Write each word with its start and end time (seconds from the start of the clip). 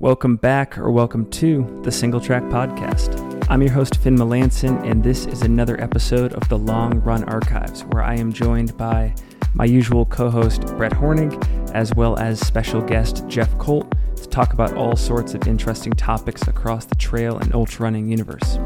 welcome 0.00 0.36
back 0.36 0.78
or 0.78 0.92
welcome 0.92 1.28
to 1.28 1.80
the 1.82 1.90
Single 1.90 2.20
Track 2.20 2.44
Podcast. 2.44 3.44
I'm 3.50 3.60
your 3.62 3.72
host, 3.72 3.96
Finn 3.96 4.16
Melanson, 4.16 4.88
and 4.88 5.02
this 5.02 5.26
is 5.26 5.42
another 5.42 5.80
episode 5.80 6.34
of 6.34 6.48
the 6.48 6.56
Long 6.56 7.00
Run 7.00 7.24
Archives, 7.24 7.82
where 7.86 8.04
I 8.04 8.14
am 8.14 8.32
joined 8.32 8.76
by 8.76 9.12
my 9.54 9.64
usual 9.64 10.06
co 10.06 10.30
host, 10.30 10.60
Brett 10.76 10.92
Hornig, 10.92 11.34
as 11.72 11.92
well 11.94 12.16
as 12.16 12.38
special 12.38 12.80
guest, 12.80 13.24
Jeff 13.26 13.56
Colt, 13.58 13.92
to 14.14 14.28
talk 14.28 14.52
about 14.52 14.74
all 14.74 14.94
sorts 14.94 15.34
of 15.34 15.48
interesting 15.48 15.92
topics 15.92 16.46
across 16.46 16.84
the 16.84 16.94
trail 16.94 17.38
and 17.38 17.52
ultra 17.52 17.82
running 17.82 18.08
universe. 18.08 18.58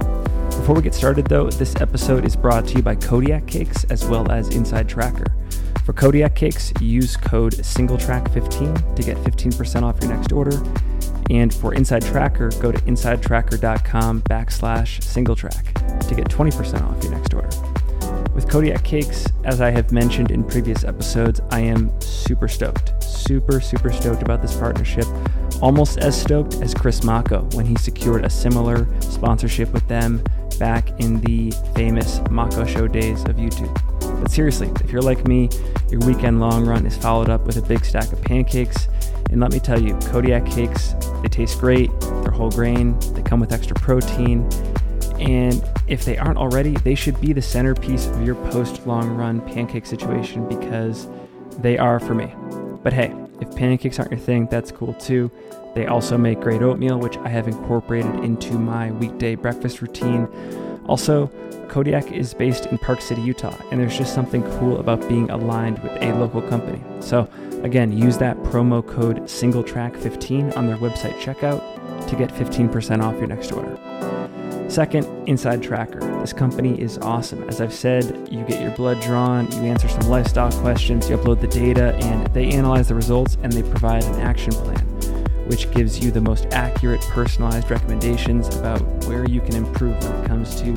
Before 0.58 0.74
we 0.74 0.82
get 0.82 0.94
started, 0.94 1.28
though, 1.28 1.48
this 1.48 1.74
episode 1.76 2.26
is 2.26 2.36
brought 2.36 2.66
to 2.68 2.74
you 2.74 2.82
by 2.82 2.96
Kodiak 2.96 3.46
Cakes 3.46 3.84
as 3.84 4.04
well 4.04 4.30
as 4.30 4.54
Inside 4.54 4.86
Tracker. 4.86 5.34
For 5.86 5.94
Kodiak 5.94 6.34
Cakes, 6.34 6.74
use 6.78 7.16
code 7.16 7.54
SingleTrack15 7.54 8.96
to 8.96 9.02
get 9.02 9.16
15% 9.16 9.82
off 9.82 9.98
your 10.02 10.14
next 10.14 10.30
order. 10.30 10.62
And 11.32 11.52
for 11.52 11.72
Inside 11.72 12.02
Tracker, 12.02 12.50
go 12.60 12.70
to 12.70 12.78
insidetracker.com 12.82 14.20
backslash 14.22 15.00
singletrack 15.00 16.06
to 16.06 16.14
get 16.14 16.28
20% 16.28 16.82
off 16.82 17.02
your 17.02 17.12
next 17.12 17.32
order. 17.32 17.48
With 18.34 18.50
Kodiak 18.50 18.84
Cakes, 18.84 19.26
as 19.44 19.62
I 19.62 19.70
have 19.70 19.92
mentioned 19.92 20.30
in 20.30 20.44
previous 20.44 20.84
episodes, 20.84 21.40
I 21.50 21.60
am 21.60 21.98
super 22.02 22.48
stoked. 22.48 23.02
Super, 23.02 23.62
super 23.62 23.90
stoked 23.90 24.20
about 24.20 24.42
this 24.42 24.54
partnership. 24.54 25.06
Almost 25.62 26.00
as 26.00 26.20
stoked 26.20 26.56
as 26.56 26.74
Chris 26.74 27.00
Mocko 27.00 27.52
when 27.54 27.64
he 27.64 27.76
secured 27.76 28.26
a 28.26 28.30
similar 28.30 28.86
sponsorship 29.00 29.72
with 29.72 29.88
them 29.88 30.22
back 30.58 31.00
in 31.00 31.18
the 31.22 31.50
famous 31.74 32.18
Mocko 32.28 32.68
Show 32.68 32.88
days 32.88 33.22
of 33.22 33.36
YouTube. 33.36 33.72
But 34.20 34.30
seriously, 34.30 34.70
if 34.84 34.92
you're 34.92 35.00
like 35.00 35.26
me, 35.26 35.48
your 35.90 36.00
weekend 36.00 36.40
long 36.40 36.66
run 36.66 36.84
is 36.84 36.96
followed 36.98 37.30
up 37.30 37.46
with 37.46 37.56
a 37.56 37.62
big 37.62 37.86
stack 37.86 38.12
of 38.12 38.20
pancakes. 38.20 38.88
And 39.32 39.40
let 39.40 39.50
me 39.50 39.60
tell 39.60 39.80
you, 39.80 39.94
Kodiak 40.10 40.44
cakes, 40.44 40.94
they 41.22 41.28
taste 41.28 41.58
great, 41.58 41.90
they're 42.00 42.30
whole 42.30 42.50
grain, 42.50 42.98
they 43.14 43.22
come 43.22 43.40
with 43.40 43.50
extra 43.50 43.74
protein. 43.76 44.46
And 45.18 45.64
if 45.88 46.04
they 46.04 46.18
aren't 46.18 46.36
already, 46.36 46.72
they 46.72 46.94
should 46.94 47.18
be 47.18 47.32
the 47.32 47.40
centerpiece 47.40 48.06
of 48.08 48.24
your 48.26 48.34
post 48.50 48.86
long 48.86 49.16
run 49.16 49.40
pancake 49.40 49.86
situation 49.86 50.46
because 50.48 51.08
they 51.58 51.78
are 51.78 51.98
for 51.98 52.14
me. 52.14 52.34
But 52.82 52.92
hey, 52.92 53.14
if 53.40 53.56
pancakes 53.56 53.98
aren't 53.98 54.10
your 54.10 54.20
thing, 54.20 54.48
that's 54.48 54.70
cool 54.70 54.92
too. 54.94 55.30
They 55.74 55.86
also 55.86 56.18
make 56.18 56.40
great 56.40 56.60
oatmeal, 56.60 56.98
which 56.98 57.16
I 57.18 57.28
have 57.28 57.48
incorporated 57.48 58.14
into 58.16 58.58
my 58.58 58.90
weekday 58.92 59.34
breakfast 59.34 59.80
routine. 59.80 60.28
Also, 60.86 61.28
Kodiak 61.68 62.12
is 62.12 62.34
based 62.34 62.66
in 62.66 62.76
Park 62.76 63.00
City, 63.00 63.22
Utah, 63.22 63.56
and 63.70 63.80
there's 63.80 63.96
just 63.96 64.14
something 64.14 64.42
cool 64.58 64.78
about 64.78 65.08
being 65.08 65.30
aligned 65.30 65.78
with 65.78 65.92
a 66.02 66.12
local 66.12 66.42
company. 66.42 66.82
So, 67.00 67.26
again, 67.62 67.96
use 67.96 68.18
that 68.18 68.36
promo 68.38 68.86
code 68.86 69.22
SingleTrack15 69.22 70.56
on 70.56 70.66
their 70.66 70.76
website 70.76 71.18
checkout 71.20 71.60
to 72.08 72.16
get 72.16 72.30
15% 72.30 73.02
off 73.02 73.14
your 73.14 73.26
next 73.26 73.52
order. 73.52 73.78
Second, 74.68 75.06
Inside 75.28 75.62
Tracker. 75.62 76.00
This 76.20 76.32
company 76.32 76.80
is 76.80 76.96
awesome. 76.98 77.42
As 77.48 77.60
I've 77.60 77.74
said, 77.74 78.28
you 78.30 78.42
get 78.44 78.62
your 78.62 78.70
blood 78.70 79.00
drawn, 79.02 79.50
you 79.52 79.64
answer 79.64 79.88
some 79.88 80.08
lifestyle 80.08 80.50
questions, 80.62 81.10
you 81.10 81.16
upload 81.18 81.40
the 81.40 81.48
data, 81.48 81.94
and 81.96 82.26
they 82.28 82.50
analyze 82.52 82.88
the 82.88 82.94
results 82.94 83.36
and 83.42 83.52
they 83.52 83.62
provide 83.62 84.02
an 84.04 84.20
action 84.20 84.52
plan, 84.52 84.78
which 85.46 85.70
gives 85.72 86.02
you 86.02 86.10
the 86.10 86.22
most 86.22 86.46
accurate, 86.52 87.02
personalized 87.02 87.70
recommendations 87.70 88.48
about 88.56 88.80
where 89.04 89.28
you 89.28 89.42
can 89.42 89.56
improve 89.56 90.02
when 90.02 90.24
it 90.24 90.26
comes 90.26 90.60
to 90.62 90.72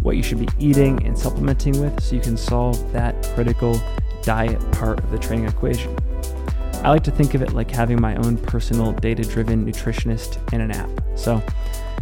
what 0.00 0.16
you 0.16 0.22
should 0.22 0.38
be 0.38 0.48
eating 0.58 1.04
and 1.06 1.18
supplementing 1.18 1.78
with 1.80 2.02
so 2.02 2.14
you 2.14 2.22
can 2.22 2.38
solve 2.38 2.92
that 2.92 3.22
critical 3.34 3.78
diet 4.24 4.60
part 4.72 4.98
of 4.98 5.10
the 5.10 5.18
training 5.18 5.46
equation. 5.46 5.96
I 6.82 6.90
like 6.90 7.04
to 7.04 7.10
think 7.10 7.34
of 7.34 7.42
it 7.42 7.52
like 7.52 7.70
having 7.70 8.00
my 8.00 8.16
own 8.16 8.36
personal 8.36 8.92
data 8.92 9.22
driven 9.22 9.64
nutritionist 9.64 10.52
in 10.52 10.60
an 10.60 10.70
app. 10.70 10.90
So, 11.16 11.42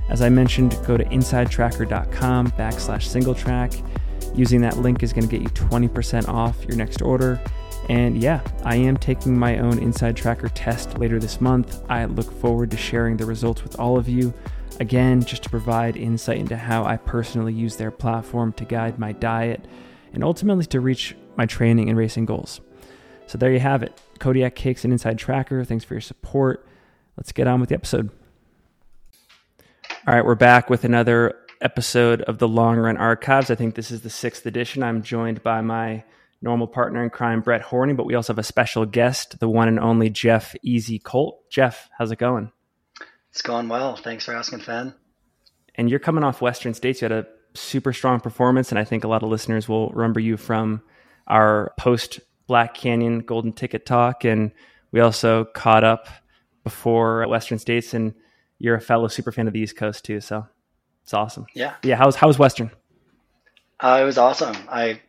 as 0.08 0.22
I 0.22 0.28
mentioned, 0.28 0.76
go 0.86 0.96
to 0.96 1.04
insidetracker.com 1.04 2.50
backslash 2.52 3.06
singletrack. 3.08 4.36
Using 4.36 4.60
that 4.62 4.78
link 4.78 5.02
is 5.02 5.12
going 5.12 5.28
to 5.28 5.30
get 5.30 5.42
you 5.42 5.48
20% 5.48 6.28
off 6.28 6.64
your 6.64 6.76
next 6.76 7.00
order. 7.02 7.40
And 7.88 8.20
yeah, 8.20 8.40
I 8.64 8.76
am 8.76 8.96
taking 8.96 9.38
my 9.38 9.58
own 9.58 9.78
Inside 9.78 10.16
Tracker 10.16 10.48
test 10.48 10.98
later 10.98 11.18
this 11.18 11.40
month. 11.40 11.82
I 11.88 12.04
look 12.06 12.32
forward 12.40 12.70
to 12.70 12.76
sharing 12.76 13.16
the 13.16 13.26
results 13.26 13.62
with 13.62 13.78
all 13.78 13.98
of 13.98 14.08
you. 14.08 14.32
Again, 14.80 15.22
just 15.22 15.42
to 15.44 15.50
provide 15.50 15.96
insight 15.96 16.38
into 16.38 16.56
how 16.56 16.84
I 16.84 16.96
personally 16.96 17.52
use 17.52 17.76
their 17.76 17.90
platform 17.90 18.52
to 18.54 18.64
guide 18.64 18.98
my 18.98 19.12
diet 19.12 19.64
and 20.12 20.24
ultimately 20.24 20.66
to 20.66 20.80
reach 20.80 21.16
my 21.36 21.46
training 21.46 21.88
and 21.88 21.98
racing 21.98 22.24
goals. 22.24 22.60
So 23.26 23.38
there 23.38 23.52
you 23.52 23.60
have 23.60 23.82
it 23.82 24.00
Kodiak 24.18 24.54
Cakes 24.54 24.84
and 24.84 24.92
Inside 24.92 25.18
Tracker. 25.18 25.64
Thanks 25.64 25.84
for 25.84 25.94
your 25.94 26.00
support. 26.00 26.66
Let's 27.16 27.32
get 27.32 27.46
on 27.46 27.60
with 27.60 27.68
the 27.68 27.74
episode. 27.74 28.10
All 30.06 30.14
right, 30.14 30.24
we're 30.24 30.34
back 30.34 30.68
with 30.68 30.84
another 30.84 31.34
episode 31.60 32.22
of 32.22 32.38
the 32.38 32.48
Long 32.48 32.76
Run 32.76 32.96
Archives. 32.96 33.50
I 33.50 33.54
think 33.54 33.74
this 33.74 33.90
is 33.90 34.02
the 34.02 34.10
sixth 34.10 34.44
edition. 34.46 34.82
I'm 34.82 35.02
joined 35.02 35.42
by 35.42 35.60
my 35.60 36.04
normal 36.40 36.66
partner 36.66 37.04
in 37.04 37.10
crime, 37.10 37.40
Brett 37.40 37.62
Hornig, 37.62 37.96
but 37.96 38.06
we 38.06 38.14
also 38.14 38.32
have 38.32 38.38
a 38.38 38.42
special 38.42 38.84
guest, 38.84 39.38
the 39.38 39.48
one 39.48 39.68
and 39.68 39.78
only 39.78 40.10
Jeff 40.10 40.56
Easy 40.62 40.98
Colt. 40.98 41.48
Jeff, 41.50 41.88
how's 41.96 42.10
it 42.10 42.18
going? 42.18 42.50
It's 43.30 43.42
going 43.42 43.68
well. 43.68 43.96
Thanks 43.96 44.24
for 44.24 44.34
asking, 44.34 44.60
Finn. 44.60 44.92
And 45.76 45.88
you're 45.88 46.00
coming 46.00 46.24
off 46.24 46.42
Western 46.42 46.74
States. 46.74 47.00
You 47.00 47.06
had 47.06 47.12
a 47.12 47.26
super 47.54 47.92
strong 47.92 48.20
performance, 48.20 48.70
and 48.70 48.78
I 48.78 48.84
think 48.84 49.04
a 49.04 49.08
lot 49.08 49.22
of 49.22 49.28
listeners 49.28 49.68
will 49.68 49.90
remember 49.90 50.20
you 50.20 50.36
from 50.36 50.82
our 51.26 51.72
post 51.78 52.20
Black 52.46 52.74
Canyon 52.74 53.20
Golden 53.20 53.52
Ticket 53.52 53.86
talk. 53.86 54.24
And 54.24 54.52
we 54.90 55.00
also 55.00 55.44
caught 55.44 55.84
up 55.84 56.08
before 56.64 57.26
Western 57.28 57.58
States, 57.58 57.94
and 57.94 58.14
you're 58.58 58.76
a 58.76 58.80
fellow 58.80 59.08
super 59.08 59.32
fan 59.32 59.46
of 59.46 59.52
the 59.52 59.60
East 59.60 59.76
Coast 59.76 60.04
too. 60.04 60.20
So 60.20 60.46
it's 61.02 61.14
awesome. 61.14 61.46
Yeah. 61.54 61.74
Yeah. 61.82 61.96
How's 61.96 62.16
how's 62.16 62.38
Western? 62.38 62.70
Uh, 63.80 63.98
it 64.00 64.04
was 64.04 64.18
awesome. 64.18 64.56
I 64.68 65.00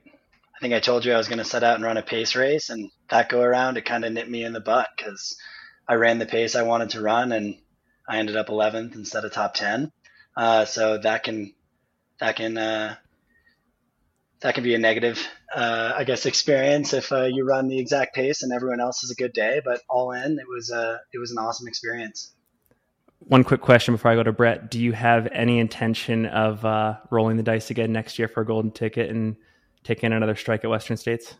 I 0.56 0.59
think 0.62 0.74
I 0.74 0.79
told 0.79 1.06
you 1.06 1.13
I 1.13 1.18
was 1.18 1.28
going 1.28 1.40
to 1.40 1.46
set 1.46 1.63
out 1.63 1.75
and 1.75 1.84
run 1.84 1.97
a 1.97 2.01
pace 2.01 2.35
race, 2.35 2.69
and 2.69 2.90
that 3.09 3.30
go 3.30 3.41
around 3.41 3.78
it 3.78 3.85
kind 3.85 4.06
of 4.06 4.12
nipped 4.12 4.30
me 4.30 4.44
in 4.44 4.53
the 4.53 4.59
butt 4.62 4.88
because 4.95 5.38
I 5.88 5.95
ran 5.95 6.19
the 6.19 6.25
pace 6.25 6.56
I 6.56 6.63
wanted 6.63 6.91
to 6.91 7.01
run, 7.01 7.31
and 7.31 7.57
I 8.07 8.18
ended 8.18 8.38
up 8.38 8.47
11th 8.47 8.95
instead 8.95 9.25
of 9.25 9.34
top 9.34 9.53
10. 9.53 9.91
Uh, 10.35 10.66
so 10.66 10.97
that 10.97 11.24
can 11.24 11.53
that 12.19 12.35
can 12.35 12.57
uh, 12.57 12.95
that 14.43 14.55
can 14.55 14.63
be 14.63 14.75
a 14.75 14.77
negative, 14.77 15.25
uh, 15.55 15.93
I 15.95 16.03
guess, 16.03 16.25
experience 16.25 16.93
if 16.93 17.13
uh, 17.13 17.23
you 17.23 17.45
run 17.45 17.69
the 17.69 17.79
exact 17.79 18.13
pace 18.13 18.43
and 18.43 18.51
everyone 18.51 18.81
else 18.81 18.99
has 19.01 19.09
a 19.09 19.15
good 19.15 19.31
day. 19.31 19.61
But 19.63 19.81
all 19.89 20.11
in, 20.11 20.37
it 20.37 20.45
was 20.47 20.69
uh, 20.69 20.97
it 21.13 21.17
was 21.17 21.31
an 21.31 21.37
awesome 21.37 21.67
experience. 21.67 22.33
One 23.19 23.45
quick 23.45 23.61
question 23.61 23.93
before 23.93 24.11
I 24.11 24.15
go 24.15 24.23
to 24.23 24.33
Brett: 24.33 24.69
Do 24.69 24.79
you 24.79 24.91
have 24.91 25.27
any 25.31 25.59
intention 25.59 26.25
of 26.25 26.63
uh, 26.65 26.97
rolling 27.09 27.37
the 27.37 27.43
dice 27.43 27.71
again 27.71 27.93
next 27.93 28.19
year 28.19 28.27
for 28.27 28.41
a 28.41 28.45
golden 28.45 28.71
ticket 28.71 29.09
and 29.09 29.37
taking 29.85 30.11
another 30.11 30.35
strike 30.35 30.65
at 30.65 30.69
Western 30.69 30.97
States? 30.97 31.35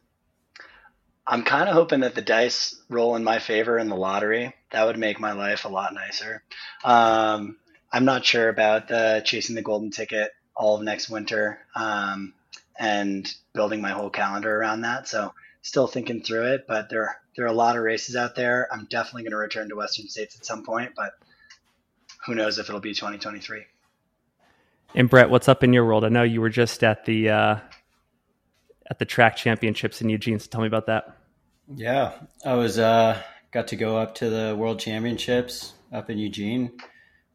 I'm 1.28 1.44
kind 1.44 1.68
of 1.68 1.76
hoping 1.76 2.02
that 2.02 2.16
the 2.16 2.22
dice 2.22 2.76
roll 2.90 3.18
in 3.18 3.24
my 3.24 3.40
favor 3.40 3.78
in 3.78 3.90
the 3.90 3.96
lottery. 3.96 4.54
That 4.72 4.86
would 4.86 4.98
make 4.98 5.20
my 5.20 5.34
life 5.34 5.66
a 5.66 5.70
lot 5.70 5.94
nicer. 5.94 6.42
Um, 6.86 7.58
I'm 7.92 8.06
not 8.06 8.26
sure 8.26 8.48
about 8.48 8.88
the 8.88 9.22
chasing 9.26 9.56
the 9.56 9.62
golden 9.62 9.92
ticket 9.92 10.32
all 10.56 10.78
of 10.78 10.84
next 10.84 11.10
winter 11.10 11.60
um, 11.76 12.34
and 12.78 13.32
building 13.54 13.82
my 13.82 13.92
whole 13.92 14.10
calendar 14.10 14.56
around 14.56 14.82
that. 14.82 15.08
So 15.08 15.34
still 15.62 15.88
thinking 15.88 16.22
through 16.22 16.54
it, 16.54 16.66
but 16.68 16.90
there 16.90 17.18
there 17.36 17.46
are 17.46 17.50
a 17.50 17.54
lot 17.54 17.76
of 17.76 17.84
races 17.84 18.16
out 18.16 18.36
there. 18.36 18.68
I'm 18.72 18.86
definitely 18.90 19.24
going 19.24 19.32
to 19.32 19.38
return 19.38 19.70
to 19.70 19.76
Western 19.76 20.08
States 20.08 20.36
at 20.36 20.46
some 20.46 20.64
point, 20.64 20.92
but 20.96 21.14
who 22.26 22.36
knows 22.36 22.60
if 22.60 22.70
it'll 22.70 22.82
be 22.82 22.94
2023. 22.94 23.64
And 24.96 25.10
Brett, 25.10 25.30
what's 25.30 25.48
up 25.48 25.64
in 25.64 25.74
your 25.74 25.86
world? 25.86 26.06
I 26.06 26.10
know 26.10 26.24
you 26.24 26.42
were 26.42 26.50
just 26.50 26.84
at 26.84 27.06
the 27.06 27.30
uh, 27.30 27.60
at 28.90 29.00
the 29.00 29.06
track 29.06 29.36
championships 29.36 30.02
in 30.02 30.10
Eugene. 30.10 30.40
So 30.40 30.48
tell 30.50 30.62
me 30.62 30.68
about 30.68 30.86
that. 30.86 31.18
Yeah, 31.74 32.14
I 32.46 32.54
was 32.56 32.78
uh, 32.78 33.20
got 33.52 33.68
to 33.70 33.76
go 33.76 33.98
up 33.98 34.16
to 34.16 34.30
the 34.30 34.56
world 34.56 34.80
championships 34.80 35.74
up 35.92 36.10
in 36.10 36.18
Eugene. 36.18 36.72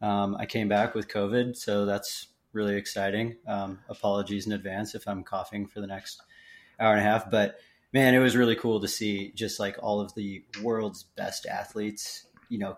Um, 0.01 0.37
I 0.39 0.45
came 0.45 0.69
back 0.69 0.95
with 0.95 1.09
COVID, 1.09 1.57
so 1.57 1.85
that's 1.85 2.27
really 2.53 2.75
exciting. 2.75 3.37
Um, 3.47 3.79
apologies 3.89 4.45
in 4.45 4.53
advance 4.53 4.95
if 4.95 5.07
I'm 5.07 5.23
coughing 5.23 5.67
for 5.67 5.81
the 5.81 5.87
next 5.87 6.21
hour 6.79 6.91
and 6.91 6.99
a 6.99 7.03
half, 7.03 7.29
but 7.29 7.59
man, 7.93 8.13
it 8.13 8.19
was 8.19 8.35
really 8.35 8.55
cool 8.55 8.79
to 8.81 8.87
see 8.87 9.31
just 9.35 9.59
like 9.59 9.77
all 9.81 9.99
of 9.99 10.13
the 10.15 10.43
world's 10.61 11.03
best 11.03 11.45
athletes. 11.45 12.25
You 12.49 12.59
know, 12.59 12.77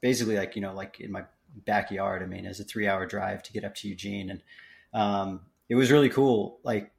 basically 0.00 0.36
like 0.36 0.56
you 0.56 0.62
know 0.62 0.74
like 0.74 1.00
in 1.00 1.12
my 1.12 1.24
backyard. 1.64 2.22
I 2.22 2.26
mean, 2.26 2.46
as 2.46 2.60
a 2.60 2.64
three 2.64 2.86
hour 2.86 3.06
drive 3.06 3.42
to 3.44 3.52
get 3.52 3.64
up 3.64 3.74
to 3.76 3.88
Eugene, 3.88 4.30
and 4.30 4.42
um, 4.92 5.40
it 5.68 5.74
was 5.74 5.90
really 5.90 6.08
cool. 6.08 6.58
Like 6.62 6.92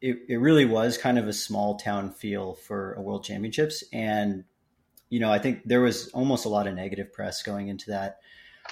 it, 0.00 0.18
it 0.28 0.36
really 0.36 0.64
was 0.64 0.96
kind 0.96 1.18
of 1.18 1.26
a 1.26 1.32
small 1.32 1.76
town 1.76 2.12
feel 2.12 2.54
for 2.54 2.94
a 2.94 3.02
world 3.02 3.24
championships. 3.24 3.82
And, 3.92 4.44
you 5.10 5.20
know, 5.20 5.32
I 5.32 5.38
think 5.38 5.62
there 5.64 5.80
was 5.80 6.08
almost 6.08 6.44
a 6.44 6.48
lot 6.48 6.66
of 6.66 6.74
negative 6.74 7.12
press 7.12 7.42
going 7.42 7.68
into 7.68 7.90
that. 7.90 8.18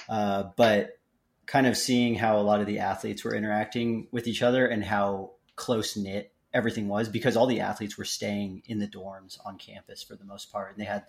Uh, 0.07 0.43
but 0.55 0.99
kind 1.45 1.65
of 1.65 1.77
seeing 1.77 2.15
how 2.15 2.37
a 2.37 2.43
lot 2.43 2.59
of 2.59 2.67
the 2.67 2.79
athletes 2.79 3.23
were 3.23 3.33
interacting 3.33 4.07
with 4.11 4.27
each 4.27 4.41
other 4.41 4.67
and 4.67 4.83
how 4.83 5.31
close 5.55 5.95
knit 5.95 6.33
everything 6.53 6.87
was 6.87 7.09
because 7.09 7.37
all 7.37 7.47
the 7.47 7.61
athletes 7.61 7.97
were 7.97 8.05
staying 8.05 8.63
in 8.65 8.79
the 8.79 8.87
dorms 8.87 9.37
on 9.45 9.57
campus 9.57 10.03
for 10.03 10.15
the 10.15 10.25
most 10.25 10.51
part. 10.51 10.71
And 10.71 10.79
they 10.79 10.85
had, 10.85 11.05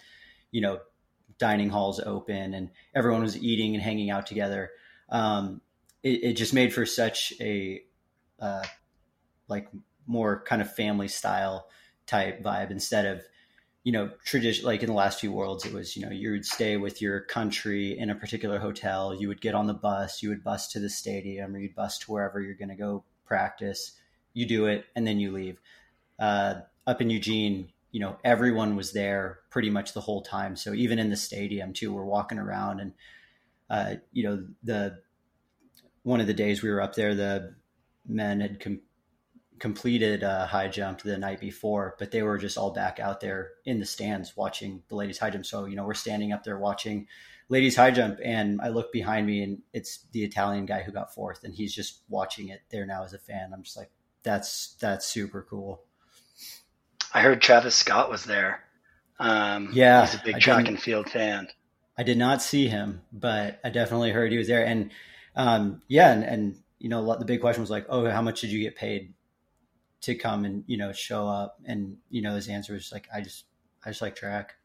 you 0.51 0.61
know, 0.61 0.79
dining 1.39 1.71
halls 1.71 2.01
open 2.01 2.55
and 2.55 2.71
everyone 2.95 3.23
was 3.23 3.37
eating 3.37 3.75
and 3.75 3.83
hanging 3.83 4.11
out 4.11 4.27
together. 4.27 4.71
Um, 5.09 5.61
it, 6.03 6.25
it, 6.25 6.33
just 6.35 6.55
made 6.55 6.73
for 6.73 6.87
such 6.87 7.33
a 7.41 7.83
uh, 8.41 8.65
like 9.49 9.69
more 10.07 10.43
kind 10.45 10.63
of 10.63 10.75
family 10.75 11.09
style 11.09 11.69
type 12.07 12.43
vibe 12.43 12.71
instead 12.71 13.07
of 13.07 13.23
you 13.89 13.93
know 13.93 14.11
tradition 14.23 14.67
like 14.67 14.83
in 14.83 14.89
the 14.89 14.93
last 14.93 15.19
few 15.19 15.33
worlds 15.33 15.65
it 15.65 15.73
was 15.73 15.97
you 15.97 16.05
know 16.05 16.13
you 16.13 16.31
would 16.31 16.45
stay 16.45 16.77
with 16.77 17.01
your 17.01 17.21
country 17.21 17.99
in 17.99 18.11
a 18.11 18.15
particular 18.15 18.59
hotel 18.59 19.17
you 19.19 19.29
would 19.29 19.41
get 19.41 19.55
on 19.55 19.67
the 19.67 19.73
bus 19.73 20.23
you 20.23 20.29
would 20.29 20.45
bus 20.45 20.69
to 20.69 20.79
the 20.79 20.91
stadium 20.91 21.55
or 21.55 21.59
you'd 21.59 21.75
bus 21.75 21.97
to 21.97 22.13
wherever 22.13 22.39
you're 22.39 22.53
going 22.53 22.69
to 22.69 22.75
go 22.75 23.03
practice 23.25 23.93
you 24.35 24.45
do 24.45 24.67
it 24.67 24.85
and 24.95 25.07
then 25.07 25.19
you 25.19 25.33
leave. 25.33 25.59
Uh, 26.19 26.57
up 26.87 27.01
in 27.01 27.09
eugene 27.09 27.71
you 27.91 27.99
know 27.99 28.19
everyone 28.25 28.77
was 28.77 28.93
there 28.93 29.39
pretty 29.49 29.71
much 29.71 29.95
the 29.95 30.03
whole 30.03 30.21
time. 30.21 30.55
So 30.55 30.75
even 30.75 30.99
in 30.99 31.09
the 31.09 31.17
stadium 31.17 31.73
too 31.73 31.91
we're 31.91 32.05
walking 32.05 32.39
around 32.39 32.81
and 32.81 32.93
uh, 33.71 33.95
you 34.13 34.23
know 34.23 34.47
the 34.63 34.99
one 36.03 36.21
of 36.21 36.27
the 36.27 36.35
days 36.35 36.63
we 36.63 36.69
were 36.69 36.83
up 36.83 36.95
there 36.95 37.15
the 37.15 37.55
men 38.07 38.41
had 38.41 38.61
com- 38.61 38.83
completed 39.59 40.23
a 40.23 40.47
high 40.47 40.69
jump 40.69 41.01
the 41.03 41.19
night 41.19 41.41
before 41.41 41.97
but 41.99 42.11
they 42.11 42.23
were 42.23 42.39
just 42.39 42.59
all 42.59 42.73
back 42.73 42.99
out 43.01 43.21
there 43.21 43.51
in 43.65 43.79
the 43.79 43.87
stands 43.87 44.37
watching 44.37 44.83
the 44.89 44.95
ladies 44.95 45.19
high 45.19 45.31
jump 45.31 45.45
so 45.45 45.65
you 45.65 45.77
know 45.77 45.85
we're 45.85 45.95
standing 45.95 46.33
up 46.33 46.45
there 46.45 46.59
watching 46.59 47.07
ladies 47.49 47.77
high 47.77 47.91
jump 47.91 48.19
and 48.25 48.61
i 48.61 48.69
look 48.69 48.93
behind 48.93 49.27
me 49.27 49.43
and 49.43 49.59
it's 49.73 50.07
the 50.13 50.25
italian 50.25 50.67
guy 50.67 50.83
who 50.83 50.93
got 50.93 51.15
fourth 51.15 51.45
and 51.45 51.55
he's 51.55 51.75
just 51.75 52.03
watching 52.09 52.49
it 52.49 52.61
there 52.71 52.87
now 52.87 53.05
as 53.05 53.13
a 53.13 53.19
fan 53.19 53.51
i'm 53.53 53.63
just 53.63 53.77
like 53.77 53.91
that's 54.23 54.77
that's 54.81 55.07
super 55.07 55.47
cool 55.49 55.83
I 57.13 57.23
heard 57.23 57.41
Travis 57.41 57.75
Scott 57.75 58.11
was 58.11 58.25
there. 58.25 58.63
Um, 59.19 59.71
yeah, 59.73 60.05
he's 60.05 60.15
a 60.15 60.23
big 60.23 60.39
track 60.41 60.69
and 60.69 60.81
field 60.81 61.11
fan. 61.11 61.49
I 61.97 62.03
did 62.03 62.19
not 62.19 62.43
see 62.43 62.69
him, 62.69 63.03
but 63.13 63.59
I 63.65 63.71
definitely 63.71 64.13
heard 64.13 64.31
he 64.31 64.39
was 64.39 64.47
there. 64.47 64.65
And 64.65 64.91
um, 65.35 65.83
yeah, 65.89 66.13
and, 66.13 66.23
and 66.23 66.57
you 66.79 66.89
know, 66.89 67.17
the 67.19 67.25
big 67.25 67.41
question 67.41 67.63
was 67.63 67.71
like, 67.71 67.87
oh, 67.89 68.09
how 68.09 68.23
much 68.23 68.41
did 68.41 68.51
you 68.51 68.61
get 68.61 68.77
paid 68.77 69.15
to 70.03 70.15
come 70.15 70.45
and 70.45 70.65
you 70.67 70.77
know 70.77 70.93
show 70.93 71.29
up? 71.29 71.59
And 71.65 71.97
you 72.11 72.23
know, 72.23 72.35
his 72.35 72.49
answer 72.49 72.75
was 72.75 72.93
like, 72.93 73.09
I 73.15 73.21
just, 73.21 73.45
I 73.85 73.91
just 73.91 74.03
like 74.03 74.17
track. 74.17 74.57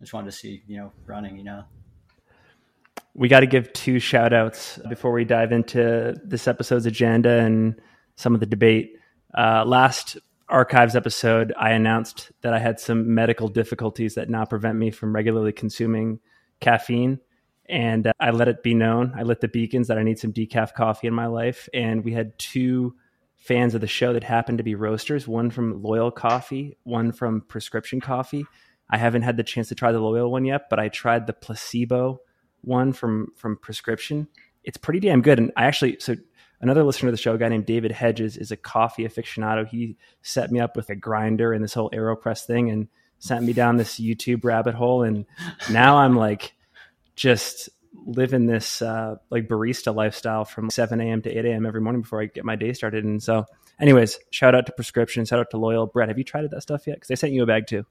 I 0.00 0.04
just 0.04 0.12
wanted 0.12 0.30
to 0.30 0.36
see 0.36 0.62
you 0.66 0.76
know 0.76 0.92
running. 1.06 1.36
You 1.36 1.44
know. 1.44 1.64
We 3.14 3.28
got 3.28 3.40
to 3.40 3.46
give 3.46 3.72
two 3.72 3.98
shout 3.98 4.32
outs 4.32 4.78
before 4.88 5.10
we 5.10 5.24
dive 5.24 5.50
into 5.50 6.14
this 6.24 6.46
episode's 6.46 6.86
agenda 6.86 7.40
and 7.40 7.80
some 8.14 8.32
of 8.34 8.40
the 8.40 8.46
debate. 8.46 8.94
Uh, 9.36 9.64
last 9.66 10.18
archives 10.48 10.96
episode, 10.96 11.52
I 11.56 11.70
announced 11.70 12.30
that 12.42 12.54
I 12.54 12.58
had 12.58 12.80
some 12.80 13.14
medical 13.14 13.48
difficulties 13.48 14.14
that 14.14 14.30
now 14.30 14.44
prevent 14.44 14.78
me 14.78 14.90
from 14.90 15.14
regularly 15.14 15.52
consuming 15.52 16.20
caffeine. 16.60 17.20
And 17.68 18.06
uh, 18.06 18.12
I 18.18 18.30
let 18.30 18.48
it 18.48 18.62
be 18.62 18.74
known, 18.74 19.12
I 19.16 19.22
lit 19.22 19.40
the 19.40 19.48
beacons 19.48 19.88
that 19.88 19.98
I 19.98 20.02
need 20.02 20.18
some 20.18 20.32
decaf 20.32 20.74
coffee 20.74 21.06
in 21.06 21.14
my 21.14 21.26
life. 21.26 21.68
And 21.74 22.02
we 22.02 22.12
had 22.12 22.38
two 22.38 22.94
fans 23.38 23.74
of 23.74 23.80
the 23.80 23.86
show 23.86 24.12
that 24.12 24.24
happened 24.24 24.58
to 24.58 24.64
be 24.64 24.74
roasters 24.74 25.26
one 25.26 25.50
from 25.50 25.82
Loyal 25.82 26.10
Coffee, 26.10 26.76
one 26.82 27.12
from 27.12 27.40
Prescription 27.42 28.00
Coffee. 28.00 28.44
I 28.90 28.98
haven't 28.98 29.22
had 29.22 29.36
the 29.36 29.44
chance 29.44 29.68
to 29.68 29.74
try 29.74 29.92
the 29.92 30.00
Loyal 30.00 30.30
one 30.30 30.44
yet, 30.44 30.68
but 30.68 30.78
I 30.78 30.88
tried 30.88 31.26
the 31.26 31.32
placebo 31.32 32.20
one 32.62 32.92
from 32.92 33.28
from 33.36 33.56
Prescription. 33.56 34.28
It's 34.64 34.76
pretty 34.76 35.00
damn 35.00 35.22
good. 35.22 35.38
And 35.38 35.52
I 35.56 35.64
actually, 35.64 35.98
so 36.00 36.16
another 36.60 36.82
listener 36.82 37.08
to 37.08 37.12
the 37.12 37.16
show, 37.16 37.34
a 37.34 37.38
guy 37.38 37.48
named 37.48 37.66
David 37.66 37.92
Hedges, 37.92 38.36
is 38.36 38.50
a 38.50 38.56
coffee 38.56 39.04
aficionado. 39.04 39.66
He 39.66 39.96
set 40.22 40.50
me 40.50 40.60
up 40.60 40.76
with 40.76 40.90
a 40.90 40.96
grinder 40.96 41.52
and 41.52 41.62
this 41.62 41.74
whole 41.74 41.90
AeroPress 41.90 42.44
thing 42.44 42.70
and 42.70 42.88
sent 43.18 43.44
me 43.44 43.52
down 43.52 43.76
this 43.76 43.98
YouTube 44.00 44.44
rabbit 44.44 44.74
hole. 44.74 45.02
And 45.02 45.26
now 45.70 45.98
I'm 45.98 46.16
like 46.16 46.54
just 47.16 47.68
living 48.08 48.46
this 48.46 48.80
uh, 48.80 49.16
like 49.30 49.46
barista 49.46 49.94
lifestyle 49.94 50.44
from 50.44 50.70
7 50.70 51.00
a.m. 51.00 51.22
to 51.22 51.30
8 51.30 51.44
a.m. 51.44 51.66
every 51.66 51.80
morning 51.80 52.02
before 52.02 52.22
I 52.22 52.26
get 52.26 52.44
my 52.44 52.56
day 52.56 52.72
started. 52.72 53.04
And 53.04 53.22
so, 53.22 53.44
anyways, 53.78 54.18
shout 54.30 54.54
out 54.54 54.66
to 54.66 54.72
Prescription, 54.72 55.26
shout 55.26 55.38
out 55.38 55.50
to 55.50 55.58
Loyal. 55.58 55.86
Brett, 55.86 56.08
have 56.08 56.18
you 56.18 56.24
tried 56.24 56.50
that 56.50 56.62
stuff 56.62 56.86
yet? 56.86 56.96
Because 56.96 57.08
they 57.08 57.16
sent 57.16 57.34
you 57.34 57.42
a 57.42 57.46
bag 57.46 57.66
too. 57.66 57.84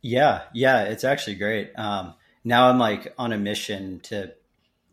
Yeah, 0.00 0.42
yeah, 0.54 0.84
it's 0.84 1.04
actually 1.04 1.36
great. 1.36 1.72
Um, 1.76 2.14
now 2.44 2.68
I'm 2.68 2.78
like 2.78 3.12
on 3.18 3.32
a 3.32 3.38
mission 3.38 4.00
to 4.04 4.32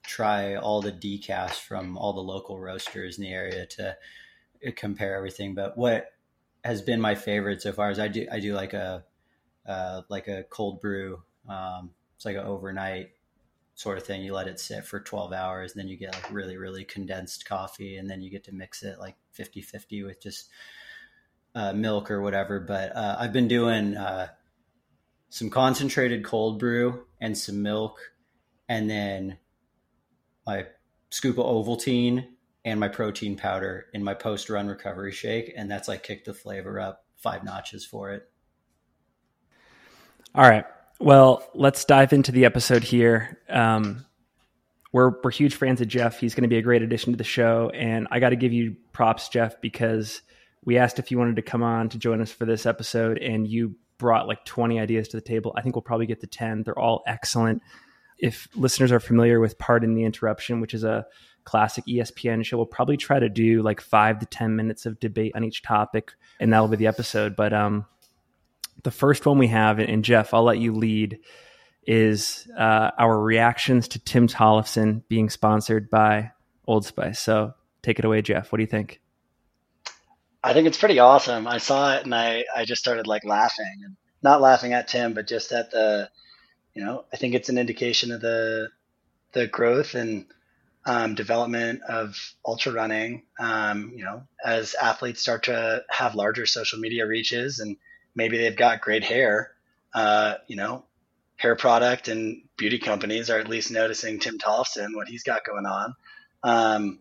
try 0.03 0.55
all 0.55 0.81
the 0.81 0.91
decaf 0.91 1.51
from 1.51 1.97
all 1.97 2.13
the 2.13 2.21
local 2.21 2.59
roasters 2.59 3.17
in 3.17 3.23
the 3.23 3.31
area 3.31 3.67
to 3.67 3.89
uh, 4.67 4.71
compare 4.75 5.15
everything. 5.15 5.53
But 5.53 5.77
what 5.77 6.07
has 6.63 6.81
been 6.81 6.99
my 6.99 7.15
favorite 7.15 7.61
so 7.61 7.71
far 7.71 7.91
is 7.91 7.99
I 7.99 8.07
do 8.07 8.27
I 8.31 8.39
do 8.39 8.53
like 8.53 8.73
a 8.73 9.03
uh, 9.67 10.01
like 10.09 10.27
a 10.27 10.43
cold 10.49 10.81
brew. 10.81 11.21
Um, 11.47 11.91
it's 12.15 12.25
like 12.25 12.35
an 12.35 12.45
overnight 12.45 13.11
sort 13.79 13.97
of 13.97 14.03
thing. 14.03 14.21
You 14.21 14.33
let 14.33 14.47
it 14.47 14.59
sit 14.59 14.85
for 14.85 14.99
12 14.99 15.31
hours, 15.31 15.71
and 15.71 15.79
then 15.79 15.87
you 15.87 15.95
get 15.95 16.13
like 16.13 16.33
really 16.33 16.57
really 16.57 16.83
condensed 16.83 17.47
coffee, 17.47 17.95
and 17.95 18.09
then 18.09 18.21
you 18.21 18.29
get 18.29 18.43
to 18.45 18.51
mix 18.53 18.83
it 18.83 18.99
like 18.99 19.15
50 19.31 19.61
50 19.61 20.03
with 20.03 20.21
just 20.21 20.49
uh, 21.55 21.71
milk 21.71 22.11
or 22.11 22.21
whatever. 22.21 22.59
But 22.59 22.93
uh, 22.93 23.15
I've 23.17 23.31
been 23.31 23.47
doing 23.47 23.95
uh, 23.95 24.27
some 25.29 25.49
concentrated 25.49 26.25
cold 26.25 26.59
brew 26.59 27.05
and 27.21 27.37
some 27.37 27.61
milk, 27.61 27.99
and 28.67 28.89
then 28.89 29.37
my 30.45 30.65
scoop 31.09 31.37
of 31.37 31.45
Ovaltine 31.45 32.27
and 32.65 32.81
my 32.81 32.89
protein 32.89 33.37
powder 33.37 33.85
in 33.93 34.03
my 34.03 34.13
post 34.13 34.49
run 34.49 34.67
recovery 34.67 35.13
shake. 35.13 35.53
And 35.55 35.71
that's 35.71 35.87
like 35.87 36.03
kicked 36.03 36.25
the 36.25 36.33
flavor 36.33 36.81
up 36.81 37.05
five 37.15 37.45
notches 37.45 37.85
for 37.85 38.11
it. 38.11 38.29
All 40.35 40.47
right. 40.47 40.65
Well, 40.99 41.43
let's 41.53 41.85
dive 41.85 42.13
into 42.13 42.31
the 42.31 42.45
episode 42.45 42.83
here. 42.83 43.39
Um, 43.49 44.05
we're 44.91 45.13
we're 45.23 45.31
huge 45.31 45.55
fans 45.55 45.81
of 45.81 45.87
Jeff. 45.87 46.19
He's 46.19 46.35
going 46.35 46.43
to 46.43 46.49
be 46.49 46.57
a 46.57 46.61
great 46.61 46.81
addition 46.81 47.13
to 47.13 47.17
the 47.17 47.23
show, 47.23 47.71
and 47.73 48.07
I 48.11 48.19
got 48.19 48.29
to 48.29 48.35
give 48.35 48.51
you 48.51 48.75
props, 48.91 49.29
Jeff, 49.29 49.61
because 49.61 50.21
we 50.65 50.77
asked 50.77 50.99
if 50.99 51.11
you 51.11 51.17
wanted 51.17 51.37
to 51.37 51.41
come 51.41 51.63
on 51.63 51.89
to 51.89 51.97
join 51.97 52.21
us 52.21 52.31
for 52.31 52.45
this 52.45 52.65
episode, 52.65 53.17
and 53.19 53.47
you 53.47 53.75
brought 53.97 54.27
like 54.27 54.43
20 54.45 54.79
ideas 54.79 55.07
to 55.09 55.17
the 55.17 55.21
table. 55.21 55.53
I 55.55 55.61
think 55.61 55.75
we'll 55.75 55.83
probably 55.83 56.05
get 56.05 56.21
to 56.21 56.27
10. 56.27 56.63
They're 56.63 56.77
all 56.77 57.03
excellent 57.05 57.61
if 58.19 58.49
listeners 58.55 58.91
are 58.91 58.99
familiar 58.99 59.39
with 59.39 59.57
Pardon 59.57 59.95
the 59.95 60.03
Interruption, 60.03 60.59
which 60.59 60.73
is 60.73 60.83
a 60.83 61.05
classic 61.45 61.85
ESPN 61.85 62.45
show, 62.45 62.57
we'll 62.57 62.65
probably 62.65 62.97
try 62.97 63.19
to 63.19 63.29
do 63.29 63.61
like 63.61 63.81
five 63.81 64.19
to 64.19 64.25
10 64.25 64.55
minutes 64.55 64.85
of 64.85 64.99
debate 64.99 65.31
on 65.35 65.43
each 65.43 65.63
topic, 65.63 66.11
and 66.39 66.51
that'll 66.51 66.67
be 66.67 66.77
the 66.77 66.87
episode. 66.87 67.35
But 67.35 67.53
um, 67.53 67.85
the 68.83 68.91
first 68.91 69.25
one 69.25 69.37
we 69.37 69.47
have, 69.47 69.79
and 69.79 70.03
Jeff, 70.03 70.33
I'll 70.33 70.43
let 70.43 70.57
you 70.57 70.73
lead, 70.73 71.19
is 71.85 72.47
uh, 72.57 72.91
our 72.97 73.19
reactions 73.19 73.87
to 73.89 73.99
Tim 73.99 74.27
Tollefson 74.27 75.03
being 75.07 75.29
sponsored 75.29 75.89
by 75.89 76.31
Old 76.67 76.85
Spice. 76.85 77.19
So 77.19 77.53
take 77.81 77.99
it 77.99 78.05
away, 78.05 78.21
Jeff. 78.21 78.51
What 78.51 78.57
do 78.57 78.63
you 78.63 78.67
think? 78.67 79.01
I 80.43 80.53
think 80.53 80.67
it's 80.67 80.77
pretty 80.77 80.99
awesome. 80.99 81.47
I 81.47 81.57
saw 81.57 81.95
it 81.95 82.05
and 82.05 82.15
I, 82.15 82.45
I 82.55 82.65
just 82.65 82.81
started 82.81 83.07
like 83.07 83.25
laughing 83.25 83.81
and 83.83 83.97
not 84.21 84.39
laughing 84.39 84.73
at 84.73 84.87
Tim, 84.87 85.13
but 85.13 85.27
just 85.27 85.51
at 85.51 85.71
the 85.71 86.09
you 86.73 86.85
know, 86.85 87.05
I 87.11 87.17
think 87.17 87.33
it's 87.33 87.49
an 87.49 87.57
indication 87.57 88.11
of 88.11 88.21
the 88.21 88.69
the 89.33 89.47
growth 89.47 89.95
and 89.95 90.25
um, 90.85 91.15
development 91.15 91.81
of 91.83 92.15
ultra 92.45 92.71
running. 92.71 93.23
Um, 93.37 93.91
you 93.95 94.03
know, 94.03 94.23
as 94.43 94.75
athletes 94.75 95.21
start 95.21 95.43
to 95.43 95.83
have 95.89 96.15
larger 96.15 96.45
social 96.45 96.79
media 96.79 97.05
reaches 97.05 97.59
and 97.59 97.77
maybe 98.19 98.37
they've 98.37 98.55
got 98.55 98.81
great 98.81 99.03
hair, 99.03 99.51
uh, 99.95 100.35
you 100.47 100.57
know, 100.57 100.85
hair 101.37 101.55
product 101.55 102.09
and 102.09 102.43
beauty 102.57 102.77
companies 102.77 103.29
are 103.29 103.39
at 103.39 103.47
least 103.47 103.71
noticing 103.71 104.19
Tim 104.19 104.37
Tollefson, 104.37 104.93
what 104.93 105.07
he's 105.07 105.23
got 105.23 105.45
going 105.45 105.65
on. 105.65 105.93
Um, 106.43 106.99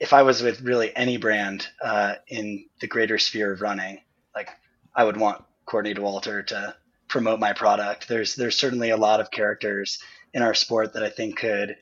if 0.00 0.12
I 0.12 0.22
was 0.22 0.42
with 0.42 0.60
really 0.60 0.94
any 0.94 1.16
brand 1.16 1.68
uh, 1.80 2.16
in 2.26 2.66
the 2.80 2.88
greater 2.88 3.16
sphere 3.16 3.52
of 3.52 3.60
running, 3.60 4.00
like 4.34 4.50
I 4.94 5.04
would 5.04 5.16
want 5.16 5.44
Courtney 5.66 5.94
Dauwalter 5.94 6.44
to 6.48 6.74
promote 7.06 7.38
my 7.38 7.52
product. 7.52 8.08
There's 8.08 8.34
there's 8.34 8.58
certainly 8.58 8.90
a 8.90 8.96
lot 8.96 9.20
of 9.20 9.30
characters 9.30 10.00
in 10.34 10.42
our 10.42 10.52
sport 10.54 10.94
that 10.94 11.04
I 11.04 11.10
think 11.10 11.38
could 11.38 11.76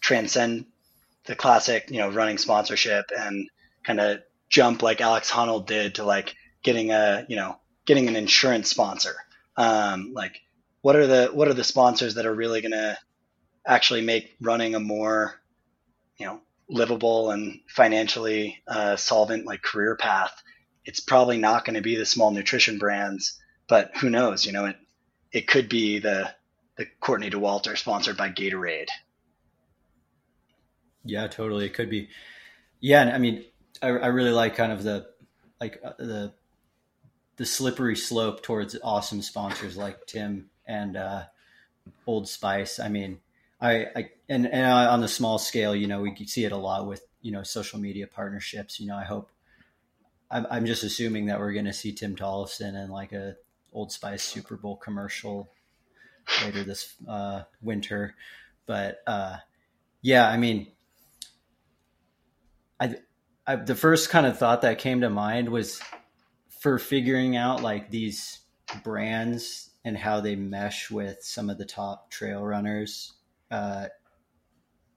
transcend 0.00 0.66
the 1.26 1.34
classic, 1.34 1.90
you 1.90 1.98
know, 1.98 2.10
running 2.10 2.38
sponsorship 2.38 3.10
and 3.16 3.50
kind 3.82 4.00
of 4.00 4.20
jump 4.48 4.82
like 4.82 5.00
Alex 5.00 5.30
Honnold 5.30 5.66
did 5.66 5.96
to 5.96 6.04
like 6.04 6.34
getting 6.68 6.90
a, 6.90 7.24
you 7.28 7.36
know, 7.36 7.56
getting 7.86 8.08
an 8.08 8.16
insurance 8.16 8.68
sponsor. 8.68 9.14
Um, 9.56 10.12
like 10.14 10.40
what 10.82 10.96
are 10.96 11.06
the 11.06 11.26
what 11.32 11.48
are 11.48 11.54
the 11.54 11.64
sponsors 11.64 12.14
that 12.14 12.26
are 12.26 12.34
really 12.34 12.60
going 12.60 12.72
to 12.72 12.96
actually 13.66 14.02
make 14.02 14.36
running 14.40 14.74
a 14.74 14.80
more, 14.80 15.40
you 16.18 16.26
know, 16.26 16.40
livable 16.68 17.30
and 17.30 17.60
financially 17.68 18.58
uh, 18.66 18.96
solvent 18.96 19.46
like 19.46 19.62
career 19.62 19.96
path? 19.96 20.32
It's 20.84 21.00
probably 21.00 21.38
not 21.38 21.64
going 21.64 21.74
to 21.74 21.82
be 21.82 21.96
the 21.96 22.06
small 22.06 22.30
nutrition 22.30 22.78
brands 22.78 23.38
but 23.68 23.96
who 23.98 24.10
knows? 24.10 24.44
You 24.44 24.52
know, 24.52 24.64
it 24.64 24.76
it 25.30 25.46
could 25.46 25.68
be 25.68 26.00
the 26.00 26.34
the 26.76 26.86
Courtney 27.00 27.30
Dauwalter 27.30 27.76
sponsored 27.76 28.16
by 28.16 28.30
Gatorade. 28.30 28.88
Yeah, 31.04 31.28
totally. 31.28 31.66
It 31.66 31.74
could 31.74 31.90
be. 31.90 32.08
Yeah, 32.80 33.10
I 33.14 33.18
mean, 33.18 33.44
I, 33.82 33.88
I 33.88 34.06
really 34.08 34.30
like 34.30 34.56
kind 34.56 34.72
of 34.72 34.82
the 34.82 35.06
like 35.60 35.80
uh, 35.84 35.92
the 35.98 36.32
the 37.38 37.46
slippery 37.46 37.96
slope 37.96 38.42
towards 38.42 38.76
awesome 38.82 39.22
sponsors 39.22 39.76
like 39.76 40.06
Tim 40.06 40.50
and 40.66 40.96
uh, 40.96 41.22
Old 42.06 42.28
Spice. 42.28 42.80
I 42.80 42.88
mean, 42.88 43.20
I, 43.60 43.86
I 43.96 44.10
and, 44.28 44.46
and 44.46 44.66
on 44.66 45.00
the 45.00 45.08
small 45.08 45.38
scale, 45.38 45.74
you 45.74 45.86
know, 45.86 46.00
we 46.00 46.14
see 46.26 46.44
it 46.44 46.52
a 46.52 46.56
lot 46.56 46.86
with 46.86 47.02
you 47.22 47.32
know 47.32 47.44
social 47.44 47.78
media 47.78 48.06
partnerships. 48.08 48.78
You 48.80 48.88
know, 48.88 48.96
I 48.96 49.04
hope 49.04 49.30
I'm, 50.30 50.46
I'm 50.50 50.66
just 50.66 50.82
assuming 50.82 51.26
that 51.26 51.38
we're 51.38 51.52
going 51.52 51.64
to 51.64 51.72
see 51.72 51.92
Tim 51.92 52.16
Tollefson 52.16 52.74
in 52.74 52.90
like 52.90 53.12
a 53.12 53.36
Old 53.72 53.92
Spice 53.92 54.24
Super 54.24 54.56
Bowl 54.56 54.76
commercial 54.76 55.48
later 56.42 56.64
this 56.64 56.94
uh, 57.08 57.42
winter. 57.62 58.16
But 58.66 58.98
uh, 59.06 59.36
yeah, 60.02 60.28
I 60.28 60.36
mean, 60.36 60.72
I, 62.80 62.96
I 63.46 63.56
the 63.56 63.76
first 63.76 64.10
kind 64.10 64.26
of 64.26 64.36
thought 64.36 64.62
that 64.62 64.78
came 64.78 65.02
to 65.02 65.10
mind 65.10 65.50
was 65.50 65.80
for 66.60 66.78
figuring 66.78 67.36
out 67.36 67.62
like 67.62 67.90
these 67.90 68.40
brands 68.82 69.70
and 69.84 69.96
how 69.96 70.20
they 70.20 70.36
mesh 70.36 70.90
with 70.90 71.22
some 71.22 71.48
of 71.48 71.58
the 71.58 71.64
top 71.64 72.10
trail 72.10 72.44
runners 72.44 73.14
uh, 73.50 73.86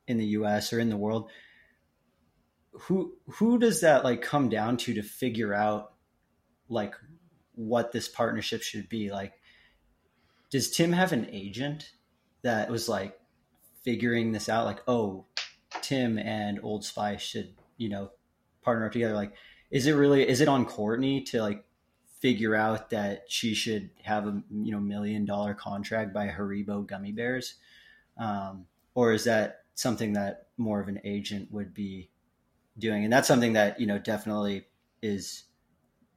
in 0.08 0.18
the 0.18 0.26
U.S. 0.28 0.74
or 0.74 0.80
in 0.80 0.90
the 0.90 0.98
world. 0.98 1.30
Who 2.74 3.14
who 3.28 3.60
does 3.60 3.82
that 3.82 4.04
like 4.04 4.22
come 4.22 4.50
down 4.50 4.78
to 4.78 4.94
to 4.96 5.04
figure 5.04 5.54
out 5.54 5.94
like 6.70 6.96
what 7.54 7.92
this 7.92 8.08
partnership 8.08 8.62
should 8.62 8.90
be? 8.90 9.12
Like, 9.12 9.34
does 10.50 10.72
Tim 10.72 10.94
have 10.94 11.12
an 11.12 11.28
agent 11.32 11.92
that 12.44 12.70
was 12.70 12.90
like 12.90 13.20
figuring 13.84 14.32
this 14.32 14.50
out? 14.50 14.66
Like, 14.66 14.82
oh, 14.88 15.26
Tim 15.82 16.18
and 16.18 16.60
Old 16.64 16.86
Spice 16.86 17.22
should 17.22 17.54
you 17.78 17.90
know 17.90 18.12
partner 18.62 18.86
up 18.86 18.94
together. 18.94 19.14
Like, 19.14 19.34
is 19.72 19.88
it 19.88 19.94
really 19.94 20.28
is 20.28 20.42
it 20.42 20.48
on 20.48 20.66
Courtney 20.66 21.22
to 21.24 21.42
like 21.42 21.66
figure 22.20 22.56
out 22.56 22.92
that 22.92 23.24
she 23.28 23.54
should 23.56 23.90
have 24.04 24.28
a 24.28 24.42
you 24.52 24.72
know 24.72 24.80
million 24.80 25.26
dollar 25.26 25.54
contract 25.54 26.14
by 26.14 26.28
Haribo 26.28 26.86
gummy 26.86 27.12
bears, 27.12 27.56
um, 28.18 28.66
or 28.94 29.14
is 29.14 29.24
that 29.24 29.64
something 29.74 30.14
that 30.14 30.48
more 30.58 30.80
of 30.80 30.88
an 30.88 31.00
agent 31.04 31.52
would 31.52 31.74
be 31.74 32.10
doing? 32.78 33.04
And 33.04 33.12
that's 33.12 33.28
something 33.28 33.54
that 33.54 33.80
you 33.80 33.88
know 33.88 33.98
definitely 33.98 34.68
is 35.02 35.46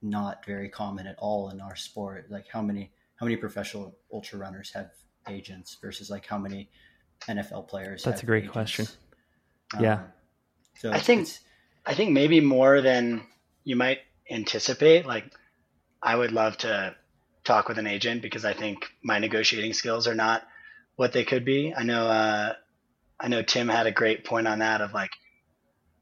not 0.01 0.45
very 0.45 0.69
common 0.69 1.07
at 1.07 1.15
all 1.17 1.49
in 1.49 1.59
our 1.61 1.75
sport. 1.75 2.27
Like 2.29 2.47
how 2.47 2.61
many 2.61 2.91
how 3.15 3.25
many 3.25 3.37
professional 3.37 3.95
ultra 4.13 4.37
runners 4.37 4.71
have 4.73 4.91
agents 5.29 5.77
versus 5.81 6.09
like 6.09 6.25
how 6.25 6.37
many 6.37 6.69
NFL 7.27 7.67
players? 7.67 8.03
That's 8.03 8.21
a 8.21 8.25
great 8.25 8.43
agents? 8.43 8.53
question. 8.53 8.87
Um, 9.75 9.83
yeah. 9.83 9.99
So 10.77 10.91
I 10.91 10.99
think 10.99 11.29
I 11.85 11.93
think 11.93 12.11
maybe 12.11 12.41
more 12.41 12.81
than 12.81 13.23
you 13.65 13.75
might 13.75 13.99
anticipate. 14.31 15.05
Like 15.05 15.25
I 16.01 16.15
would 16.15 16.31
love 16.31 16.57
to 16.59 16.95
talk 17.43 17.67
with 17.67 17.77
an 17.77 17.87
agent 17.87 18.21
because 18.21 18.45
I 18.45 18.53
think 18.53 18.89
my 19.03 19.19
negotiating 19.19 19.73
skills 19.73 20.07
are 20.07 20.15
not 20.15 20.47
what 20.95 21.11
they 21.11 21.25
could 21.25 21.43
be. 21.43 21.73
I 21.75 21.83
know 21.83 22.07
uh, 22.07 22.53
I 23.19 23.27
know 23.27 23.41
Tim 23.41 23.67
had 23.67 23.87
a 23.87 23.91
great 23.91 24.23
point 24.23 24.47
on 24.47 24.59
that 24.59 24.81
of 24.81 24.93
like 24.93 25.11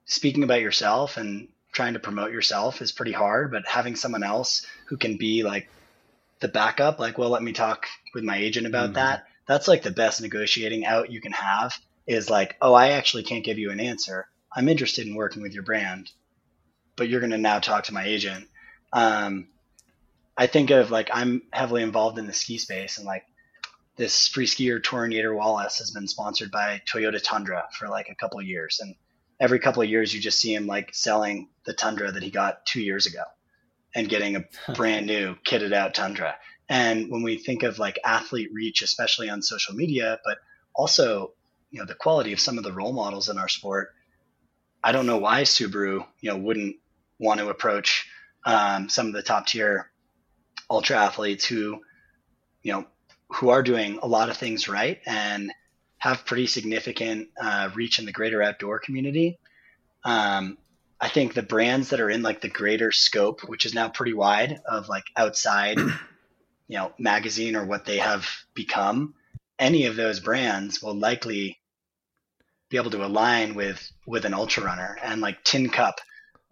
speaking 0.05 0.43
about 0.43 0.61
yourself 0.61 1.17
and 1.17 1.47
trying 1.71 1.93
to 1.93 1.99
promote 1.99 2.31
yourself 2.31 2.81
is 2.81 2.91
pretty 2.91 3.11
hard, 3.11 3.51
but 3.51 3.67
having 3.67 3.95
someone 3.95 4.23
else 4.23 4.65
who 4.85 4.97
can 4.97 5.17
be 5.17 5.43
like 5.43 5.67
the 6.39 6.47
backup, 6.47 6.99
like, 6.99 7.17
well, 7.17 7.29
let 7.29 7.41
me 7.41 7.51
talk 7.53 7.87
with 8.13 8.23
my 8.23 8.37
agent 8.37 8.67
about 8.67 8.85
mm-hmm. 8.87 8.95
that. 8.95 9.25
That's 9.47 9.67
like 9.67 9.81
the 9.81 9.91
best 9.91 10.21
negotiating 10.21 10.85
out 10.85 11.11
you 11.11 11.19
can 11.19 11.31
have 11.31 11.73
is 12.05 12.29
like, 12.29 12.55
oh, 12.61 12.73
I 12.73 12.89
actually 12.89 13.23
can't 13.23 13.43
give 13.43 13.57
you 13.57 13.71
an 13.71 13.79
answer. 13.79 14.27
I'm 14.55 14.69
interested 14.69 15.07
in 15.07 15.15
working 15.15 15.41
with 15.41 15.53
your 15.53 15.63
brand, 15.63 16.11
but 16.95 17.09
you're 17.09 17.19
going 17.19 17.31
to 17.31 17.37
now 17.37 17.59
talk 17.59 17.85
to 17.85 17.93
my 17.93 18.05
agent. 18.05 18.47
Um, 18.91 19.47
I 20.37 20.47
think 20.47 20.71
of 20.71 20.91
like 20.91 21.09
I'm 21.13 21.43
heavily 21.51 21.83
involved 21.83 22.17
in 22.17 22.27
the 22.27 22.33
ski 22.33 22.57
space 22.57 22.97
and 22.97 23.05
like 23.05 23.23
this 23.95 24.27
free 24.27 24.47
skier 24.47 24.81
Torin 24.81 25.13
Yater-Wallace 25.13 25.77
has 25.77 25.91
been 25.91 26.07
sponsored 26.07 26.51
by 26.51 26.81
Toyota 26.91 27.21
Tundra 27.21 27.67
for 27.77 27.87
like 27.87 28.09
a 28.09 28.15
couple 28.15 28.39
of 28.39 28.45
years 28.45 28.79
and 28.81 28.95
every 29.39 29.59
couple 29.59 29.83
of 29.83 29.89
years 29.89 30.13
you 30.13 30.19
just 30.19 30.39
see 30.39 30.53
him 30.53 30.65
like 30.65 30.93
selling 30.93 31.49
the 31.65 31.73
Tundra 31.73 32.11
that 32.11 32.23
he 32.23 32.31
got 32.31 32.65
2 32.65 32.81
years 32.81 33.05
ago 33.05 33.23
and 33.93 34.09
getting 34.09 34.35
a 34.35 34.45
brand 34.73 35.05
new 35.05 35.35
kitted 35.45 35.73
out 35.73 35.93
Tundra. 35.93 36.35
And 36.69 37.11
when 37.11 37.21
we 37.21 37.37
think 37.37 37.61
of 37.61 37.77
like 37.77 37.99
athlete 38.03 38.49
reach 38.53 38.81
especially 38.81 39.29
on 39.29 39.41
social 39.43 39.75
media 39.75 40.19
but 40.25 40.39
also 40.73 41.33
you 41.69 41.79
know 41.79 41.85
the 41.85 41.95
quality 41.95 42.33
of 42.33 42.39
some 42.39 42.57
of 42.57 42.63
the 42.63 42.73
role 42.73 42.93
models 42.93 43.29
in 43.29 43.37
our 43.37 43.49
sport 43.49 43.93
I 44.83 44.91
don't 44.91 45.05
know 45.05 45.19
why 45.19 45.43
Subaru 45.43 46.05
you 46.21 46.31
know 46.31 46.37
wouldn't 46.37 46.77
want 47.23 47.39
to 47.39 47.49
approach 47.49 48.07
um, 48.45 48.89
some 48.89 49.07
of 49.07 49.13
the 49.13 49.23
top 49.23 49.47
tier 49.47 49.89
ultra 50.69 50.97
athletes 50.97 51.45
who, 51.45 51.81
you 52.61 52.71
know, 52.71 52.85
who 53.29 53.49
are 53.49 53.63
doing 53.63 53.99
a 54.01 54.07
lot 54.07 54.29
of 54.29 54.37
things 54.37 54.67
right 54.67 54.99
and 55.05 55.51
have 55.97 56.25
pretty 56.25 56.47
significant 56.47 57.29
uh, 57.41 57.69
reach 57.73 57.99
in 57.99 58.05
the 58.05 58.11
greater 58.11 58.41
outdoor 58.43 58.79
community. 58.79 59.39
Um, 60.03 60.57
I 60.99 61.09
think 61.09 61.33
the 61.33 61.41
brands 61.41 61.89
that 61.89 61.99
are 61.99 62.09
in 62.09 62.21
like 62.21 62.41
the 62.41 62.49
greater 62.49 62.91
scope, 62.91 63.41
which 63.41 63.65
is 63.65 63.73
now 63.73 63.89
pretty 63.89 64.13
wide 64.13 64.61
of 64.65 64.89
like 64.89 65.05
outside, 65.15 65.77
you 66.67 66.77
know, 66.77 66.91
magazine 66.97 67.55
or 67.55 67.65
what 67.65 67.85
they 67.85 67.97
have 67.97 68.27
become, 68.53 69.15
any 69.59 69.85
of 69.85 69.95
those 69.95 70.19
brands 70.19 70.81
will 70.81 70.95
likely 70.95 71.59
be 72.69 72.77
able 72.77 72.91
to 72.91 73.05
align 73.05 73.53
with 73.53 73.91
with 74.05 74.25
an 74.25 74.33
ultra 74.33 74.63
runner. 74.63 74.97
And 75.03 75.21
like 75.21 75.43
Tin 75.43 75.69
Cup 75.69 75.99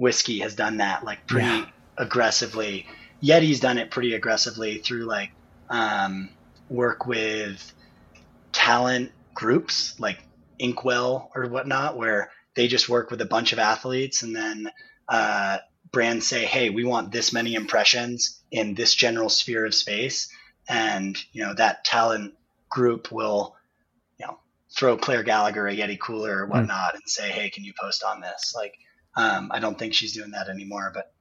whiskey 0.01 0.39
has 0.39 0.55
done 0.55 0.77
that 0.77 1.03
like 1.03 1.25
pretty 1.27 1.47
yeah. 1.47 1.65
aggressively 1.97 2.87
Yeti's 3.21 3.59
done 3.59 3.77
it 3.77 3.91
pretty 3.91 4.13
aggressively 4.13 4.79
through 4.79 5.05
like 5.05 5.31
um, 5.69 6.29
work 6.69 7.05
with 7.05 7.73
talent 8.51 9.11
groups 9.33 9.99
like 9.99 10.19
Inkwell 10.59 11.31
or 11.35 11.47
whatnot, 11.47 11.97
where 11.97 12.31
they 12.55 12.67
just 12.67 12.89
work 12.89 13.11
with 13.11 13.21
a 13.21 13.25
bunch 13.25 13.53
of 13.53 13.59
athletes 13.59 14.23
and 14.23 14.35
then 14.35 14.71
uh, 15.07 15.59
brands 15.91 16.27
say, 16.27 16.45
"Hey, 16.45 16.69
we 16.69 16.83
want 16.83 17.11
this 17.11 17.33
many 17.33 17.53
impressions 17.53 18.41
in 18.51 18.75
this 18.75 18.93
general 18.93 19.29
sphere 19.29 19.65
of 19.65 19.75
space," 19.75 20.29
and 20.67 21.17
you 21.31 21.43
know 21.43 21.53
that 21.53 21.83
talent 21.83 22.33
group 22.69 23.11
will, 23.11 23.55
you 24.19 24.25
know, 24.25 24.39
throw 24.69 24.97
Claire 24.97 25.23
Gallagher 25.23 25.67
a 25.67 25.75
Yeti 25.75 25.99
cooler 25.99 26.43
or 26.43 26.45
hmm. 26.45 26.51
whatnot 26.51 26.93
mm. 26.93 26.95
and 26.95 27.03
say, 27.05 27.29
"Hey, 27.29 27.49
can 27.49 27.63
you 27.63 27.73
post 27.79 28.03
on 28.03 28.21
this?" 28.21 28.53
Like, 28.55 28.77
um, 29.15 29.51
I 29.51 29.59
don't 29.59 29.77
think 29.77 29.93
she's 29.93 30.13
doing 30.13 30.31
that 30.31 30.49
anymore, 30.49 30.91
but 30.93 31.13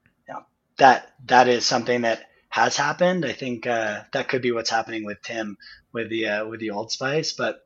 that 0.81 1.13
that 1.27 1.47
is 1.47 1.65
something 1.65 2.03
that 2.03 2.27
has 2.49 2.77
happened. 2.77 3.25
I 3.25 3.33
think 3.33 3.67
uh, 3.67 4.03
that 4.13 4.29
could 4.29 4.43
be 4.43 4.51
what's 4.51 4.71
happening 4.71 5.05
with 5.05 5.23
Tim 5.23 5.57
with 5.93 6.09
the 6.11 6.27
uh, 6.27 6.47
with 6.47 6.59
the 6.59 6.71
Old 6.71 6.91
Spice, 6.91 7.33
but 7.33 7.65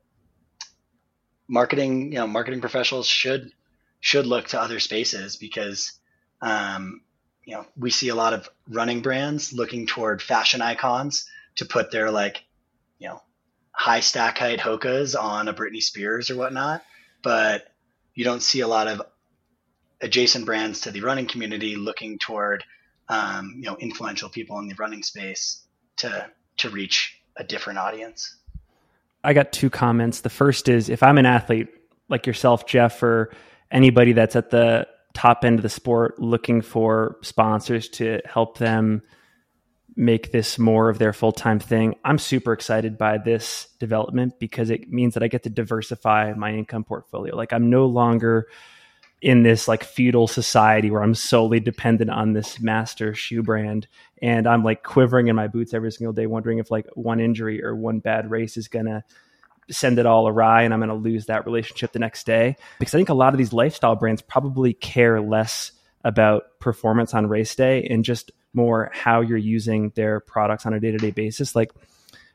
marketing, 1.47 2.11
you 2.11 2.19
know, 2.19 2.27
marketing 2.27 2.61
professionals 2.61 3.07
should 3.07 3.51
should 3.99 4.27
look 4.27 4.49
to 4.49 4.61
other 4.61 4.79
spaces 4.79 5.37
because 5.37 5.93
um, 6.41 7.01
you 7.45 7.55
know 7.55 7.65
we 7.77 7.89
see 7.89 8.09
a 8.09 8.15
lot 8.15 8.33
of 8.33 8.47
running 8.69 9.01
brands 9.01 9.53
looking 9.53 9.87
toward 9.87 10.21
fashion 10.21 10.61
icons 10.61 11.27
to 11.55 11.65
put 11.65 11.91
their 11.91 12.11
like 12.11 12.43
you 12.99 13.07
know 13.07 13.21
high 13.71 14.01
stack 14.01 14.37
height 14.37 14.59
Hokas 14.59 15.19
on 15.19 15.47
a 15.47 15.53
Britney 15.53 15.81
Spears 15.81 16.29
or 16.29 16.35
whatnot, 16.35 16.83
but 17.23 17.65
you 18.13 18.25
don't 18.25 18.43
see 18.43 18.59
a 18.59 18.67
lot 18.67 18.87
of 18.87 19.01
adjacent 20.01 20.45
brands 20.45 20.81
to 20.81 20.91
the 20.91 21.01
running 21.01 21.27
community 21.27 21.75
looking 21.75 22.17
toward 22.19 22.63
um, 23.09 23.55
you 23.57 23.63
know 23.63 23.77
influential 23.77 24.29
people 24.29 24.59
in 24.59 24.67
the 24.67 24.75
running 24.75 25.03
space 25.03 25.61
to 25.97 26.29
to 26.57 26.69
reach 26.69 27.21
a 27.37 27.43
different 27.43 27.79
audience. 27.79 28.35
I 29.23 29.33
got 29.33 29.51
two 29.51 29.69
comments. 29.69 30.21
The 30.21 30.29
first 30.29 30.69
is 30.69 30.89
if 30.89 31.03
I'm 31.03 31.17
an 31.17 31.25
athlete 31.25 31.67
like 32.09 32.27
yourself, 32.27 32.65
Jeff, 32.65 33.01
or 33.01 33.31
anybody 33.71 34.13
that's 34.13 34.35
at 34.35 34.51
the 34.51 34.87
top 35.13 35.43
end 35.43 35.59
of 35.59 35.63
the 35.63 35.69
sport 35.69 36.19
looking 36.19 36.61
for 36.61 37.17
sponsors 37.21 37.89
to 37.89 38.21
help 38.25 38.57
them 38.57 39.01
make 39.95 40.31
this 40.31 40.59
more 40.59 40.89
of 40.89 40.99
their 40.99 41.13
full 41.13 41.31
time 41.31 41.59
thing. 41.59 41.95
I'm 42.03 42.17
super 42.17 42.53
excited 42.53 42.97
by 42.97 43.17
this 43.17 43.67
development 43.79 44.39
because 44.39 44.69
it 44.69 44.91
means 44.91 45.13
that 45.13 45.23
I 45.23 45.27
get 45.27 45.43
to 45.43 45.49
diversify 45.49 46.33
my 46.33 46.53
income 46.53 46.83
portfolio. 46.83 47.35
Like 47.35 47.53
I'm 47.53 47.69
no 47.69 47.85
longer 47.85 48.47
in 49.25 49.41
this 49.41 49.67
like 49.67 49.83
feudal 49.83 50.27
society 50.27 50.91
where 50.91 51.01
I'm 51.01 51.15
solely 51.15 51.59
dependent 51.59 52.11
on 52.11 52.33
this 52.33 52.59
master 52.59 53.15
shoe 53.15 53.41
brand. 53.41 53.87
And 54.21 54.45
I'm 54.45 54.63
like 54.63 54.83
quivering 54.83 55.29
in 55.29 55.35
my 55.35 55.47
boots 55.47 55.73
every 55.73 55.91
single 55.91 56.13
day, 56.13 56.27
wondering 56.27 56.59
if 56.59 56.69
like 56.69 56.85
one 56.93 57.19
injury 57.19 57.63
or 57.63 57.75
one 57.75 57.97
bad 57.97 58.29
race 58.29 58.55
is 58.55 58.67
going 58.67 58.85
to 58.85 59.03
send 59.71 59.97
it 59.97 60.05
all 60.05 60.27
awry 60.27 60.61
and 60.61 60.75
I'm 60.75 60.79
going 60.79 60.89
to 60.89 60.95
lose 60.95 61.25
that 61.25 61.47
relationship 61.47 61.91
the 61.91 61.97
next 61.97 62.27
day. 62.27 62.55
Because 62.77 62.93
I 62.93 62.99
think 62.99 63.09
a 63.09 63.15
lot 63.15 63.33
of 63.33 63.39
these 63.39 63.51
lifestyle 63.51 63.95
brands 63.95 64.21
probably 64.21 64.73
care 64.73 65.19
less 65.19 65.71
about 66.03 66.43
performance 66.59 67.15
on 67.15 67.25
race 67.25 67.55
day 67.55 67.87
and 67.89 68.05
just 68.05 68.31
more 68.53 68.91
how 68.93 69.21
you're 69.21 69.39
using 69.39 69.91
their 69.95 70.19
products 70.19 70.67
on 70.67 70.75
a 70.75 70.79
day 70.79 70.91
to 70.91 70.99
day 70.99 71.09
basis. 71.09 71.55
Like, 71.55 71.71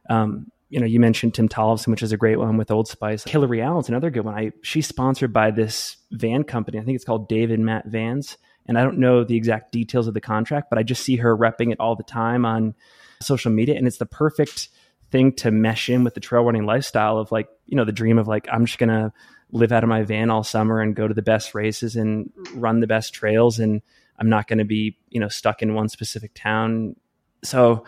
um, 0.08 0.50
you 0.70 0.80
know, 0.80 0.86
you 0.86 1.00
mentioned 1.00 1.34
Tim 1.34 1.48
Tollefson, 1.48 1.88
which 1.88 2.02
is 2.02 2.12
a 2.12 2.16
great 2.16 2.38
one 2.38 2.56
with 2.56 2.70
Old 2.70 2.88
Spice. 2.88 3.24
Hillary 3.24 3.60
Allen's 3.60 3.88
another 3.88 4.08
good 4.08 4.24
one. 4.24 4.34
I 4.34 4.52
she's 4.62 4.86
sponsored 4.86 5.32
by 5.32 5.50
this 5.50 5.96
van 6.12 6.44
company. 6.44 6.78
I 6.78 6.82
think 6.82 6.94
it's 6.94 7.04
called 7.04 7.28
Dave 7.28 7.50
& 7.50 7.58
Matt 7.58 7.86
Vans. 7.86 8.38
And 8.66 8.78
I 8.78 8.84
don't 8.84 8.98
know 8.98 9.24
the 9.24 9.36
exact 9.36 9.72
details 9.72 10.06
of 10.06 10.14
the 10.14 10.20
contract, 10.20 10.70
but 10.70 10.78
I 10.78 10.84
just 10.84 11.02
see 11.02 11.16
her 11.16 11.36
repping 11.36 11.72
it 11.72 11.80
all 11.80 11.96
the 11.96 12.04
time 12.04 12.46
on 12.46 12.74
social 13.20 13.50
media. 13.50 13.76
And 13.76 13.86
it's 13.86 13.98
the 13.98 14.06
perfect 14.06 14.68
thing 15.10 15.32
to 15.32 15.50
mesh 15.50 15.88
in 15.88 16.04
with 16.04 16.14
the 16.14 16.20
trail 16.20 16.44
running 16.44 16.66
lifestyle 16.66 17.18
of 17.18 17.32
like, 17.32 17.48
you 17.66 17.76
know, 17.76 17.84
the 17.84 17.90
dream 17.90 18.16
of 18.16 18.28
like, 18.28 18.46
I'm 18.52 18.66
just 18.66 18.78
to 18.90 19.12
live 19.50 19.72
out 19.72 19.82
of 19.82 19.88
my 19.88 20.04
van 20.04 20.30
all 20.30 20.44
summer 20.44 20.80
and 20.80 20.94
go 20.94 21.08
to 21.08 21.14
the 21.14 21.22
best 21.22 21.52
races 21.52 21.96
and 21.96 22.30
run 22.54 22.78
the 22.78 22.86
best 22.86 23.12
trails. 23.12 23.58
And 23.58 23.82
I'm 24.18 24.28
not 24.28 24.46
to 24.58 24.64
be, 24.64 24.98
you 25.08 25.18
know, 25.18 25.28
stuck 25.28 25.62
in 25.62 25.74
one 25.74 25.88
specific 25.88 26.30
town. 26.34 26.94
So 27.42 27.84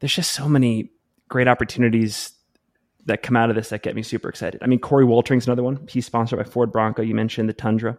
there's 0.00 0.14
just 0.14 0.32
so 0.32 0.48
many 0.48 0.90
great 1.28 1.48
opportunities 1.48 2.32
that 3.06 3.22
come 3.22 3.36
out 3.36 3.50
of 3.50 3.56
this 3.56 3.70
that 3.70 3.82
get 3.82 3.94
me 3.94 4.02
super 4.02 4.28
excited. 4.28 4.62
I 4.62 4.66
mean, 4.66 4.80
Corey 4.80 5.04
Woltering's 5.04 5.46
another 5.46 5.62
one. 5.62 5.86
He's 5.88 6.06
sponsored 6.06 6.38
by 6.38 6.44
Ford 6.44 6.72
Bronco. 6.72 7.02
You 7.02 7.14
mentioned 7.14 7.48
the 7.48 7.54
Tundra. 7.54 7.98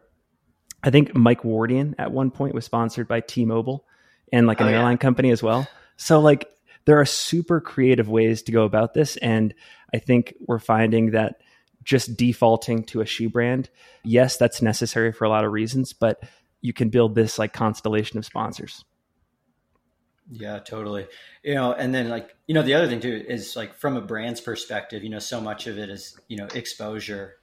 I 0.84 0.92
think 0.92 1.16
Mike 1.16 1.42
Wardian 1.42 1.96
at 1.98 2.12
one 2.12 2.32
point 2.32 2.54
was 2.54 2.66
sponsored 2.66 3.08
by 3.08 3.22
T-Mobile 3.22 3.86
and 4.32 4.48
like 4.48 4.62
an 4.62 4.68
oh, 4.68 4.72
airline 4.72 4.94
yeah. 4.94 4.98
company 4.98 5.32
as 5.32 5.44
well. 5.44 5.68
So 5.98 6.20
like 6.20 6.50
there 6.86 7.00
are 7.00 7.06
super 7.06 7.60
creative 7.60 8.08
ways 8.08 8.44
to 8.44 8.52
go 8.52 8.64
about 8.64 8.94
this 8.94 9.18
and 9.18 9.54
I 9.94 9.98
think 9.98 10.36
we're 10.48 10.60
finding 10.60 11.12
that 11.12 11.42
just 11.84 12.16
defaulting 12.16 12.84
to 12.84 13.02
a 13.02 13.06
shoe 13.06 13.30
brand, 13.30 13.70
yes, 14.04 14.38
that's 14.38 14.62
necessary 14.62 15.12
for 15.12 15.26
a 15.26 15.30
lot 15.30 15.44
of 15.44 15.52
reasons, 15.52 15.94
but 15.94 16.22
you 16.62 16.74
can 16.74 16.90
build 16.90 17.16
this 17.16 17.40
like 17.40 17.54
constellation 17.54 18.20
of 18.20 18.26
sponsors. 18.26 18.84
Yeah, 20.32 20.60
totally. 20.60 21.08
You 21.44 21.56
know, 21.56 21.74
and 21.74 21.94
then 21.94 22.10
like, 22.10 22.36
you 22.46 22.54
know, 22.54 22.62
the 22.62 22.76
other 22.76 22.88
thing 22.88 23.00
too 23.00 23.26
is 23.28 23.56
like 23.56 23.74
from 23.74 23.98
a 23.98 24.02
brand's 24.02 24.42
perspective, 24.42 25.04
you 25.04 25.10
know, 25.10 25.20
so 25.20 25.42
much 25.42 25.66
of 25.66 25.78
it 25.80 25.90
is, 25.90 26.20
you 26.28 26.38
know, 26.38 26.48
exposure. 26.54 27.38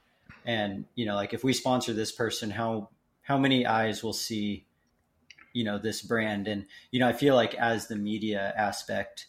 And, 0.45 0.85
you 0.95 1.05
know, 1.05 1.15
like 1.15 1.33
if 1.33 1.43
we 1.43 1.51
sponsor 1.51 1.91
this 1.91 2.11
person, 2.11 2.49
how 2.49 2.89
how 3.23 3.37
many 3.37 3.65
eyes 3.65 4.03
will 4.03 4.13
see, 4.13 4.65
you 5.51 5.65
know, 5.65 5.77
this 5.77 6.01
brand? 6.01 6.47
And, 6.47 6.65
you 6.91 7.01
know, 7.01 7.09
I 7.09 7.13
feel 7.13 7.35
like 7.35 7.53
as 7.55 7.87
the 7.87 7.97
media 7.97 8.53
aspect 8.55 9.27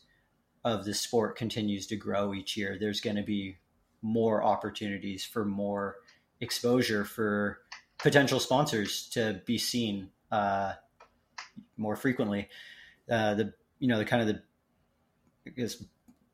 of 0.65 0.85
the 0.85 0.95
sport 0.95 1.37
continues 1.37 1.89
to 1.89 1.97
grow 1.97 2.33
each 2.33 2.57
year, 2.57 2.77
there's 2.79 3.01
going 3.01 3.17
to 3.17 3.23
be 3.23 3.59
more 4.03 4.45
opportunities 4.45 5.25
for 5.25 5.45
more 5.45 5.97
exposure 6.41 7.05
for 7.05 7.59
potential 7.99 8.39
sponsors 8.39 9.09
to 9.09 9.43
be 9.45 9.59
seen 9.59 10.11
uh, 10.31 10.75
more 11.77 11.97
frequently. 11.97 12.49
Uh, 13.11 13.35
the 13.35 13.53
you 13.79 13.89
know 13.89 13.99
the 13.99 14.05
kind 14.05 14.23
of 14.23 14.29
the 14.29 14.43
I 15.47 15.51
guess 15.51 15.83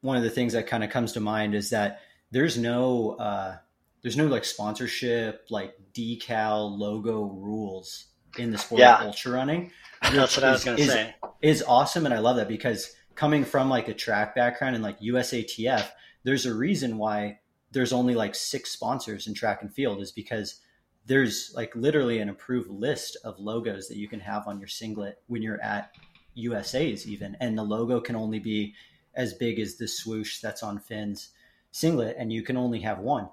one 0.00 0.16
of 0.16 0.23
the 0.23 0.31
things 0.31 0.52
that 0.52 0.66
kind 0.66 0.85
of 0.85 0.90
comes 0.90 1.12
to 1.12 1.21
mind 1.21 1.54
is 1.54 1.71
that 1.71 2.00
there's 2.31 2.59
no 2.59 3.12
uh, 3.12 3.57
there's 4.02 4.16
no 4.16 4.26
like 4.26 4.45
sponsorship 4.45 5.47
like 5.50 5.75
decal 5.95 6.78
logo 6.78 7.25
rules 7.25 8.07
in 8.37 8.50
the 8.50 8.59
sport 8.59 8.81
yeah. 8.81 8.99
of 8.99 9.07
ultra 9.07 9.33
running. 9.33 9.71
That's 10.02 10.37
what 10.37 10.45
I 10.45 10.50
was 10.50 10.64
going 10.64 10.76
to 10.76 10.87
say. 10.87 11.14
Is 11.40 11.62
awesome, 11.62 12.04
and 12.04 12.14
I 12.14 12.19
love 12.19 12.37
that 12.37 12.49
because 12.49 12.95
coming 13.14 13.45
from 13.45 13.71
like 13.71 13.88
a 13.88 13.95
track 13.95 14.35
background 14.35 14.75
and 14.75 14.85
like 14.85 15.00
USATF, 15.00 15.87
there's 16.25 16.47
a 16.47 16.54
reason 16.54 16.99
why 16.99 17.38
there's 17.71 17.93
only 17.93 18.14
like 18.14 18.35
six 18.35 18.71
sponsors 18.71 19.26
in 19.26 19.35
track 19.35 19.62
and 19.62 19.73
field 19.73 20.00
is 20.00 20.12
because 20.12 20.61
there's 21.07 21.52
like 21.54 21.75
literally 21.75 22.19
an 22.19 22.28
approved 22.28 22.71
list 22.71 23.16
of 23.25 23.38
logos 23.38 23.88
that 23.88 23.97
you 23.97 24.09
can 24.09 24.21
have 24.21 24.47
on 24.47 24.59
your 24.59 24.69
singlet 24.69 25.23
when 25.26 25.43
you're 25.43 25.61
at 25.61 25.90
USA's 26.35 27.07
even, 27.07 27.37
and 27.41 27.57
the 27.57 27.62
logo 27.62 28.00
can 28.00 28.17
only 28.17 28.38
be 28.38 28.75
as 29.14 29.35
big 29.35 29.59
as 29.59 29.76
the 29.76 29.88
swoosh 29.88 30.41
that's 30.41 30.62
on 30.62 30.79
Finn's 30.79 31.31
singlet, 31.71 32.17
and 32.19 32.33
you 32.33 32.43
can 32.43 32.57
only 32.57 32.81
have 32.81 32.99
one. 32.99 33.29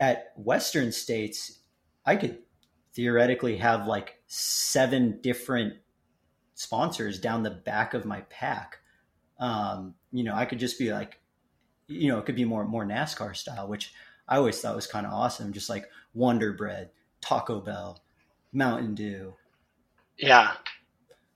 At 0.00 0.32
Western 0.36 0.92
states, 0.92 1.58
I 2.04 2.16
could 2.16 2.38
theoretically 2.94 3.56
have 3.58 3.86
like 3.86 4.20
seven 4.26 5.20
different 5.20 5.74
sponsors 6.54 7.20
down 7.20 7.42
the 7.42 7.50
back 7.50 7.94
of 7.94 8.04
my 8.04 8.22
pack. 8.22 8.78
Um, 9.38 9.94
you 10.12 10.24
know, 10.24 10.34
I 10.34 10.44
could 10.44 10.58
just 10.58 10.78
be 10.78 10.92
like, 10.92 11.20
you 11.86 12.08
know, 12.08 12.18
it 12.18 12.26
could 12.26 12.36
be 12.36 12.44
more 12.44 12.64
more 12.64 12.84
NASCAR 12.84 13.36
style, 13.36 13.68
which 13.68 13.92
I 14.28 14.36
always 14.36 14.60
thought 14.60 14.76
was 14.76 14.86
kind 14.86 15.06
of 15.06 15.12
awesome. 15.12 15.52
Just 15.52 15.70
like 15.70 15.86
Wonder 16.14 16.52
Bread, 16.52 16.90
Taco 17.20 17.60
Bell, 17.60 18.02
Mountain 18.52 18.94
Dew. 18.94 19.34
Yeah, 20.18 20.52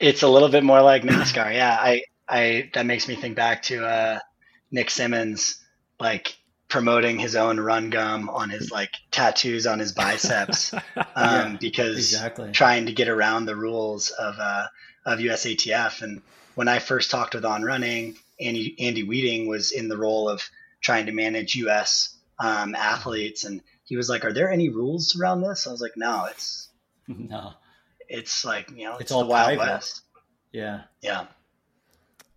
it's 0.02 0.22
a 0.22 0.28
little 0.28 0.48
bit 0.48 0.64
more 0.64 0.82
like 0.82 1.02
NASCAR. 1.04 1.54
Yeah, 1.54 1.76
I, 1.80 2.02
I 2.28 2.70
that 2.74 2.84
makes 2.84 3.08
me 3.08 3.14
think 3.14 3.36
back 3.36 3.62
to 3.64 3.86
uh, 3.86 4.18
Nick 4.70 4.90
Symmonds, 4.90 5.62
like 5.98 6.36
promoting 6.68 7.18
his 7.18 7.36
own 7.36 7.60
run 7.60 7.90
gum 7.90 8.28
on 8.28 8.50
his 8.50 8.70
like 8.70 8.90
tattoos 9.10 9.66
on 9.66 9.78
his 9.78 9.92
biceps, 9.92 10.74
um, 10.74 10.82
yeah, 11.16 11.56
because 11.60 11.96
exactly. 11.96 12.50
trying 12.52 12.86
to 12.86 12.92
get 12.92 13.08
around 13.08 13.46
the 13.46 13.56
rules 13.56 14.10
of 14.10 14.34
uh, 14.38 14.66
of 15.06 15.20
USATF. 15.20 16.02
And 16.02 16.20
when 16.54 16.68
I 16.68 16.80
first 16.80 17.10
talked 17.10 17.34
with 17.34 17.44
On 17.44 17.62
Running, 17.62 18.16
Andy 18.40 18.76
Andy 18.80 19.04
Wheating 19.04 19.46
was 19.46 19.70
in 19.70 19.88
the 19.88 19.96
role 19.96 20.28
of 20.28 20.42
trying 20.80 21.06
to 21.06 21.12
manage 21.12 21.54
US 21.54 22.16
um, 22.40 22.74
athletes, 22.74 23.44
and 23.44 23.62
he 23.84 23.96
was 23.96 24.08
like, 24.08 24.24
"Are 24.24 24.32
there 24.32 24.50
any 24.50 24.68
rules 24.68 25.16
around 25.16 25.42
this?" 25.42 25.66
I 25.66 25.70
was 25.70 25.80
like, 25.80 25.96
"No, 25.96 26.26
it's 26.28 26.68
no, 27.08 27.52
it's 28.12 28.44
like 28.44 28.70
you 28.70 28.84
know, 28.84 28.92
it's, 28.92 29.02
it's 29.02 29.12
all 29.12 29.20
the 29.20 29.26
Wild 29.26 29.56
private. 29.56 29.72
West." 29.72 30.02
Yeah, 30.52 30.82
yeah. 31.00 31.26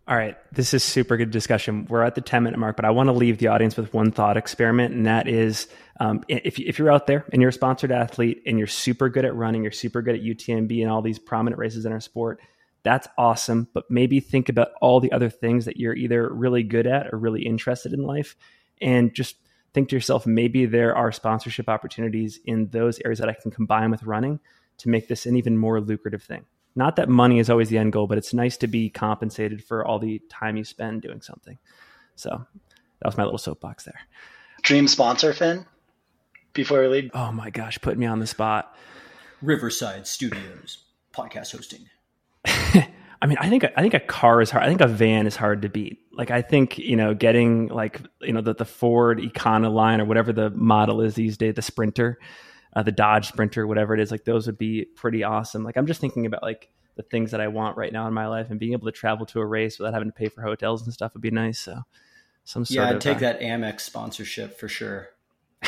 All 0.08 0.16
right, 0.16 0.38
this 0.52 0.74
is 0.76 0.84
super 0.84 1.18
good 1.18 1.32
discussion. 1.32 1.88
We're 1.90 2.04
at 2.04 2.14
the 2.14 2.22
10 2.22 2.44
minute 2.44 2.60
mark, 2.60 2.76
but 2.76 2.86
I 2.86 2.92
want 2.92 3.08
to 3.08 3.12
leave 3.12 3.40
the 3.40 3.48
audience 3.48 3.76
with 3.76 3.92
one 3.92 4.12
thought 4.12 4.38
experiment, 4.38 4.94
and 4.94 5.08
that 5.08 5.28
is 5.28 5.68
um, 6.00 6.24
if, 6.28 6.60
if 6.60 6.78
you're 6.78 6.92
out 6.92 7.08
there 7.08 7.26
and 7.34 7.42
you're 7.42 7.50
a 7.50 7.54
sponsored 7.54 7.92
athlete 7.92 8.44
and 8.46 8.60
you're 8.60 8.68
super 8.68 9.10
good 9.10 9.26
at 9.26 9.36
running, 9.36 9.64
you're 9.64 9.72
super 9.72 10.04
good 10.04 10.14
at 10.14 10.22
UTMB 10.22 10.80
and 10.82 10.92
all 10.92 11.02
these 11.02 11.18
prominent 11.18 11.58
races 11.58 11.86
in 11.86 11.92
our 11.92 12.00
sport, 12.00 12.40
that's 12.84 13.08
awesome. 13.18 13.68
But 13.74 13.86
maybe 13.90 14.20
think 14.20 14.48
about 14.48 14.70
all 14.80 15.00
the 15.00 15.12
other 15.12 15.30
things 15.30 15.66
that 15.66 15.78
you're 15.78 15.96
either 15.96 16.32
really 16.32 16.62
good 16.62 16.86
at 16.86 17.12
or 17.12 17.18
really 17.18 17.42
interested 17.42 17.92
in 17.92 18.04
life, 18.04 18.36
and 18.80 19.12
just 19.12 19.38
think 19.74 19.90
to 19.90 19.96
yourself, 19.96 20.28
maybe 20.28 20.68
there 20.68 20.96
are 20.96 21.12
sponsorship 21.12 21.68
opportunities 21.68 22.40
in 22.46 22.68
those 22.68 23.00
areas 23.04 23.18
that 23.20 23.30
I 23.30 23.34
can 23.34 23.50
combine 23.50 23.90
with 23.90 24.04
running 24.04 24.40
to 24.78 24.90
make 24.90 25.08
this 25.08 25.26
an 25.26 25.36
even 25.36 25.58
more 25.58 25.80
lucrative 25.80 26.24
thing. 26.24 26.46
Not 26.76 26.98
that 26.98 27.08
money 27.08 27.40
is 27.40 27.50
always 27.50 27.70
the 27.70 27.78
end 27.78 27.94
goal, 27.94 28.08
but 28.08 28.18
it's 28.18 28.34
nice 28.34 28.58
to 28.58 28.68
be 28.68 28.90
compensated 28.90 29.64
for 29.64 29.86
all 29.86 30.00
the 30.00 30.22
time 30.30 30.58
you 30.58 30.64
spend 30.64 31.02
doing 31.02 31.22
something. 31.22 31.58
So 32.16 32.30
that 32.30 33.06
was 33.06 33.18
my 33.18 33.24
little 33.24 33.38
soapbox 33.38 33.86
there. 33.86 34.00
Dream 34.62 34.88
sponsor, 34.88 35.32
Finn, 35.32 35.66
before 36.54 36.82
we 36.82 36.88
leave. 36.88 37.12
Oh 37.14 37.32
my 37.32 37.50
gosh, 37.50 37.80
put 37.80 37.98
me 37.98 38.06
on 38.06 38.20
the 38.20 38.28
spot. 38.28 38.76
Riverside 39.42 40.08
Studios, 40.08 40.80
podcast 41.14 41.56
hosting. 41.56 41.88
I 42.46 43.28
mean, 43.28 43.38
I 43.40 43.50
think 43.50 43.66
I 43.76 43.82
think 43.82 43.94
a 43.94 44.00
car 44.00 44.42
is 44.42 44.52
hard. 44.52 44.64
I 44.64 44.68
think 44.68 44.82
a 44.82 44.88
van 44.88 45.26
is 45.28 45.36
hard 45.36 45.62
to 45.62 45.70
beat. 45.70 46.00
Like 46.12 46.32
I 46.32 46.42
think 46.42 46.78
you 46.78 46.96
know, 46.96 47.14
getting 47.14 47.68
like 47.68 48.02
you 48.22 48.34
know 48.34 48.42
the 48.42 48.54
the 48.54 48.66
Ford 48.66 49.20
Econoline 49.20 50.00
or 50.00 50.06
whatever 50.06 50.34
the 50.34 50.50
model 50.50 51.02
is 51.02 51.16
these 51.16 51.38
days, 51.38 51.56
the 51.56 51.62
Sprinter, 51.62 52.20
uh, 52.76 52.84
the 52.84 52.92
Dodge 52.92 53.28
Sprinter, 53.28 53.66
whatever 53.66 53.94
it 53.94 54.00
is, 54.00 54.12
like 54.12 54.26
those 54.26 54.48
would 54.48 54.58
be 54.58 54.86
pretty 54.96 55.24
awesome. 55.24 55.64
Like 55.64 55.78
I'm 55.78 55.88
just 55.88 56.02
thinking 56.02 56.26
about 56.26 56.44
like 56.44 56.70
the 56.96 57.04
things 57.04 57.32
that 57.32 57.42
I 57.42 57.48
want 57.48 57.78
right 57.78 57.92
now 57.92 58.08
in 58.08 58.14
my 58.14 58.28
life, 58.28 58.50
and 58.50 58.60
being 58.60 58.74
able 58.74 58.86
to 58.86 58.92
travel 58.92 59.26
to 59.28 59.40
a 59.40 59.46
race 59.46 59.80
without 59.80 59.94
having 59.94 60.10
to 60.10 60.14
pay 60.14 60.30
for 60.30 60.42
hotels 60.42 60.84
and 60.84 60.94
stuff 60.94 61.14
would 61.14 61.22
be 61.22 61.32
nice. 61.32 61.60
So, 61.60 61.82
some 62.44 62.66
sort 62.66 62.76
yeah, 62.76 62.90
I'd 62.90 62.96
of, 62.96 63.02
take 63.02 63.18
uh, 63.18 63.22
that 63.22 63.42
Amex 63.42 63.82
sponsorship 63.82 64.60
for 64.60 64.68
sure. 64.68 65.10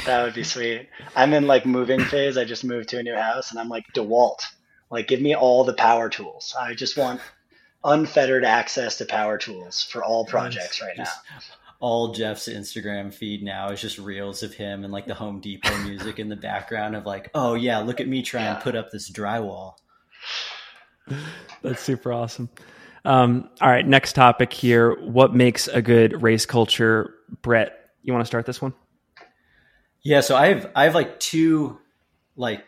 That 0.06 0.24
would 0.24 0.36
be 0.36 0.43
sweet. 0.43 0.89
I'm 1.15 1.34
in 1.34 1.48
like 1.48 1.65
moving 1.65 2.02
phase. 2.02 2.38
I 2.38 2.46
just 2.46 2.63
moved 2.63 2.89
to 2.89 3.00
a 3.00 3.04
new 3.04 3.15
house, 3.15 3.52
and 3.52 3.60
I'm 3.60 3.70
like 3.70 3.86
Dewalt. 3.96 4.39
Like, 4.89 5.08
give 5.08 5.22
me 5.22 5.36
all 5.36 5.63
the 5.63 5.74
power 5.74 6.10
tools. 6.10 6.56
I 6.60 6.74
just 6.74 6.98
want 6.98 7.20
unfettered 7.84 8.46
access 8.46 8.98
to 8.98 9.06
power 9.06 9.38
tools 9.38 9.84
for 9.84 10.04
all 10.04 10.26
projects 10.26 10.82
right 10.82 10.98
now. 10.98 11.06
All 11.80 12.13
Jeff's 12.13 12.48
Instagram 12.48 13.13
feed 13.13 13.44
now 13.44 13.70
is 13.70 13.82
just 13.82 14.00
reels 14.00 14.42
of 14.42 14.54
him 14.54 14.84
and 14.84 14.92
like 14.92 15.06
the 15.06 15.13
Home 15.13 15.40
Depot 15.40 15.78
music 15.84 16.18
in 16.18 16.28
the 16.28 16.36
background 16.36 16.96
of 16.96 17.06
like, 17.06 17.30
oh 17.36 17.54
yeah, 17.54 17.80
look 17.80 18.00
at 18.00 18.08
me 18.08 18.24
try 18.24 18.42
yeah. 18.42 18.56
and 18.56 18.63
put 18.63 18.76
up 18.76 18.90
this 18.92 19.12
drywall. 19.12 19.74
That's 21.62 21.82
super 21.82 22.12
awesome. 22.12 22.50
Um, 23.06 23.50
all 23.62 23.70
right, 23.70 23.88
next 23.88 24.13
topic 24.13 24.52
here. 24.52 25.00
What 25.02 25.34
makes 25.34 25.68
a 25.68 25.82
good 25.82 26.22
race 26.22 26.46
culture? 26.46 27.13
Brett, 27.42 27.74
you 28.04 28.12
want 28.12 28.24
to 28.24 28.28
start 28.28 28.46
this 28.46 28.62
one? 28.62 28.74
Yeah, 30.04 30.22
so 30.22 30.36
I 30.36 30.48
have 30.48 30.72
I 30.76 30.86
have 30.86 30.96
like 30.96 31.20
two 31.20 31.80
like 32.36 32.66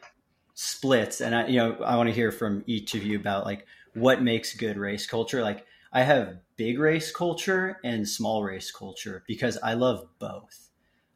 splits, 0.54 1.22
and 1.22 1.36
I 1.36 1.48
you 1.48 1.58
know 1.58 1.78
I 1.84 1.98
want 1.98 2.10
to 2.10 2.16
hear 2.16 2.32
from 2.32 2.64
each 2.68 2.96
of 2.96 3.04
you 3.04 3.18
about 3.18 3.46
like 3.46 3.66
what 3.94 4.22
makes 4.22 4.54
good 4.56 4.78
race 4.78 5.08
culture. 5.08 5.42
Like 5.42 5.66
I 5.92 6.04
have 6.04 6.38
big 6.56 6.80
race 6.80 7.12
culture 7.12 7.78
and 7.84 8.08
small 8.08 8.44
race 8.44 8.72
culture 8.72 9.24
because 9.28 9.58
I 9.64 9.74
love 9.74 10.08
both. 10.20 10.70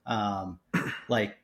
Um, 0.05 0.59
like, 1.09 1.37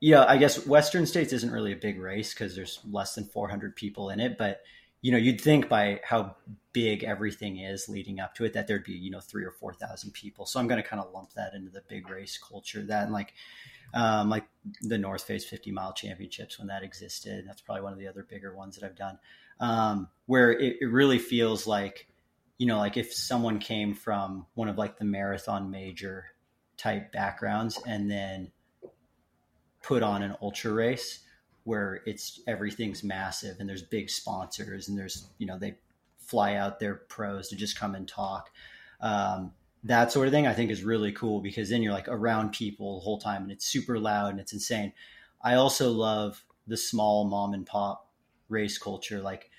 yeah, 0.00 0.24
I 0.26 0.36
guess 0.36 0.66
Western 0.66 1.06
states 1.06 1.32
isn't 1.32 1.52
really 1.52 1.72
a 1.72 1.76
big 1.76 2.00
race 2.00 2.32
because 2.34 2.56
there's 2.56 2.80
less 2.90 3.14
than 3.14 3.24
400 3.24 3.76
people 3.76 4.10
in 4.10 4.20
it, 4.20 4.36
but 4.38 4.62
you 5.02 5.10
know, 5.10 5.18
you'd 5.18 5.40
think 5.40 5.68
by 5.68 6.00
how 6.04 6.36
big 6.72 7.02
everything 7.02 7.58
is 7.58 7.88
leading 7.88 8.20
up 8.20 8.34
to 8.36 8.44
it 8.44 8.52
that 8.52 8.68
there'd 8.68 8.84
be, 8.84 8.92
you 8.92 9.10
know, 9.10 9.20
three 9.20 9.44
or 9.44 9.50
4,000 9.50 10.12
people. 10.12 10.46
So 10.46 10.60
I'm 10.60 10.68
going 10.68 10.80
to 10.80 10.88
kind 10.88 11.02
of 11.02 11.12
lump 11.12 11.32
that 11.34 11.54
into 11.54 11.70
the 11.70 11.82
big 11.88 12.08
race 12.08 12.38
culture 12.38 12.82
that 12.84 13.04
and 13.04 13.12
like, 13.12 13.34
um, 13.94 14.30
like 14.30 14.44
the 14.80 14.96
North 14.96 15.24
Face 15.24 15.44
50 15.44 15.72
mile 15.72 15.92
championships 15.92 16.58
when 16.58 16.68
that 16.68 16.84
existed. 16.84 17.44
That's 17.46 17.60
probably 17.60 17.82
one 17.82 17.92
of 17.92 17.98
the 17.98 18.06
other 18.06 18.22
bigger 18.22 18.54
ones 18.54 18.76
that 18.76 18.86
I've 18.86 18.96
done 18.96 19.18
um, 19.62 20.08
where 20.26 20.50
it, 20.50 20.76
it 20.80 20.86
really 20.86 21.18
feels 21.18 21.66
like, 21.66 22.08
you 22.62 22.68
know, 22.68 22.78
like 22.78 22.96
if 22.96 23.12
someone 23.12 23.58
came 23.58 23.92
from 23.92 24.46
one 24.54 24.68
of 24.68 24.78
like 24.78 24.96
the 24.96 25.04
marathon 25.04 25.68
major 25.72 26.26
type 26.76 27.10
backgrounds 27.10 27.76
and 27.88 28.08
then 28.08 28.52
put 29.82 30.04
on 30.04 30.22
an 30.22 30.36
ultra 30.40 30.72
race 30.72 31.24
where 31.64 32.02
it's 32.06 32.38
everything's 32.46 33.02
massive 33.02 33.56
and 33.58 33.68
there's 33.68 33.82
big 33.82 34.08
sponsors 34.08 34.88
and 34.88 34.96
there's 34.96 35.26
you 35.38 35.46
know 35.48 35.58
they 35.58 35.74
fly 36.18 36.54
out 36.54 36.78
their 36.78 36.94
pros 36.94 37.48
to 37.48 37.56
just 37.56 37.76
come 37.76 37.96
and 37.96 38.06
talk 38.06 38.52
um, 39.00 39.50
that 39.82 40.12
sort 40.12 40.28
of 40.28 40.32
thing 40.32 40.46
i 40.46 40.54
think 40.54 40.70
is 40.70 40.84
really 40.84 41.10
cool 41.10 41.40
because 41.40 41.68
then 41.68 41.82
you're 41.82 41.92
like 41.92 42.06
around 42.06 42.52
people 42.52 43.00
the 43.00 43.04
whole 43.04 43.18
time 43.18 43.42
and 43.42 43.50
it's 43.50 43.66
super 43.66 43.98
loud 43.98 44.30
and 44.30 44.38
it's 44.38 44.52
insane. 44.52 44.92
I 45.42 45.54
also 45.54 45.90
love 45.90 46.44
the 46.68 46.76
small 46.76 47.24
mom 47.24 47.54
and 47.54 47.66
pop 47.66 48.08
race 48.48 48.78
culture. 48.78 49.20
Like 49.20 49.50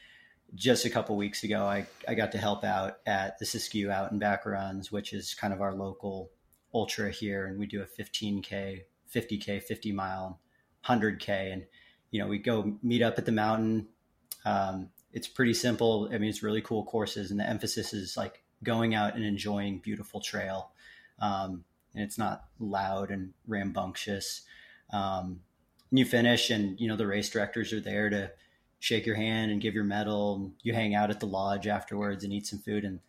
just 0.56 0.86
a 0.86 0.90
couple 0.90 1.16
weeks 1.16 1.44
ago 1.44 1.66
I, 1.66 1.88
I 2.08 2.14
got 2.14 2.32
to 2.34 2.38
help 2.38 2.64
out 2.64 3.00
at 3.06 3.40
the 3.40 3.46
siskiyou 3.46 3.92
out 3.92 4.12
and 4.12 4.20
back 4.20 4.46
runs 4.46 4.92
which 4.92 5.14
is 5.14 5.34
kind 5.34 5.54
of 5.54 5.62
our 5.62 5.74
local 5.74 6.30
ultra 6.74 7.12
here. 7.12 7.46
And 7.46 7.60
we 7.60 7.68
do 7.68 7.82
a 7.82 7.86
15k 7.86 8.82
50k 9.14 9.62
50 9.62 9.92
mile 9.92 10.40
100k 10.88 11.54
and 11.54 11.66
you 12.10 12.20
know 12.20 12.28
we 12.28 12.40
go 12.40 12.78
meet 12.82 13.02
up 13.02 13.18
at 13.18 13.26
the 13.26 13.32
mountain. 13.32 13.88
Um, 14.46 14.90
it's 15.12 15.28
pretty 15.28 15.54
simple. 15.54 16.10
I 16.12 16.18
mean 16.18 16.30
it's 16.30 16.44
really 16.44 16.62
cool 16.62 16.84
courses 16.84 17.32
and 17.32 17.40
the 17.40 17.48
emphasis 17.48 17.94
is 17.94 18.18
like 18.18 18.44
going 18.64 18.96
out 18.96 19.16
and 19.16 19.24
enjoying 19.24 19.80
beautiful 19.80 20.20
trail. 20.20 20.72
Um, 21.20 21.64
and 21.94 22.04
it's 22.04 22.18
not 22.18 22.46
loud 22.60 23.12
and 23.12 23.34
rambunctious. 23.48 24.42
Um, 24.92 25.42
and 25.92 26.00
you 26.00 26.06
finish 26.06 26.50
and 26.50 26.80
you 26.80 26.88
know 26.88 26.96
the 26.96 27.08
race 27.08 27.30
directors 27.30 27.72
are 27.72 27.82
there 27.82 28.10
to 28.10 28.32
shake 28.84 29.06
your 29.06 29.16
hand 29.16 29.50
and 29.50 29.62
give 29.62 29.74
your 29.74 29.86
medal. 29.86 30.36
And 30.36 30.52
you 30.62 30.74
hang 30.74 30.94
out 30.94 31.10
at 31.10 31.22
the 31.22 31.26
lodge 31.26 31.68
afterwards 31.68 32.26
and 32.26 32.34
eat 32.34 32.46
some 32.46 32.60
food. 32.60 32.84
And 32.84 33.00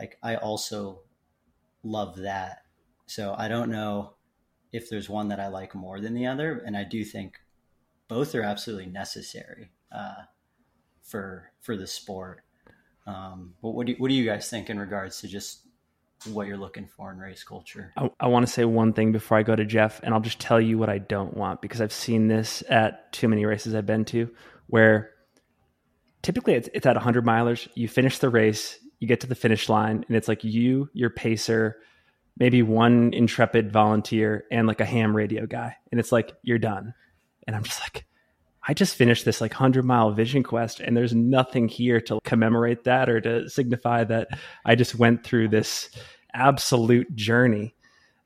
like 0.00 0.18
i 0.24 0.34
also 0.34 1.02
love 1.84 2.16
that. 2.16 2.64
So 3.06 3.32
I 3.38 3.46
don't 3.46 3.70
know 3.70 4.14
if 4.72 4.90
there's 4.90 5.08
one 5.08 5.28
that 5.28 5.38
I 5.38 5.46
like 5.46 5.72
more 5.72 6.00
than 6.00 6.14
the 6.14 6.26
other, 6.26 6.64
and 6.66 6.76
I 6.76 6.82
do 6.82 7.04
think 7.04 7.36
both 8.08 8.34
are 8.34 8.42
absolutely 8.42 8.86
necessary 8.86 9.70
uh, 9.92 10.24
for 11.04 11.52
for 11.60 11.76
the 11.76 11.86
sport. 11.86 12.42
Um, 13.06 13.54
but 13.62 13.70
what 13.70 13.86
do 13.86 13.94
what 13.98 14.08
do 14.08 14.14
you 14.14 14.24
guys 14.24 14.50
think 14.50 14.68
in 14.68 14.80
regards 14.80 15.20
to 15.20 15.28
just 15.28 15.60
what 16.32 16.48
you're 16.48 16.56
looking 16.56 16.88
for 16.88 17.12
in 17.12 17.18
race 17.18 17.44
culture? 17.44 17.92
I, 17.96 18.10
I 18.18 18.26
want 18.26 18.46
to 18.46 18.52
say 18.52 18.64
one 18.64 18.94
thing 18.94 19.12
before 19.12 19.38
I 19.38 19.44
go 19.44 19.54
to 19.54 19.64
Jeff, 19.64 20.00
and 20.02 20.12
I'll 20.12 20.20
just 20.20 20.40
tell 20.40 20.60
you 20.60 20.76
what 20.76 20.88
I 20.88 20.98
don't 20.98 21.36
want 21.36 21.62
because 21.62 21.80
I've 21.80 21.92
seen 21.92 22.26
this 22.26 22.64
at 22.68 23.12
too 23.12 23.28
many 23.28 23.44
races 23.44 23.76
I've 23.76 23.86
been 23.86 24.06
to, 24.06 24.28
where 24.66 25.10
typically 26.22 26.54
it's, 26.54 26.68
it's 26.74 26.86
at 26.86 26.96
100 26.96 27.24
milers. 27.24 27.68
You 27.74 27.88
finish 27.88 28.18
the 28.18 28.30
race, 28.30 28.78
you 28.98 29.08
get 29.08 29.20
to 29.20 29.26
the 29.26 29.34
finish 29.34 29.68
line, 29.68 30.04
and 30.06 30.16
it's 30.16 30.28
like 30.28 30.44
you, 30.44 30.88
your 30.92 31.10
pacer, 31.10 31.76
maybe 32.38 32.62
one 32.62 33.12
intrepid 33.12 33.72
volunteer 33.72 34.44
and 34.50 34.66
like 34.66 34.80
a 34.80 34.84
ham 34.84 35.14
radio 35.14 35.46
guy. 35.46 35.76
And 35.90 36.00
it's 36.00 36.12
like 36.12 36.32
you're 36.42 36.58
done. 36.58 36.94
And 37.46 37.54
i'm 37.54 37.62
just 37.62 37.80
like 37.80 38.06
i 38.66 38.72
just 38.72 38.96
finished 38.96 39.24
this 39.24 39.40
like 39.40 39.52
100 39.52 39.84
mile 39.84 40.10
vision 40.12 40.42
quest 40.42 40.80
and 40.80 40.96
there's 40.96 41.14
nothing 41.14 41.68
here 41.68 42.00
to 42.00 42.20
commemorate 42.24 42.84
that 42.84 43.08
or 43.10 43.20
to 43.20 43.48
signify 43.50 44.02
that 44.04 44.28
i 44.64 44.74
just 44.74 44.94
went 44.94 45.24
through 45.24 45.48
this 45.48 45.90
absolute 46.32 47.14
journey. 47.14 47.74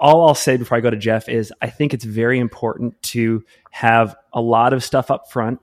All 0.00 0.28
i'll 0.28 0.34
say 0.36 0.56
before 0.56 0.78
i 0.78 0.80
go 0.80 0.90
to 0.90 0.96
jeff 0.96 1.28
is 1.28 1.52
i 1.60 1.68
think 1.68 1.92
it's 1.92 2.04
very 2.04 2.38
important 2.38 3.00
to 3.02 3.44
have 3.72 4.14
a 4.32 4.40
lot 4.40 4.72
of 4.72 4.84
stuff 4.84 5.10
up 5.10 5.30
front 5.32 5.58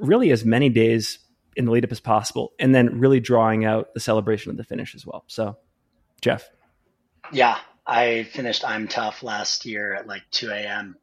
really 0.00 0.30
as 0.30 0.44
many 0.44 0.68
days 0.68 1.18
in 1.56 1.64
the 1.64 1.70
lead 1.70 1.84
up 1.84 1.92
as 1.92 2.00
possible 2.00 2.52
and 2.58 2.74
then 2.74 3.00
really 3.00 3.20
drawing 3.20 3.64
out 3.64 3.92
the 3.94 4.00
celebration 4.00 4.50
of 4.50 4.56
the 4.56 4.64
finish 4.64 4.94
as 4.94 5.06
well 5.06 5.24
so 5.26 5.56
jeff 6.20 6.48
yeah, 7.32 7.58
I 7.86 8.24
finished 8.24 8.62
IMTUF 8.62 9.22
last 9.22 9.64
year 9.64 9.94
at 9.94 10.06
like 10.06 10.22
2 10.32 10.50
a.m. 10.50 10.96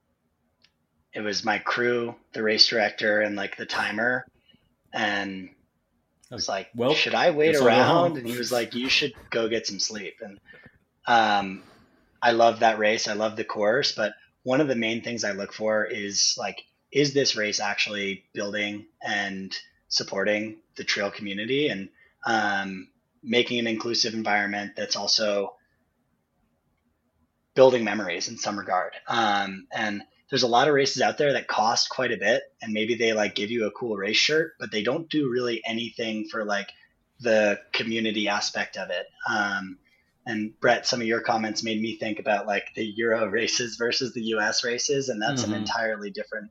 It 1.14 1.22
was 1.22 1.46
my 1.46 1.58
crew, 1.58 2.16
the 2.34 2.44
race 2.44 2.68
director, 2.68 3.22
and 3.22 3.36
like 3.36 3.58
the 3.58 3.66
timer. 3.66 4.26
And 4.94 5.50
I 6.32 6.36
was 6.36 6.50
like, 6.50 6.70
well, 6.76 6.94
should 6.94 7.16
I 7.16 7.32
wait 7.32 7.56
around? 7.56 8.18
And 8.18 8.28
he 8.28 8.38
was 8.38 8.52
like, 8.52 8.76
you 8.76 8.90
should 8.90 9.14
go 9.30 9.48
get 9.48 9.68
some 9.68 9.80
sleep. 9.80 10.16
And 10.22 10.40
um, 11.08 11.64
I 12.22 12.32
love 12.32 12.60
that 12.60 12.80
race. 12.80 13.08
I 13.08 13.14
love 13.14 13.36
the 13.36 13.44
course. 13.44 13.94
But 13.94 14.14
one 14.44 14.62
of 14.62 14.68
the 14.68 14.76
main 14.76 15.02
things 15.02 15.24
I 15.24 15.32
look 15.32 15.54
for 15.54 15.86
is 15.86 16.36
like, 16.38 16.64
is 16.98 17.14
this 17.14 17.36
race 17.36 17.60
actually 17.60 18.24
building 18.34 18.88
and 19.04 19.56
supporting 19.88 20.58
the 20.78 20.84
trail 20.84 21.12
community 21.12 21.68
and 21.70 21.90
um, 22.26 22.88
making 23.22 23.60
an 23.60 23.68
inclusive 23.68 24.16
environment 24.16 24.72
that's 24.76 24.96
also 24.96 25.54
building 27.54 27.84
memories 27.84 28.30
in 28.30 28.38
some 28.38 28.58
regard. 28.58 28.94
Um, 29.08 29.68
and 29.72 30.02
there's 30.32 30.42
a 30.42 30.48
lot 30.48 30.68
of 30.68 30.74
races 30.74 31.04
out 31.04 31.20
there 31.20 31.34
that 31.34 31.48
cost 31.48 31.90
quite 31.90 32.12
a 32.12 32.18
bit, 32.18 32.42
and 32.64 32.74
maybe 32.74 32.96
they 32.96 33.14
like 33.14 33.36
give 33.36 33.52
you 33.52 33.68
a 33.68 33.72
cool 33.72 33.96
race 33.96 34.18
shirt, 34.18 34.54
but 34.60 34.72
they 34.72 34.82
don't 34.82 35.08
do 35.08 35.30
really 35.30 35.62
anything 35.68 36.28
for 36.28 36.44
like 36.46 36.70
the 37.20 37.60
community 37.74 38.28
aspect 38.28 38.76
of 38.76 38.90
it. 38.90 39.06
Um, 39.30 39.78
and 40.26 40.60
Brett, 40.60 40.88
some 40.88 41.00
of 41.00 41.08
your 41.08 41.22
comments 41.22 41.64
made 41.64 41.80
me 41.80 41.96
think 41.96 42.18
about 42.18 42.48
like 42.48 42.74
the 42.76 42.86
Euro 42.98 43.28
races 43.28 43.76
versus 43.76 44.14
the 44.14 44.24
US 44.36 44.64
races, 44.64 45.10
and 45.10 45.22
that's 45.22 45.44
mm-hmm. 45.44 45.54
an 45.54 45.60
entirely 45.60 46.10
different 46.10 46.50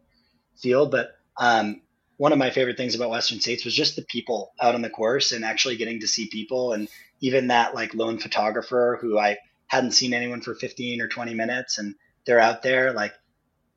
field. 0.57 0.91
But 0.91 1.17
um, 1.39 1.83
one 2.17 2.33
of 2.33 2.39
my 2.39 2.51
favorite 2.51 2.77
things 2.77 2.95
about 2.95 3.11
Western 3.11 3.41
States 3.41 3.65
was 3.65 3.75
just 3.75 3.97
the 3.97 4.03
people 4.03 4.53
out 4.61 4.75
on 4.75 4.83
the 4.83 4.91
course 4.91 5.33
and 5.33 5.45
actually 5.45 5.77
getting 5.77 6.01
to 6.01 6.09
see 6.09 6.29
people, 6.29 6.73
and 6.73 6.89
even 7.21 7.49
that 7.49 7.75
like 7.75 7.95
lone 7.95 8.19
photographer 8.19 8.99
who 9.01 9.19
I 9.19 9.39
hadn't 9.69 9.93
seen 9.93 10.15
anyone 10.15 10.41
for 10.41 10.55
15 10.55 11.01
or 11.01 11.09
20 11.09 11.35
minutes 11.35 11.79
and 11.79 11.95
they're 12.25 12.41
out 12.41 12.63
there 12.63 12.93
like 12.93 13.13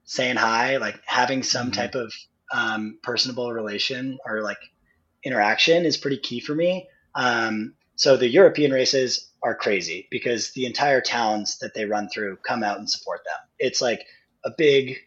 saying 0.03 0.35
hi, 0.35 0.77
like 0.77 0.99
having 1.05 1.43
some 1.43 1.67
mm-hmm. 1.67 1.81
type 1.81 1.95
of 1.95 2.13
um, 2.51 2.97
personable 3.03 3.51
relation 3.51 4.17
or 4.25 4.41
like 4.41 4.57
interaction 5.23 5.85
is 5.85 5.97
pretty 5.97 6.17
key 6.17 6.39
for 6.39 6.55
me. 6.55 6.87
Um, 7.15 7.75
so 7.95 8.17
the 8.17 8.27
European 8.27 8.71
races 8.71 9.29
are 9.43 9.55
crazy 9.55 10.07
because 10.09 10.51
the 10.51 10.65
entire 10.65 11.01
towns 11.01 11.59
that 11.59 11.73
they 11.73 11.85
run 11.85 12.09
through 12.09 12.37
come 12.37 12.63
out 12.63 12.79
and 12.79 12.89
support 12.89 13.21
them. 13.25 13.37
It's 13.59 13.81
like 13.81 14.05
a 14.43 14.51
big, 14.57 14.97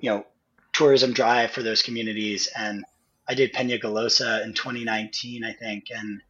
you 0.00 0.10
know, 0.10 0.26
tourism 0.72 1.12
drive 1.12 1.50
for 1.50 1.62
those 1.62 1.82
communities. 1.82 2.48
And 2.56 2.84
I 3.28 3.34
did 3.34 3.52
Peñagolosa 3.52 4.44
in 4.44 4.54
2019, 4.54 5.44
I 5.44 5.52
think, 5.52 5.86
and 5.94 6.22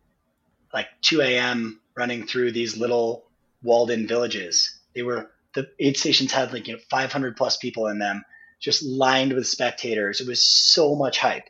like 0.72 0.88
2 1.02 1.20
a.m. 1.22 1.80
running 1.96 2.26
through 2.26 2.52
these 2.52 2.76
little 2.76 3.24
walled 3.62 3.90
in 3.90 4.06
villages. 4.06 4.80
They 4.94 5.02
were 5.02 5.30
the 5.54 5.68
aid 5.78 5.96
stations 5.96 6.32
had 6.32 6.52
like 6.52 6.66
you 6.66 6.74
know 6.74 6.80
500 6.90 7.36
plus 7.36 7.56
people 7.56 7.86
in 7.86 7.98
them, 7.98 8.24
just 8.60 8.82
lined 8.82 9.32
with 9.32 9.46
spectators. 9.46 10.20
It 10.20 10.26
was 10.26 10.42
so 10.42 10.94
much 10.94 11.18
hype. 11.18 11.48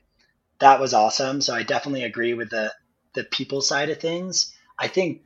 That 0.59 0.81
was 0.81 0.95
awesome. 0.95 1.41
So 1.41 1.55
I 1.55 1.63
definitely 1.63 2.05
agree 2.05 2.35
with 2.35 2.51
the 2.51 2.73
the 3.15 3.25
people 3.25 3.61
side 3.61 3.91
of 3.91 4.01
things. 4.01 4.55
I 4.79 4.89
think 4.89 5.23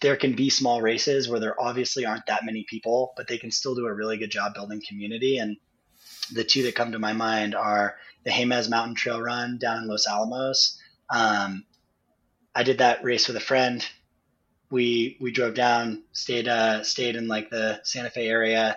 there 0.00 0.16
can 0.16 0.34
be 0.34 0.50
small 0.50 0.80
races 0.80 1.28
where 1.28 1.40
there 1.40 1.60
obviously 1.60 2.06
aren't 2.06 2.26
that 2.26 2.44
many 2.44 2.64
people, 2.68 3.12
but 3.16 3.26
they 3.26 3.38
can 3.38 3.50
still 3.50 3.74
do 3.74 3.86
a 3.86 3.92
really 3.92 4.16
good 4.16 4.30
job 4.30 4.54
building 4.54 4.82
community. 4.86 5.38
And 5.38 5.56
the 6.32 6.44
two 6.44 6.62
that 6.64 6.74
come 6.74 6.92
to 6.92 6.98
my 6.98 7.12
mind 7.12 7.54
are 7.54 7.96
the 8.24 8.30
Jemez 8.30 8.68
Mountain 8.68 8.94
Trail 8.94 9.20
Run 9.20 9.58
down 9.58 9.82
in 9.82 9.88
Los 9.88 10.06
Alamos. 10.06 10.78
Um, 11.10 11.64
I 12.54 12.62
did 12.62 12.78
that 12.78 13.04
race 13.04 13.28
with 13.28 13.36
a 13.36 13.40
friend 13.40 13.84
we 14.70 15.16
we 15.20 15.30
drove 15.30 15.54
down, 15.54 16.02
stayed 16.12 16.48
uh, 16.48 16.82
stayed 16.84 17.16
in 17.16 17.28
like 17.28 17.50
the 17.50 17.80
Santa 17.84 18.10
Fe 18.10 18.28
area. 18.28 18.76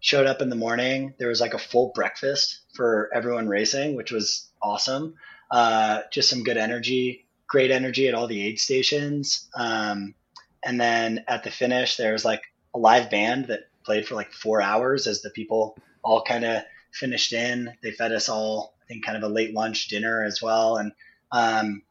Showed 0.00 0.26
up 0.26 0.42
in 0.42 0.50
the 0.50 0.56
morning. 0.56 1.14
There 1.18 1.28
was 1.28 1.40
like 1.40 1.54
a 1.54 1.58
full 1.58 1.92
breakfast 1.94 2.62
for 2.74 3.08
everyone 3.14 3.48
racing, 3.48 3.94
which 3.94 4.10
was 4.10 4.50
awesome. 4.60 5.14
Uh, 5.48 6.00
just 6.10 6.28
some 6.28 6.42
good 6.42 6.56
energy, 6.56 7.28
great 7.46 7.70
energy 7.70 8.08
at 8.08 8.14
all 8.14 8.26
the 8.26 8.44
aid 8.44 8.58
stations. 8.58 9.48
Um, 9.54 10.16
and 10.64 10.80
then 10.80 11.24
at 11.28 11.44
the 11.44 11.52
finish, 11.52 11.96
there 11.96 12.14
was 12.14 12.24
like 12.24 12.42
a 12.74 12.80
live 12.80 13.10
band 13.10 13.46
that 13.46 13.68
played 13.84 14.08
for 14.08 14.16
like 14.16 14.32
four 14.32 14.60
hours 14.60 15.06
as 15.06 15.22
the 15.22 15.30
people 15.30 15.76
all 16.02 16.22
kind 16.22 16.44
of 16.44 16.64
finished 16.92 17.32
in. 17.32 17.72
They 17.82 17.90
fed 17.92 18.12
us 18.12 18.28
all, 18.28 18.74
I 18.82 18.86
think, 18.86 19.04
kind 19.04 19.16
of 19.16 19.22
a 19.22 19.32
late 19.32 19.54
lunch 19.54 19.88
dinner 19.88 20.24
as 20.24 20.40
well. 20.42 20.76
And 20.76 20.92
um, 21.30 21.82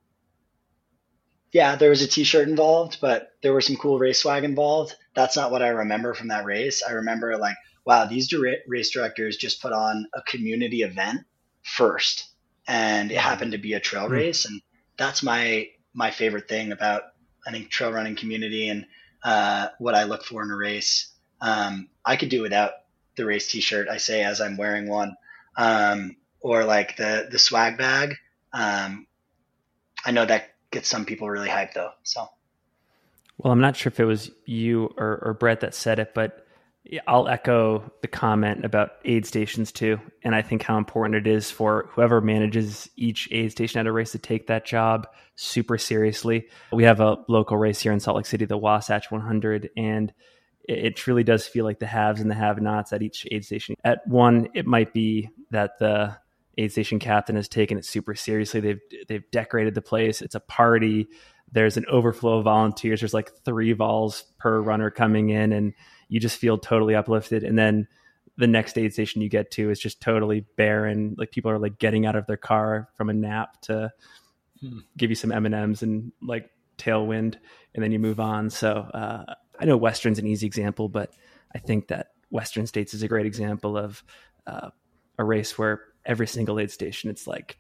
yeah, 1.52 1.76
there 1.76 1.90
was 1.90 2.02
a 2.02 2.08
t-shirt 2.08 2.48
involved, 2.48 3.00
but 3.02 3.34
there 3.42 3.54
were 3.54 3.62
some 3.62 3.76
cool 3.76 4.00
race 4.00 4.22
swag 4.22 4.44
involved. 4.44 4.96
That's 5.16 5.36
not 5.36 5.52
what 5.52 5.62
I 5.62 5.70
remember 5.70 6.14
from 6.14 6.30
that 6.30 6.46
race. 6.46 6.82
I 6.88 6.94
remember 6.94 7.38
like, 7.38 7.58
wow, 7.86 8.06
these 8.06 8.32
race 8.68 8.92
directors 8.92 9.38
just 9.38 9.62
put 9.62 9.74
on 9.74 10.08
a 10.14 10.22
community 10.22 10.84
event 10.84 11.22
first, 11.64 12.30
and 12.68 13.12
it 13.12 13.18
happened 13.18 13.52
to 13.52 13.58
be 13.58 13.74
a 13.74 13.80
trail 13.80 14.04
mm-hmm. 14.04 14.14
race, 14.14 14.46
and 14.46 14.62
that's 14.98 15.24
my 15.24 15.68
my 15.94 16.12
favorite 16.12 16.48
thing 16.48 16.72
about 16.72 17.04
I 17.46 17.52
think 17.52 17.70
trail 17.70 17.92
running 17.92 18.16
community 18.16 18.70
and 18.70 18.86
uh, 19.24 19.68
what 19.80 19.96
I 19.96 20.04
look 20.04 20.24
for 20.24 20.44
in 20.44 20.52
a 20.52 20.56
race. 20.56 21.12
Um, 21.42 21.90
I 22.06 22.16
could 22.16 22.30
do 22.30 22.44
without 22.44 22.72
the 23.22 23.28
race 23.28 23.48
t-shirt. 23.48 23.88
I 23.88 23.98
say 23.98 24.24
as 24.24 24.42
I'm 24.42 24.58
wearing 24.58 24.90
one, 24.90 25.16
um, 25.56 26.16
or 26.40 26.66
like 26.66 26.98
the 26.98 27.28
the 27.32 27.40
swag 27.40 27.78
bag. 27.78 28.16
Um, 28.52 29.08
I 30.04 30.12
know 30.12 30.26
that 30.26 30.50
gets 30.72 30.90
some 30.90 31.06
people 31.06 31.30
really 31.30 31.50
hyped 31.50 31.74
though. 31.74 31.92
So, 32.04 32.28
well, 33.38 33.54
I'm 33.54 33.62
not 33.62 33.78
sure 33.78 33.92
if 33.92 34.00
it 34.00 34.06
was 34.06 34.32
you 34.46 34.94
or, 34.98 35.20
or 35.24 35.34
Brett 35.40 35.62
that 35.62 35.76
said 35.76 36.00
it, 36.00 36.14
but 36.16 36.48
I'll 37.08 37.28
echo 37.28 37.92
the 38.02 38.08
comment 38.08 38.66
about 38.66 38.94
aid 39.06 39.26
stations 39.28 39.72
too. 39.72 40.00
And 40.24 40.34
I 40.34 40.42
think 40.42 40.64
how 40.64 40.78
important 40.78 41.16
it 41.16 41.28
is 41.28 41.52
for 41.52 41.90
whoever 41.92 42.22
manages 42.22 42.90
each 42.96 43.30
aid 43.32 43.52
station 43.52 43.80
at 43.80 43.88
a 43.88 43.92
race 43.92 44.14
to 44.14 44.20
take 44.20 44.48
that 44.48 44.66
job 44.66 45.08
super 45.36 45.78
seriously. 45.78 46.48
We 46.72 46.84
have 46.86 47.00
a 47.00 47.18
local 47.28 47.58
race 47.58 47.80
here 47.80 47.92
in 47.92 48.00
Salt 48.00 48.18
Lake 48.18 48.26
City, 48.26 48.46
the 48.46 48.58
Wasatch 48.58 49.12
100, 49.12 49.70
and 49.78 50.12
it 50.68 50.96
truly 50.96 51.24
does 51.24 51.48
feel 51.48 51.66
like 51.66 51.80
the 51.80 51.86
haves 51.86 52.22
and 52.22 52.30
the 52.30 52.36
have 52.36 52.62
nots 52.62 52.94
at 52.94 53.02
each 53.02 53.28
aid 53.32 53.46
station. 53.46 53.76
At 53.84 54.06
one, 54.08 54.50
it 54.54 54.66
might 54.66 54.94
be 54.94 55.30
that 55.50 55.80
the 55.80 56.18
aid 56.58 56.72
station 56.72 57.00
captain 57.00 57.36
has 57.36 57.48
taken 57.48 57.78
it 57.78 57.86
super 57.86 58.16
seriously. 58.16 58.60
They've 58.60 58.82
they've 59.08 59.32
decorated 59.32 59.76
the 59.76 59.82
place. 59.82 60.22
It's 60.22 60.36
a 60.36 60.40
party. 60.40 61.08
There's 61.52 61.78
an 61.78 61.86
overflow 61.90 62.38
of 62.38 62.46
volunteers. 62.46 63.02
There's 63.02 63.14
like 63.14 63.32
three 63.44 63.74
vols 63.74 64.24
per 64.38 64.62
runner 64.62 64.90
coming 64.90 65.30
in, 65.30 65.52
and 65.52 65.74
you 66.08 66.20
just 66.20 66.38
feel 66.38 66.58
totally 66.58 66.96
uplifted. 66.96 67.44
And 67.44 67.58
then 67.58 67.88
the 68.38 68.48
next 68.48 68.78
aid 68.78 68.94
station 68.94 69.22
you 69.22 69.30
get 69.30 69.52
to 69.52 69.70
is 69.70 69.80
just 69.80 70.02
totally 70.02 70.46
barren. 70.56 71.16
Like 71.18 71.32
people 71.32 71.52
are 71.52 71.60
like 71.60 71.80
getting 71.80 72.06
out 72.06 72.16
of 72.16 72.28
their 72.28 72.38
car 72.38 72.90
from 72.96 73.10
a 73.10 73.14
nap 73.14 73.62
to 73.64 73.92
hmm. 74.60 74.80
give 74.98 75.10
you 75.10 75.16
some 75.16 75.32
M 75.32 75.46
and 75.46 75.56
M's 75.56 75.84
and 75.84 76.12
like 76.22 76.50
tailwind, 76.78 77.36
and 77.76 77.84
then 77.84 77.92
you 77.92 78.00
move 78.00 78.20
on. 78.20 78.50
So 78.50 78.72
uh, 78.72 79.36
I 79.62 79.66
know 79.66 79.78
Western's 79.78 80.20
an 80.20 80.26
easy 80.26 80.48
example, 80.48 80.90
but 80.90 81.14
I 81.54 81.60
think 81.60 81.88
that 81.90 82.14
Western 82.32 82.66
States 82.66 82.94
is 82.94 83.04
a 83.04 83.08
great 83.08 83.28
example 83.28 83.78
of 83.78 84.04
uh, 84.48 84.72
a 85.20 85.24
race 85.24 85.58
where 85.58 85.84
every 86.04 86.28
single 86.28 86.60
aid 86.60 86.72
station, 86.72 87.10
it's 87.12 87.28
like 87.28 87.60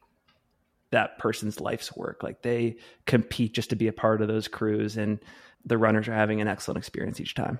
that 0.90 1.20
person's 1.20 1.60
life's 1.60 1.96
work. 1.96 2.24
Like 2.24 2.42
they 2.42 2.78
compete 3.06 3.54
just 3.54 3.70
to 3.70 3.76
be 3.76 3.88
a 3.88 3.94
part 3.94 4.22
of 4.22 4.28
those 4.28 4.48
crews, 4.48 4.98
and 4.98 5.20
the 5.64 5.78
runners 5.78 6.08
are 6.08 6.14
having 6.14 6.42
an 6.42 6.48
excellent 6.48 6.80
experience 6.80 7.22
each 7.22 7.36
time. 7.36 7.60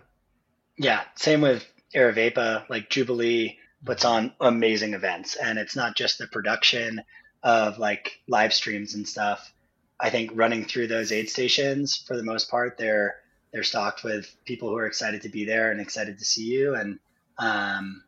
Yeah, 0.78 1.02
same 1.16 1.42
with 1.42 1.66
Aravaipa. 1.94 2.68
Like 2.68 2.90
Jubilee 2.90 3.60
puts 3.86 4.06
on 4.06 4.34
amazing 4.40 4.96
events, 4.96 5.36
and 5.36 5.60
it's 5.60 5.76
not 5.76 5.96
just 5.96 6.18
the 6.18 6.28
production 6.28 7.04
of 7.44 7.78
like 7.78 8.20
live 8.28 8.54
streams 8.54 8.96
and 8.96 9.08
stuff. 9.08 9.54
I 10.00 10.10
think 10.10 10.32
running 10.34 10.66
through 10.66 10.88
those 10.88 11.12
aid 11.12 11.30
stations, 11.30 11.96
for 12.08 12.18
the 12.18 12.24
most 12.24 12.50
part, 12.50 12.78
they're 12.80 13.21
they're 13.52 13.64
stocked 13.64 14.04
with 14.04 14.34
people 14.46 14.70
who 14.70 14.78
are 14.78 14.86
excited 14.86 15.24
to 15.24 15.30
be 15.30 15.46
there 15.46 15.72
and 15.72 15.82
excited 15.82 16.20
to 16.20 16.26
see 16.26 16.46
you. 16.46 16.76
And 16.76 17.00
um, 17.38 18.04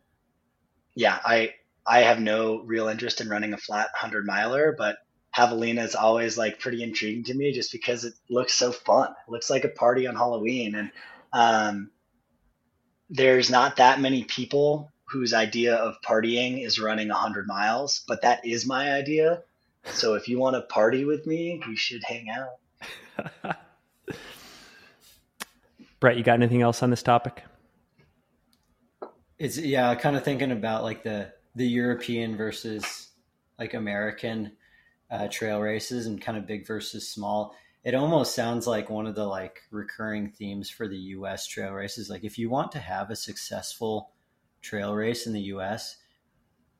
yeah, 0.94 1.18
I 1.24 1.54
I 1.86 2.00
have 2.00 2.20
no 2.20 2.60
real 2.60 2.88
interest 2.88 3.20
in 3.20 3.28
running 3.28 3.52
a 3.52 3.58
flat 3.58 3.88
hundred 3.94 4.26
miler, 4.26 4.74
but 4.76 4.98
Javelina 5.36 5.82
is 5.82 5.94
always 5.94 6.38
like 6.38 6.60
pretty 6.60 6.82
intriguing 6.82 7.24
to 7.24 7.34
me 7.34 7.52
just 7.52 7.72
because 7.72 8.04
it 8.04 8.14
looks 8.30 8.54
so 8.54 8.72
fun. 8.72 9.10
It 9.10 9.30
looks 9.30 9.50
like 9.50 9.64
a 9.64 9.68
party 9.68 10.06
on 10.06 10.14
Halloween, 10.14 10.74
and 10.74 10.90
um, 11.32 11.90
there's 13.10 13.50
not 13.50 13.76
that 13.76 14.00
many 14.00 14.24
people 14.24 14.92
whose 15.08 15.34
idea 15.34 15.74
of 15.74 16.00
partying 16.02 16.64
is 16.64 16.80
running 16.80 17.08
100 17.08 17.46
miles, 17.46 18.02
but 18.08 18.22
that 18.22 18.46
is 18.46 18.66
my 18.66 18.92
idea. 18.92 19.42
So 19.84 20.14
if 20.14 20.28
you 20.28 20.38
want 20.38 20.54
to 20.56 20.62
party 20.62 21.04
with 21.04 21.26
me, 21.26 21.62
you 21.68 21.76
should 21.76 22.02
hang 22.04 22.28
out. 22.30 23.56
Brett, 26.04 26.18
you 26.18 26.22
got 26.22 26.34
anything 26.34 26.60
else 26.60 26.82
on 26.82 26.90
this 26.90 27.02
topic? 27.02 27.44
It's 29.38 29.56
yeah, 29.56 29.94
kind 29.94 30.16
of 30.16 30.22
thinking 30.22 30.52
about 30.52 30.82
like 30.82 31.02
the 31.02 31.32
the 31.54 31.66
European 31.66 32.36
versus 32.36 33.08
like 33.58 33.72
American 33.72 34.52
uh, 35.10 35.28
trail 35.28 35.62
races 35.62 36.06
and 36.06 36.20
kind 36.20 36.36
of 36.36 36.46
big 36.46 36.66
versus 36.66 37.08
small 37.08 37.56
it 37.84 37.94
almost 37.94 38.34
sounds 38.34 38.66
like 38.66 38.90
one 38.90 39.06
of 39.06 39.14
the 39.14 39.24
like 39.24 39.62
recurring 39.70 40.28
themes 40.28 40.68
for 40.68 40.86
the 40.86 40.98
US 40.98 41.46
trail 41.46 41.72
races. 41.72 42.10
Like 42.10 42.22
if 42.22 42.36
you 42.36 42.50
want 42.50 42.72
to 42.72 42.80
have 42.80 43.08
a 43.08 43.16
successful 43.16 44.10
trail 44.60 44.94
race 44.94 45.26
in 45.26 45.32
the 45.32 45.54
US, 45.54 45.96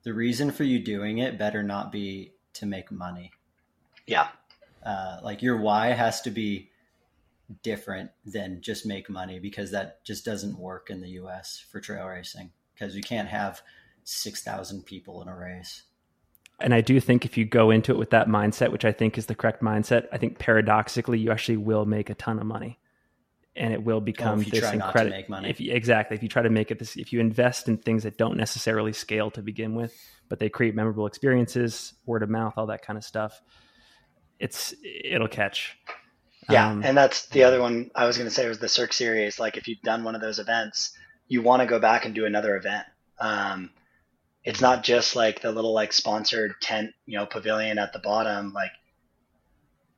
the 0.02 0.12
reason 0.12 0.50
for 0.50 0.64
you 0.64 0.78
doing 0.78 1.16
it 1.16 1.38
better 1.38 1.62
not 1.62 1.90
be 1.90 2.34
to 2.52 2.66
make 2.66 2.92
money. 2.92 3.30
Yeah. 4.06 4.28
Uh, 4.84 5.20
like 5.22 5.40
your 5.40 5.56
why 5.56 5.92
has 5.92 6.20
to 6.20 6.30
be 6.30 6.68
different 7.62 8.10
than 8.24 8.60
just 8.60 8.86
make 8.86 9.10
money 9.10 9.38
because 9.38 9.70
that 9.70 10.04
just 10.04 10.24
doesn't 10.24 10.58
work 10.58 10.90
in 10.90 11.00
the 11.00 11.10
US 11.10 11.64
for 11.70 11.80
trail 11.80 12.06
racing 12.06 12.50
because 12.74 12.96
you 12.96 13.02
can't 13.02 13.28
have 13.28 13.62
6,000 14.04 14.84
people 14.84 15.22
in 15.22 15.28
a 15.28 15.36
race. 15.36 15.82
And 16.60 16.72
I 16.72 16.80
do 16.80 17.00
think 17.00 17.24
if 17.24 17.36
you 17.36 17.44
go 17.44 17.70
into 17.70 17.92
it 17.92 17.98
with 17.98 18.10
that 18.10 18.28
mindset, 18.28 18.70
which 18.70 18.84
I 18.84 18.92
think 18.92 19.18
is 19.18 19.26
the 19.26 19.34
correct 19.34 19.62
mindset, 19.62 20.06
I 20.12 20.18
think 20.18 20.38
paradoxically 20.38 21.18
you 21.18 21.32
actually 21.32 21.56
will 21.56 21.84
make 21.84 22.10
a 22.10 22.14
ton 22.14 22.38
of 22.38 22.46
money, 22.46 22.78
and 23.56 23.72
it 23.72 23.82
will 23.82 24.00
become 24.00 24.38
oh, 24.38 24.42
this 24.42 24.72
incredible. 24.72 25.44
If 25.44 25.60
you, 25.60 25.72
exactly, 25.72 26.16
if 26.16 26.22
you 26.22 26.28
try 26.28 26.42
to 26.42 26.50
make 26.50 26.70
it 26.70 26.78
this, 26.78 26.96
if 26.96 27.12
you 27.12 27.18
invest 27.18 27.68
in 27.68 27.78
things 27.78 28.04
that 28.04 28.18
don't 28.18 28.36
necessarily 28.36 28.92
scale 28.92 29.32
to 29.32 29.42
begin 29.42 29.74
with, 29.74 29.94
but 30.28 30.38
they 30.38 30.48
create 30.48 30.76
memorable 30.76 31.06
experiences, 31.06 31.94
word 32.06 32.22
of 32.22 32.30
mouth, 32.30 32.54
all 32.56 32.66
that 32.66 32.82
kind 32.82 32.96
of 32.96 33.04
stuff, 33.04 33.42
it's 34.38 34.74
it'll 34.82 35.28
catch. 35.28 35.76
Yeah, 36.48 36.70
um, 36.70 36.82
and 36.84 36.96
that's 36.96 37.26
the 37.26 37.44
other 37.44 37.60
one 37.60 37.90
I 37.94 38.06
was 38.06 38.18
going 38.18 38.28
to 38.28 38.34
say 38.34 38.48
was 38.48 38.58
the 38.58 38.68
Cirque 38.68 38.92
series. 38.92 39.38
Like 39.38 39.56
if 39.56 39.68
you've 39.68 39.80
done 39.82 40.04
one 40.04 40.14
of 40.14 40.20
those 40.20 40.38
events, 40.38 40.96
you 41.28 41.42
want 41.42 41.60
to 41.60 41.66
go 41.66 41.78
back 41.78 42.04
and 42.04 42.14
do 42.14 42.26
another 42.26 42.56
event. 42.56 42.86
Um, 43.18 43.70
it's 44.44 44.60
not 44.60 44.84
just 44.84 45.16
like 45.16 45.40
the 45.40 45.52
little 45.52 45.72
like 45.72 45.92
sponsored 45.92 46.54
tent, 46.60 46.90
you 47.06 47.18
know, 47.18 47.26
pavilion 47.26 47.78
at 47.78 47.92
the 47.92 47.98
bottom. 47.98 48.52
Like 48.52 48.72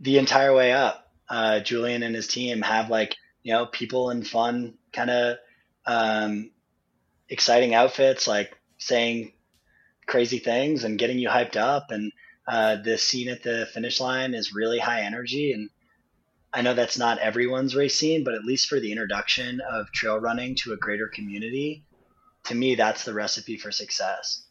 the 0.00 0.18
entire 0.18 0.54
way 0.54 0.72
up, 0.72 1.10
uh, 1.28 1.60
Julian 1.60 2.02
and 2.02 2.14
his 2.14 2.28
team 2.28 2.62
have 2.62 2.90
like 2.90 3.16
you 3.42 3.52
know 3.52 3.66
people 3.66 4.10
in 4.10 4.22
fun 4.22 4.74
kind 4.92 5.10
of 5.10 5.38
um, 5.86 6.50
exciting 7.28 7.74
outfits, 7.74 8.26
like 8.26 8.56
saying 8.78 9.32
crazy 10.06 10.38
things 10.38 10.84
and 10.84 10.98
getting 10.98 11.18
you 11.18 11.28
hyped 11.28 11.56
up. 11.56 11.90
And 11.90 12.12
uh, 12.46 12.76
the 12.76 12.98
scene 12.98 13.28
at 13.28 13.42
the 13.42 13.66
finish 13.72 14.00
line 14.00 14.34
is 14.34 14.54
really 14.54 14.78
high 14.78 15.02
energy. 15.02 15.52
And 15.52 15.70
I 16.56 16.62
know 16.62 16.72
that's 16.72 16.96
not 16.96 17.18
everyone's 17.18 17.76
race 17.76 17.94
scene, 17.98 18.24
but 18.24 18.32
at 18.32 18.44
least 18.44 18.68
for 18.68 18.80
the 18.80 18.90
introduction 18.90 19.60
of 19.70 19.92
trail 19.92 20.18
running 20.18 20.54
to 20.62 20.72
a 20.72 20.76
greater 20.78 21.06
community, 21.06 21.84
to 22.44 22.54
me, 22.54 22.74
that's 22.74 23.04
the 23.04 23.12
recipe 23.12 23.58
for 23.58 23.70
success. 23.70 24.46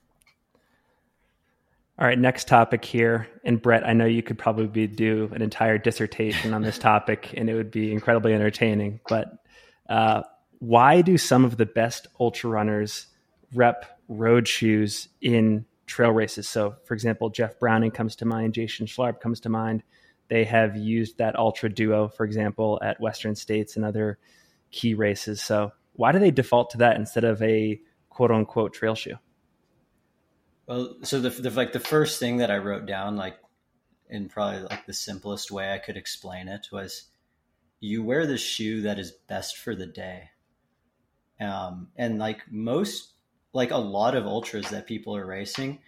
All 1.97 2.05
right, 2.05 2.19
next 2.19 2.47
topic 2.47 2.85
here. 2.85 3.27
And 3.43 3.59
Brett, 3.59 3.87
I 3.87 3.93
know 3.93 4.05
you 4.05 4.21
could 4.21 4.37
probably 4.37 4.85
do 4.85 5.31
an 5.33 5.41
entire 5.41 5.79
dissertation 5.79 6.53
on 6.53 6.61
this 6.61 6.77
topic 6.77 7.33
and 7.35 7.49
it 7.49 7.55
would 7.55 7.71
be 7.71 7.91
incredibly 7.91 8.35
entertaining. 8.35 8.99
But 9.09 9.31
uh, 9.89 10.21
why 10.59 11.01
do 11.01 11.17
some 11.17 11.43
of 11.43 11.57
the 11.57 11.65
best 11.65 12.05
ultra 12.19 12.51
runners 12.51 13.07
rep 13.55 13.99
road 14.09 14.47
shoes 14.47 15.07
in 15.21 15.65
trail 15.87 16.11
races? 16.11 16.47
So, 16.47 16.75
for 16.83 16.93
example, 16.93 17.31
Jeff 17.31 17.57
Browning 17.59 17.89
comes 17.89 18.15
to 18.17 18.25
mind, 18.25 18.53
Jason 18.53 18.85
Schlarb 18.85 19.21
comes 19.21 19.39
to 19.39 19.49
mind. 19.49 19.81
They 20.27 20.43
have 20.45 20.75
used 20.75 21.17
that 21.17 21.35
Altra 21.35 21.69
Duo, 21.69 22.07
for 22.07 22.25
example, 22.25 22.79
at 22.81 22.99
Western 22.99 23.35
States 23.35 23.75
and 23.75 23.85
other 23.85 24.17
key 24.71 24.93
races. 24.93 25.41
So, 25.41 25.71
why 25.93 26.11
do 26.11 26.19
they 26.19 26.31
default 26.31 26.71
to 26.71 26.77
that 26.79 26.97
instead 26.97 27.23
of 27.23 27.41
a 27.41 27.79
quote 28.09 28.31
unquote 28.31 28.73
trail 28.73 28.95
shoe? 28.95 29.17
Well, 30.67 30.95
so 31.03 31.19
the, 31.19 31.29
the 31.29 31.51
like 31.51 31.73
the 31.73 31.79
first 31.79 32.19
thing 32.19 32.37
that 32.37 32.49
I 32.49 32.57
wrote 32.57 32.85
down, 32.85 33.17
like 33.17 33.37
in 34.09 34.29
probably 34.29 34.61
like 34.61 34.85
the 34.85 34.93
simplest 34.93 35.51
way 35.51 35.71
I 35.71 35.77
could 35.77 35.97
explain 35.97 36.47
it, 36.47 36.67
was 36.71 37.05
you 37.79 38.03
wear 38.03 38.25
the 38.25 38.37
shoe 38.37 38.81
that 38.81 38.99
is 38.99 39.11
best 39.11 39.57
for 39.57 39.75
the 39.75 39.85
day. 39.85 40.29
Um, 41.39 41.89
and 41.95 42.17
like 42.17 42.41
most, 42.49 43.13
like 43.53 43.71
a 43.71 43.77
lot 43.77 44.15
of 44.15 44.25
ultras 44.25 44.69
that 44.69 44.87
people 44.87 45.15
are 45.15 45.25
racing, 45.25 45.79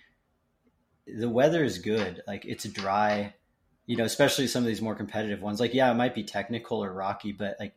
the 1.07 1.29
weather 1.29 1.63
is 1.63 1.79
good. 1.79 2.21
Like 2.27 2.45
it's 2.45 2.65
dry, 2.65 3.33
you 3.87 3.97
know, 3.97 4.03
especially 4.03 4.45
some 4.45 4.63
of 4.63 4.67
these 4.67 4.81
more 4.81 4.95
competitive 4.95 5.41
ones. 5.41 5.59
Like, 5.59 5.73
yeah, 5.73 5.89
it 5.89 5.95
might 5.95 6.13
be 6.13 6.23
technical 6.23 6.83
or 6.83 6.93
rocky, 6.93 7.31
but 7.31 7.55
like 7.59 7.73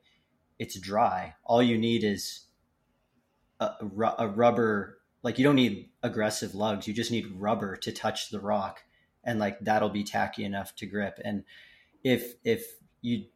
it's 0.59 0.79
dry. 0.79 1.35
All 1.45 1.63
you 1.63 1.79
need 1.79 2.05
is 2.05 2.45
a, 3.61 3.71
a 4.19 4.29
rubber 4.29 4.99
like 5.23 5.39
you 5.39 5.45
don't 5.45 5.57
need 5.57 5.91
aggressive 6.03 6.55
lugs 6.55 6.89
you 6.89 6.95
just 6.95 7.11
need 7.11 7.27
rubber 7.37 7.77
to 7.77 7.93
touch 7.93 8.31
the 8.31 8.41
rock 8.41 8.83
and 9.23 9.39
like 9.39 9.59
that'll 9.61 9.91
be 9.91 10.03
tacky 10.03 10.45
enough 10.45 10.75
to 10.75 10.87
grip 10.87 11.21
and 11.25 11.45
if 12.03 12.35
if 12.43 12.65
you 13.03 13.27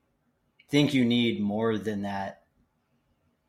think 0.71 0.95
you 0.95 1.05
need 1.05 1.41
more 1.41 1.77
than 1.77 2.03
that 2.03 2.43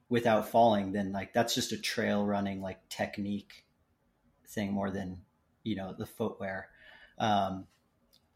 without 0.10 0.50
falling 0.50 0.92
then 0.92 1.12
like 1.12 1.34
that's 1.34 1.56
just 1.56 1.72
a 1.72 1.78
trail 1.78 2.26
running 2.26 2.62
like 2.62 2.88
technique 2.90 3.66
thing 4.48 4.72
more 4.72 4.92
than 4.92 5.18
you 5.64 5.76
know 5.76 5.96
the 5.98 6.06
footwear 6.06 6.68
um 7.18 7.66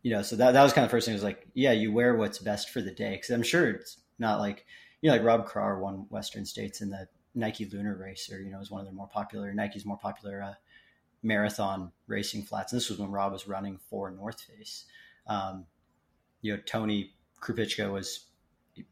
you 0.02 0.12
know 0.12 0.22
so 0.22 0.36
that, 0.36 0.54
that 0.54 0.64
was 0.64 0.74
kind 0.74 0.84
of 0.84 0.90
the 0.90 0.96
first 0.96 1.06
thing 1.06 1.14
was 1.14 1.24
like 1.24 1.48
yeah 1.54 1.72
you 1.72 1.92
wear 1.92 2.16
what's 2.16 2.40
best 2.40 2.70
for 2.70 2.82
the 2.82 2.92
day 2.92 3.12
because 3.12 3.30
i'm 3.30 3.44
sure 3.44 3.70
it's 3.70 3.98
not 4.18 4.40
like 4.40 4.66
you 5.02 5.10
know, 5.10 5.16
like 5.16 5.26
Rob 5.26 5.46
Krar 5.46 5.80
won 5.80 6.06
Western 6.10 6.46
States 6.46 6.82
in 6.82 6.90
the 6.90 7.08
Nike 7.36 7.66
Lunar 7.66 7.96
Racer. 7.96 8.42
You 8.42 8.52
know, 8.52 8.60
is 8.60 8.72
one 8.72 8.82
of 8.82 8.88
their 8.88 8.94
more 8.94 9.08
popular 9.08 9.54
Nike's 9.54 9.86
more 9.86 9.98
popular 9.98 10.42
uh, 10.42 10.54
marathon 11.24 11.92
racing 12.08 12.44
flats. 12.44 12.72
And 12.72 12.82
this 12.82 12.90
was 12.90 13.00
when 13.00 13.12
Rob 13.12 13.32
was 13.32 13.48
running 13.48 13.80
for 13.90 14.12
North 14.12 14.42
Face. 14.42 14.86
Um, 15.28 15.66
you 16.42 16.54
know, 16.54 16.62
Tony 16.66 17.14
Krupicka 17.42 17.92
was 17.92 18.26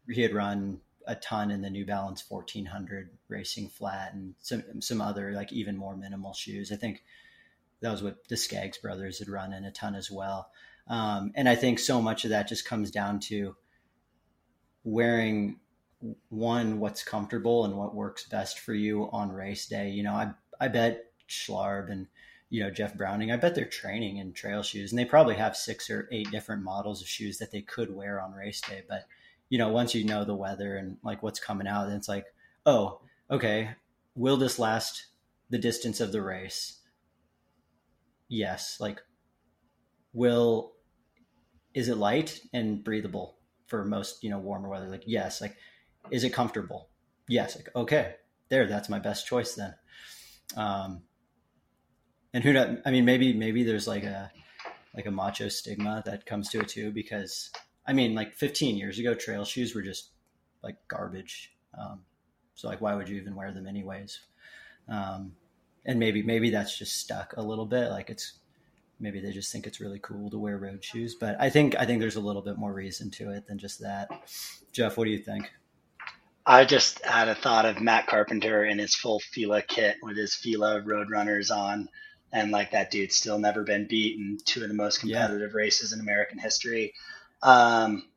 he 0.08 0.22
had 0.22 0.34
run 0.34 0.80
a 1.06 1.14
ton 1.14 1.50
in 1.50 1.62
the 1.62 1.70
New 1.70 1.86
Balance 1.86 2.24
1400 2.28 3.10
racing 3.28 3.68
flat 3.68 4.12
and 4.12 4.34
some 4.40 4.62
some 4.80 5.00
other 5.00 5.32
like 5.32 5.52
even 5.52 5.76
more 5.76 5.96
minimal 5.96 6.32
shoes. 6.32 6.72
I 6.72 6.76
think 6.76 7.02
that 7.80 7.90
was 7.90 8.02
what 8.02 8.28
the 8.28 8.36
Skaggs 8.36 8.78
brothers 8.78 9.18
had 9.18 9.28
run 9.28 9.52
in 9.52 9.64
a 9.64 9.70
ton 9.70 9.94
as 9.94 10.10
well. 10.10 10.50
Um, 10.88 11.32
and 11.34 11.48
I 11.48 11.54
think 11.54 11.78
so 11.78 12.00
much 12.00 12.24
of 12.24 12.30
that 12.30 12.48
just 12.48 12.64
comes 12.64 12.90
down 12.90 13.20
to 13.20 13.56
wearing 14.84 15.60
one 16.28 16.80
what's 16.80 17.02
comfortable 17.02 17.64
and 17.64 17.76
what 17.76 17.94
works 17.94 18.26
best 18.28 18.60
for 18.60 18.74
you 18.74 19.08
on 19.12 19.32
race 19.32 19.66
day. 19.66 19.90
You 19.90 20.02
know, 20.02 20.14
I 20.14 20.30
I 20.60 20.68
bet 20.68 21.04
Schlarb 21.28 21.90
and 21.90 22.06
you 22.50 22.62
know 22.62 22.70
Jeff 22.70 22.96
Browning, 22.96 23.30
I 23.30 23.36
bet 23.36 23.54
they're 23.54 23.64
training 23.64 24.16
in 24.16 24.32
trail 24.32 24.62
shoes, 24.62 24.92
and 24.92 24.98
they 24.98 25.04
probably 25.04 25.34
have 25.34 25.56
six 25.56 25.90
or 25.90 26.08
eight 26.10 26.30
different 26.30 26.62
models 26.62 27.02
of 27.02 27.08
shoes 27.08 27.38
that 27.38 27.50
they 27.50 27.62
could 27.62 27.94
wear 27.94 28.20
on 28.20 28.32
race 28.32 28.60
day. 28.60 28.82
But 28.88 29.06
you 29.48 29.58
know, 29.58 29.68
once 29.68 29.94
you 29.94 30.04
know 30.04 30.24
the 30.24 30.34
weather 30.34 30.76
and 30.76 30.96
like 31.02 31.22
what's 31.22 31.40
coming 31.40 31.66
out, 31.66 31.86
then 31.86 31.96
it's 31.96 32.08
like, 32.08 32.26
oh, 32.66 33.00
okay, 33.30 33.70
will 34.14 34.36
this 34.36 34.58
last 34.58 35.06
the 35.50 35.58
distance 35.58 36.00
of 36.00 36.12
the 36.12 36.22
race? 36.22 36.80
Yes. 38.28 38.76
Like, 38.78 39.00
will 40.12 40.72
is 41.74 41.88
it 41.88 41.96
light 41.96 42.40
and 42.52 42.82
breathable 42.82 43.38
for 43.66 43.84
most 43.84 44.22
you 44.22 44.30
know 44.30 44.38
warmer 44.38 44.68
weather? 44.68 44.88
Like, 44.88 45.04
yes. 45.06 45.40
Like, 45.40 45.56
is 46.10 46.24
it 46.24 46.30
comfortable? 46.30 46.88
Yes. 47.28 47.56
Like, 47.56 47.68
okay, 47.76 48.14
there, 48.48 48.66
that's 48.66 48.88
my 48.88 48.98
best 48.98 49.26
choice 49.26 49.54
then. 49.54 49.74
Um, 50.56 51.02
and 52.32 52.44
who 52.44 52.52
knows? 52.52 52.78
I 52.84 52.90
mean, 52.90 53.04
maybe 53.04 53.32
maybe 53.32 53.62
there's 53.62 53.88
like 53.88 54.04
a 54.04 54.30
like 54.94 55.06
a 55.06 55.10
macho 55.10 55.48
stigma 55.48 56.02
that 56.06 56.26
comes 56.26 56.48
to 56.50 56.60
it 56.60 56.68
too, 56.68 56.90
because 56.90 57.50
I 57.86 57.92
mean, 57.92 58.14
like 58.14 58.34
15 58.34 58.76
years 58.76 58.98
ago, 58.98 59.14
trail 59.14 59.44
shoes 59.44 59.74
were 59.74 59.82
just 59.82 60.10
like 60.62 60.76
garbage. 60.88 61.52
Um, 61.78 62.02
so 62.54 62.68
like, 62.68 62.80
why 62.80 62.94
would 62.94 63.08
you 63.08 63.16
even 63.16 63.34
wear 63.34 63.52
them 63.52 63.66
anyways? 63.66 64.20
Um, 64.88 65.32
and 65.86 65.98
maybe 65.98 66.22
maybe 66.22 66.50
that's 66.50 66.76
just 66.76 66.98
stuck 66.98 67.34
a 67.36 67.42
little 67.42 67.66
bit. 67.66 67.90
Like 67.90 68.10
it's 68.10 68.38
maybe 69.00 69.20
they 69.20 69.32
just 69.32 69.52
think 69.52 69.66
it's 69.66 69.80
really 69.80 69.98
cool 70.00 70.30
to 70.30 70.38
wear 70.38 70.58
road 70.58 70.84
shoes. 70.84 71.14
But 71.14 71.36
I 71.40 71.50
think 71.50 71.76
I 71.78 71.84
think 71.84 72.00
there's 72.00 72.16
a 72.16 72.20
little 72.20 72.42
bit 72.42 72.58
more 72.58 72.72
reason 72.72 73.10
to 73.12 73.30
it 73.30 73.46
than 73.46 73.58
just 73.58 73.80
that. 73.80 74.08
Jeff, 74.72 74.96
what 74.96 75.04
do 75.04 75.10
you 75.10 75.18
think? 75.18 75.50
I 76.46 76.64
just 76.64 77.04
had 77.04 77.28
a 77.28 77.34
thought 77.34 77.66
of 77.66 77.80
Matt 77.80 78.06
Carpenter 78.06 78.64
in 78.64 78.78
his 78.78 78.94
full 78.94 79.20
Fila 79.20 79.60
kit 79.62 79.96
with 80.02 80.16
his 80.16 80.34
Fila 80.34 80.80
Roadrunners 80.80 81.54
on, 81.54 81.88
and 82.32 82.50
like 82.50 82.70
that 82.70 82.90
dude's 82.90 83.16
still 83.16 83.38
never 83.38 83.64
been 83.64 83.86
beat 83.86 84.18
in 84.18 84.38
two 84.44 84.62
of 84.62 84.68
the 84.68 84.74
most 84.74 85.00
competitive 85.00 85.50
yeah. 85.52 85.56
races 85.56 85.92
in 85.92 86.00
American 86.00 86.38
history. 86.38 86.94
Um, 87.42 88.08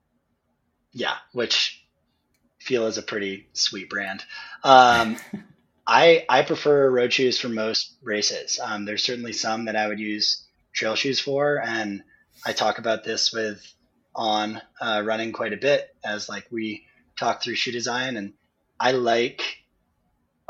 yeah, 0.94 1.16
which 1.34 1.86
Fila 2.60 2.88
is 2.88 2.98
a 2.98 3.04
pretty 3.04 3.50
sweet 3.54 3.90
brand. 3.90 4.24
Um, 4.64 5.18
I 5.88 6.26
I 6.30 6.44
prefer 6.44 6.90
road 6.90 7.12
shoes 7.12 7.38
for 7.40 7.50
most 7.50 7.98
races. 8.02 8.60
Um, 8.64 8.86
there's 8.86 9.04
certainly 9.04 9.34
some 9.34 9.66
that 9.66 9.76
I 9.76 9.88
would 9.88 10.00
use 10.00 10.48
trail 10.74 10.96
shoes 10.96 11.20
for, 11.20 11.62
and 11.62 12.04
I 12.46 12.54
talk 12.54 12.78
about 12.80 13.04
this 13.04 13.32
with 13.32 13.62
on 14.16 14.62
uh, 14.82 15.02
running 15.06 15.32
quite 15.32 15.54
a 15.54 15.58
bit 15.58 15.96
as 16.04 16.28
like 16.28 16.46
we 16.52 16.86
talk 17.18 17.42
through 17.42 17.56
shoe 17.56 17.72
design, 17.72 18.18
and 18.18 18.34
I 18.80 18.92
like 18.92 19.62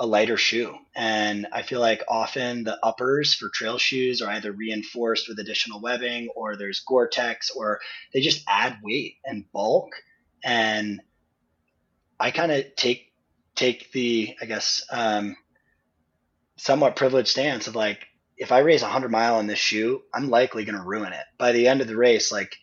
a 0.01 0.05
lighter 0.05 0.37
shoe. 0.37 0.75
And 0.95 1.47
I 1.51 1.61
feel 1.61 1.79
like 1.79 2.01
often 2.09 2.63
the 2.63 2.83
uppers 2.83 3.35
for 3.35 3.49
trail 3.53 3.77
shoes 3.77 4.21
are 4.21 4.31
either 4.31 4.51
reinforced 4.51 5.29
with 5.29 5.37
additional 5.37 5.79
webbing 5.79 6.29
or 6.35 6.55
there's 6.55 6.79
Gore-Tex 6.79 7.51
or 7.51 7.79
they 8.11 8.21
just 8.21 8.43
add 8.47 8.77
weight 8.83 9.17
and 9.23 9.45
bulk. 9.51 9.91
And 10.43 11.01
I 12.19 12.31
kind 12.31 12.51
of 12.51 12.75
take 12.75 13.11
take 13.53 13.91
the, 13.91 14.35
I 14.41 14.45
guess, 14.45 14.83
um, 14.91 15.35
somewhat 16.57 16.95
privileged 16.95 17.29
stance 17.29 17.67
of 17.67 17.75
like, 17.75 18.07
if 18.37 18.51
I 18.51 18.59
race 18.59 18.81
a 18.81 18.85
100 18.85 19.09
mile 19.09 19.39
in 19.39 19.47
this 19.47 19.59
shoe, 19.59 20.01
I'm 20.13 20.29
likely 20.29 20.65
going 20.65 20.77
to 20.77 20.83
ruin 20.83 21.13
it. 21.13 21.25
By 21.37 21.51
the 21.51 21.67
end 21.67 21.81
of 21.81 21.87
the 21.87 21.97
race, 21.97 22.31
like 22.31 22.55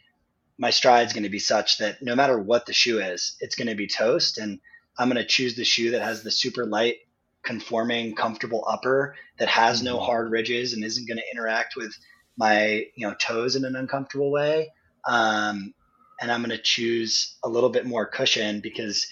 my 0.59 0.71
stride's 0.71 1.13
going 1.13 1.23
to 1.23 1.29
be 1.29 1.39
such 1.39 1.79
that 1.79 2.03
no 2.03 2.17
matter 2.17 2.39
what 2.39 2.67
the 2.67 2.73
shoe 2.73 2.99
is, 2.99 3.37
it's 3.41 3.55
going 3.55 3.69
to 3.69 3.75
be 3.75 3.87
toast. 3.87 4.39
And 4.39 4.59
I'm 4.99 5.09
going 5.09 5.23
to 5.23 5.29
choose 5.29 5.55
the 5.55 5.65
shoe 5.65 5.93
that 5.93 6.03
has 6.03 6.23
the 6.23 6.31
super 6.31 6.67
light 6.67 6.97
conforming, 7.45 8.15
comfortable 8.15 8.65
upper 8.69 9.15
that 9.39 9.49
has 9.49 9.83
no 9.83 9.97
mm-hmm. 9.97 10.07
hard 10.07 10.31
ridges 10.31 10.73
and 10.73 10.85
isn't 10.85 11.07
going 11.07 11.19
to 11.19 11.31
interact 11.33 11.77
with 11.77 11.97
my 12.37 12.85
you 12.95 13.07
know 13.07 13.15
toes 13.15 13.57
in 13.57 13.65
an 13.65 13.77
uncomfortable 13.77 14.31
way. 14.31 14.73
Um, 15.07 15.75
and 16.21 16.31
I'm 16.31 16.41
going 16.41 16.57
to 16.57 16.63
choose 16.63 17.37
a 17.45 17.49
little 17.49 17.71
bit 17.71 17.87
more 17.87 18.07
cushion 18.07 18.61
because 18.61 19.07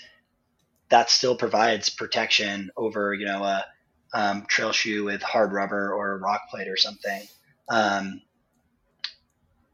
that 0.88 1.10
still 1.10 1.36
provides 1.36 1.88
protection 1.90 2.70
over 2.76 3.14
you 3.14 3.26
know 3.26 3.44
a 3.44 3.64
um, 4.12 4.46
trail 4.46 4.72
shoe 4.72 5.04
with 5.04 5.22
hard 5.22 5.52
rubber 5.52 5.92
or 5.92 6.12
a 6.12 6.18
rock 6.18 6.42
plate 6.50 6.68
or 6.68 6.76
something. 6.76 7.22
Um, 7.68 8.22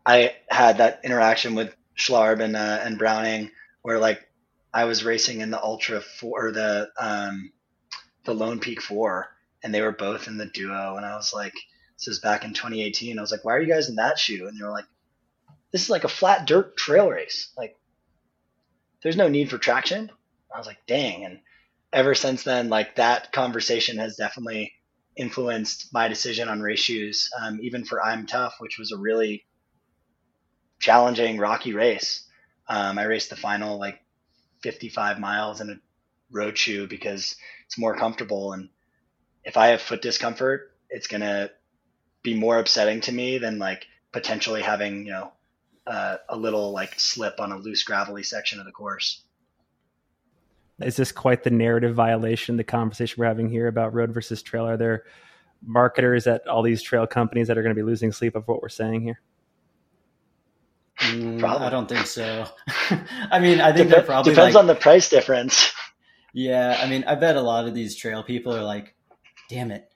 I 0.04 0.34
had 0.48 0.78
that 0.78 1.00
interaction 1.04 1.54
with 1.54 1.74
Schlarb 1.96 2.40
and 2.40 2.56
uh, 2.56 2.80
and 2.82 2.98
Browning 2.98 3.50
where 3.82 3.98
like 3.98 4.28
I 4.72 4.84
was 4.84 5.04
racing 5.04 5.40
in 5.40 5.50
the 5.50 5.60
Altra 5.60 6.00
Four 6.00 6.46
or 6.46 6.52
the 6.52 6.90
um, 6.98 7.52
the 8.24 8.34
Lone 8.34 8.58
Peak 8.58 8.80
Four, 8.80 9.28
and 9.62 9.74
they 9.74 9.82
were 9.82 9.92
both 9.92 10.26
in 10.26 10.38
the 10.38 10.46
duo. 10.46 10.96
And 10.96 11.04
I 11.04 11.16
was 11.16 11.32
like, 11.34 11.54
this 11.98 12.08
is 12.08 12.20
back 12.20 12.44
in 12.44 12.54
2018. 12.54 13.18
I 13.18 13.22
was 13.22 13.30
like, 13.30 13.44
why 13.44 13.54
are 13.54 13.60
you 13.60 13.72
guys 13.72 13.88
in 13.88 13.96
that 13.96 14.18
shoe? 14.18 14.48
And 14.48 14.58
they 14.58 14.64
were 14.64 14.70
like, 14.70 14.86
this 15.72 15.82
is 15.82 15.90
like 15.90 16.04
a 16.04 16.08
flat 16.08 16.46
dirt 16.46 16.76
trail 16.76 17.08
race. 17.08 17.52
Like, 17.56 17.76
there's 19.02 19.16
no 19.16 19.28
need 19.28 19.50
for 19.50 19.58
traction. 19.58 20.10
I 20.54 20.58
was 20.58 20.66
like, 20.66 20.84
dang. 20.86 21.24
And 21.24 21.40
ever 21.92 22.14
since 22.14 22.42
then, 22.42 22.68
like 22.68 22.96
that 22.96 23.32
conversation 23.32 23.98
has 23.98 24.16
definitely 24.16 24.72
influenced 25.16 25.92
my 25.92 26.08
decision 26.08 26.48
on 26.48 26.60
race 26.60 26.80
shoes. 26.80 27.30
Um, 27.40 27.60
even 27.62 27.84
for 27.84 28.00
IMTUF, 28.00 28.52
which 28.58 28.78
was 28.78 28.92
a 28.92 28.98
really 28.98 29.44
challenging, 30.80 31.38
rocky 31.38 31.72
race. 31.72 32.26
Um, 32.68 32.98
I 32.98 33.04
raced 33.04 33.30
the 33.30 33.36
final 33.36 33.78
like 33.78 34.00
55 34.62 35.18
miles 35.18 35.60
in 35.60 35.70
a 35.70 35.80
road 36.30 36.56
shoe 36.56 36.86
because 36.86 37.36
it's 37.66 37.78
more 37.78 37.96
comfortable. 37.96 38.52
And 38.52 38.68
if 39.44 39.56
I 39.56 39.68
have 39.68 39.82
foot 39.82 40.02
discomfort, 40.02 40.74
it's 40.88 41.06
going 41.06 41.20
to 41.20 41.50
be 42.22 42.34
more 42.34 42.58
upsetting 42.58 43.00
to 43.02 43.12
me 43.12 43.38
than 43.38 43.58
like 43.58 43.86
potentially 44.12 44.62
having, 44.62 45.06
you 45.06 45.12
know, 45.12 45.32
uh, 45.86 46.16
a 46.28 46.36
little 46.36 46.72
like 46.72 46.98
slip 46.98 47.40
on 47.40 47.52
a 47.52 47.58
loose 47.58 47.82
gravelly 47.82 48.22
section 48.22 48.60
of 48.60 48.66
the 48.66 48.72
course. 48.72 49.22
Is 50.84 50.96
this 50.96 51.12
quite 51.12 51.42
the 51.42 51.50
narrative 51.50 51.94
violation, 51.94 52.56
the 52.56 52.64
conversation 52.64 53.16
we're 53.18 53.26
having 53.26 53.48
here 53.48 53.68
about 53.68 53.94
road 53.94 54.12
versus 54.12 54.42
trail? 54.42 54.66
Are 54.66 54.76
there 54.76 55.04
marketers 55.64 56.26
at 56.26 56.46
all 56.48 56.62
these 56.62 56.82
trail 56.82 57.06
companies 57.06 57.48
that 57.48 57.56
are 57.56 57.62
going 57.62 57.74
to 57.74 57.78
be 57.78 57.86
losing 57.86 58.12
sleep 58.12 58.34
of 58.34 58.46
what 58.48 58.60
we're 58.62 58.68
saying 58.68 59.02
here? 59.02 59.20
Mm, 60.98 61.42
I 61.42 61.70
don't 61.70 61.88
think 61.88 62.06
so. 62.06 62.46
I 63.30 63.38
mean, 63.38 63.60
I 63.60 63.72
think 63.72 63.90
Dep- 63.90 64.06
probably 64.06 64.32
depends 64.32 64.54
like, 64.54 64.60
on 64.60 64.66
the 64.66 64.74
price 64.74 65.08
difference. 65.08 65.72
Yeah, 66.34 66.80
I 66.80 66.88
mean, 66.88 67.04
I 67.06 67.14
bet 67.14 67.36
a 67.36 67.42
lot 67.42 67.68
of 67.68 67.74
these 67.74 67.94
trail 67.94 68.22
people 68.22 68.56
are 68.56 68.64
like, 68.64 68.94
"Damn 69.50 69.70
it, 69.70 69.92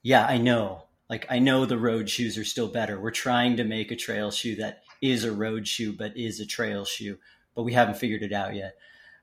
yeah, 0.00 0.24
I 0.24 0.38
know. 0.38 0.84
Like, 1.10 1.26
I 1.28 1.40
know 1.40 1.66
the 1.66 1.76
road 1.76 2.08
shoes 2.08 2.38
are 2.38 2.44
still 2.44 2.68
better. 2.68 3.00
We're 3.00 3.10
trying 3.10 3.56
to 3.56 3.64
make 3.64 3.90
a 3.90 3.96
trail 3.96 4.30
shoe 4.30 4.54
that 4.56 4.82
is 5.02 5.24
a 5.24 5.32
road 5.32 5.66
shoe 5.66 5.92
but 5.92 6.16
is 6.16 6.38
a 6.38 6.46
trail 6.46 6.84
shoe, 6.84 7.18
but 7.56 7.64
we 7.64 7.72
haven't 7.72 7.96
figured 7.96 8.22
it 8.22 8.32
out 8.32 8.54
yet." 8.54 8.74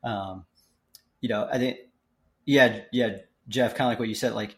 Um, 0.04 0.46
you 1.24 1.30
know, 1.30 1.48
I 1.50 1.58
think, 1.58 1.78
yeah, 2.46 2.82
yeah, 2.92 3.20
Jeff, 3.48 3.76
kind 3.76 3.88
of 3.88 3.92
like 3.94 4.00
what 4.00 4.10
you 4.10 4.14
said, 4.14 4.34
like 4.34 4.58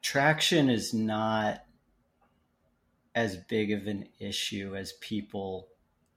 traction 0.00 0.70
is 0.70 0.94
not 0.94 1.64
as 3.16 3.36
big 3.36 3.72
of 3.72 3.88
an 3.88 4.06
issue 4.20 4.76
as 4.76 4.92
people 5.00 5.66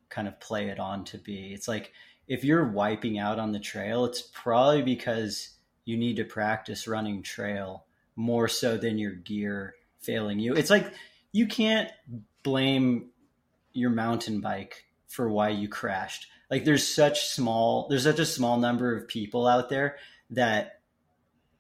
kind 0.10 0.28
of 0.28 0.40
play 0.40 0.68
it 0.70 0.80
on 0.80 1.04
to 1.06 1.18
be. 1.18 1.52
It's 1.52 1.68
like 1.68 1.94
if 2.28 2.44
you're 2.44 2.70
wiping 2.70 3.18
out 3.18 3.40
on 3.40 3.54
the 3.54 3.60
trail, 3.60 4.06
it's 4.06 4.22
probably 4.22 4.84
because 4.84 5.50
you 5.84 5.98
need 5.98 6.18
to 6.18 6.24
practice 6.24 6.88
running 6.88 7.24
trail 7.24 7.86
more 8.16 8.48
so 8.48 8.78
than 8.78 9.00
your 9.00 9.14
gear 9.14 9.74
failing 10.00 10.38
you. 10.38 10.54
It's 10.54 10.70
like 10.70 10.94
you 11.32 11.48
can't 11.48 11.90
blame 12.44 13.10
your 13.74 13.90
mountain 13.90 14.42
bike 14.42 14.86
for 15.08 15.30
why 15.30 15.50
you 15.50 15.68
crashed. 15.68 16.28
Like 16.50 16.66
there's 16.66 16.88
such 16.88 17.28
small 17.28 17.88
there's 17.90 18.04
such 18.04 18.20
a 18.20 18.26
small 18.26 18.58
number 18.58 18.96
of 18.96 19.08
people 19.08 19.48
out 19.48 19.70
there 19.70 19.98
that 20.32 20.82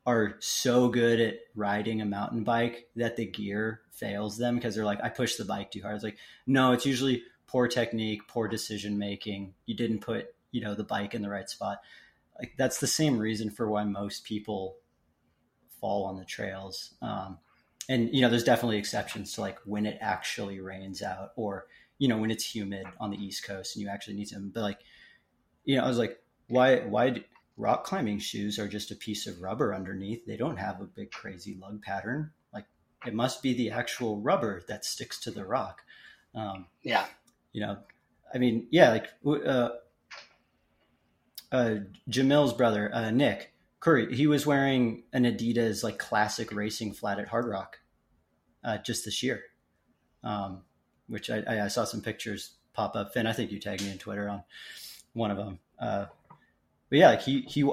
are 0.05 0.35
so 0.39 0.87
good 0.87 1.19
at 1.19 1.35
riding 1.53 2.01
a 2.01 2.05
mountain 2.05 2.43
bike 2.43 2.87
that 2.95 3.17
the 3.17 3.25
gear 3.25 3.81
fails 3.91 4.37
them 4.37 4.55
because 4.55 4.75
they're 4.75 4.85
like 4.85 5.03
I 5.03 5.09
pushed 5.09 5.37
the 5.37 5.45
bike 5.45 5.71
too 5.71 5.81
hard. 5.81 5.95
It's 5.95 6.03
like 6.03 6.17
no, 6.45 6.71
it's 6.71 6.85
usually 6.85 7.23
poor 7.47 7.67
technique, 7.67 8.27
poor 8.27 8.47
decision 8.47 8.97
making. 8.97 9.53
You 9.65 9.75
didn't 9.75 9.99
put 9.99 10.27
you 10.51 10.61
know 10.61 10.75
the 10.75 10.83
bike 10.83 11.13
in 11.13 11.21
the 11.21 11.29
right 11.29 11.49
spot 11.49 11.79
like 12.39 12.53
that's 12.57 12.79
the 12.79 12.87
same 12.87 13.17
reason 13.17 13.49
for 13.49 13.69
why 13.69 13.83
most 13.83 14.23
people 14.23 14.77
fall 15.79 16.05
on 16.05 16.17
the 16.17 16.25
trails 16.25 16.95
um, 17.01 17.37
and 17.89 18.13
you 18.13 18.21
know 18.21 18.29
there's 18.29 18.43
definitely 18.43 18.77
exceptions 18.77 19.33
to 19.33 19.41
like 19.41 19.59
when 19.65 19.85
it 19.85 19.97
actually 20.01 20.59
rains 20.59 21.01
out 21.01 21.31
or 21.35 21.65
you 21.97 22.07
know 22.07 22.17
when 22.17 22.31
it's 22.31 22.55
humid 22.55 22.85
on 22.99 23.11
the 23.11 23.17
east 23.17 23.43
coast 23.43 23.75
and 23.75 23.83
you 23.83 23.89
actually 23.89 24.15
need 24.15 24.27
some 24.27 24.49
but 24.53 24.61
like 24.61 24.79
you 25.65 25.75
know 25.75 25.83
i 25.83 25.87
was 25.87 25.97
like 25.97 26.19
why 26.47 26.79
why 26.79 27.23
rock 27.57 27.83
climbing 27.83 28.19
shoes 28.19 28.59
are 28.59 28.67
just 28.67 28.91
a 28.91 28.95
piece 28.95 29.27
of 29.27 29.41
rubber 29.41 29.73
underneath. 29.73 30.25
They 30.25 30.37
don't 30.37 30.57
have 30.57 30.79
a 30.79 30.85
big 30.85 31.11
crazy 31.11 31.57
lug 31.59 31.81
pattern. 31.81 32.31
Like 32.53 32.65
it 33.05 33.13
must 33.13 33.41
be 33.41 33.53
the 33.53 33.71
actual 33.71 34.21
rubber 34.21 34.61
that 34.67 34.85
sticks 34.85 35.19
to 35.21 35.31
the 35.31 35.43
rock. 35.43 35.81
Um, 36.35 36.67
yeah, 36.83 37.07
you 37.51 37.61
know, 37.61 37.79
I 38.33 38.37
mean, 38.37 38.67
yeah, 38.69 38.91
like 38.91 39.07
uh, 39.25 39.69
uh, 41.51 41.75
Jamil's 42.07 42.53
brother, 42.53 42.93
uh, 42.93 43.09
Nick 43.09 43.53
Coury, 43.79 44.13
he 44.15 44.27
was 44.27 44.45
wearing 44.45 45.03
an 45.13 45.23
Adidas 45.23 45.83
like 45.83 45.97
classic 45.97 46.53
racing 46.53 46.93
flat 46.93 47.19
at 47.19 47.29
Hardrock 47.29 47.79
uh, 48.63 48.77
just 48.77 49.05
this 49.05 49.23
year, 49.23 49.41
um, 50.23 50.61
which 51.07 51.29
I, 51.29 51.63
I, 51.63 51.67
saw 51.67 51.83
some 51.85 52.01
pictures 52.01 52.55
pop 52.73 52.95
up. 52.95 53.13
Finn, 53.13 53.27
I 53.27 53.33
think 53.33 53.51
you 53.51 53.59
tagged 53.59 53.83
me 53.83 53.91
on 53.91 53.97
Twitter 53.97 54.29
on 54.29 54.43
one 55.13 55.31
of 55.31 55.37
them. 55.37 55.59
Uh, 55.79 56.05
but 56.89 56.99
yeah, 56.99 57.09
like 57.09 57.21
he 57.21 57.41
he 57.41 57.69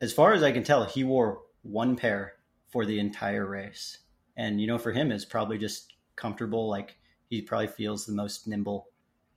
as 0.00 0.12
far 0.12 0.32
as 0.32 0.42
I 0.42 0.52
can 0.52 0.64
tell, 0.64 0.84
he 0.84 1.04
wore 1.04 1.42
one 1.62 1.96
pair 1.96 2.34
for 2.68 2.84
the 2.84 2.98
entire 2.98 3.46
race, 3.46 3.98
and 4.36 4.60
you 4.60 4.66
know, 4.66 4.78
for 4.78 4.92
him, 4.92 5.12
it's 5.12 5.24
probably 5.24 5.58
just 5.58 5.94
comfortable. 6.16 6.68
Like 6.68 6.96
he 7.28 7.42
probably 7.42 7.68
feels 7.68 8.06
the 8.06 8.12
most 8.12 8.48
nimble 8.48 8.88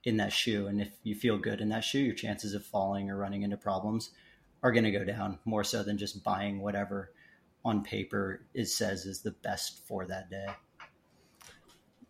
in 0.02 0.16
that 0.16 0.32
shoe, 0.32 0.66
and 0.66 0.80
if 0.80 0.90
you 1.02 1.14
feel 1.14 1.38
good 1.38 1.60
in 1.60 1.68
that 1.68 1.84
shoe, 1.84 2.00
your 2.00 2.14
chances 2.14 2.54
of 2.54 2.64
falling 2.64 3.10
or 3.10 3.16
running 3.16 3.42
into 3.42 3.56
problems 3.56 4.10
are 4.62 4.72
going 4.72 4.84
to 4.84 4.90
go 4.90 5.04
down 5.04 5.38
more 5.44 5.62
so 5.62 5.82
than 5.82 5.98
just 5.98 6.24
buying 6.24 6.60
whatever 6.60 7.12
on 7.64 7.82
paper 7.82 8.46
it 8.54 8.66
says 8.66 9.06
is 9.06 9.20
the 9.20 9.30
best 9.30 9.86
for 9.86 10.06
that 10.06 10.30
day. 10.30 10.46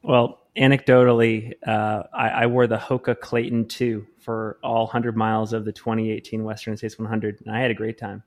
Well, 0.04 0.42
anecdotally, 0.54 1.54
uh, 1.66 2.02
I, 2.12 2.28
I, 2.28 2.46
wore 2.46 2.66
the 2.66 2.76
Hoka 2.76 3.18
Clayton 3.18 3.68
2 3.68 4.06
for 4.20 4.58
all 4.62 4.84
100 4.84 5.16
miles 5.16 5.54
of 5.54 5.64
the 5.64 5.72
2018 5.72 6.44
Western 6.44 6.76
States 6.76 6.98
100, 6.98 7.40
and 7.40 7.56
I 7.56 7.60
had 7.60 7.70
a 7.70 7.74
great 7.74 7.96
time. 7.96 8.22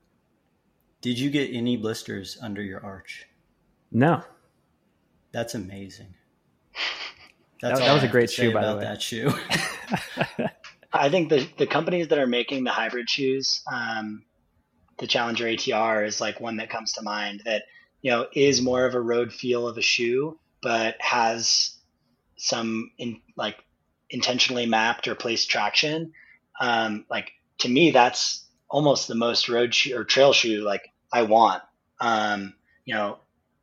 Did 1.02 1.20
you 1.20 1.30
get 1.30 1.50
any 1.52 1.76
blisters 1.76 2.36
under 2.42 2.62
your 2.62 2.84
arch? 2.84 3.28
No. 3.92 4.22
That's 5.30 5.54
amazing. 5.54 6.14
That's 7.62 7.78
that, 7.78 7.86
that 7.86 7.94
was 7.94 8.02
a 8.02 8.08
great 8.08 8.30
shoe, 8.30 8.52
by 8.52 8.66
the 8.66 8.76
way. 8.76 8.82
That 8.82 9.00
shoe. 9.00 9.32
I 10.92 11.08
think 11.08 11.28
the 11.28 11.48
the 11.58 11.66
companies 11.66 12.08
that 12.08 12.18
are 12.18 12.26
making 12.26 12.64
the 12.64 12.70
hybrid 12.70 13.10
shoes, 13.10 13.62
um, 13.72 14.24
the 14.98 15.06
Challenger 15.06 15.44
ATR 15.44 16.06
is 16.06 16.20
like 16.20 16.40
one 16.40 16.56
that 16.56 16.70
comes 16.70 16.92
to 16.92 17.02
mind 17.02 17.42
that 17.44 17.64
you 18.00 18.12
know 18.12 18.26
is 18.32 18.62
more 18.62 18.84
of 18.84 18.94
a 18.94 19.00
road 19.00 19.32
feel 19.32 19.66
of 19.66 19.76
a 19.76 19.82
shoe, 19.82 20.38
but 20.62 20.96
has 21.00 21.76
some 22.36 22.90
in 22.98 23.20
like 23.36 23.56
intentionally 24.10 24.66
mapped 24.66 25.08
or 25.08 25.14
placed 25.14 25.50
traction. 25.50 26.12
Um, 26.60 27.04
like 27.10 27.32
to 27.58 27.68
me, 27.68 27.90
that's 27.90 28.44
almost 28.68 29.08
the 29.08 29.14
most 29.14 29.48
road 29.48 29.74
shoe 29.74 29.96
or 29.96 30.04
trail 30.04 30.32
shoe 30.32 30.62
like 30.62 30.92
I 31.12 31.22
want. 31.22 31.62
Um, 32.00 32.54
you 32.84 32.94
know, 32.94 33.18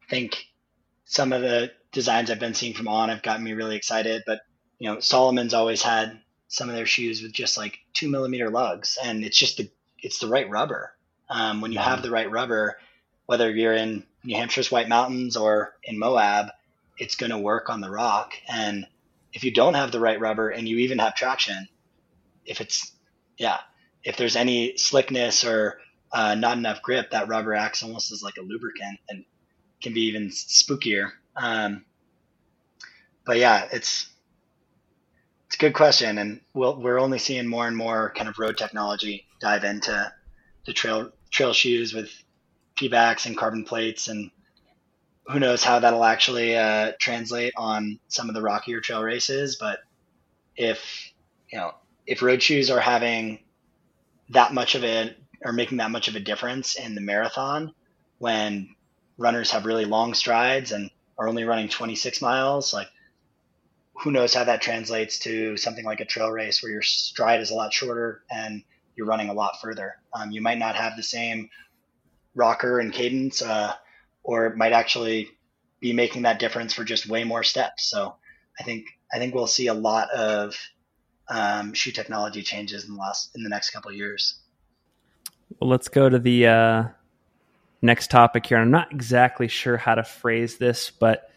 think 0.10 0.46
some 1.06 1.34
of 1.34 1.42
the 1.42 1.72
designs 1.92 2.30
I've 2.30 2.40
been 2.40 2.54
seeing 2.54 2.74
from 2.74 2.88
On 2.88 3.10
have 3.10 3.24
gotten 3.24 3.44
me 3.44 3.54
really 3.54 3.76
excited, 3.76 4.24
but 4.26 4.42
you 4.78 4.90
know, 4.90 5.00
Salomon's 5.00 5.54
always 5.54 5.82
had 5.82 6.20
some 6.48 6.70
of 6.70 6.76
their 6.76 6.86
shoes 6.86 7.22
with 7.22 7.32
just 7.32 7.58
like 7.58 7.80
two 7.94 8.10
millimeter 8.10 8.50
lugs, 8.50 8.98
and 9.02 9.24
it's 9.24 9.38
just 9.38 9.58
the 9.58 9.70
it's 10.00 10.20
the 10.20 10.28
right 10.28 10.50
rubber. 10.50 10.94
Um, 11.30 11.62
when 11.62 11.72
you 11.72 11.80
have 11.80 12.02
the 12.02 12.12
right 12.12 12.30
rubber, 12.30 12.78
whether 13.26 13.50
you're 13.50 13.74
in 13.74 14.06
New 14.24 14.36
Hampshire's 14.36 14.72
White 14.72 14.90
Mountains 14.90 15.38
or 15.38 15.76
in 15.84 15.98
Moab, 15.98 16.50
it's 16.98 17.16
going 17.16 17.32
to 17.32 17.38
work 17.38 17.70
on 17.70 17.82
the 17.82 17.90
rock. 17.90 18.34
And 18.48 18.88
if 19.34 19.44
you 19.44 19.52
don't 19.52 19.74
have 19.74 19.92
the 19.92 20.00
right 20.00 20.20
rubber 20.20 20.50
and 20.50 20.68
you 20.68 20.78
even 20.78 21.00
have 21.00 21.16
traction, 21.16 21.68
if 22.46 22.62
it's, 22.62 22.92
yeah, 23.38 23.60
if 24.04 24.18
there's 24.18 24.36
any 24.36 24.78
slickness 24.78 25.44
or 25.44 25.80
uh, 26.12 26.36
not 26.36 26.58
enough 26.58 26.82
grip, 26.82 27.12
that 27.12 27.28
rubber 27.28 27.54
acts 27.54 27.84
almost 27.84 28.12
as 28.12 28.24
like 28.24 28.38
a 28.38 28.42
lubricant 28.42 29.00
and 29.10 29.26
can 29.82 29.94
be 29.94 30.08
even 30.08 30.30
spookier. 30.30 31.12
Um, 31.36 31.84
but 33.26 33.38
yeah, 33.38 33.68
it's, 33.72 34.08
it's 35.48 35.56
a 35.56 35.60
good 35.60 35.74
question. 35.74 36.18
And 36.18 36.42
we'll, 36.54 36.80
we're 36.80 37.00
only 37.00 37.20
seeing 37.20 37.48
more 37.48 37.68
and 37.68 37.76
more 37.76 38.14
kind 38.16 38.30
of 38.30 38.40
road 38.40 38.58
technology 38.58 39.26
dive 39.42 39.64
into 39.64 40.14
the 40.66 40.74
trail, 40.74 41.12
trail 41.30 41.54
shoes 41.54 41.94
with 41.94 42.10
Pebax 42.76 43.26
and 43.26 43.38
carbon 43.38 43.66
plates 43.66 44.08
and 44.08 44.32
who 45.28 45.40
knows 45.40 45.64
how 45.64 45.80
that'll 45.80 46.06
actually 46.06 46.56
uh, 46.56 46.92
translate 47.00 47.54
on 47.58 48.00
some 48.08 48.30
of 48.30 48.36
the 48.36 48.42
rockier 48.42 48.80
trail 48.80 49.04
races. 49.04 49.58
But 49.60 49.80
if 50.56 51.12
you 51.52 51.58
know 51.58 51.74
if 52.06 52.22
road 52.22 52.42
shoes 52.42 52.70
are 52.70 52.80
having 52.80 53.40
that 54.30 54.54
much 54.54 54.76
of 54.76 54.84
it 54.84 55.18
or 55.44 55.52
making 55.52 55.78
that 55.78 55.92
much 55.92 56.08
of 56.08 56.16
a 56.16 56.20
difference 56.20 56.76
in 56.76 56.96
the 56.96 57.02
marathon 57.02 57.74
when 58.18 58.76
runners 59.18 59.52
have 59.52 59.66
really 59.66 59.86
long 59.86 60.14
strides 60.14 60.72
and 60.72 60.90
are 61.18 61.28
only 61.28 61.44
running 61.44 61.70
26 61.70 62.22
miles 62.22 62.74
like 62.74 62.88
who 63.94 64.12
knows 64.12 64.34
how 64.34 64.44
that 64.44 64.62
translates 64.62 65.20
to 65.20 65.56
something 65.56 65.86
like 65.86 66.00
a 66.00 66.06
trail 66.06 66.30
race 66.30 66.62
where 66.62 66.72
your 66.72 66.82
stride 66.82 67.40
is 67.40 67.52
a 67.52 67.56
lot 67.56 67.72
shorter 67.72 68.24
and 68.30 68.64
you're 68.96 69.08
running 69.08 69.30
a 69.30 69.34
lot 69.34 69.60
further 69.62 69.96
um, 70.14 70.32
you 70.32 70.42
might 70.42 70.58
not 70.58 70.76
have 70.76 70.96
the 70.96 71.04
same 71.04 71.50
rocker 72.34 72.80
and 72.80 72.94
cadence 72.94 73.42
uh, 73.42 73.74
or 74.26 74.48
it 74.48 74.58
might 74.58 74.74
actually 74.74 75.30
be 75.80 75.94
making 75.94 76.24
that 76.24 76.40
difference 76.40 76.74
for 76.74 76.84
just 76.84 77.08
way 77.08 77.24
more 77.24 77.44
steps. 77.44 77.90
So 77.90 78.16
I 78.60 78.64
think 78.64 78.88
I 79.14 79.20
think 79.20 79.34
we'll 79.34 79.48
see 79.48 79.68
a 79.68 79.74
lot 79.74 80.10
of 80.10 80.58
um, 81.30 81.74
shoe 81.74 81.92
technology 81.92 82.42
changes 82.42 82.86
in 82.86 82.96
the 82.96 83.00
last 83.00 83.32
in 83.36 83.44
the 83.44 83.50
next 83.50 83.70
couple 83.70 83.92
years. 83.92 84.40
Well, 85.60 85.70
let's 85.70 85.88
go 85.88 86.10
to 86.10 86.20
the 86.20 86.48
uh, 86.48 86.84
next 87.82 88.10
topic 88.10 88.48
here. 88.48 88.58
I'm 88.58 88.72
not 88.72 88.92
exactly 88.92 89.48
sure 89.48 89.78
how 89.78 89.96
to 89.96 90.04
phrase 90.04 90.58
this, 90.58 90.90
but 90.90 91.30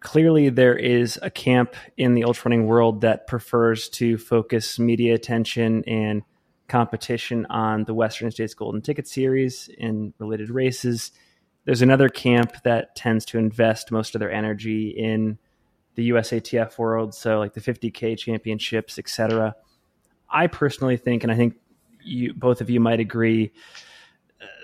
clearly 0.00 0.48
there 0.48 0.76
is 0.76 1.18
a 1.22 1.30
camp 1.30 1.74
in 1.96 2.14
the 2.14 2.24
ultra 2.24 2.48
running 2.48 2.66
world 2.66 3.02
that 3.02 3.26
prefers 3.26 3.88
to 3.90 4.16
focus 4.16 4.78
media 4.78 5.14
attention 5.14 5.84
and 5.86 6.22
competition 6.68 7.46
on 7.46 7.84
the 7.84 7.94
Western 7.94 8.30
States 8.30 8.54
Golden 8.54 8.80
Ticket 8.80 9.06
Series 9.06 9.68
and 9.78 10.14
related 10.18 10.50
races 10.50 11.12
there's 11.68 11.82
another 11.82 12.08
camp 12.08 12.54
that 12.64 12.96
tends 12.96 13.26
to 13.26 13.36
invest 13.36 13.92
most 13.92 14.14
of 14.14 14.20
their 14.20 14.32
energy 14.32 14.88
in 14.88 15.36
the 15.96 16.08
USATF 16.08 16.78
world, 16.78 17.14
so 17.14 17.38
like 17.38 17.52
the 17.52 17.60
50k 17.60 18.16
championships, 18.16 18.98
etc. 18.98 19.54
I 20.30 20.46
personally 20.46 20.96
think, 20.96 21.24
and 21.24 21.30
I 21.30 21.36
think 21.36 21.56
you 22.02 22.32
both 22.32 22.62
of 22.62 22.70
you 22.70 22.80
might 22.80 23.00
agree, 23.00 23.52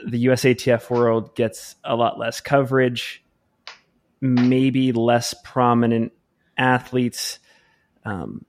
the 0.06 0.24
USATF 0.24 0.88
world 0.88 1.34
gets 1.34 1.76
a 1.84 1.94
lot 1.94 2.18
less 2.18 2.40
coverage, 2.40 3.22
maybe 4.22 4.92
less 4.92 5.34
prominent 5.44 6.10
athletes. 6.56 7.38
Um, 8.06 8.46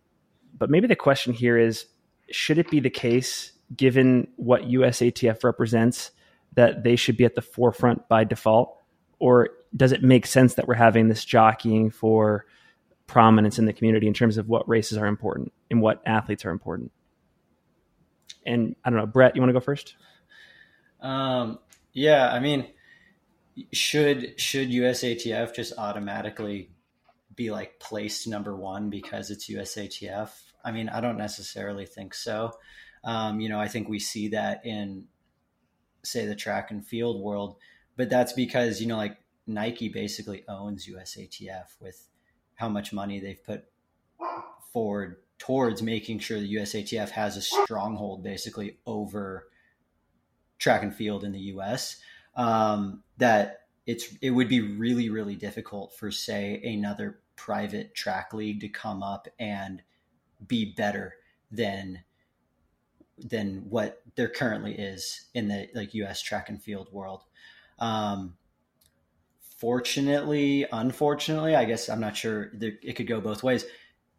but 0.57 0.69
maybe 0.69 0.87
the 0.87 0.95
question 0.95 1.33
here 1.33 1.57
is 1.57 1.87
should 2.31 2.57
it 2.57 2.71
be 2.71 2.79
the 2.79 2.89
case, 2.89 3.51
given 3.75 4.29
what 4.37 4.61
USATF 4.61 5.43
represents, 5.43 6.11
that 6.55 6.83
they 6.83 6.95
should 6.95 7.17
be 7.17 7.25
at 7.25 7.35
the 7.35 7.41
forefront 7.41 8.07
by 8.07 8.23
default? 8.23 8.77
Or 9.19 9.49
does 9.75 9.91
it 9.91 10.03
make 10.03 10.25
sense 10.25 10.55
that 10.55 10.67
we're 10.67 10.75
having 10.75 11.07
this 11.07 11.23
jockeying 11.23 11.91
for 11.91 12.45
prominence 13.07 13.59
in 13.59 13.65
the 13.65 13.73
community 13.73 14.07
in 14.07 14.13
terms 14.13 14.37
of 14.37 14.47
what 14.47 14.67
races 14.67 14.97
are 14.97 15.05
important 15.05 15.53
and 15.69 15.81
what 15.81 16.01
athletes 16.05 16.45
are 16.45 16.51
important? 16.51 16.91
And 18.45 18.75
I 18.83 18.89
don't 18.89 18.99
know, 18.99 19.05
Brett, 19.05 19.35
you 19.35 19.41
want 19.41 19.49
to 19.49 19.53
go 19.53 19.59
first? 19.59 19.95
Um, 21.01 21.59
yeah, 21.93 22.31
I 22.31 22.39
mean, 22.39 22.67
should 23.71 24.39
should 24.39 24.69
USATF 24.69 25.55
just 25.55 25.73
automatically 25.77 26.71
be 27.35 27.51
like 27.51 27.79
placed 27.79 28.27
number 28.27 28.55
one 28.55 28.89
because 28.89 29.29
it's 29.29 29.49
USATF? 29.49 30.29
I 30.63 30.71
mean, 30.71 30.89
I 30.89 31.01
don't 31.01 31.17
necessarily 31.17 31.85
think 31.85 32.13
so. 32.13 32.51
Um, 33.03 33.39
you 33.39 33.49
know, 33.49 33.59
I 33.59 33.67
think 33.67 33.87
we 33.87 33.99
see 33.99 34.29
that 34.29 34.65
in 34.65 35.05
say 36.05 36.25
the 36.25 36.35
track 36.35 36.71
and 36.71 36.85
field 36.85 37.21
world, 37.21 37.57
but 37.95 38.09
that's 38.09 38.33
because 38.33 38.81
you 38.81 38.87
know 38.87 38.97
like 38.97 39.17
Nike 39.47 39.89
basically 39.89 40.43
owns 40.47 40.87
USATF 40.87 41.79
with 41.79 42.07
how 42.55 42.69
much 42.69 42.93
money 42.93 43.19
they've 43.19 43.43
put 43.43 43.65
forward 44.71 45.17
towards 45.37 45.81
making 45.81 46.19
sure 46.19 46.39
the 46.39 46.55
USATF 46.55 47.09
has 47.09 47.37
a 47.37 47.41
stronghold 47.41 48.23
basically 48.23 48.77
over 48.85 49.47
track 50.57 50.83
and 50.83 50.95
field 50.95 51.23
in 51.23 51.31
the 51.31 51.39
US. 51.39 51.99
Um, 52.35 53.03
that 53.17 53.61
it's 53.85 54.07
it 54.21 54.31
would 54.31 54.49
be 54.49 54.61
really 54.61 55.09
really 55.09 55.35
difficult 55.35 55.95
for 55.95 56.11
say 56.11 56.61
another 56.63 57.19
private 57.35 57.93
track 57.93 58.33
league 58.33 58.61
to 58.61 58.69
come 58.69 59.03
up 59.03 59.27
and 59.39 59.81
be 60.47 60.73
better 60.75 61.15
than 61.51 62.03
than 63.17 63.65
what 63.69 64.01
there 64.15 64.29
currently 64.29 64.73
is 64.73 65.25
in 65.33 65.47
the 65.47 65.69
like 65.73 65.93
U.S. 65.95 66.21
track 66.21 66.49
and 66.49 66.61
field 66.61 66.89
world. 66.91 67.23
Um, 67.79 68.35
fortunately, 69.57 70.65
unfortunately, 70.71 71.55
I 71.55 71.65
guess 71.65 71.89
I'm 71.89 71.99
not 71.99 72.17
sure. 72.17 72.51
It 72.61 72.95
could 72.95 73.07
go 73.07 73.21
both 73.21 73.43
ways. 73.43 73.65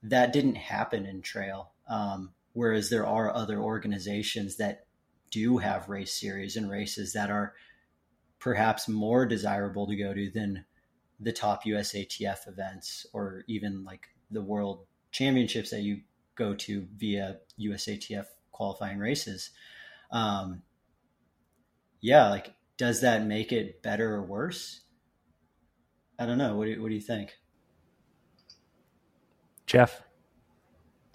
That 0.03 0.33
didn't 0.33 0.57
happen 0.57 1.07
in 1.07 1.23
trail, 1.23 1.73
um, 1.89 2.33
whereas 2.53 2.91
there 2.91 3.07
are 3.07 3.35
other 3.35 3.59
organizations 3.59 4.57
that 4.57 4.87
do 5.31 5.59
have 5.59 5.89
race 5.89 6.19
series 6.19 6.57
and 6.57 6.71
races 6.71 7.13
that 7.13 7.31
are 7.31 7.55
perhaps 8.39 8.89
more 8.89 9.27
desirable 9.27 9.87
to 9.87 9.97
go 9.97 10.15
to 10.15 10.31
than 10.31 10.65
the 11.19 11.33
top 11.33 11.65
USATF 11.65 12.47
events 12.47 13.07
or 13.13 13.43
even 13.49 13.85
like 13.85 14.07
the 14.31 14.43
world 14.43 14.87
championships 15.11 15.71
that 15.71 15.81
you 15.81 16.03
go 16.35 16.55
to 16.55 16.87
via 16.97 17.39
USATF 17.59 18.27
qualifying 18.57 18.99
races. 18.99 19.51
Um, 20.11 20.63
yeah, 22.01 22.29
like, 22.31 22.55
does 22.77 23.03
that 23.03 23.27
make 23.27 23.53
it 23.53 23.83
better 23.83 24.15
or 24.15 24.23
worse? 24.23 24.81
I 26.19 26.27
don't 26.27 26.39
know. 26.39 26.57
What 26.57 26.67
do, 26.67 26.81
what 26.83 26.89
do 26.89 26.95
you 26.95 27.01
think? 27.01 27.37
Jeff? 29.67 30.03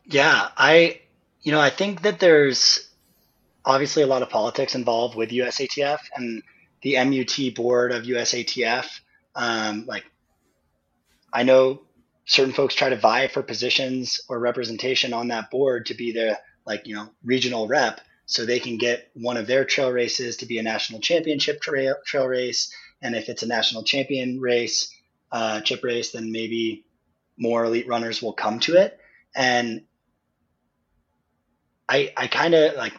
Yeah, 0.05 0.49
I, 0.57 1.01
you 1.41 1.51
know, 1.51 1.59
I 1.59 1.69
think 1.69 2.01
that 2.01 2.19
there's 2.19 2.89
obviously 3.63 4.03
a 4.03 4.07
lot 4.07 4.21
of 4.21 4.29
politics 4.29 4.75
involved 4.75 5.15
with 5.15 5.29
USATF 5.29 5.99
and 6.15 6.43
the 6.81 6.95
MUT 7.03 7.55
board 7.55 7.91
of 7.91 8.03
USATF. 8.03 8.87
Um, 9.35 9.85
like, 9.87 10.03
I 11.33 11.43
know 11.43 11.81
certain 12.25 12.53
folks 12.53 12.75
try 12.75 12.89
to 12.89 12.95
vie 12.95 13.27
for 13.27 13.43
positions 13.43 14.21
or 14.29 14.39
representation 14.39 15.13
on 15.13 15.29
that 15.29 15.49
board 15.49 15.85
to 15.87 15.93
be 15.93 16.11
the 16.11 16.37
like 16.65 16.87
you 16.87 16.95
know 16.95 17.09
regional 17.23 17.67
rep 17.67 18.01
so 18.25 18.45
they 18.45 18.59
can 18.59 18.77
get 18.77 19.09
one 19.13 19.37
of 19.37 19.47
their 19.47 19.65
trail 19.65 19.91
races 19.91 20.37
to 20.37 20.45
be 20.45 20.57
a 20.57 20.63
national 20.63 21.01
championship 21.01 21.59
trail, 21.59 21.95
trail 22.05 22.27
race. 22.27 22.73
And 23.01 23.13
if 23.13 23.27
it's 23.27 23.43
a 23.43 23.47
national 23.47 23.83
champion 23.83 24.39
race 24.39 24.89
uh, 25.31 25.61
chip 25.61 25.83
race 25.83 26.11
then 26.11 26.31
maybe 26.31 26.85
more 27.37 27.65
elite 27.65 27.87
runners 27.87 28.21
will 28.21 28.33
come 28.33 28.59
to 28.61 28.75
it. 28.77 28.99
And 29.35 29.83
i 31.89 32.13
i 32.15 32.27
kind 32.27 32.53
of 32.53 32.75
like 32.75 32.93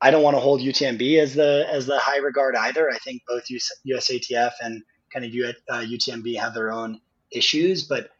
i 0.00 0.10
don't 0.10 0.22
want 0.22 0.36
to 0.36 0.40
hold 0.40 0.60
utmb 0.60 1.18
as 1.18 1.34
the 1.34 1.66
as 1.70 1.86
the 1.86 1.98
high 1.98 2.18
regard 2.18 2.54
either. 2.56 2.90
I 2.90 2.98
think 2.98 3.22
both 3.26 3.44
usatf 3.86 4.52
and 4.60 4.82
kind 5.12 5.24
of 5.24 5.32
uh, 5.70 5.80
utmb 5.80 6.38
have 6.38 6.54
their 6.54 6.72
own 6.72 7.00
issues. 7.30 7.84
But 7.84 8.10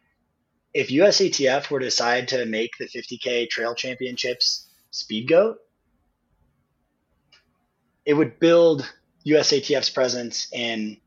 if 0.73 0.89
USATF 0.89 1.69
were 1.69 1.79
to 1.79 1.85
decide 1.85 2.27
to 2.27 2.45
make 2.45 2.71
the 2.77 2.87
50K 2.87 3.49
Trail 3.49 3.73
Championships 3.73 4.66
speed 4.91 5.27
goat, 5.27 5.57
it 8.05 8.13
would 8.13 8.39
build 8.39 8.89
USATF's 9.25 9.89
presence 9.89 10.47
in, 10.53 10.97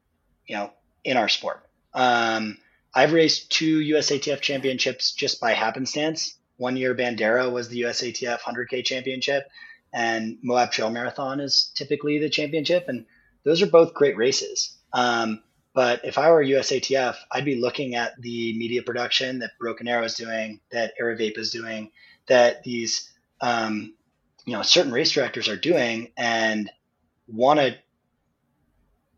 you 0.46 0.56
know, 0.56 0.72
in 1.04 1.16
our 1.16 1.28
sport. 1.28 1.66
Um, 1.94 2.58
I've 2.94 3.12
raced 3.12 3.50
two 3.50 3.78
USATF 3.80 4.40
championships 4.40 5.12
just 5.12 5.40
by 5.40 5.52
happenstance. 5.52 6.36
One 6.56 6.76
year, 6.76 6.94
Bandera 6.94 7.50
was 7.50 7.68
the 7.68 7.82
USATF 7.82 8.40
100K 8.40 8.84
championship, 8.84 9.48
and 9.92 10.38
Moab 10.42 10.72
Trail 10.72 10.90
Marathon 10.90 11.40
is 11.40 11.72
typically 11.74 12.18
the 12.18 12.28
championship. 12.28 12.84
And 12.88 13.06
those 13.44 13.62
are 13.62 13.66
both 13.66 13.94
great 13.94 14.16
races. 14.16 14.76
Um, 14.92 15.42
but 15.72 16.04
if 16.04 16.18
I 16.18 16.30
were 16.30 16.44
USATF, 16.44 17.16
I'd 17.30 17.44
be 17.44 17.60
looking 17.60 17.94
at 17.94 18.20
the 18.20 18.58
media 18.58 18.82
production 18.82 19.38
that 19.38 19.58
Broken 19.58 19.88
Arrow 19.88 20.04
is 20.04 20.14
doing, 20.14 20.60
that 20.72 20.92
Aravaipa 21.00 21.38
is 21.38 21.50
doing, 21.50 21.92
that 22.26 22.62
these 22.64 23.10
um, 23.40 23.94
you 24.44 24.54
know 24.54 24.62
certain 24.62 24.92
race 24.92 25.12
directors 25.12 25.48
are 25.48 25.56
doing, 25.56 26.12
and 26.16 26.70
want 27.28 27.60
to 27.60 27.76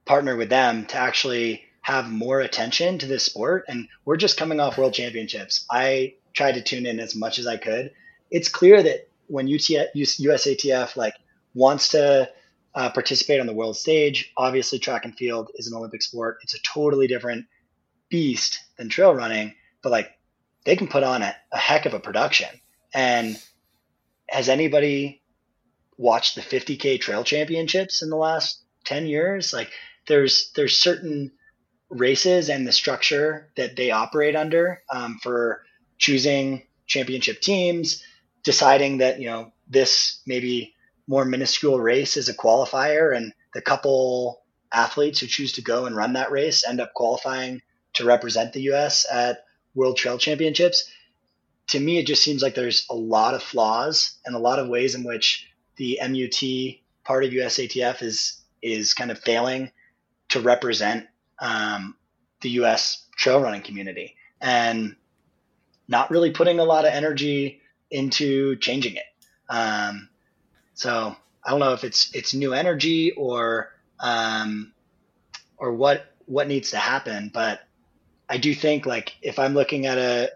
partner 0.05 0.37
with 0.37 0.49
them 0.49 0.87
to 0.87 0.97
actually 0.97 1.64
have 1.81 2.11
more 2.11 2.41
attention 2.41 2.99
to 2.99 3.07
this 3.07 3.25
sport. 3.25 3.64
And 3.68 3.89
we're 4.05 4.16
just 4.16 4.37
coming 4.37 4.61
off 4.61 4.79
World 4.79 4.95
Championships. 4.95 5.64
I 5.70 6.14
tried 6.33 6.53
to 6.53 6.62
tune 6.62 6.87
in 6.87 7.01
as 7.01 7.14
much 7.14 7.39
as 7.39 7.47
I 7.47 7.57
could. 7.57 7.93
It's 8.31 8.49
clear 8.49 8.83
that 8.83 9.09
when 9.27 9.49
USATF 9.49 10.97
like 10.97 11.14
wants 11.55 11.91
to 11.91 12.31
uh, 12.75 12.91
participate 12.91 13.41
on 13.41 13.47
the 13.47 13.53
world 13.53 13.77
stage. 13.77 14.33
Obviously, 14.37 14.79
track 14.79 15.05
and 15.05 15.14
field 15.14 15.51
is 15.55 15.68
an 15.68 15.77
Olympic 15.77 16.03
sport. 16.03 16.39
It's 16.43 16.55
a 16.55 16.62
totally 16.62 17.07
different 17.07 17.47
beast 18.09 18.61
than 18.77 18.89
trail 18.89 19.14
running, 19.14 19.55
but 19.83 19.93
like 19.93 20.11
they 20.64 20.77
can 20.77 20.89
put 20.89 21.03
on 21.03 21.23
a, 21.23 21.35
a 21.53 21.59
heck 21.59 21.87
of 21.87 21.95
a 21.95 22.01
production. 22.01 22.49
And 22.95 23.43
has 24.33 24.49
anybody 24.49 25.22
watched 25.99 26.35
the 26.35 26.41
50k 26.41 27.01
trail 27.01 27.22
championships 27.22 28.03
in 28.03 28.09
the 28.09 28.16
last 28.16 28.62
10 28.85 29.07
years? 29.07 29.53
Like 29.53 29.70
there's 30.09 30.51
there's 30.57 30.76
certain 30.76 31.30
races 31.91 32.49
and 32.49 32.66
the 32.66 32.72
structure 32.72 33.51
that 33.57 33.76
they 33.76 33.91
operate 33.91 34.35
under 34.35 34.83
um, 34.91 35.18
for 35.22 35.62
choosing 35.99 36.62
championship 36.87 37.41
teams, 37.41 38.03
deciding 38.43 38.99
that 38.99 39.20
you 39.20 39.26
know 39.26 39.53
this 39.68 40.22
maybe 40.26 40.74
more 41.07 41.24
minuscule 41.24 41.78
race 41.78 42.16
is 42.16 42.28
a 42.28 42.35
qualifier, 42.35 43.14
and 43.14 43.33
the 43.55 43.61
couple 43.61 44.43
athletes 44.72 45.20
who 45.20 45.26
choose 45.26 45.53
to 45.53 45.62
go 45.62 45.85
and 45.85 45.95
run 45.95 46.14
that 46.14 46.33
race 46.33 46.66
end 46.66 46.80
up 46.80 46.95
qualifying 46.95 47.61
to 47.93 48.05
represent 48.07 48.55
the 48.55 48.62
U.S. 48.62 49.07
at 49.12 49.45
World 49.74 49.99
Trail 49.99 50.16
Championships. 50.16 50.91
To 51.73 51.81
me, 51.81 51.99
it 51.99 52.07
just 52.07 52.23
seems 52.23 52.43
like 52.43 52.55
there's 52.55 52.87
a 52.91 52.95
lot 52.95 53.33
of 53.33 53.43
flaws 53.43 54.18
and 54.27 54.35
a 54.35 54.39
lot 54.39 54.59
of 54.59 54.68
ways 54.68 54.95
in 54.95 55.05
which 55.05 55.49
the 55.77 55.99
MUT 56.03 56.81
part 57.03 57.25
of 57.25 57.31
USATF 57.31 58.03
is 58.03 58.43
is 58.61 58.93
kind 58.93 59.11
of 59.11 59.18
failing 59.18 59.73
to 60.29 60.41
represent 60.41 61.07
um, 61.39 61.97
the 62.43 62.51
U.S. 62.51 63.07
trail 63.16 63.41
running 63.41 63.62
community 63.62 64.16
and 64.39 64.97
not 65.89 66.11
really 66.11 66.31
putting 66.31 66.59
a 66.59 66.64
lot 66.64 66.85
of 66.85 66.93
energy 66.93 67.62
into 67.91 68.57
changing 68.57 68.97
it. 68.97 69.07
Um, 69.49 70.11
so 70.75 71.16
I 71.43 71.51
don't 71.51 71.61
know 71.61 71.73
if 71.73 71.85
it's 71.85 72.14
it's 72.14 72.35
new 72.35 72.53
energy 72.53 73.12
or 73.12 73.73
um, 73.99 74.75
or 75.57 75.73
what 75.73 76.05
what 76.27 76.49
needs 76.49 76.73
to 76.73 76.77
happen, 76.77 77.31
but 77.33 77.62
I 78.29 78.37
do 78.37 78.55
think 78.55 78.85
like 78.85 79.16
if 79.23 79.39
I'm 79.39 79.55
looking 79.55 79.87
at 79.87 79.97
a 79.97 80.33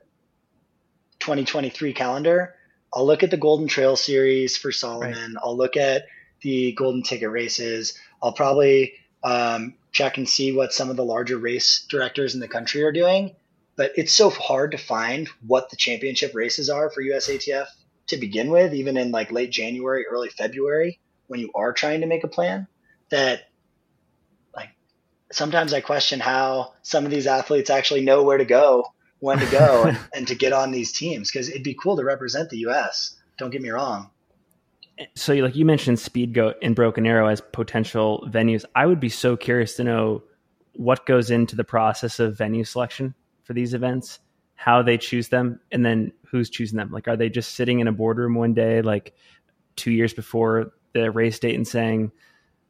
2023 1.26 1.92
calendar, 1.92 2.54
I'll 2.94 3.04
look 3.04 3.24
at 3.24 3.32
the 3.32 3.36
Golden 3.36 3.66
Trail 3.66 3.96
series 3.96 4.56
for 4.56 4.70
Salomon. 4.70 5.12
Right. 5.12 5.42
I'll 5.42 5.56
look 5.56 5.76
at 5.76 6.06
the 6.40 6.70
Golden 6.72 7.02
Ticket 7.02 7.30
races. 7.30 7.98
I'll 8.22 8.32
probably 8.32 8.94
um, 9.24 9.74
check 9.90 10.18
and 10.18 10.28
see 10.28 10.52
what 10.52 10.72
some 10.72 10.88
of 10.88 10.96
the 10.96 11.04
larger 11.04 11.36
race 11.36 11.84
directors 11.90 12.34
in 12.34 12.40
the 12.40 12.46
country 12.46 12.84
are 12.84 12.92
doing. 12.92 13.34
But 13.74 13.90
it's 13.96 14.14
so 14.14 14.30
hard 14.30 14.70
to 14.70 14.78
find 14.78 15.28
what 15.44 15.68
the 15.68 15.76
championship 15.76 16.32
races 16.32 16.70
are 16.70 16.90
for 16.90 17.02
USATF 17.02 17.66
to 18.06 18.16
begin 18.18 18.50
with, 18.50 18.72
even 18.72 18.96
in 18.96 19.10
like 19.10 19.32
late 19.32 19.50
January, 19.50 20.06
early 20.08 20.28
February, 20.28 21.00
when 21.26 21.40
you 21.40 21.50
are 21.56 21.72
trying 21.72 22.02
to 22.02 22.06
make 22.06 22.22
a 22.22 22.28
plan, 22.28 22.68
that 23.10 23.48
like 24.54 24.70
sometimes 25.32 25.74
I 25.74 25.80
question 25.80 26.20
how 26.20 26.74
some 26.82 27.04
of 27.04 27.10
these 27.10 27.26
athletes 27.26 27.68
actually 27.68 28.02
know 28.04 28.22
where 28.22 28.38
to 28.38 28.44
go, 28.44 28.86
when 29.20 29.38
to 29.38 29.46
go, 29.46 29.84
and, 29.88 29.98
and 30.14 30.28
to 30.28 30.34
get 30.34 30.52
on 30.52 30.70
these 30.70 30.92
teams 30.92 31.30
because 31.30 31.48
it'd 31.48 31.62
be 31.62 31.74
cool 31.74 31.96
to 31.96 32.04
represent 32.04 32.50
the 32.50 32.58
U.S. 32.58 33.16
Don't 33.38 33.50
get 33.50 33.62
me 33.62 33.70
wrong. 33.70 34.10
So, 35.14 35.34
like 35.34 35.56
you 35.56 35.64
mentioned, 35.64 35.98
Speed 35.98 36.32
Goat 36.32 36.56
and 36.62 36.74
Broken 36.74 37.06
Arrow 37.06 37.28
as 37.28 37.40
potential 37.40 38.26
venues. 38.30 38.64
I 38.74 38.86
would 38.86 39.00
be 39.00 39.10
so 39.10 39.36
curious 39.36 39.76
to 39.76 39.84
know 39.84 40.22
what 40.72 41.06
goes 41.06 41.30
into 41.30 41.56
the 41.56 41.64
process 41.64 42.18
of 42.18 42.36
venue 42.36 42.64
selection 42.64 43.14
for 43.42 43.52
these 43.52 43.74
events 43.74 44.20
how 44.56 44.82
they 44.82 44.98
choose 44.98 45.28
them 45.28 45.60
and 45.70 45.84
then 45.84 46.10
who's 46.26 46.50
choosing 46.50 46.78
them 46.78 46.90
like 46.90 47.06
are 47.06 47.16
they 47.16 47.28
just 47.28 47.54
sitting 47.54 47.78
in 47.78 47.86
a 47.86 47.92
boardroom 47.92 48.34
one 48.34 48.54
day 48.54 48.82
like 48.82 49.14
two 49.76 49.92
years 49.92 50.12
before 50.12 50.72
the 50.94 51.10
race 51.10 51.38
date 51.38 51.54
and 51.54 51.68
saying 51.68 52.10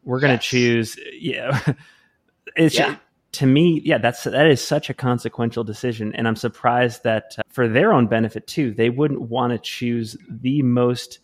we're 0.03 0.21
going 0.21 0.37
to 0.37 0.45
yes. 0.45 0.45
choose 0.45 0.99
yeah 1.19 1.73
it's 2.57 2.77
yeah. 2.77 2.97
To 3.37 3.47
me 3.47 3.80
yeah 3.84 3.99
that's 3.99 4.24
that 4.24 4.47
is 4.47 4.61
such 4.61 4.91
a 4.91 4.95
consequential 4.95 5.64
decision. 5.64 6.14
And 6.14 6.26
i'm 6.26 6.37
surprised 6.37 7.05
that 7.05 7.34
uh, 7.39 7.43
for 7.49 7.68
their 7.68 7.93
own 7.93 8.07
benefit 8.07 8.47
too 8.47 8.72
they 8.72 8.91
wouldn't 8.91 9.22
want 9.22 9.53
to 9.53 9.59
choose 9.59 10.16
the 10.28 10.62
most 10.62 11.20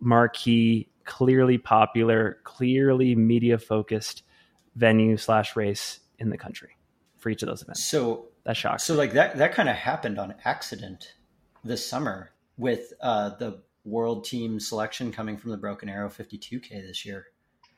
marquee 0.00 0.88
clearly 1.04 1.58
popular 1.58 2.38
clearly 2.44 3.14
media 3.14 3.58
focused 3.58 4.22
venue 4.76 5.16
slash 5.16 5.56
race 5.56 6.00
in 6.18 6.30
the 6.30 6.38
country 6.38 6.76
for 7.18 7.30
each 7.30 7.42
of 7.42 7.48
those 7.48 7.62
events. 7.62 7.82
So 7.84 8.26
that 8.44 8.56
shocks. 8.56 8.84
So 8.84 8.94
like 8.94 9.12
that 9.12 9.36
that 9.38 9.54
kind 9.54 9.68
of 9.68 9.76
happened 9.76 10.18
on 10.18 10.34
accident 10.44 11.14
this 11.64 11.86
summer 11.86 12.30
with 12.56 12.92
uh, 13.00 13.30
the 13.36 13.62
world 13.84 14.24
team 14.24 14.60
selection 14.60 15.10
coming 15.10 15.36
from 15.36 15.50
the 15.50 15.56
Broken 15.56 15.88
Arrow 15.88 16.08
52K 16.08 16.68
this 16.86 17.04
year, 17.04 17.26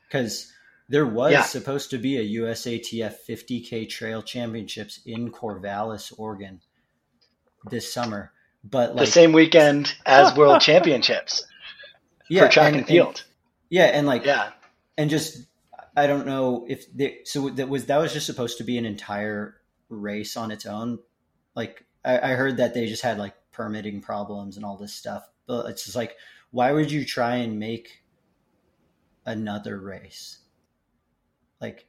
because 0.07 0.51
there 0.89 1.05
was 1.05 1.31
yeah. 1.31 1.43
supposed 1.43 1.89
to 1.89 1.97
be 1.97 2.17
a 2.17 2.41
USATF 2.41 3.15
50K 3.27 3.89
Trail 3.89 4.21
Championships 4.21 5.01
in 5.05 5.31
Corvallis, 5.31 6.13
Oregon, 6.17 6.61
this 7.69 7.91
summer, 7.91 8.31
but 8.63 8.95
like, 8.95 9.05
the 9.05 9.11
same 9.11 9.33
weekend 9.33 9.93
as 10.05 10.33
World 10.37 10.61
Championships 10.61 11.45
yeah, 12.29 12.45
for 12.45 12.51
track 12.51 12.67
and, 12.67 12.77
and 12.77 12.87
field. 12.87 13.07
And, 13.07 13.23
yeah, 13.69 13.85
and 13.85 14.07
like 14.07 14.25
yeah, 14.25 14.51
and 14.97 15.09
just 15.09 15.45
I 15.95 16.07
don't 16.07 16.25
know 16.25 16.65
if 16.69 16.85
they, 16.95 17.19
so 17.25 17.49
that 17.49 17.67
was 17.67 17.85
that 17.85 17.97
was 17.97 18.13
just 18.13 18.25
supposed 18.25 18.57
to 18.59 18.63
be 18.63 18.77
an 18.77 18.85
entire 18.85 19.57
race 19.89 20.37
on 20.37 20.51
its 20.51 20.65
own. 20.65 20.99
Like 21.55 21.85
I, 22.05 22.19
I 22.19 22.35
heard 22.35 22.57
that 22.57 22.73
they 22.73 22.87
just 22.87 23.03
had 23.03 23.17
like 23.17 23.35
permitting 23.51 24.01
problems 24.01 24.55
and 24.55 24.65
all 24.65 24.77
this 24.77 24.93
stuff, 24.93 25.27
but 25.47 25.65
it's 25.67 25.83
just 25.83 25.95
like, 25.95 26.15
why 26.51 26.71
would 26.71 26.91
you 26.91 27.03
try 27.03 27.37
and 27.37 27.59
make 27.59 28.03
another 29.25 29.79
race? 29.79 30.39
Like, 31.61 31.87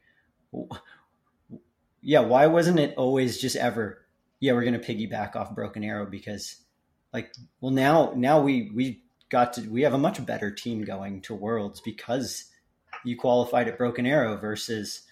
yeah, 2.01 2.21
why 2.21 2.47
wasn't 2.47 2.79
it 2.79 2.95
always 2.97 3.39
just 3.39 3.55
ever, 3.55 4.05
yeah, 4.39 4.53
we're 4.53 4.63
to 4.79 4.79
piggyback 4.79 5.35
off 5.35 5.55
Broken 5.55 5.83
Arrow 5.83 6.05
because, 6.05 6.57
like, 7.13 7.33
well, 7.61 7.71
now, 7.71 8.13
now 8.15 8.41
we, 8.41 8.71
we 8.73 9.03
got 9.29 9.53
to, 9.53 9.61
we 9.69 9.81
have 9.83 9.93
a 9.93 9.97
much 9.97 10.23
better 10.25 10.51
team 10.51 10.83
going 10.83 11.21
to 11.21 11.35
Worlds 11.35 11.81
because 11.81 12.45
you 13.05 13.17
qualified 13.17 13.67
at 13.67 13.77
Broken 13.77 14.05
Arrow 14.05 14.37
versus 14.37 15.03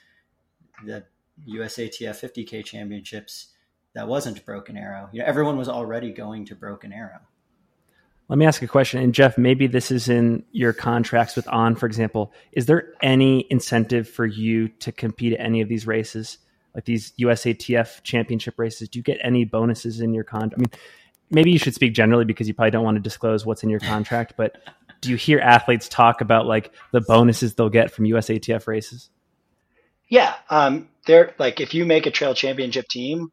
the 0.85 1.03
USATF 1.47 2.47
50K 2.47 2.65
championships 2.65 3.53
that 3.93 4.07
wasn't 4.07 4.45
Broken 4.45 4.77
Arrow. 4.77 5.09
You 5.11 5.19
know, 5.19 5.25
everyone 5.25 5.57
was 5.57 5.69
already 5.69 6.11
going 6.11 6.45
to 6.45 6.55
Broken 6.55 6.93
Arrow. 6.93 7.21
Let 8.29 8.37
me 8.37 8.45
ask 8.45 8.61
a 8.61 8.67
question. 8.67 9.01
And 9.01 9.13
Jeff, 9.13 9.37
maybe 9.37 9.67
this 9.67 9.89
is 9.89 10.09
in 10.09 10.43
your 10.51 10.73
contracts 10.73 11.35
with 11.35 11.47
On, 11.47 11.75
for 11.75 11.85
example. 11.85 12.33
Is 12.51 12.65
there 12.65 12.93
any 13.01 13.47
incentive 13.49 14.09
for 14.09 14.25
you 14.25 14.67
to 14.79 14.91
compete 14.91 15.33
at 15.33 15.39
any 15.39 15.61
of 15.61 15.69
these 15.69 15.87
races, 15.87 16.37
like 16.75 16.83
these 16.83 17.13
USATF 17.19 18.03
championship 18.03 18.55
races? 18.59 18.89
Do 18.89 18.99
you 18.99 19.03
get 19.03 19.17
any 19.23 19.45
bonuses 19.45 20.01
in 20.01 20.13
your 20.13 20.25
contract? 20.25 20.55
I 20.55 20.59
mean, 20.59 20.81
maybe 21.29 21.51
you 21.51 21.59
should 21.59 21.73
speak 21.73 21.93
generally 21.93 22.25
because 22.25 22.49
you 22.49 22.53
probably 22.53 22.71
don't 22.71 22.83
want 22.83 22.95
to 22.95 23.01
disclose 23.01 23.45
what's 23.45 23.63
in 23.63 23.69
your 23.69 23.79
contract, 23.79 24.33
but 24.35 24.57
do 24.99 25.09
you 25.09 25.15
hear 25.15 25.39
athletes 25.39 25.87
talk 25.87 26.19
about 26.19 26.45
like 26.47 26.73
the 26.91 27.01
bonuses 27.01 27.55
they'll 27.55 27.69
get 27.69 27.91
from 27.91 28.05
USATF 28.05 28.67
races? 28.67 29.09
Yeah. 30.09 30.33
Um, 30.49 30.89
they're 31.05 31.33
like, 31.37 31.61
if 31.61 31.73
you 31.73 31.85
make 31.85 32.05
a 32.05 32.11
trail 32.11 32.33
championship 32.33 32.87
team, 32.89 33.31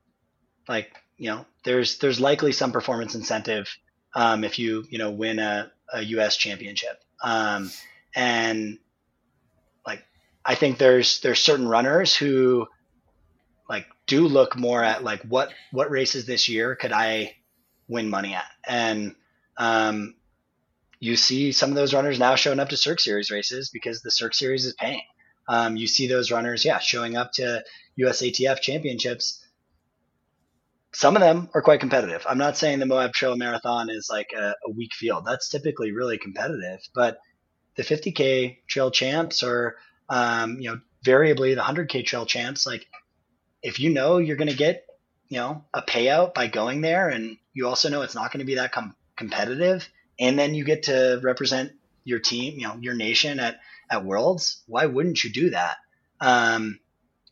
like, 0.68 0.92
you 1.16 1.30
know, 1.30 1.46
there's, 1.64 1.98
there's 1.98 2.20
likely 2.20 2.52
some 2.52 2.72
performance 2.72 3.14
incentive 3.14 3.68
um, 4.14 4.44
if 4.44 4.58
you 4.58 4.84
you 4.88 4.98
know 4.98 5.10
win 5.10 5.38
a, 5.38 5.70
a 5.92 6.02
U.S. 6.02 6.36
championship. 6.36 7.02
Um, 7.22 7.70
and 8.14 8.78
like 9.86 10.04
I 10.44 10.54
think 10.54 10.78
there's 10.78 11.20
there's 11.20 11.40
certain 11.40 11.68
runners 11.68 12.14
who 12.14 12.66
like 13.68 13.86
do 14.06 14.26
look 14.26 14.56
more 14.56 14.82
at 14.82 15.02
like 15.02 15.22
what 15.22 15.52
what 15.72 15.90
races 15.90 16.26
this 16.26 16.48
year 16.48 16.76
could 16.76 16.92
I 16.92 17.36
win 17.88 18.08
money 18.08 18.34
at, 18.34 18.50
and 18.66 19.14
um, 19.56 20.14
you 21.00 21.16
see 21.16 21.52
some 21.52 21.70
of 21.70 21.76
those 21.76 21.94
runners 21.94 22.18
now 22.18 22.34
showing 22.34 22.60
up 22.60 22.70
to 22.70 22.76
Cirque 22.76 23.00
Series 23.00 23.30
races 23.30 23.70
because 23.70 24.00
the 24.00 24.10
Cirque 24.10 24.34
Series 24.34 24.64
is 24.64 24.74
paying. 24.74 25.02
Um, 25.48 25.76
you 25.76 25.86
see 25.86 26.06
those 26.06 26.30
runners, 26.30 26.64
yeah, 26.64 26.78
showing 26.78 27.16
up 27.16 27.32
to 27.32 27.62
USATF 28.00 28.60
championships 28.60 29.43
some 30.94 31.16
of 31.16 31.20
them 31.20 31.48
are 31.54 31.62
quite 31.62 31.80
competitive. 31.80 32.24
I'm 32.28 32.38
not 32.38 32.56
saying 32.56 32.78
the 32.78 32.86
Moab 32.86 33.12
Trail 33.12 33.36
Marathon 33.36 33.90
is 33.90 34.08
like 34.10 34.32
a, 34.36 34.54
a 34.66 34.70
weak 34.70 34.92
field. 34.94 35.24
That's 35.26 35.48
typically 35.48 35.92
really 35.92 36.18
competitive, 36.18 36.80
but 36.94 37.18
the 37.76 37.82
50k 37.82 38.58
trail 38.68 38.90
champs 38.90 39.42
or 39.42 39.76
um, 40.08 40.60
you 40.60 40.70
know 40.70 40.80
variably 41.04 41.54
the 41.54 41.60
100k 41.60 42.04
trail 42.04 42.24
champs 42.24 42.66
like 42.66 42.86
if 43.62 43.78
you 43.78 43.90
know 43.90 44.18
you're 44.18 44.36
going 44.36 44.48
to 44.48 44.56
get 44.56 44.86
you 45.28 45.38
know 45.38 45.64
a 45.74 45.82
payout 45.82 46.34
by 46.34 46.46
going 46.46 46.80
there 46.80 47.08
and 47.08 47.36
you 47.52 47.66
also 47.66 47.88
know 47.88 48.02
it's 48.02 48.14
not 48.14 48.32
going 48.32 48.40
to 48.40 48.46
be 48.46 48.56
that 48.56 48.72
com- 48.72 48.94
competitive 49.16 49.88
and 50.18 50.38
then 50.38 50.54
you 50.54 50.64
get 50.64 50.84
to 50.84 51.20
represent 51.22 51.72
your 52.04 52.18
team 52.18 52.54
you 52.58 52.66
know 52.66 52.76
your 52.80 52.94
nation 52.94 53.40
at 53.40 53.56
at 53.90 54.04
worlds 54.04 54.62
why 54.66 54.86
wouldn't 54.86 55.22
you 55.24 55.30
do 55.32 55.50
that 55.50 55.76
um, 56.20 56.78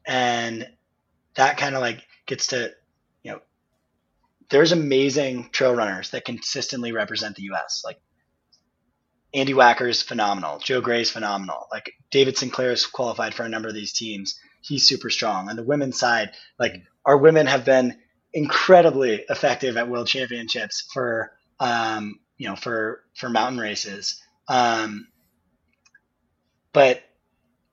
and 0.06 0.68
that 1.34 1.56
kind 1.56 1.74
of 1.74 1.80
like 1.80 2.02
gets 2.26 2.48
to 2.48 2.72
there's 4.52 4.72
amazing 4.72 5.48
trail 5.50 5.74
runners 5.74 6.10
that 6.10 6.26
consistently 6.26 6.92
represent 6.92 7.36
the 7.36 7.44
U.S. 7.44 7.82
Like 7.84 7.98
Andy 9.32 9.54
Wacker 9.54 9.88
is 9.88 10.02
phenomenal. 10.02 10.58
Joe 10.58 10.82
Gray 10.82 11.00
is 11.00 11.10
phenomenal. 11.10 11.66
Like 11.72 11.94
David 12.10 12.36
Sinclair 12.36 12.70
is 12.70 12.84
qualified 12.84 13.34
for 13.34 13.44
a 13.44 13.48
number 13.48 13.68
of 13.68 13.74
these 13.74 13.94
teams. 13.94 14.38
He's 14.60 14.86
super 14.86 15.08
strong. 15.08 15.48
On 15.48 15.56
the 15.56 15.62
women's 15.62 15.98
side, 15.98 16.32
like 16.58 16.82
our 17.06 17.16
women 17.16 17.46
have 17.46 17.64
been 17.64 17.98
incredibly 18.34 19.24
effective 19.30 19.78
at 19.78 19.88
world 19.88 20.06
championships 20.06 20.86
for 20.92 21.32
um, 21.58 22.20
you 22.36 22.46
know 22.46 22.56
for 22.56 23.02
for 23.16 23.30
mountain 23.30 23.58
races. 23.58 24.22
Um, 24.48 25.08
but 26.74 27.02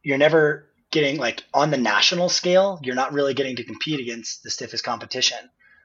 you're 0.01 0.17
never 0.17 0.69
getting 0.91 1.17
like 1.17 1.43
on 1.53 1.71
the 1.71 1.77
national 1.77 2.29
scale. 2.29 2.79
You're 2.83 2.95
not 2.95 3.11
really 3.11 3.33
getting 3.33 3.57
to 3.57 3.65
compete 3.65 3.99
against 3.99 4.43
the 4.43 4.49
stiffest 4.49 4.85
competition. 4.85 5.39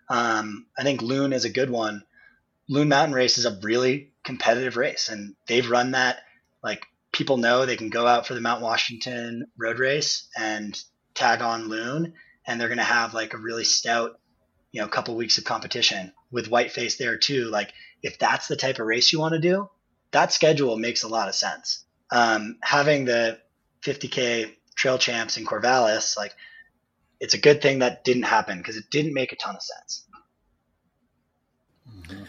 Um, 0.09 0.67
I 0.77 0.83
think 0.83 1.03
Loon 1.03 1.33
is 1.33 1.45
a 1.45 1.51
good 1.51 1.71
one. 1.71 2.05
Loon 2.69 2.89
Mountain 2.89 3.15
Race 3.15 3.39
is 3.39 3.47
a 3.47 3.59
really 3.63 4.13
competitive 4.25 4.77
race, 4.77 5.09
and 5.09 5.35
they've 5.47 5.69
run 5.69 5.93
that. 5.93 6.19
Like 6.63 6.87
people 7.13 7.37
know 7.37 7.65
they 7.65 7.77
can 7.77 7.91
go 7.91 8.07
out 8.07 8.27
for 8.27 8.35
the 8.35 8.41
Mount 8.41 8.63
Washington 8.63 9.47
road 9.57 9.79
race 9.79 10.29
and 10.37 10.81
tag 11.15 11.43
on 11.43 11.69
Loon, 11.69 12.15
and 12.47 12.61
they're 12.61 12.69
going 12.69 12.79
to 12.79 12.85
have 12.85 13.15
like 13.15 13.35
a 13.35 13.39
really 13.39 13.65
stout, 13.65 14.19
you 14.73 14.81
know, 14.81 14.89
couple 14.89 15.15
weeks 15.15 15.39
of 15.39 15.45
competition 15.45 16.13
with 16.31 16.51
Whiteface 16.51 16.97
there 16.99 17.17
too. 17.17 17.45
Like 17.51 17.73
if 18.03 18.19
that's 18.19 18.49
the 18.49 18.57
type 18.57 18.79
of 18.79 18.87
race 18.87 19.13
you 19.13 19.21
want 19.21 19.35
to 19.35 19.41
do, 19.41 19.69
that 20.11 20.33
schedule 20.33 20.77
makes 20.77 21.03
a 21.03 21.09
lot 21.09 21.29
of 21.29 21.35
sense. 21.35 21.85
Um, 22.11 22.59
having 22.63 23.05
the 23.05 23.39
50k 23.83 24.55
trail 24.75 24.99
champs 24.99 25.37
in 25.37 25.45
Corvallis, 25.45 26.17
like 26.17 26.35
it's 27.25 27.33
a 27.33 27.39
good 27.39 27.62
thing 27.62 27.79
that 27.79 28.05
didn't 28.05 28.25
happen 28.25 28.59
because 28.59 28.77
it 28.77 28.85
didn't 28.91 29.14
make 29.14 29.33
a 29.33 29.37
ton 29.37 29.57
of 29.57 29.62
sense. 29.62 30.05
Mm-hmm. 31.89 32.25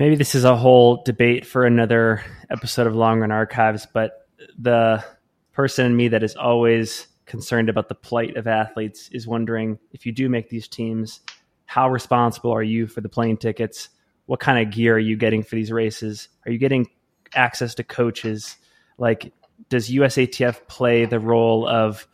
Maybe 0.00 0.16
this 0.16 0.34
is 0.34 0.42
a 0.42 0.56
whole 0.56 1.04
debate 1.04 1.46
for 1.46 1.64
another 1.64 2.24
episode 2.50 2.88
of 2.88 2.96
Long 2.96 3.20
Run 3.20 3.30
Archives, 3.30 3.86
but 3.92 4.26
the 4.58 5.04
person 5.52 5.86
in 5.86 5.96
me 5.96 6.08
that 6.08 6.24
is 6.24 6.34
always 6.34 7.06
concerned 7.24 7.68
about 7.68 7.88
the 7.88 7.94
plight 7.94 8.36
of 8.36 8.48
athletes 8.48 9.08
is 9.12 9.28
wondering 9.28 9.78
if 9.92 10.04
you 10.04 10.10
do 10.10 10.28
make 10.28 10.48
these 10.48 10.66
teams, 10.66 11.20
how 11.66 11.88
responsible 11.88 12.50
are 12.50 12.64
you 12.64 12.88
for 12.88 13.00
the 13.00 13.08
plane 13.08 13.36
tickets? 13.36 13.90
What 14.26 14.40
kind 14.40 14.66
of 14.66 14.74
gear 14.74 14.96
are 14.96 14.98
you 14.98 15.16
getting 15.16 15.44
for 15.44 15.54
these 15.54 15.70
races? 15.70 16.28
Are 16.44 16.50
you 16.50 16.58
getting 16.58 16.90
access 17.32 17.76
to 17.76 17.84
coaches? 17.84 18.56
Like, 18.98 19.32
does 19.68 19.88
USATF 19.88 20.66
play 20.66 21.04
the 21.04 21.20
role 21.20 21.68
of 21.68 22.08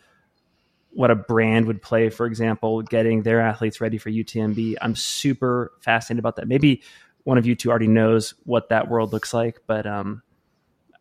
what 0.92 1.10
a 1.10 1.14
brand 1.14 1.66
would 1.66 1.82
play, 1.82 2.10
for 2.10 2.26
example, 2.26 2.82
getting 2.82 3.22
their 3.22 3.40
athletes 3.40 3.80
ready 3.80 3.98
for 3.98 4.10
UTMB. 4.10 4.76
I'm 4.80 4.96
super 4.96 5.72
fascinated 5.80 6.20
about 6.20 6.36
that. 6.36 6.48
Maybe 6.48 6.82
one 7.24 7.38
of 7.38 7.46
you 7.46 7.54
two 7.54 7.70
already 7.70 7.86
knows 7.86 8.34
what 8.44 8.70
that 8.70 8.88
world 8.88 9.12
looks 9.12 9.32
like, 9.32 9.60
but 9.66 9.86
um, 9.86 10.22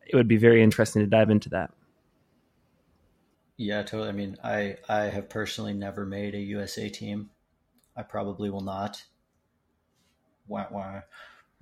it 0.06 0.16
would 0.16 0.28
be 0.28 0.36
very 0.36 0.62
interesting 0.62 1.02
to 1.02 1.06
dive 1.06 1.30
into 1.30 1.48
that. 1.50 1.72
Yeah, 3.56 3.82
totally. 3.82 4.08
I 4.08 4.12
mean, 4.12 4.36
I 4.42 4.76
I 4.88 5.02
have 5.04 5.28
personally 5.28 5.74
never 5.74 6.06
made 6.06 6.34
a 6.34 6.38
USA 6.38 6.88
team. 6.88 7.30
I 7.96 8.02
probably 8.02 8.48
will 8.48 8.62
not. 8.62 9.04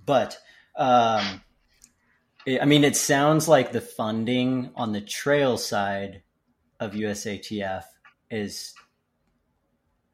But 0.05 0.37
um, 0.77 1.41
it, 2.45 2.61
I 2.61 2.65
mean, 2.65 2.83
it 2.83 2.95
sounds 2.95 3.47
like 3.47 3.71
the 3.71 3.81
funding 3.81 4.71
on 4.75 4.93
the 4.93 5.01
trail 5.01 5.57
side 5.57 6.21
of 6.79 6.93
USATF 6.93 7.83
is 8.29 8.73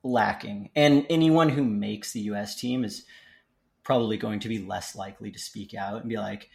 lacking. 0.04 0.70
And 0.76 1.06
anyone 1.10 1.50
who 1.50 1.64
makes 1.64 2.14
the 2.14 2.22
US 2.22 2.56
team 2.56 2.84
is 2.84 3.06
probably 3.84 4.18
going 4.18 4.40
to 4.42 4.50
be 4.50 4.60
less 4.60 4.96
likely 4.96 5.32
to 5.32 5.40
speak 5.40 5.74
out 5.74 6.02
and 6.02 6.10
be 6.10 6.18
like, 6.18 6.50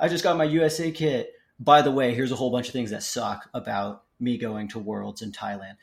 I 0.00 0.08
just 0.08 0.24
got 0.24 0.36
my 0.36 0.44
USA 0.44 0.90
kit. 0.90 1.32
By 1.58 1.82
the 1.82 1.90
way, 1.90 2.14
here's 2.14 2.32
a 2.32 2.36
whole 2.36 2.50
bunch 2.50 2.68
of 2.68 2.72
things 2.72 2.90
that 2.90 3.02
suck 3.02 3.48
about 3.54 4.04
me 4.18 4.38
going 4.38 4.68
to 4.68 4.78
Worlds 4.78 5.22
in 5.22 5.32
Thailand. 5.32 5.76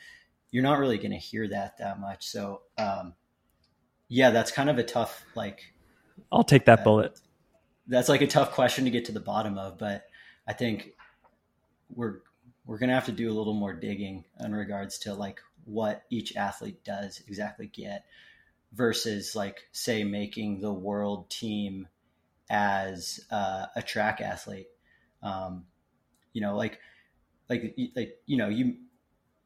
You're 0.52 0.64
not 0.64 0.80
really 0.80 0.98
going 0.98 1.12
to 1.12 1.18
hear 1.18 1.48
that 1.50 1.78
that 1.78 2.00
much. 2.00 2.28
So, 2.28 2.62
um, 2.78 3.14
yeah, 4.08 4.32
that's 4.32 4.52
kind 4.52 4.70
of 4.70 4.78
a 4.78 4.84
tough, 4.84 5.24
like, 5.36 5.74
I'll 6.32 6.44
take 6.44 6.66
that 6.66 6.80
uh, 6.80 6.84
bullet. 6.84 7.20
That's 7.88 8.10
like 8.10 8.22
a 8.22 8.28
tough 8.28 8.52
question 8.52 8.86
to 8.86 8.92
get 8.92 9.06
to 9.06 9.12
the 9.12 9.20
bottom 9.20 9.58
of, 9.58 9.78
but 9.78 10.06
I 10.48 10.54
think 10.54 10.94
we're 11.94 12.22
we're 12.70 12.78
going 12.78 12.90
to 12.90 12.94
have 12.94 13.08
to 13.08 13.12
do 13.12 13.32
a 13.32 13.34
little 13.34 13.56
more 13.56 13.74
digging 13.74 14.24
in 14.40 14.54
regards 14.54 15.00
to 15.00 15.16
like 15.16 15.42
what 15.66 16.04
each 16.12 16.36
athlete 16.36 16.84
does 16.84 17.20
exactly 17.28 17.66
get 17.66 18.06
versus 18.74 19.36
like 19.36 19.68
say 19.72 20.04
making 20.04 20.62
the 20.62 20.72
world 20.72 21.28
team 21.32 21.88
as 22.48 23.22
uh, 23.32 23.66
a 23.76 23.82
track 23.82 24.22
athlete. 24.22 24.68
Um, 25.24 25.66
you 26.32 26.42
know 26.42 26.56
like 26.56 26.80
like 27.50 27.76
like 27.96 28.20
you 28.28 28.38
know 28.38 28.50
you 28.50 28.76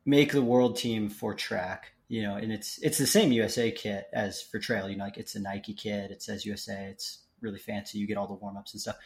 make 0.06 0.34
the 0.34 0.42
world 0.42 0.76
team 0.76 1.10
for 1.10 1.34
track 1.34 1.94
you 2.10 2.22
know 2.24 2.36
and 2.36 2.52
it's 2.52 2.78
it's 2.80 2.98
the 2.98 3.08
same 3.08 3.32
usa 3.32 3.72
kit 3.72 4.08
as 4.12 4.42
for 4.42 4.60
trail. 4.60 4.90
You 4.90 4.98
know 4.98 5.06
like 5.06 5.18
it's 5.18 5.36
a 5.36 5.40
nike 5.40 5.74
kit 5.74 6.12
it 6.12 6.22
says 6.22 6.46
usa 6.46 6.90
it's 6.92 7.20
really 7.40 7.58
fancy 7.58 8.00
you 8.00 8.06
get 8.06 8.18
all 8.18 8.28
the 8.28 8.34
warm-ups 8.34 8.74
and 8.74 8.82
stuff. 8.82 8.98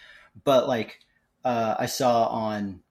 But 0.44 0.68
like 0.68 1.02
uh, 1.46 1.76
i 1.78 1.86
saw 1.86 2.26
on 2.30 2.82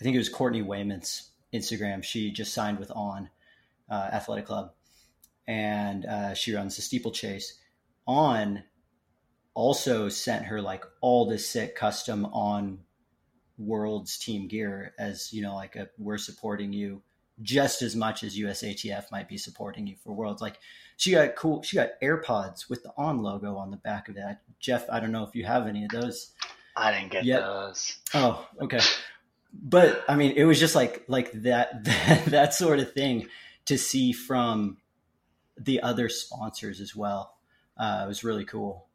I 0.00 0.04
think 0.04 0.14
it 0.14 0.18
was 0.18 0.28
Courtney 0.28 0.62
Wayment's 0.62 1.30
Instagram. 1.52 2.02
She 2.02 2.30
just 2.30 2.54
signed 2.54 2.78
with 2.78 2.90
On 2.94 3.28
uh, 3.90 4.10
Athletic 4.12 4.46
Club, 4.46 4.72
and 5.46 6.06
uh, 6.06 6.34
she 6.34 6.54
runs 6.54 6.76
the 6.76 6.82
steeplechase. 6.82 7.58
On 8.06 8.62
also 9.58 10.08
sent 10.08 10.44
her 10.44 10.62
like 10.62 10.84
all 11.00 11.26
this 11.26 11.48
sick 11.48 11.74
custom 11.74 12.24
on 12.26 12.78
world's 13.58 14.16
team 14.16 14.46
gear 14.46 14.94
as 15.00 15.32
you 15.32 15.42
know 15.42 15.56
like 15.56 15.74
a 15.74 15.88
we're 15.98 16.16
supporting 16.16 16.72
you 16.72 17.02
just 17.42 17.82
as 17.82 17.96
much 17.96 18.22
as 18.22 18.38
USATF 18.38 19.10
might 19.10 19.28
be 19.28 19.36
supporting 19.36 19.84
you 19.88 19.96
for 19.96 20.12
worlds 20.12 20.40
like 20.40 20.60
she 20.96 21.10
got 21.10 21.34
cool 21.34 21.60
she 21.62 21.74
got 21.74 22.00
AirPods 22.00 22.70
with 22.70 22.84
the 22.84 22.92
on 22.96 23.20
logo 23.20 23.56
on 23.56 23.72
the 23.72 23.76
back 23.78 24.08
of 24.08 24.14
that 24.14 24.42
Jeff 24.60 24.88
I 24.88 25.00
don't 25.00 25.10
know 25.10 25.24
if 25.24 25.34
you 25.34 25.44
have 25.44 25.66
any 25.66 25.84
of 25.84 25.90
those 25.90 26.30
I 26.76 26.92
didn't 26.92 27.10
get 27.10 27.24
yet. 27.24 27.40
those 27.40 27.98
oh 28.14 28.46
okay 28.60 28.80
but 29.52 30.04
I 30.08 30.16
mean 30.16 30.32
it 30.36 30.44
was 30.44 30.58
just 30.58 30.74
like 30.74 31.04
like 31.08 31.32
that 31.42 31.84
that, 31.84 32.24
that 32.26 32.54
sort 32.54 32.78
of 32.78 32.92
thing 32.92 33.28
to 33.66 33.78
see 33.78 34.12
from 34.12 34.78
the 35.56 35.82
other 35.82 36.08
sponsors 36.08 36.80
as 36.80 36.94
well 36.94 37.36
uh, 37.76 38.02
it 38.04 38.08
was 38.08 38.24
really 38.24 38.44
cool 38.44 38.88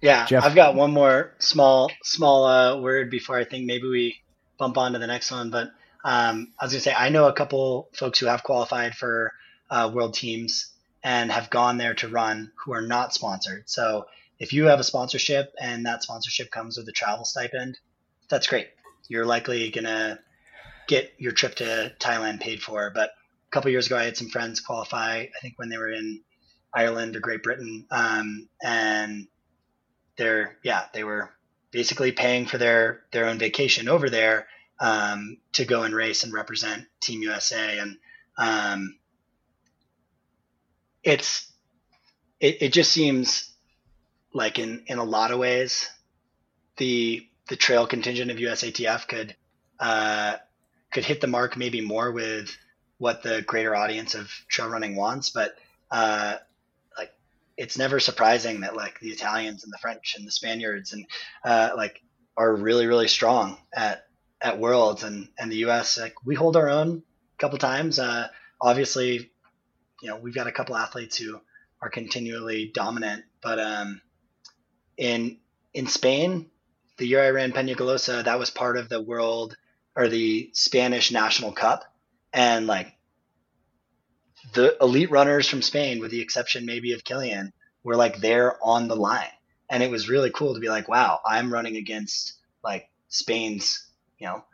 yeah, 0.00 0.24
Jeff. 0.26 0.44
I've 0.44 0.54
got 0.54 0.74
one 0.74 0.92
more 0.92 1.34
small 1.38 1.90
small 2.02 2.44
uh, 2.44 2.80
word 2.80 3.10
before 3.10 3.36
I 3.36 3.44
think 3.44 3.66
maybe 3.66 3.86
we 3.86 4.16
bump 4.58 4.78
on 4.78 4.92
to 4.92 4.98
the 4.98 5.06
next 5.06 5.30
one. 5.30 5.50
But 5.50 5.68
um, 6.04 6.52
I 6.58 6.64
was 6.64 6.72
gonna 6.72 6.80
say 6.80 6.94
I 6.94 7.10
know 7.10 7.26
a 7.26 7.32
couple 7.32 7.88
folks 7.92 8.18
who 8.18 8.26
have 8.26 8.42
qualified 8.42 8.94
for 8.94 9.32
uh, 9.68 9.90
world 9.92 10.14
teams 10.14 10.72
and 11.02 11.30
have 11.30 11.50
gone 11.50 11.76
there 11.76 11.94
to 11.94 12.08
run 12.08 12.50
who 12.64 12.72
are 12.72 12.82
not 12.82 13.12
sponsored. 13.12 13.68
So 13.68 14.06
if 14.38 14.52
you 14.52 14.66
have 14.66 14.80
a 14.80 14.84
sponsorship 14.84 15.52
and 15.60 15.84
that 15.84 16.02
sponsorship 16.02 16.50
comes 16.50 16.78
with 16.78 16.88
a 16.88 16.92
travel 16.92 17.24
stipend, 17.24 17.78
that's 18.28 18.46
great. 18.46 18.68
You're 19.10 19.26
likely 19.26 19.70
gonna 19.70 20.20
get 20.86 21.12
your 21.18 21.32
trip 21.32 21.56
to 21.56 21.92
Thailand 21.98 22.40
paid 22.40 22.62
for. 22.62 22.92
But 22.94 23.10
a 23.10 23.50
couple 23.50 23.72
years 23.72 23.86
ago, 23.86 23.96
I 23.96 24.04
had 24.04 24.16
some 24.16 24.28
friends 24.28 24.60
qualify. 24.60 25.22
I 25.22 25.40
think 25.42 25.58
when 25.58 25.68
they 25.68 25.78
were 25.78 25.90
in 25.90 26.22
Ireland 26.72 27.16
or 27.16 27.20
Great 27.20 27.42
Britain, 27.42 27.86
um, 27.90 28.48
and 28.62 29.26
they're 30.16 30.58
yeah 30.62 30.84
they 30.94 31.02
were 31.02 31.30
basically 31.72 32.12
paying 32.12 32.46
for 32.46 32.56
their 32.56 33.02
their 33.10 33.26
own 33.26 33.38
vacation 33.38 33.88
over 33.88 34.08
there 34.08 34.46
um, 34.78 35.38
to 35.54 35.64
go 35.64 35.82
and 35.82 35.92
race 35.92 36.22
and 36.22 36.32
represent 36.32 36.86
Team 37.00 37.20
USA, 37.22 37.78
and 37.78 37.96
um, 38.38 38.96
it's 41.02 41.50
it, 42.38 42.62
it 42.62 42.72
just 42.72 42.92
seems 42.92 43.52
like 44.32 44.60
in 44.60 44.84
in 44.86 44.98
a 44.98 45.04
lot 45.04 45.32
of 45.32 45.40
ways 45.40 45.90
the 46.76 47.26
the 47.50 47.56
trail 47.56 47.86
contingent 47.86 48.30
of 48.30 48.38
USATF 48.38 49.06
could 49.06 49.36
uh, 49.78 50.36
could 50.90 51.04
hit 51.04 51.20
the 51.20 51.26
mark 51.26 51.56
maybe 51.56 51.80
more 51.80 52.10
with 52.10 52.56
what 52.98 53.22
the 53.22 53.42
greater 53.42 53.76
audience 53.76 54.14
of 54.14 54.30
trail 54.48 54.68
running 54.68 54.96
wants, 54.96 55.30
but 55.30 55.54
uh, 55.90 56.36
it's 57.60 57.76
never 57.76 58.00
surprising 58.00 58.60
that 58.60 58.74
like 58.74 58.98
the 59.00 59.10
Italians 59.10 59.64
and 59.64 59.72
the 59.72 59.76
French 59.76 60.14
and 60.16 60.26
the 60.26 60.32
Spaniards 60.32 60.94
and 60.94 61.04
uh, 61.44 61.68
like 61.76 62.00
are 62.34 62.56
really 62.56 62.86
really 62.86 63.06
strong 63.06 63.58
at 63.74 64.06
at 64.40 64.58
Worlds 64.58 65.04
and 65.04 65.28
and 65.38 65.52
the 65.52 65.58
U.S. 65.58 65.98
like 65.98 66.14
we 66.24 66.34
hold 66.34 66.56
our 66.56 66.70
own 66.70 67.02
a 67.34 67.38
couple 67.38 67.58
times. 67.58 67.98
Uh, 67.98 68.28
obviously, 68.62 69.30
you 70.00 70.08
know 70.08 70.16
we've 70.16 70.34
got 70.34 70.46
a 70.46 70.52
couple 70.52 70.74
athletes 70.74 71.18
who 71.18 71.38
are 71.82 71.90
continually 71.90 72.70
dominant, 72.72 73.24
but 73.42 73.58
um, 73.58 74.00
in 74.96 75.36
in 75.74 75.86
Spain, 75.86 76.50
the 77.00 77.08
year 77.08 77.24
I 77.24 77.30
ran 77.30 77.52
Peñagolosa, 77.52 78.24
that 78.24 78.38
was 78.38 78.50
part 78.50 78.76
of 78.76 78.90
the 78.90 79.00
World 79.00 79.56
or 79.96 80.08
the 80.08 80.50
Spanish 80.52 81.10
National 81.10 81.50
Cup, 81.50 81.82
and 82.32 82.66
like 82.66 82.94
the 84.52 84.76
elite 84.82 85.10
runners 85.10 85.48
from 85.48 85.62
Spain, 85.62 85.98
with 85.98 86.10
the 86.10 86.20
exception 86.20 86.66
maybe 86.66 86.92
of 86.92 87.02
Kilian, 87.02 87.52
were 87.82 87.96
like 87.96 88.18
there 88.18 88.62
on 88.62 88.86
the 88.86 88.96
line. 88.96 89.32
And 89.70 89.82
it 89.82 89.90
was 89.90 90.10
really 90.10 90.30
cool 90.30 90.52
to 90.52 90.60
be 90.60 90.68
like, 90.68 90.88
wow, 90.88 91.20
I'm 91.24 91.52
running 91.52 91.76
against 91.76 92.34
like 92.62 92.90
Spain's, 93.08 93.88
you 94.18 94.26
know, 94.26 94.44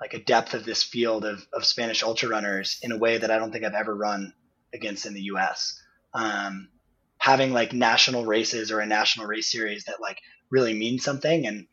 like 0.00 0.14
a 0.14 0.24
depth 0.24 0.54
of 0.54 0.64
this 0.64 0.82
field 0.82 1.26
of, 1.26 1.46
of 1.52 1.66
Spanish 1.66 2.02
ultra 2.02 2.30
runners 2.30 2.78
in 2.82 2.92
a 2.92 2.98
way 2.98 3.18
that 3.18 3.30
I 3.30 3.38
don't 3.38 3.52
think 3.52 3.64
I've 3.64 3.74
ever 3.74 3.94
run 3.94 4.32
against 4.72 5.04
in 5.04 5.12
the 5.12 5.24
US. 5.34 5.78
Um, 6.14 6.70
having 7.18 7.52
like 7.52 7.74
national 7.74 8.24
races 8.24 8.70
or 8.70 8.80
a 8.80 8.86
national 8.86 9.26
race 9.26 9.52
series 9.52 9.84
that 9.84 10.00
like 10.00 10.18
really 10.50 10.72
means 10.72 11.04
something 11.04 11.46
and 11.46 11.66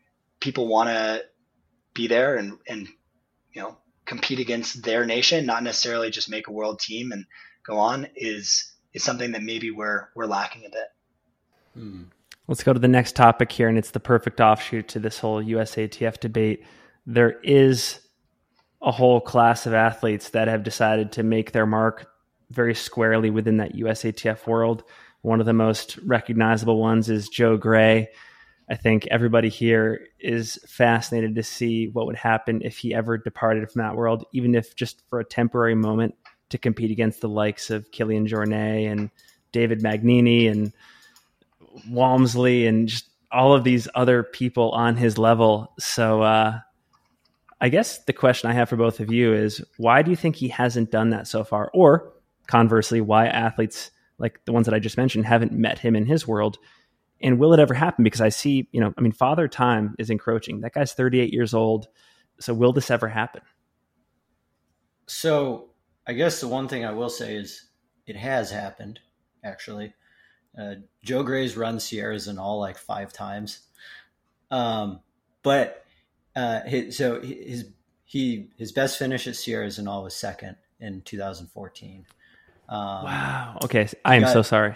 people 0.47 0.69
want 0.69 0.87
to 0.87 1.25
be 1.93 2.07
there 2.07 2.37
and, 2.37 2.57
and, 2.69 2.87
you 3.51 3.61
know, 3.61 3.77
compete 4.05 4.39
against 4.39 4.81
their 4.81 5.05
nation, 5.05 5.45
not 5.45 5.61
necessarily 5.61 6.09
just 6.09 6.29
make 6.29 6.47
a 6.47 6.53
world 6.53 6.79
team 6.79 7.11
and 7.11 7.25
go 7.65 7.77
on 7.77 8.07
is 8.15 8.71
is 8.93 9.03
something 9.03 9.33
that 9.33 9.43
maybe 9.43 9.71
we're 9.71 10.07
we're 10.15 10.25
lacking 10.25 10.63
a 10.65 10.69
bit. 10.69 10.87
Hmm. 11.73 12.03
Let's 12.47 12.63
go 12.63 12.71
to 12.71 12.79
the 12.79 12.87
next 12.87 13.17
topic 13.17 13.51
here, 13.51 13.67
and 13.67 13.77
it's 13.77 13.91
the 13.91 13.99
perfect 13.99 14.39
offshoot 14.39 14.87
to 14.87 14.99
this 14.99 15.19
whole 15.19 15.43
USATF 15.43 16.21
debate. 16.21 16.63
There 17.05 17.41
is 17.43 17.99
a 18.81 18.93
whole 18.93 19.19
class 19.19 19.65
of 19.65 19.73
athletes 19.73 20.29
that 20.29 20.47
have 20.47 20.63
decided 20.63 21.11
to 21.11 21.23
make 21.23 21.51
their 21.51 21.65
mark 21.65 22.09
very 22.51 22.73
squarely 22.73 23.29
within 23.29 23.57
that 23.57 23.75
USATF 23.75 24.47
world. 24.47 24.85
One 25.23 25.41
of 25.41 25.45
the 25.45 25.51
most 25.51 25.97
recognizable 25.97 26.79
ones 26.79 27.09
is 27.09 27.27
Joe 27.27 27.57
Gray. 27.57 28.07
I 28.69 28.75
think 28.75 29.07
everybody 29.07 29.49
here 29.49 30.07
is 30.19 30.59
fascinated 30.67 31.35
to 31.35 31.43
see 31.43 31.87
what 31.87 32.05
would 32.05 32.17
happen 32.17 32.61
if 32.63 32.77
he 32.77 32.93
ever 32.93 33.17
departed 33.17 33.69
from 33.71 33.81
that 33.81 33.95
world, 33.95 34.25
even 34.33 34.55
if 34.55 34.75
just 34.75 35.01
for 35.09 35.19
a 35.19 35.25
temporary 35.25 35.75
moment 35.75 36.15
to 36.49 36.57
compete 36.57 36.91
against 36.91 37.21
the 37.21 37.29
likes 37.29 37.69
of 37.69 37.91
Kilian 37.91 38.27
Jornet 38.27 38.91
and 38.91 39.09
David 39.53 39.81
Magnini 39.81 40.49
and 40.51 40.73
Walmsley 41.89 42.67
and 42.67 42.89
just 42.89 43.09
all 43.31 43.53
of 43.53 43.63
these 43.63 43.87
other 43.95 44.23
people 44.23 44.71
on 44.71 44.97
his 44.97 45.17
level. 45.17 45.73
So, 45.79 46.21
uh, 46.21 46.59
I 47.59 47.69
guess 47.69 48.03
the 48.03 48.13
question 48.13 48.49
I 48.49 48.53
have 48.53 48.69
for 48.69 48.75
both 48.75 48.99
of 48.99 49.11
you 49.11 49.33
is 49.33 49.63
why 49.77 50.01
do 50.01 50.11
you 50.11 50.17
think 50.17 50.35
he 50.35 50.49
hasn't 50.49 50.91
done 50.91 51.09
that 51.09 51.27
so 51.27 51.43
far? 51.43 51.71
Or 51.73 52.13
conversely, 52.47 53.01
why 53.01 53.27
athletes 53.27 53.91
like 54.19 54.43
the 54.45 54.51
ones 54.51 54.65
that 54.65 54.75
I 54.75 54.79
just 54.79 54.97
mentioned 54.97 55.25
haven't 55.25 55.51
met 55.51 55.79
him 55.79 55.95
in 55.95 56.05
his 56.05 56.27
world? 56.27 56.57
And 57.21 57.39
will 57.39 57.53
it 57.53 57.59
ever 57.59 57.73
happen? 57.73 58.03
Because 58.03 58.21
I 58.21 58.29
see, 58.29 58.67
you 58.71 58.79
know, 58.79 58.93
I 58.97 59.01
mean, 59.01 59.11
father 59.11 59.47
time 59.47 59.95
is 59.97 60.09
encroaching. 60.09 60.61
That 60.61 60.73
guy's 60.73 60.93
38 60.93 61.33
years 61.33 61.53
old. 61.53 61.87
So 62.39 62.53
will 62.53 62.73
this 62.73 62.91
ever 62.91 63.07
happen? 63.07 63.41
So 65.07 65.69
I 66.05 66.13
guess 66.13 66.39
the 66.39 66.47
one 66.47 66.67
thing 66.67 66.85
I 66.85 66.91
will 66.91 67.09
say 67.09 67.35
is 67.35 67.65
it 68.05 68.15
has 68.15 68.51
happened, 68.51 68.99
actually. 69.43 69.93
Uh, 70.57 70.75
Joe 71.03 71.23
Gray's 71.23 71.57
run 71.57 71.79
Sierra 71.79 72.17
all 72.37 72.59
like 72.59 72.77
five 72.77 73.13
times. 73.13 73.61
Um, 74.49 75.01
but 75.43 75.85
uh, 76.35 76.61
his, 76.61 76.97
so 76.97 77.21
his 77.21 77.65
he 78.05 78.49
his 78.57 78.71
best 78.71 78.97
finish 78.97 79.27
at 79.27 79.35
Sierra 79.35 79.69
all 79.87 80.03
was 80.03 80.15
second 80.15 80.55
in 80.79 81.01
2014. 81.01 82.05
Um, 82.69 82.77
wow. 82.79 83.57
Okay, 83.63 83.87
I 84.03 84.15
am 84.15 84.23
got, 84.23 84.33
so 84.33 84.41
sorry. 84.41 84.75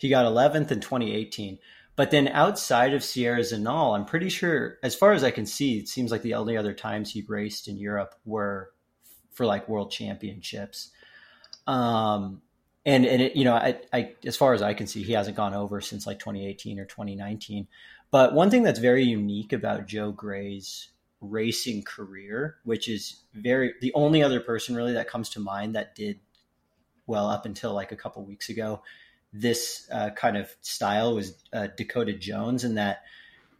He 0.00 0.08
got 0.08 0.24
11th 0.24 0.70
in 0.70 0.80
2018. 0.80 1.58
But 1.94 2.10
then 2.10 2.28
outside 2.28 2.94
of 2.94 3.04
Sierre-Zinal, 3.04 3.94
I'm 3.94 4.06
pretty 4.06 4.30
sure, 4.30 4.78
as 4.82 4.94
far 4.94 5.12
as 5.12 5.22
I 5.22 5.30
can 5.30 5.44
see, 5.44 5.76
it 5.76 5.88
seems 5.88 6.10
like 6.10 6.22
the 6.22 6.32
only 6.32 6.56
other 6.56 6.72
times 6.72 7.12
he 7.12 7.22
raced 7.28 7.68
in 7.68 7.76
Europe 7.76 8.14
were 8.24 8.70
for 9.32 9.44
like 9.44 9.68
world 9.68 9.90
championships. 9.90 10.90
Um, 11.66 12.40
and 12.86 13.04
and 13.04 13.20
it, 13.20 13.36
you 13.36 13.44
know, 13.44 13.54
I, 13.54 13.78
I 13.92 14.14
as 14.24 14.38
far 14.38 14.54
as 14.54 14.62
I 14.62 14.72
can 14.72 14.86
see, 14.86 15.02
he 15.02 15.12
hasn't 15.12 15.36
gone 15.36 15.52
over 15.52 15.82
since 15.82 16.06
like 16.06 16.18
2018 16.18 16.80
or 16.80 16.86
2019. 16.86 17.68
But 18.10 18.32
one 18.32 18.48
thing 18.48 18.62
that's 18.62 18.78
very 18.78 19.04
unique 19.04 19.52
about 19.52 19.86
Joe 19.86 20.12
Gray's 20.12 20.88
racing 21.20 21.82
career, 21.82 22.56
which 22.64 22.88
is 22.88 23.24
very 23.34 23.74
the 23.82 23.92
only 23.92 24.22
other 24.22 24.40
person 24.40 24.74
really 24.74 24.94
that 24.94 25.08
comes 25.08 25.28
to 25.30 25.40
mind 25.40 25.74
that 25.74 25.94
did 25.94 26.18
well 27.06 27.28
up 27.28 27.44
until 27.44 27.74
like 27.74 27.92
a 27.92 27.96
couple 27.96 28.24
weeks 28.24 28.48
ago, 28.48 28.82
this 29.32 29.88
uh, 29.92 30.10
kind 30.10 30.36
of 30.36 30.54
style 30.60 31.14
was 31.14 31.42
uh, 31.52 31.68
Dakota 31.76 32.12
Jones, 32.12 32.64
and 32.64 32.76
that 32.76 33.02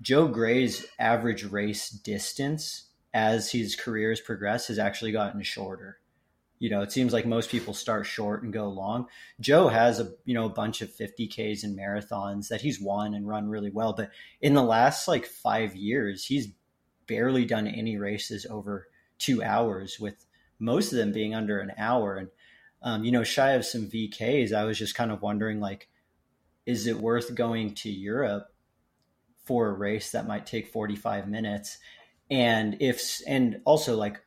Joe 0.03 0.27
Gray's 0.27 0.87
average 0.99 1.45
race 1.45 1.91
distance 1.91 2.87
as 3.13 3.53
his 3.53 3.77
career 3.77 4.11
has 4.11 4.21
progressed 4.21 4.69
has 4.69 4.79
actually 4.79 5.13
gotten 5.13 5.43
shorter. 5.43 5.99
You 6.59 6.71
know, 6.71 6.83
it 6.83 6.93
seems 6.93 7.13
like 7.13 7.25
most 7.25 7.51
people 7.51 7.73
start 7.73 8.05
short 8.05 8.43
and 8.43 8.53
go 8.53 8.69
long. 8.69 9.07
Joe 9.41 9.69
has 9.69 9.99
a 10.01 10.13
you 10.25 10.35
know 10.35 10.47
a 10.47 10.51
bunch 10.51 10.83
of 10.83 10.95
50ks 10.95 11.65
and 11.65 11.79
marathons 11.79 12.49
that 12.49 12.61
he's 12.61 12.81
won 12.81 13.15
and 13.15 13.27
run 13.27 13.49
really 13.49 13.71
well, 13.71 13.93
but 13.93 14.11
in 14.41 14.55
the 14.55 14.63
last 14.63 15.09
like 15.09 15.27
5 15.27 15.75
years, 15.77 16.25
he's 16.25 16.49
barely 17.07 17.45
done 17.45 17.67
any 17.67 17.97
races 17.97 18.47
over 18.49 18.89
2 19.19 19.43
hours 19.43 19.99
with 19.99 20.27
most 20.59 20.93
of 20.93 20.99
them 20.99 21.13
being 21.13 21.35
under 21.35 21.59
an 21.59 21.73
hour 21.79 22.17
and 22.17 22.29
um, 22.83 23.05
you 23.05 23.13
know, 23.13 23.25
shy 23.25 23.53
of 23.53 23.65
some 23.65 23.89
VKs, 23.89 24.53
I 24.53 24.65
was 24.65 24.79
just 24.79 24.95
kind 24.95 25.13
of 25.13 25.23
wondering 25.23 25.61
like 25.61 25.89
is 26.67 26.87
it 26.87 26.97
worth 26.97 27.35
going 27.35 27.75
to 27.75 27.91
Europe 27.91 28.49
for 29.45 29.69
a 29.69 29.73
race 29.73 30.13
that 30.13 30.29
might 30.29 30.47
take 30.47 30.69
45 30.69 31.27
minutes 31.27 31.79
and 32.31 32.77
if 32.81 33.21
and 33.27 33.61
also 33.65 33.97
like 33.97 34.21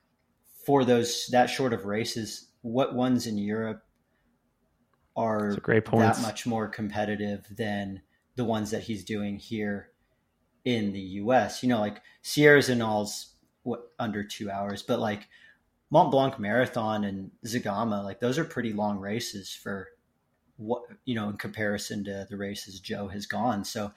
for 0.66 0.84
those 0.84 1.28
that 1.32 1.50
short 1.50 1.74
of 1.74 1.86
races, 1.86 2.50
what 2.62 2.96
ones 2.96 3.28
in 3.28 3.38
Europe 3.38 3.84
are 5.16 5.56
great 5.58 5.86
that 5.86 6.22
much 6.22 6.46
more 6.46 6.68
competitive 6.68 7.46
than 7.56 8.02
the 8.36 8.44
ones 8.44 8.72
that 8.72 8.84
he's 8.84 9.04
doing 9.04 9.38
here 9.38 9.90
in 10.66 10.92
the 10.92 11.00
U.S. 11.00 11.64
You 11.64 11.70
know, 11.70 11.80
like 11.80 12.02
Sierre-Zinal's 12.22 13.36
what 13.64 13.92
under 14.00 14.24
two 14.24 14.50
hours. 14.50 14.82
But 14.82 15.00
like 15.00 15.28
Mont 15.94 16.10
Blanc 16.10 16.40
Marathon 16.40 17.04
and 17.04 17.30
Zegama, 17.46 18.04
like 18.04 18.20
those 18.20 18.40
are 18.40 18.44
pretty 18.44 18.74
long 18.74 19.00
races 19.00 19.54
for 19.54 19.90
what 20.58 20.82
you 21.06 21.14
know 21.14 21.30
in 21.30 21.38
comparison 21.38 22.04
to 22.06 22.26
the 22.28 22.36
races 22.36 22.80
Joe 22.80 23.10
has 23.10 23.28
gone. 23.28 23.64
So, 23.64 23.92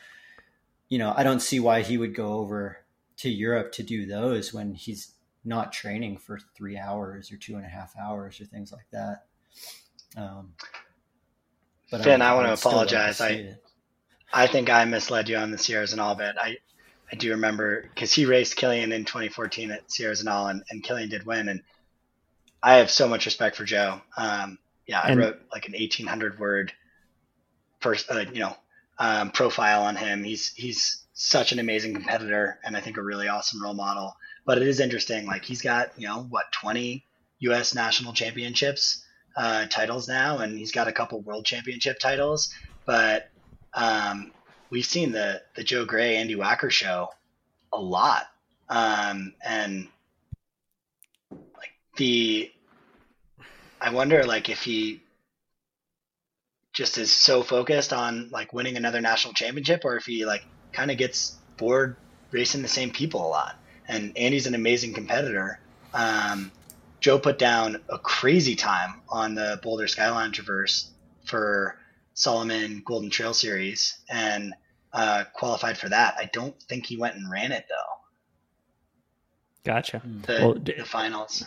you 0.91 0.99
know, 0.99 1.15
I 1.17 1.23
don't 1.23 1.41
see 1.41 1.59
why 1.59 1.81
he 1.81 1.97
would 1.97 2.15
go 2.15 2.35
over 2.35 2.85
to 3.17 3.31
Europe 3.31 3.73
to 3.73 3.83
do 3.83 4.05
those 4.05 4.53
when 4.53 4.75
he's 4.75 5.15
not 5.43 5.73
training 5.73 6.19
for 6.19 6.39
three 6.55 6.77
hours 6.77 7.33
or 7.33 7.39
two 7.39 7.57
and 7.57 7.65
a 7.65 7.69
half 7.69 7.95
hours 7.97 8.43
or 8.43 8.45
things 8.45 8.73
like 8.73 8.89
that. 8.93 9.25
Um, 10.19 10.53
but 11.91 12.05
Finn, 12.05 12.21
I, 12.21 12.33
I 12.33 12.35
want 12.35 12.47
to 12.49 12.53
apologize. 12.53 13.23
I, 13.23 13.57
I 14.31 14.49
think 14.49 14.69
I 14.69 14.85
misled 14.85 15.31
you 15.31 15.39
on 15.39 15.51
the 15.51 15.57
Sierre-Zinal 15.57 16.19
bit. 16.19 16.37
I, 16.39 16.59
I 17.11 17.17
do 17.17 17.31
remember 17.31 17.85
because 17.95 18.13
he 18.13 18.27
raced 18.27 18.59
Kilian 18.59 18.93
in 18.93 19.07
2014 19.07 19.71
at 19.71 19.91
Sierre-Zinal 19.91 20.51
and, 20.51 20.63
and 20.69 20.83
Kilian 20.83 21.09
did 21.09 21.25
win. 21.25 21.49
And 21.49 21.63
I 22.63 22.77
have 22.77 22.91
so 22.91 23.09
much 23.09 23.27
respect 23.27 23.57
for 23.57 23.65
Joe. 23.65 24.01
Um, 24.17 24.59
yeah, 24.87 25.01
I 25.01 25.11
and, 25.11 25.21
wrote 25.21 25.41
like 25.53 25.67
an 25.67 25.75
1800 25.75 26.39
word 26.39 26.73
first, 27.81 28.11
uh, 28.11 28.25
you 28.33 28.41
know, 28.41 28.57
um, 28.99 29.31
profile 29.31 29.83
on 29.83 29.97
him. 29.97 30.25
He's, 30.25 30.53
he's 30.55 31.03
such 31.13 31.53
an 31.53 31.59
amazing 31.59 31.95
competitor 31.95 32.59
and 32.65 32.77
I 32.77 32.81
think 32.81 32.97
a 32.97 33.03
really 33.03 33.29
awesome 33.29 33.63
role 33.63 33.75
model. 33.75 34.17
But 34.45 34.59
it 34.59 34.67
is 34.69 34.81
interesting. 34.81 35.27
Like 35.27 35.45
he's 35.45 35.63
got, 35.63 35.91
you 35.99 36.07
know, 36.07 36.23
what, 36.31 36.51
20 36.53 37.05
U.S. 37.41 37.75
national 37.75 38.13
championships 38.13 39.05
uh, 39.37 39.67
titles 39.67 40.09
now, 40.09 40.39
and 40.39 40.59
he's 40.59 40.73
got 40.73 40.89
a 40.89 40.93
couple 40.93 41.21
world 41.21 41.45
championship 41.45 41.99
titles. 41.99 42.53
But 42.87 43.29
um, 43.75 44.33
we've 44.71 44.85
seen 44.85 45.13
the 45.13 45.43
the 45.55 45.65
Joe 45.65 45.85
Gray 45.85 46.17
Andy 46.17 46.35
Wacker 46.35 46.71
show 46.71 47.11
a 47.73 47.81
lot, 47.81 48.27
um, 48.69 49.35
and 49.45 49.89
the 51.97 52.51
I 53.81 53.91
wonder 53.91 54.25
like 54.25 54.49
if 54.49 54.63
he 54.63 55.03
just 56.73 56.99
is 56.99 57.11
so 57.11 57.43
focused 57.43 57.93
on 57.93 58.29
like 58.31 58.53
winning 58.53 58.77
another 58.77 59.01
national 59.01 59.35
championship, 59.35 59.83
or 59.85 59.97
if 59.97 60.05
he 60.05 60.27
like 60.27 60.45
kind 60.73 60.91
of 60.91 60.99
gets 60.99 61.37
bored 61.57 61.97
racing 62.31 62.63
the 62.63 62.69
same 62.69 62.91
people 62.91 63.27
a 63.27 63.29
lot. 63.29 63.59
And 63.89 64.17
Andy's 64.17 64.47
an 64.47 64.55
amazing 64.55 64.93
competitor. 64.93 65.59
Um, 65.95 66.53
Joe 67.01 67.19
put 67.19 67.39
down 67.39 67.81
a 67.89 67.99
crazy 67.99 68.57
time 68.57 69.01
on 69.09 69.35
the 69.35 69.61
Boulder 69.63 69.87
Skyline 69.87 70.33
Traverse 70.33 70.91
for 71.25 71.79
Salomon 72.15 72.83
Golden 72.85 73.11
Trail 73.11 73.33
Series 73.33 73.99
and 74.09 74.55
uh, 74.93 75.25
qualified 75.33 75.79
for 75.79 75.89
that. 75.89 76.17
I 76.19 76.29
don't 76.33 76.61
think 76.65 76.87
he 76.87 76.97
went 76.97 77.17
and 77.17 77.31
ran 77.31 77.53
it 77.53 77.67
though. 77.69 77.97
Gotcha. 79.65 80.03
The, 80.27 80.39
well, 80.41 80.55
the 80.55 80.85
finals. 80.85 81.45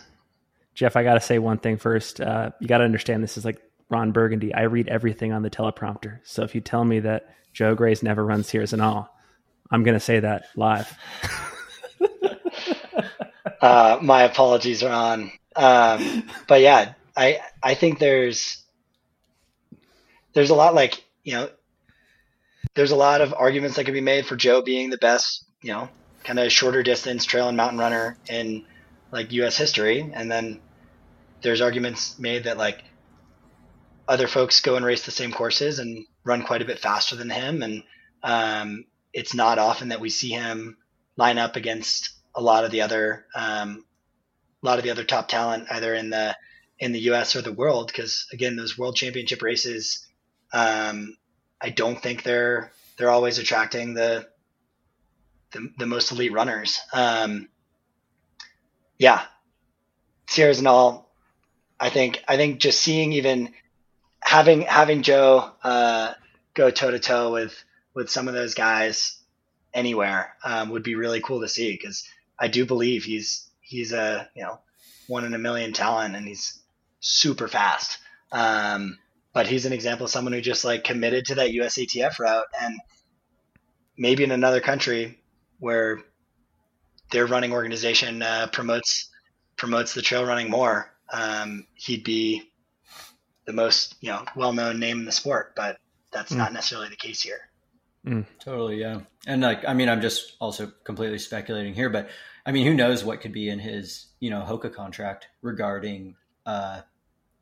Jeff, 0.80 0.96
I 0.96 1.02
got 1.02 1.12
to 1.12 1.20
say 1.20 1.38
one 1.38 1.58
thing 1.58 1.76
first. 1.76 2.22
Uh, 2.22 2.52
you 2.58 2.66
got 2.66 2.78
to 2.78 2.84
understand 2.84 3.22
this 3.22 3.36
is 3.36 3.44
like 3.44 3.60
Ron 3.90 4.12
Burgundy. 4.12 4.54
I 4.54 4.62
read 4.62 4.88
everything 4.88 5.30
on 5.30 5.42
the 5.42 5.50
teleprompter. 5.50 6.20
So 6.24 6.42
if 6.42 6.54
you 6.54 6.62
tell 6.62 6.82
me 6.82 7.00
that 7.00 7.34
Joe 7.52 7.74
Gray's 7.74 8.02
never 8.02 8.24
runs 8.24 8.46
Sierre-Zinal, 8.48 9.06
I'm 9.70 9.82
going 9.82 9.92
to 9.92 10.00
say 10.00 10.20
that 10.20 10.46
live. 10.56 10.90
uh, 13.60 13.98
my 14.00 14.22
apologies, 14.22 14.82
Ron. 14.82 15.30
Um, 15.54 16.30
but 16.48 16.62
yeah, 16.62 16.94
I 17.14 17.42
I 17.62 17.74
think 17.74 17.98
there's 17.98 18.64
there's 20.32 20.48
a 20.48 20.54
lot 20.54 20.74
like 20.74 21.04
you 21.24 21.34
know 21.34 21.50
there's 22.72 22.92
a 22.92 22.96
lot 22.96 23.20
of 23.20 23.34
arguments 23.34 23.76
that 23.76 23.84
can 23.84 23.92
be 23.92 24.00
made 24.00 24.24
for 24.24 24.34
Joe 24.34 24.62
being 24.62 24.88
the 24.88 24.96
best 24.96 25.44
you 25.60 25.74
know 25.74 25.90
kind 26.24 26.38
of 26.38 26.50
shorter 26.50 26.82
distance 26.82 27.26
trail 27.26 27.48
and 27.48 27.56
mountain 27.58 27.78
runner 27.78 28.16
in 28.30 28.64
like 29.12 29.30
U.S. 29.32 29.58
history, 29.58 30.10
and 30.14 30.32
then 30.32 30.58
there's 31.42 31.60
arguments 31.60 32.18
made 32.18 32.44
that 32.44 32.58
like 32.58 32.82
other 34.08 34.26
folks 34.26 34.60
go 34.60 34.76
and 34.76 34.84
race 34.84 35.04
the 35.04 35.10
same 35.10 35.32
courses 35.32 35.78
and 35.78 36.06
run 36.24 36.42
quite 36.42 36.62
a 36.62 36.66
bit 36.66 36.78
faster 36.78 37.16
than 37.16 37.30
him, 37.30 37.62
and 37.62 37.82
um, 38.22 38.84
it's 39.12 39.34
not 39.34 39.58
often 39.58 39.88
that 39.88 40.00
we 40.00 40.10
see 40.10 40.30
him 40.30 40.76
line 41.16 41.38
up 41.38 41.56
against 41.56 42.10
a 42.34 42.42
lot 42.42 42.64
of 42.64 42.70
the 42.70 42.82
other 42.82 43.26
um, 43.34 43.84
a 44.62 44.66
lot 44.66 44.78
of 44.78 44.84
the 44.84 44.90
other 44.90 45.04
top 45.04 45.28
talent 45.28 45.66
either 45.70 45.94
in 45.94 46.10
the 46.10 46.36
in 46.78 46.92
the 46.92 47.00
U.S. 47.00 47.36
or 47.36 47.42
the 47.42 47.52
world. 47.52 47.88
Because 47.88 48.26
again, 48.32 48.56
those 48.56 48.76
World 48.76 48.96
Championship 48.96 49.42
races, 49.42 50.06
um, 50.52 51.16
I 51.60 51.70
don't 51.70 52.02
think 52.02 52.22
they're 52.22 52.72
they're 52.96 53.10
always 53.10 53.38
attracting 53.38 53.94
the 53.94 54.28
the, 55.52 55.70
the 55.78 55.86
most 55.86 56.12
elite 56.12 56.32
runners. 56.32 56.78
Um, 56.92 57.48
yeah, 58.98 59.22
Sierre-Zinal. 60.28 61.06
I 61.80 61.88
think 61.90 62.22
I 62.28 62.36
think 62.36 62.60
just 62.60 62.80
seeing 62.80 63.12
even 63.12 63.52
having 64.20 64.62
having 64.62 65.02
Joe 65.02 65.50
uh, 65.62 66.12
go 66.54 66.70
toe 66.70 66.90
to 66.90 66.98
toe 66.98 67.32
with 67.32 67.64
with 67.94 68.10
some 68.10 68.28
of 68.28 68.34
those 68.34 68.54
guys 68.54 69.18
anywhere 69.72 70.34
um, 70.44 70.70
would 70.70 70.82
be 70.82 70.94
really 70.94 71.20
cool 71.20 71.40
to 71.40 71.48
see 71.48 71.72
because 71.72 72.06
I 72.38 72.48
do 72.48 72.66
believe 72.66 73.04
he's 73.04 73.48
he's 73.60 73.92
a 73.92 74.28
you 74.36 74.42
know 74.42 74.58
one 75.06 75.24
in 75.24 75.34
a 75.34 75.38
million 75.38 75.72
talent 75.72 76.14
and 76.14 76.26
he's 76.26 76.60
super 77.00 77.48
fast. 77.48 77.98
Um, 78.30 78.98
but 79.32 79.46
he's 79.46 79.66
an 79.66 79.72
example 79.72 80.04
of 80.04 80.10
someone 80.10 80.32
who 80.32 80.40
just 80.40 80.64
like 80.64 80.84
committed 80.84 81.24
to 81.26 81.36
that 81.36 81.50
USATF 81.50 82.18
route 82.18 82.46
and 82.60 82.78
maybe 83.96 84.24
in 84.24 84.30
another 84.30 84.60
country 84.60 85.20
where 85.58 86.00
their 87.10 87.26
running 87.26 87.52
organization 87.52 88.22
uh, 88.22 88.48
promotes 88.52 89.08
promotes 89.56 89.92
the 89.94 90.02
trail 90.02 90.24
running 90.24 90.48
more, 90.48 90.90
um, 91.12 91.66
he'd 91.74 92.04
be 92.04 92.50
the 93.46 93.52
most 93.52 93.96
you 94.00 94.10
know 94.10 94.24
well 94.36 94.52
known 94.52 94.78
name 94.78 95.00
in 95.00 95.04
the 95.04 95.12
sport. 95.12 95.54
But 95.56 95.78
that's 96.12 96.32
mm. 96.32 96.38
not 96.38 96.52
necessarily 96.52 96.88
the 96.88 96.96
case 96.96 97.22
here. 97.22 97.50
Mm. 98.06 98.26
Totally, 98.38 98.80
yeah. 98.80 99.00
And 99.26 99.42
like, 99.42 99.66
I 99.66 99.74
mean, 99.74 99.88
I'm 99.88 100.00
just 100.00 100.36
also 100.40 100.72
completely 100.84 101.18
speculating 101.18 101.74
here, 101.74 101.90
but 101.90 102.08
I 102.46 102.52
mean, 102.52 102.66
who 102.66 102.74
knows 102.74 103.04
what 103.04 103.20
could 103.20 103.32
be 103.32 103.48
in 103.48 103.58
his, 103.58 104.06
you 104.20 104.30
know, 104.30 104.40
Hoka 104.40 104.72
contract 104.72 105.28
regarding 105.42 106.16
uh, 106.46 106.80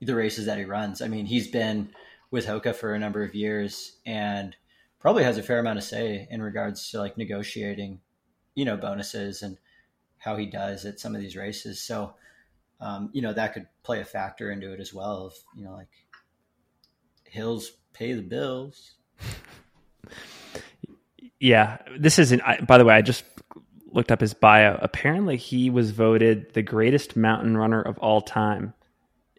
the 0.01 0.15
races 0.15 0.47
that 0.47 0.59
he 0.59 0.65
runs. 0.65 1.01
I 1.01 1.09
mean, 1.09 1.27
he's 1.27 1.49
been 1.49 1.91
with 2.31 2.47
Hoka 2.47 2.75
for 2.75 2.95
a 2.95 2.99
number 2.99 3.23
of 3.23 3.35
years 3.35 3.99
and 4.05 4.57
probably 5.01 5.23
has 5.23 5.39
a 5.39 5.43
fair 5.43 5.61
amount 5.61 5.79
of 5.79 5.85
say 5.85 6.27
in 6.31 6.43
regards 6.43 6.91
to 6.91 6.99
like 6.99 7.17
negotiating, 7.17 8.01
you 8.55 8.65
know, 8.65 8.77
bonuses 8.77 9.43
and 9.43 9.57
how 10.19 10.37
he 10.37 10.47
does 10.47 10.85
at 10.85 10.99
some 10.99 11.15
of 11.15 11.21
these 11.21 11.37
races. 11.37 11.81
So, 11.81 12.15
um, 12.81 13.11
you 13.13 13.23
know, 13.23 13.33
that 13.33 13.55
could 13.55 13.67
play 13.83 14.01
a 14.01 14.05
factor 14.05 14.51
into 14.51 14.73
it 14.73 14.81
as 14.81 14.95
well. 14.95 15.27
Of 15.27 15.35
you 15.57 15.65
know, 15.65 15.73
like 15.73 15.89
Hills 17.25 17.73
pay 17.93 18.13
the 18.13 18.23
bills. 18.23 18.95
Yeah, 21.41 21.79
this 21.99 22.19
isn't. 22.19 22.43
By 22.67 22.79
the 22.79 22.85
way, 22.85 22.95
I 22.95 23.03
just 23.03 23.25
looked 23.87 24.11
up 24.11 24.21
his 24.21 24.35
bio. 24.35 24.79
Apparently, 24.81 25.37
he 25.37 25.71
was 25.71 25.91
voted 25.91 26.53
the 26.55 26.63
greatest 26.63 27.17
mountain 27.17 27.57
runner 27.57 27.81
of 27.81 27.99
all 27.99 28.21
time 28.21 28.75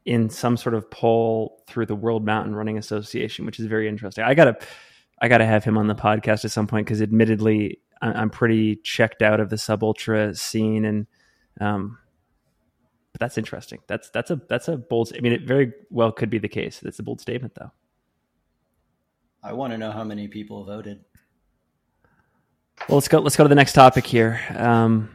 in 0.06 0.30
some 0.30 0.58
sort 0.58 0.76
of 0.76 0.90
poll 0.90 1.64
through 1.68 1.86
the 1.86 1.96
World 1.96 2.26
Mountain 2.26 2.56
Running 2.56 2.78
Association, 2.78 3.46
which 3.46 3.60
is 3.60 3.66
very 3.66 3.88
interesting. 3.88 4.24
I 4.24 4.34
gotta, 4.34 4.58
I 5.22 5.28
gotta 5.28 5.46
have 5.46 5.64
him 5.64 5.78
on 5.78 5.88
the 5.88 5.96
podcast 5.96 6.46
at 6.46 6.52
some 6.52 6.68
point 6.68 6.86
because, 6.86 7.02
admittedly, 7.02 7.80
I'm 8.02 8.30
pretty 8.30 8.78
checked 8.78 9.22
out 9.22 9.40
of 9.40 9.50
the 9.50 9.58
sub 9.58 9.84
ultra 9.84 10.34
scene, 10.36 10.86
and 10.86 11.08
um, 11.60 11.98
but 13.12 13.20
that's 13.20 13.38
interesting. 13.38 13.80
That's 13.88 14.10
that's 14.12 14.32
a 14.32 14.40
that's 14.48 14.68
a 14.68 14.78
bold. 14.78 15.12
I 15.16 15.22
mean, 15.22 15.34
it 15.34 15.44
very 15.44 15.74
well 15.90 16.12
could 16.12 16.30
be 16.30 16.38
the 16.38 16.48
case. 16.48 16.80
That's 16.80 17.00
a 17.00 17.04
bold 17.04 17.22
statement, 17.22 17.56
though. 17.56 17.72
I 19.42 19.54
want 19.54 19.72
to 19.72 19.78
know 19.78 19.92
how 19.92 20.04
many 20.04 20.28
people 20.28 20.66
voted. 20.66 21.04
Well, 22.88 22.98
let's 22.98 23.08
go. 23.08 23.20
Let's 23.20 23.36
go 23.36 23.44
to 23.44 23.50
the 23.50 23.56
next 23.56 23.74
topic 23.74 24.06
here. 24.06 24.40
Um, 24.56 25.10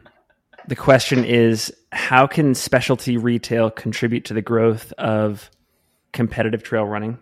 the 0.66 0.76
question 0.76 1.24
is: 1.24 1.72
How 1.92 2.26
can 2.26 2.54
specialty 2.54 3.16
retail 3.16 3.70
contribute 3.70 4.24
to 4.26 4.34
the 4.34 4.42
growth 4.42 4.92
of 4.98 5.50
competitive 6.12 6.62
trail 6.62 6.84
running? 6.84 7.18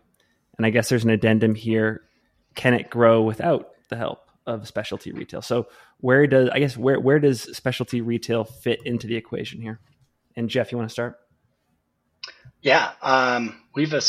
And 0.56 0.66
I 0.66 0.70
guess 0.70 0.88
there's 0.88 1.04
an 1.04 1.10
addendum 1.10 1.54
here: 1.54 2.02
Can 2.54 2.72
it 2.72 2.88
grow 2.88 3.22
without 3.22 3.72
the 3.90 3.96
help 3.96 4.30
of 4.46 4.66
specialty 4.66 5.12
retail? 5.12 5.42
So, 5.42 5.68
where 5.98 6.26
does 6.26 6.48
I 6.50 6.60
guess 6.60 6.78
where 6.78 6.98
where 6.98 7.18
does 7.18 7.42
specialty 7.56 8.00
retail 8.00 8.44
fit 8.44 8.80
into 8.86 9.06
the 9.06 9.16
equation 9.16 9.60
here? 9.60 9.80
And 10.36 10.48
Jeff, 10.48 10.72
you 10.72 10.78
want 10.78 10.88
to 10.88 10.92
start? 10.92 11.18
Yeah, 12.62 12.92
um, 13.02 13.60
we 13.74 13.82
have 13.82 13.92
a 13.92 14.02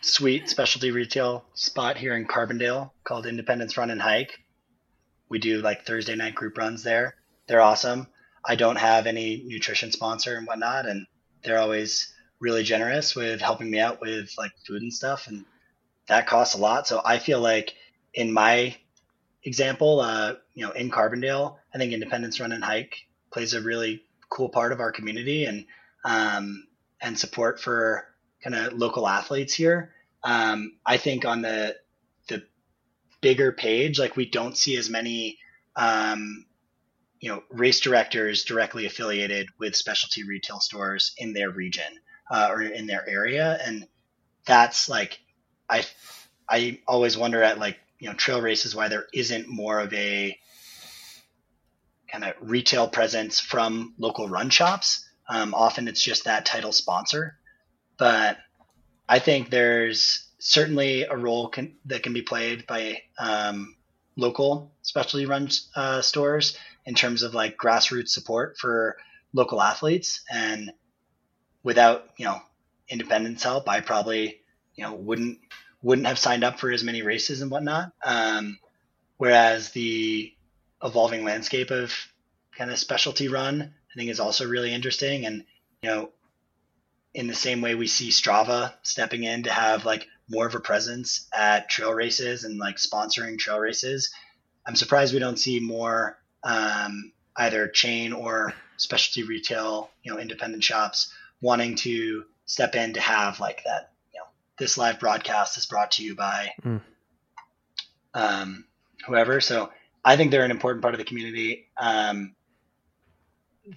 sweet 0.00 0.48
specialty 0.48 0.90
retail 0.90 1.44
spot 1.54 1.96
here 1.96 2.16
in 2.16 2.26
Carbondale 2.26 2.90
called 3.04 3.26
Independence 3.26 3.76
Run 3.76 3.90
and 3.90 4.02
Hike 4.02 4.38
we 5.28 5.38
do 5.38 5.60
like 5.60 5.84
Thursday 5.84 6.14
night 6.14 6.34
group 6.34 6.56
runs 6.58 6.82
there. 6.82 7.16
They're 7.48 7.60
awesome. 7.60 8.06
I 8.44 8.56
don't 8.56 8.76
have 8.76 9.06
any 9.06 9.42
nutrition 9.44 9.90
sponsor 9.90 10.36
and 10.36 10.46
whatnot, 10.46 10.86
and 10.86 11.06
they're 11.42 11.58
always 11.58 12.14
really 12.40 12.62
generous 12.62 13.16
with 13.16 13.40
helping 13.40 13.70
me 13.70 13.80
out 13.80 14.00
with 14.00 14.30
like 14.36 14.52
food 14.66 14.82
and 14.82 14.92
stuff, 14.92 15.26
and 15.26 15.44
that 16.08 16.26
costs 16.26 16.54
a 16.54 16.58
lot. 16.58 16.86
So 16.86 17.00
I 17.04 17.18
feel 17.18 17.40
like 17.40 17.74
in 18.12 18.32
my 18.32 18.76
example, 19.42 20.00
uh, 20.00 20.34
you 20.54 20.64
know, 20.64 20.72
in 20.72 20.90
Carbondale, 20.90 21.56
I 21.74 21.78
think 21.78 21.92
Independence 21.92 22.38
Run 22.38 22.52
and 22.52 22.62
Hike 22.62 22.96
plays 23.32 23.54
a 23.54 23.60
really 23.60 24.02
cool 24.34 24.48
part 24.48 24.72
of 24.72 24.80
our 24.80 24.92
community 24.92 25.44
and 25.44 25.64
um, 26.04 26.66
and 27.00 27.18
support 27.18 27.60
for 27.60 28.04
kind 28.42 28.54
of 28.54 28.74
local 28.74 29.08
athletes 29.08 29.54
here. 29.54 29.94
Um, 30.22 30.76
I 30.84 30.96
think 30.96 31.24
on 31.24 31.40
the 31.40 31.76
the 32.28 32.42
bigger 33.20 33.52
page, 33.52 33.98
like 33.98 34.16
we 34.16 34.26
don't 34.28 34.58
see 34.58 34.76
as 34.76 34.90
many 34.90 35.38
um, 35.76 36.44
you 37.20 37.30
know 37.30 37.42
race 37.50 37.80
directors 37.80 38.44
directly 38.44 38.86
affiliated 38.86 39.48
with 39.58 39.76
specialty 39.76 40.24
retail 40.24 40.60
stores 40.60 41.14
in 41.16 41.32
their 41.32 41.50
region 41.50 42.00
uh, 42.30 42.48
or 42.50 42.62
in 42.62 42.86
their 42.86 43.08
area, 43.08 43.58
and 43.64 43.86
that's 44.44 44.88
like 44.88 45.20
I 45.70 45.84
I 46.48 46.80
always 46.88 47.16
wonder 47.16 47.42
at 47.42 47.58
like 47.58 47.78
you 48.00 48.08
know 48.08 48.14
trail 48.14 48.42
races 48.42 48.74
why 48.74 48.88
there 48.88 49.06
isn't 49.14 49.48
more 49.48 49.78
of 49.78 49.92
a 49.94 50.36
kind 52.14 52.24
of 52.24 52.34
retail 52.40 52.86
presence 52.86 53.40
from 53.40 53.92
local 53.98 54.28
run 54.28 54.48
shops. 54.48 55.04
Um, 55.28 55.52
often 55.52 55.88
it's 55.88 56.02
just 56.02 56.24
that 56.24 56.46
title 56.46 56.70
sponsor, 56.70 57.36
but 57.98 58.38
I 59.08 59.18
think 59.18 59.50
there's 59.50 60.28
certainly 60.38 61.02
a 61.02 61.16
role 61.16 61.48
can, 61.48 61.74
that 61.86 62.04
can 62.04 62.12
be 62.12 62.22
played 62.22 62.68
by 62.68 63.02
um, 63.18 63.74
local 64.14 64.70
specialty 64.82 65.26
run 65.26 65.48
uh, 65.74 66.02
stores 66.02 66.56
in 66.86 66.94
terms 66.94 67.24
of 67.24 67.34
like 67.34 67.56
grassroots 67.56 68.10
support 68.10 68.58
for 68.58 68.96
local 69.32 69.60
athletes. 69.60 70.20
And 70.32 70.70
without 71.64 72.10
you 72.16 72.26
know 72.26 72.40
independence 72.88 73.42
help, 73.42 73.68
I 73.68 73.80
probably 73.80 74.40
you 74.76 74.84
know 74.84 74.94
wouldn't 74.94 75.38
wouldn't 75.82 76.06
have 76.06 76.18
signed 76.20 76.44
up 76.44 76.60
for 76.60 76.70
as 76.70 76.84
many 76.84 77.02
races 77.02 77.40
and 77.40 77.50
whatnot. 77.50 77.90
Um, 78.04 78.58
whereas 79.16 79.70
the 79.70 80.33
evolving 80.84 81.24
landscape 81.24 81.70
of 81.70 81.92
kind 82.56 82.70
of 82.70 82.78
specialty 82.78 83.28
run, 83.28 83.62
I 83.62 83.94
think 83.96 84.10
is 84.10 84.20
also 84.20 84.46
really 84.46 84.72
interesting. 84.72 85.26
And, 85.26 85.44
you 85.82 85.88
know, 85.88 86.10
in 87.14 87.26
the 87.26 87.34
same 87.34 87.60
way 87.60 87.74
we 87.74 87.86
see 87.86 88.10
Strava 88.10 88.74
stepping 88.82 89.24
in 89.24 89.44
to 89.44 89.52
have 89.52 89.84
like 89.84 90.06
more 90.28 90.46
of 90.46 90.54
a 90.54 90.60
presence 90.60 91.28
at 91.32 91.68
trail 91.68 91.92
races 91.92 92.44
and 92.44 92.58
like 92.58 92.76
sponsoring 92.76 93.38
trail 93.38 93.58
races, 93.58 94.12
I'm 94.66 94.76
surprised 94.76 95.14
we 95.14 95.20
don't 95.20 95.38
see 95.38 95.60
more 95.60 96.18
um, 96.42 97.12
either 97.36 97.68
chain 97.68 98.12
or 98.12 98.52
specialty 98.76 99.22
retail, 99.22 99.90
you 100.02 100.12
know, 100.12 100.18
independent 100.18 100.64
shops 100.64 101.12
wanting 101.40 101.76
to 101.76 102.24
step 102.46 102.74
in 102.74 102.94
to 102.94 103.00
have 103.00 103.40
like 103.40 103.62
that 103.64 103.92
you 104.12 104.20
know, 104.20 104.26
this 104.58 104.76
live 104.76 105.00
broadcast 105.00 105.56
is 105.56 105.66
brought 105.66 105.92
to 105.92 106.04
you 106.04 106.14
by 106.14 106.52
mm. 106.62 106.80
um, 108.14 108.64
whoever. 109.06 109.40
So 109.40 109.70
I 110.04 110.16
think 110.16 110.30
they're 110.30 110.44
an 110.44 110.50
important 110.50 110.82
part 110.82 110.94
of 110.94 110.98
the 110.98 111.04
community. 111.04 111.68
Um, 111.78 112.34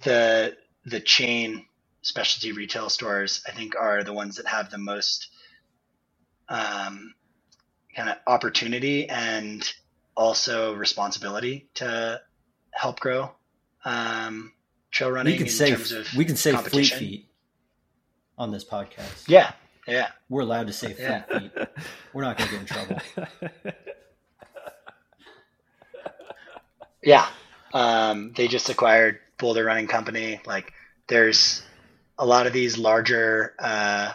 the 0.02 0.56
the 0.84 1.00
chain 1.00 1.64
specialty 2.02 2.52
retail 2.52 2.90
stores, 2.90 3.42
I 3.46 3.52
think, 3.52 3.74
are 3.76 4.04
the 4.04 4.12
ones 4.12 4.36
that 4.36 4.46
have 4.46 4.70
the 4.70 4.78
most 4.78 5.28
um, 6.48 7.14
kind 7.94 8.10
of 8.10 8.16
opportunity 8.26 9.08
and 9.08 9.70
also 10.16 10.74
responsibility 10.74 11.68
to 11.74 12.20
help 12.72 13.00
grow 13.00 13.32
um, 13.84 14.52
trail 14.90 15.10
running. 15.10 15.32
We 15.32 15.38
can 15.38 15.48
say 15.48 15.76
we 16.16 16.24
can 16.24 16.36
say 16.36 16.54
fleet 16.56 16.92
feet 16.92 17.28
on 18.36 18.50
this 18.50 18.64
podcast. 18.64 19.28
Yeah, 19.28 19.52
yeah. 19.86 20.08
We're 20.28 20.42
allowed 20.42 20.66
to 20.66 20.72
say 20.72 20.94
yeah. 20.98 21.22
feet. 21.22 21.52
We're 22.12 22.22
not 22.22 22.38
going 22.38 22.50
to 22.50 22.56
get 22.56 22.60
in 22.60 22.66
trouble. 22.66 23.72
yeah. 27.08 27.26
Um, 27.72 28.34
they 28.36 28.48
just 28.48 28.68
acquired 28.68 29.20
Boulder 29.38 29.64
Running 29.64 29.86
Company. 29.86 30.40
Like, 30.44 30.74
there's 31.06 31.62
a 32.18 32.26
lot 32.26 32.46
of 32.46 32.52
these 32.52 32.76
larger 32.76 33.54
uh, 33.58 34.12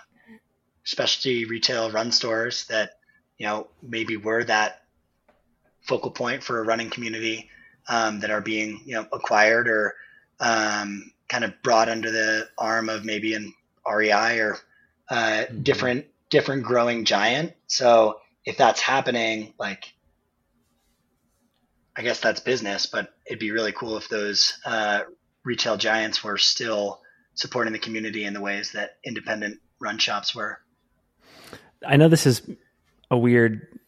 specialty 0.83 1.45
retail 1.45 1.89
run 1.89 2.11
stores 2.11 2.65
that, 2.65 2.91
you 3.39 3.47
know, 3.47 3.67
maybe 3.81 4.15
were 4.15 4.43
that 4.43 4.83
focal 5.81 6.11
point 6.11 6.43
for 6.43 6.59
a 6.59 6.63
running 6.63 6.91
community 6.91 7.49
um, 7.89 8.19
that 8.19 8.29
are 8.29 8.41
being, 8.41 8.81
you 8.85 8.93
know, 8.93 9.07
acquired 9.11 9.67
or 9.67 9.95
um, 10.39 11.11
kind 11.27 11.43
of 11.43 11.63
brought 11.63 11.89
under 11.89 12.11
the 12.11 12.47
arm 12.59 12.89
of 12.89 13.05
maybe 13.05 13.33
an 13.33 13.51
REI 13.91 14.37
or 14.37 14.57
uh, 15.09 15.15
mm-hmm. 15.15 15.63
different 15.63 16.05
different 16.29 16.63
growing 16.63 17.05
giant. 17.05 17.53
So 17.65 18.19
if 18.45 18.55
that's 18.55 18.81
happening, 18.81 19.53
like 19.57 19.93
I 21.95 22.01
guess 22.01 22.19
that's 22.19 22.39
business, 22.39 22.85
but 22.85 23.13
it'd 23.25 23.39
be 23.39 23.51
really 23.51 23.71
cool 23.71 23.97
if 23.97 24.09
those 24.09 24.57
uh, 24.65 25.01
retail 25.43 25.77
giants 25.77 26.23
were 26.23 26.37
still 26.37 27.01
supporting 27.35 27.73
the 27.73 27.79
community 27.79 28.25
in 28.25 28.33
the 28.33 28.41
ways 28.41 28.71
that 28.71 28.97
independent 29.03 29.59
run 29.79 29.97
shops 29.97 30.33
were. 30.33 30.59
I 31.85 31.97
know 31.97 32.07
this 32.07 32.25
is 32.25 32.41
a 33.11 33.17
weird 33.17 33.79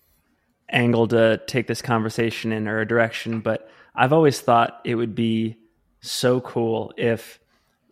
angle 0.70 1.08
to 1.08 1.41
take 1.47 1.68
this 1.68 1.82
conversation 1.82 2.51
in 2.51 2.68
or 2.68 2.80
a 2.80 2.88
direction, 2.88 3.39
but 3.39 3.70
I've 3.95 4.14
always 4.14 4.39
thought 4.39 4.82
it 4.84 4.95
would 4.95 5.16
be 5.16 5.58
so 6.01 6.41
cool 6.41 6.93
if 6.97 7.39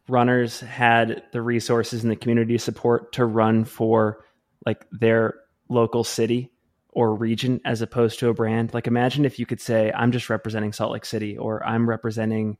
runners 0.07 0.59
had 0.59 1.23
the 1.31 1.41
resources 1.41 2.03
and 2.03 2.11
the 2.11 2.15
community 2.15 2.57
support 2.57 3.13
to 3.13 3.25
run 3.25 3.63
for 3.63 4.25
like 4.65 4.85
their 4.91 5.35
local 5.69 6.03
city 6.03 6.51
or 6.93 7.15
region 7.15 7.59
as 7.65 7.81
opposed 7.81 8.19
to 8.19 8.29
a 8.29 8.33
brand. 8.33 8.73
Like 8.73 8.87
imagine 8.87 9.25
if 9.25 9.39
you 9.39 9.45
could 9.45 9.61
say, 9.61 9.91
I'm 9.91 10.11
just 10.11 10.29
representing 10.29 10.73
Salt 10.73 10.91
Lake 10.91 11.05
City 11.05 11.37
or 11.37 11.65
I'm 11.65 11.89
representing 11.89 12.57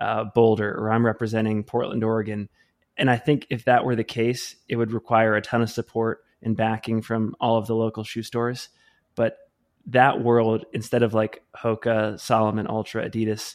uh, 0.00 0.24
Boulder 0.34 0.74
or 0.74 0.90
I'm 0.90 1.06
representing 1.06 1.64
Portland, 1.64 2.04
Oregon. 2.04 2.48
And 2.96 3.10
I 3.10 3.16
think 3.16 3.46
if 3.50 3.64
that 3.64 3.84
were 3.84 3.96
the 3.96 4.04
case, 4.04 4.56
it 4.68 4.76
would 4.76 4.92
require 4.92 5.34
a 5.34 5.42
ton 5.42 5.62
of 5.62 5.70
support 5.70 6.24
and 6.42 6.56
backing 6.56 7.02
from 7.02 7.34
all 7.40 7.58
of 7.58 7.66
the 7.66 7.74
local 7.74 8.04
shoe 8.04 8.22
stores. 8.22 8.68
But 9.14 9.38
that 9.86 10.22
world, 10.22 10.64
instead 10.72 11.02
of 11.02 11.14
like 11.14 11.42
Hoka, 11.56 12.18
Salomon, 12.18 12.66
Altra, 12.66 13.08
Adidas, 13.08 13.54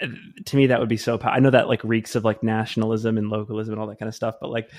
to 0.00 0.56
me 0.56 0.66
that 0.66 0.80
would 0.80 0.88
be 0.88 0.96
so 0.96 1.18
i 1.22 1.38
know 1.38 1.50
that 1.50 1.68
like 1.68 1.82
reeks 1.84 2.16
of 2.16 2.24
like 2.24 2.42
nationalism 2.42 3.16
and 3.16 3.30
localism 3.30 3.72
and 3.72 3.80
all 3.80 3.86
that 3.86 3.98
kind 3.98 4.08
of 4.08 4.14
stuff 4.14 4.34
but 4.40 4.50
like 4.50 4.70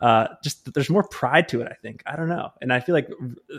uh 0.00 0.26
just 0.42 0.72
there's 0.74 0.90
more 0.90 1.06
pride 1.08 1.48
to 1.48 1.60
it 1.60 1.68
i 1.70 1.74
think. 1.74 2.02
I 2.06 2.16
don't 2.16 2.28
know. 2.28 2.50
And 2.60 2.72
i 2.72 2.80
feel 2.80 2.94
like 2.94 3.08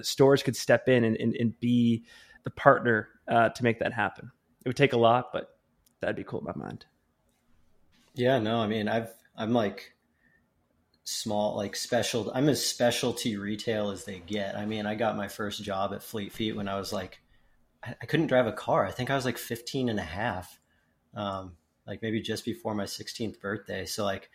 stores 0.02 0.44
could 0.44 0.56
step 0.56 0.90
in 0.90 1.04
and, 1.04 1.16
and, 1.18 1.36
and 1.36 1.60
be 1.60 2.04
the 2.44 2.50
partner 2.52 3.10
uh, 3.28 3.50
to 3.50 3.64
make 3.64 3.80
that 3.80 3.92
happen. 3.92 4.32
It 4.64 4.70
would 4.70 4.78
take 4.78 4.94
a 4.94 4.98
lot 4.98 5.32
but 5.32 5.58
that'd 6.02 6.16
be 6.16 6.24
cool 6.24 6.40
in 6.40 6.46
my 6.46 6.66
mind. 6.66 6.86
Yeah 8.14 8.40
no 8.40 8.60
i 8.60 8.68
mean 8.68 8.88
i've 8.88 9.14
i'm 9.38 9.54
like 9.54 9.94
small 11.06 11.56
like 11.56 11.76
special 11.76 12.32
i'm 12.34 12.50
as 12.50 12.66
specialty 12.66 13.38
retail 13.38 13.90
as 13.92 14.04
they 14.04 14.20
get. 14.20 14.58
I 14.58 14.66
mean 14.66 14.86
i 14.86 14.96
got 14.96 15.16
my 15.16 15.30
first 15.30 15.64
job 15.64 15.94
at 15.94 16.04
fleet 16.04 16.34
feet 16.34 16.56
when 16.56 16.68
i 16.68 16.78
was 16.78 16.92
like 16.92 17.20
I 18.02 18.08
couldn't 18.08 18.28
drive 18.28 18.48
a 18.48 18.52
car. 18.52 18.86
I 18.86 18.92
think 18.92 19.10
i 19.10 19.16
was 19.16 19.26
like 19.26 19.38
15 19.38 19.90
and 19.90 20.00
a 20.00 20.04
half 20.04 20.60
um, 21.16 21.54
like 21.88 22.02
maybe 22.02 22.22
just 22.22 22.46
before 22.46 22.76
my 22.76 22.86
16th 22.86 23.40
birthday. 23.40 23.86
So 23.86 24.04
like, 24.04 24.30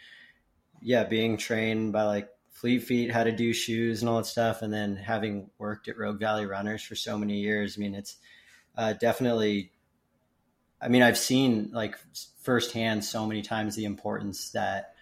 yeah, 0.81 1.05
being 1.05 1.37
trained 1.37 1.93
by 1.93 2.05
like 2.05 2.29
Fleet 2.53 2.81
Feet, 2.81 3.11
how 3.11 3.25
to 3.25 3.33
do 3.33 3.53
shoes 3.53 4.03
and 4.03 4.09
all 4.09 4.19
that 4.19 4.27
stuff, 4.27 4.63
and 4.63 4.73
then 4.73 4.97
having 4.97 5.51
worked 5.59 5.89
at 5.89 5.99
Rogue 5.99 6.21
Valley 6.21 6.47
Runners 6.47 6.83
for 6.83 6.95
so 6.95 7.17
many 7.17 7.41
years. 7.41 7.77
I 7.77 7.81
mean, 7.81 7.95
it's 7.95 8.17
uh, 8.77 8.93
definitely. 8.95 9.73
I 10.83 10.89
mean, 10.89 11.03
I've 11.03 11.19
seen 11.19 11.71
like 11.73 11.97
firsthand 12.43 13.05
so 13.05 13.27
many 13.27 13.43
times 13.43 13.77
the 13.77 13.85
importance 13.85 14.51
that 14.53 14.95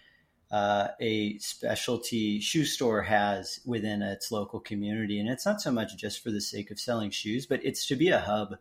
uh, 0.50 0.88
a 1.00 1.38
specialty 1.38 2.40
shoe 2.40 2.64
store 2.64 3.02
has 3.02 3.60
within 3.64 4.02
its 4.02 4.32
local 4.32 4.60
community, 4.60 5.20
and 5.20 5.28
it's 5.28 5.46
not 5.46 5.60
so 5.60 5.70
much 5.70 5.96
just 5.96 6.22
for 6.22 6.30
the 6.30 6.40
sake 6.40 6.70
of 6.70 6.80
selling 6.80 7.10
shoes, 7.10 7.46
but 7.46 7.64
it's 7.64 7.86
to 7.86 7.96
be 7.96 8.08
a 8.08 8.20
hub 8.20 8.56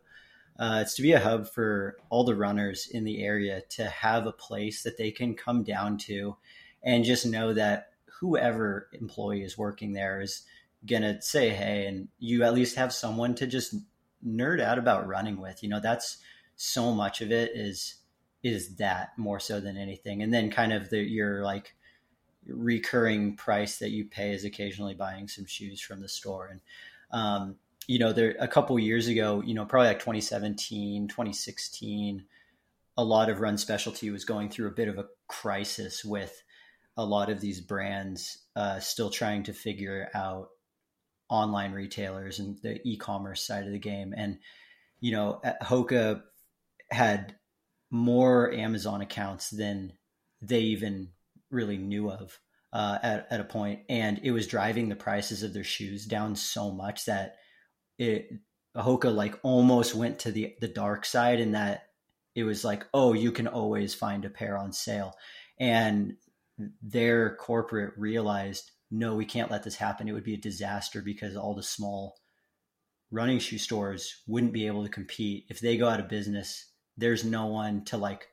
uh, 0.58 0.80
it's 0.82 0.94
to 0.94 1.02
be 1.02 1.12
a 1.12 1.20
hub 1.20 1.48
for 1.48 1.96
all 2.10 2.24
the 2.24 2.34
runners 2.34 2.88
in 2.90 3.04
the 3.04 3.22
area 3.22 3.62
to 3.70 3.84
have 3.84 4.26
a 4.26 4.32
place 4.32 4.82
that 4.82 4.96
they 4.96 5.10
can 5.10 5.34
come 5.34 5.62
down 5.62 5.96
to 5.96 6.36
and 6.82 7.04
just 7.04 7.26
know 7.26 7.52
that 7.52 7.90
whoever 8.20 8.88
employee 8.92 9.42
is 9.42 9.56
working 9.56 9.92
there 9.92 10.20
is 10.20 10.42
going 10.86 11.02
to 11.02 11.20
say, 11.22 11.50
hey, 11.50 11.86
and 11.86 12.08
you 12.18 12.42
at 12.42 12.54
least 12.54 12.76
have 12.76 12.92
someone 12.92 13.34
to 13.36 13.46
just 13.46 13.74
nerd 14.26 14.60
out 14.60 14.78
about 14.78 15.06
running 15.06 15.40
with. 15.40 15.62
You 15.62 15.68
know, 15.68 15.80
that's 15.80 16.18
so 16.56 16.92
much 16.92 17.20
of 17.20 17.30
it 17.30 17.52
is 17.54 17.94
is 18.44 18.76
that 18.76 19.10
more 19.16 19.40
so 19.40 19.60
than 19.60 19.76
anything. 19.76 20.22
And 20.22 20.32
then 20.32 20.50
kind 20.50 20.72
of 20.72 20.90
the 20.90 20.98
your 20.98 21.42
like 21.42 21.74
recurring 22.46 23.36
price 23.36 23.78
that 23.78 23.90
you 23.90 24.04
pay 24.04 24.32
is 24.32 24.44
occasionally 24.44 24.94
buying 24.94 25.28
some 25.28 25.44
shoes 25.44 25.80
from 25.80 26.00
the 26.00 26.08
store. 26.08 26.48
And 26.48 26.60
um, 27.10 27.56
you 27.88 27.98
know, 27.98 28.12
there 28.12 28.36
a 28.38 28.46
couple 28.46 28.78
years 28.78 29.08
ago, 29.08 29.42
you 29.44 29.54
know, 29.54 29.64
probably 29.64 29.88
like 29.88 29.98
2017, 29.98 31.08
2016, 31.08 32.24
a 32.98 33.04
lot 33.04 33.30
of 33.30 33.40
run 33.40 33.56
specialty 33.56 34.10
was 34.10 34.26
going 34.26 34.50
through 34.50 34.68
a 34.68 34.72
bit 34.72 34.88
of 34.88 34.98
a 34.98 35.06
crisis 35.26 36.04
with 36.04 36.42
a 36.96 37.04
lot 37.04 37.30
of 37.30 37.40
these 37.40 37.60
brands 37.60 38.44
uh, 38.54 38.78
still 38.78 39.08
trying 39.08 39.42
to 39.44 39.54
figure 39.54 40.10
out 40.14 40.50
online 41.30 41.72
retailers 41.72 42.38
and 42.38 42.58
the 42.62 42.78
e-commerce 42.86 43.42
side 43.42 43.64
of 43.64 43.72
the 43.72 43.78
game. 43.78 44.12
And, 44.14 44.38
you 45.00 45.12
know, 45.12 45.40
Hoka 45.62 46.22
had 46.90 47.36
more 47.90 48.52
Amazon 48.52 49.00
accounts 49.00 49.48
than 49.48 49.94
they 50.42 50.60
even 50.60 51.08
really 51.50 51.78
knew 51.78 52.10
of 52.10 52.38
uh, 52.72 52.98
at, 53.02 53.28
at 53.30 53.40
a 53.40 53.44
point, 53.44 53.80
and 53.88 54.20
it 54.22 54.32
was 54.32 54.46
driving 54.46 54.90
the 54.90 54.96
prices 54.96 55.42
of 55.42 55.54
their 55.54 55.64
shoes 55.64 56.04
down 56.04 56.36
so 56.36 56.70
much 56.70 57.06
that 57.06 57.36
it 57.98 58.32
Hoka 58.76 59.14
like 59.14 59.38
almost 59.42 59.94
went 59.94 60.20
to 60.20 60.32
the 60.32 60.54
the 60.60 60.68
dark 60.68 61.04
side 61.04 61.40
in 61.40 61.52
that 61.52 61.88
it 62.34 62.44
was 62.44 62.64
like, 62.64 62.86
oh, 62.94 63.12
you 63.12 63.32
can 63.32 63.48
always 63.48 63.94
find 63.94 64.24
a 64.24 64.30
pair 64.30 64.56
on 64.56 64.72
sale, 64.72 65.14
and 65.58 66.16
their 66.82 67.36
corporate 67.36 67.94
realized, 67.96 68.70
no, 68.90 69.14
we 69.14 69.24
can't 69.24 69.50
let 69.50 69.62
this 69.62 69.76
happen. 69.76 70.08
It 70.08 70.12
would 70.12 70.24
be 70.24 70.34
a 70.34 70.38
disaster 70.38 71.02
because 71.02 71.36
all 71.36 71.54
the 71.54 71.62
small 71.62 72.16
running 73.10 73.38
shoe 73.38 73.58
stores 73.58 74.22
wouldn't 74.26 74.52
be 74.52 74.66
able 74.66 74.84
to 74.84 74.90
compete 74.90 75.46
if 75.48 75.60
they 75.60 75.76
go 75.76 75.88
out 75.88 76.00
of 76.00 76.08
business. 76.08 76.66
There's 76.96 77.24
no 77.24 77.46
one 77.46 77.84
to 77.86 77.96
like 77.96 78.28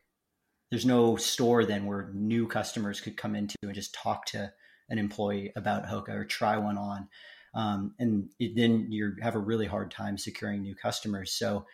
there's 0.70 0.86
no 0.86 1.16
store 1.16 1.66
then 1.66 1.86
where 1.86 2.12
new 2.14 2.48
customers 2.48 3.00
could 3.00 3.16
come 3.16 3.36
into 3.36 3.56
and 3.62 3.74
just 3.74 3.94
talk 3.94 4.26
to 4.28 4.52
an 4.90 4.98
employee 4.98 5.52
about 5.56 5.86
Hoka 5.86 6.10
or 6.10 6.26
try 6.26 6.58
one 6.58 6.78
on. 6.78 7.08
Um, 7.56 7.96
and 7.98 8.30
it, 8.38 8.56
then 8.56 8.92
you 8.92 9.16
have 9.22 9.36
a 9.36 9.40
really 9.40 9.66
hard 9.66 9.90
time 9.90 10.18
securing 10.18 10.62
new 10.62 10.76
customers. 10.76 11.32
So 11.32 11.66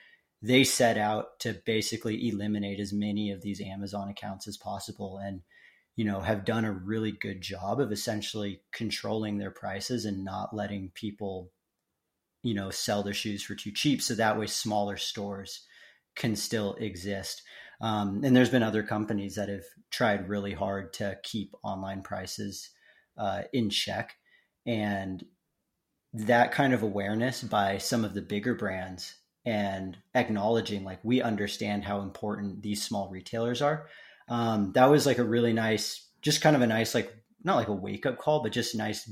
they 0.41 0.63
set 0.63 0.97
out 0.97 1.39
to 1.39 1.59
basically 1.65 2.29
eliminate 2.29 2.79
as 2.79 2.93
many 2.93 3.31
of 3.31 3.41
these 3.41 3.59
Amazon 3.61 4.09
accounts 4.09 4.47
as 4.47 4.57
possible 4.57 5.17
and, 5.17 5.41
you 5.95 6.05
know, 6.05 6.21
have 6.21 6.45
done 6.45 6.65
a 6.65 6.71
really 6.71 7.11
good 7.11 7.41
job 7.41 7.79
of 7.79 7.91
essentially 7.91 8.61
controlling 8.71 9.37
their 9.37 9.51
prices 9.51 10.05
and 10.05 10.23
not 10.23 10.55
letting 10.55 10.91
people, 10.93 11.51
you 12.43 12.53
know, 12.53 12.69
sell 12.69 13.03
their 13.03 13.13
shoes 13.13 13.43
for 13.43 13.55
too 13.55 13.71
cheap. 13.71 14.01
So 14.01 14.15
that 14.15 14.39
way 14.39 14.47
smaller 14.47 14.97
stores 14.97 15.65
can 16.15 16.35
still 16.35 16.75
exist. 16.75 17.41
Um, 17.81 18.21
and 18.23 18.35
there's 18.35 18.49
been 18.49 18.63
other 18.63 18.83
companies 18.83 19.35
that 19.35 19.49
have 19.49 19.63
tried 19.89 20.29
really 20.29 20.53
hard 20.53 20.93
to 20.93 21.17
keep 21.23 21.55
online 21.63 22.03
prices 22.03 22.69
uh, 23.17 23.43
in 23.53 23.69
check. 23.69 24.13
And 24.65 25.23
that 26.13 26.51
kind 26.51 26.73
of 26.73 26.83
awareness 26.83 27.41
by 27.41 27.77
some 27.77 28.03
of 28.03 28.13
the 28.13 28.21
bigger 28.21 28.53
brands 28.53 29.15
and 29.45 29.97
acknowledging 30.13 30.83
like 30.83 30.99
we 31.03 31.21
understand 31.21 31.83
how 31.83 32.01
important 32.01 32.61
these 32.61 32.83
small 32.83 33.09
retailers 33.09 33.61
are. 33.61 33.87
Um, 34.27 34.71
that 34.73 34.89
was 34.89 35.05
like 35.05 35.17
a 35.17 35.23
really 35.23 35.53
nice, 35.53 36.07
just 36.21 36.41
kind 36.41 36.55
of 36.55 36.61
a 36.61 36.67
nice, 36.67 36.93
like 36.93 37.13
not 37.43 37.55
like 37.55 37.69
a 37.69 37.73
wake 37.73 38.05
up 38.05 38.17
call, 38.17 38.43
but 38.43 38.51
just 38.51 38.75
a 38.75 38.77
nice 38.77 39.11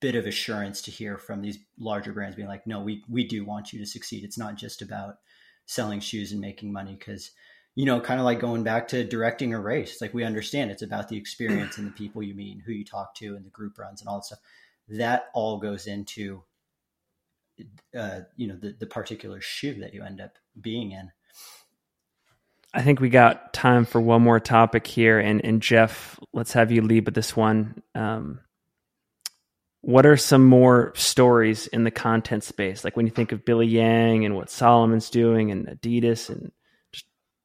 bit 0.00 0.14
of 0.14 0.26
assurance 0.26 0.82
to 0.82 0.90
hear 0.90 1.18
from 1.18 1.42
these 1.42 1.58
larger 1.78 2.12
brands 2.12 2.36
being 2.36 2.48
like, 2.48 2.66
no, 2.66 2.80
we, 2.80 3.02
we 3.08 3.26
do 3.26 3.44
want 3.44 3.72
you 3.72 3.78
to 3.80 3.86
succeed. 3.86 4.24
It's 4.24 4.38
not 4.38 4.56
just 4.56 4.82
about 4.82 5.16
selling 5.66 6.00
shoes 6.00 6.32
and 6.32 6.40
making 6.40 6.72
money 6.72 6.96
because 6.98 7.30
you 7.76 7.86
know, 7.86 8.00
kind 8.00 8.18
of 8.18 8.26
like 8.26 8.40
going 8.40 8.62
back 8.62 8.88
to 8.88 9.04
directing 9.04 9.54
a 9.54 9.60
race. 9.60 10.00
Like 10.00 10.12
we 10.12 10.24
understand 10.24 10.70
it's 10.70 10.82
about 10.82 11.08
the 11.08 11.16
experience 11.16 11.78
and 11.78 11.86
the 11.86 11.92
people 11.92 12.22
you 12.22 12.34
meet 12.34 12.52
and 12.52 12.62
who 12.62 12.72
you 12.72 12.84
talk 12.84 13.14
to 13.16 13.36
and 13.36 13.44
the 13.44 13.50
group 13.50 13.78
runs 13.78 14.00
and 14.00 14.08
all 14.08 14.18
that 14.18 14.24
stuff. 14.24 14.40
That 14.90 15.26
all 15.34 15.58
goes 15.58 15.86
into, 15.86 16.42
uh, 17.96 18.20
you 18.36 18.48
know, 18.48 18.56
the, 18.56 18.74
the 18.78 18.86
particular 18.86 19.40
shoe 19.40 19.80
that 19.80 19.94
you 19.94 20.02
end 20.02 20.20
up 20.20 20.32
being 20.60 20.92
in. 20.92 21.10
I 22.72 22.82
think 22.82 23.00
we 23.00 23.08
got 23.08 23.52
time 23.52 23.84
for 23.84 24.00
one 24.00 24.22
more 24.22 24.40
topic 24.40 24.86
here, 24.86 25.18
and 25.18 25.44
and 25.44 25.60
Jeff, 25.62 26.18
let's 26.32 26.52
have 26.52 26.70
you 26.70 26.82
lead 26.82 27.06
with 27.06 27.14
this 27.14 27.36
one. 27.36 27.82
Um, 27.94 28.40
what 29.82 30.06
are 30.06 30.16
some 30.16 30.44
more 30.44 30.92
stories 30.94 31.66
in 31.68 31.84
the 31.84 31.90
content 31.90 32.44
space? 32.44 32.84
Like 32.84 32.96
when 32.96 33.06
you 33.06 33.12
think 33.12 33.32
of 33.32 33.44
Billy 33.44 33.66
Yang 33.66 34.26
and 34.26 34.36
what 34.36 34.50
Salomon's 34.50 35.10
doing, 35.10 35.50
and 35.50 35.66
Adidas 35.66 36.28
and 36.28 36.52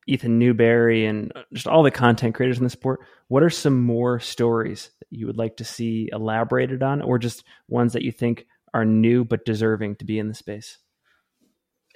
Ethan 0.08 0.38
Newberry 0.38 1.06
and 1.06 1.32
just 1.54 1.68
all 1.68 1.84
the 1.84 1.92
content 1.92 2.36
creators 2.36 2.58
in 2.58 2.64
the 2.64 2.70
sport. 2.70 3.02
What 3.28 3.44
are 3.44 3.50
some 3.50 3.82
more 3.82 4.20
stories 4.20 4.92
you 5.16 5.28
would 5.28 5.38
like 5.38 5.58
to 5.58 5.64
see 5.64 6.10
elaborated 6.12 6.84
on, 6.84 7.02
or 7.02 7.18
just 7.18 7.44
ones 7.68 7.94
that 7.94 8.04
you 8.04 8.12
think 8.12 8.46
are 8.74 8.86
new 8.86 9.24
but 9.24 9.46
deserving 9.46 9.96
to 9.98 10.06
be 10.06 10.20
in 10.20 10.28
the 10.28 10.34
space? 10.34 10.78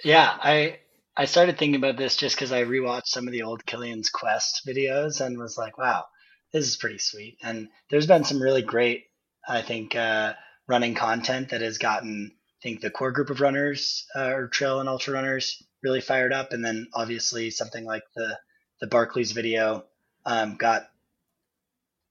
Yeah, 0.04 0.30
I 0.42 0.78
I 1.16 1.26
started 1.26 1.58
thinking 1.58 1.76
about 1.76 1.96
this 1.96 2.16
just 2.16 2.36
because 2.36 2.52
I 2.52 2.64
rewatched 2.64 3.06
some 3.06 3.26
of 3.26 3.32
the 3.32 3.42
old 3.42 3.66
Kilian's 3.66 4.10
Quest 4.10 4.62
videos 4.66 5.20
and 5.20 5.38
was 5.38 5.58
like, 5.58 5.76
wow, 5.76 6.06
this 6.52 6.66
is 6.66 6.76
pretty 6.76 6.98
sweet. 6.98 7.36
And 7.42 7.68
there's 7.90 8.06
been 8.06 8.24
some 8.24 8.42
really 8.42 8.62
great, 8.62 9.04
I 9.46 9.62
think, 9.62 9.94
uh, 9.94 10.34
running 10.66 10.94
content 10.94 11.50
that 11.50 11.60
has 11.60 11.78
gotten, 11.78 12.32
I 12.32 12.58
think, 12.62 12.80
the 12.80 12.90
core 12.90 13.12
group 13.12 13.28
of 13.28 13.40
runners 13.40 14.06
uh, 14.16 14.30
or 14.30 14.48
trail 14.48 14.80
and 14.80 14.88
ultra 14.88 15.12
runners 15.12 15.62
really 15.82 16.00
fired 16.00 16.32
up. 16.32 16.52
And 16.52 16.64
then 16.64 16.86
obviously 16.94 17.50
something 17.50 17.84
like 17.84 18.04
the 18.16 18.38
the 18.80 18.86
Barkley's 18.86 19.32
video 19.32 19.84
um, 20.24 20.56
got 20.56 20.88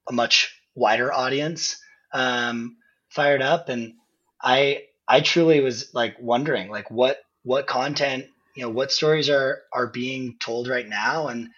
a 0.07 0.13
much 0.13 0.58
wider 0.79 1.13
audience 1.13 1.77
um, 2.13 2.77
fired 3.09 3.41
up. 3.41 3.69
And 3.69 3.93
I 4.41 4.83
I 5.07 5.21
truly 5.21 5.59
was 5.59 5.93
like 5.93 6.17
wondering 6.19 6.69
like 6.69 6.89
what 6.89 7.19
what 7.43 7.67
content 7.67 8.25
you 8.55 8.63
know 8.63 8.69
what 8.69 8.91
stories 8.91 9.29
are 9.29 9.61
are 9.73 9.87
being 9.87 10.37
told 10.39 10.67
right 10.67 10.87
now? 10.87 11.27
And 11.27 11.49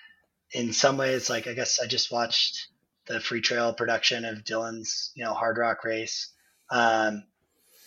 in 0.51 0.73
some 0.73 0.97
ways 0.97 1.29
like 1.29 1.47
i 1.47 1.53
guess 1.53 1.79
i 1.79 1.87
just 1.87 2.11
watched 2.11 2.67
the 3.07 3.19
Freetrail 3.19 3.77
production 3.77 4.25
of 4.25 4.43
dylan's 4.43 5.11
you 5.15 5.23
know 5.23 5.33
Hardrock 5.33 5.83
race. 5.83 6.33
Um 6.69 7.23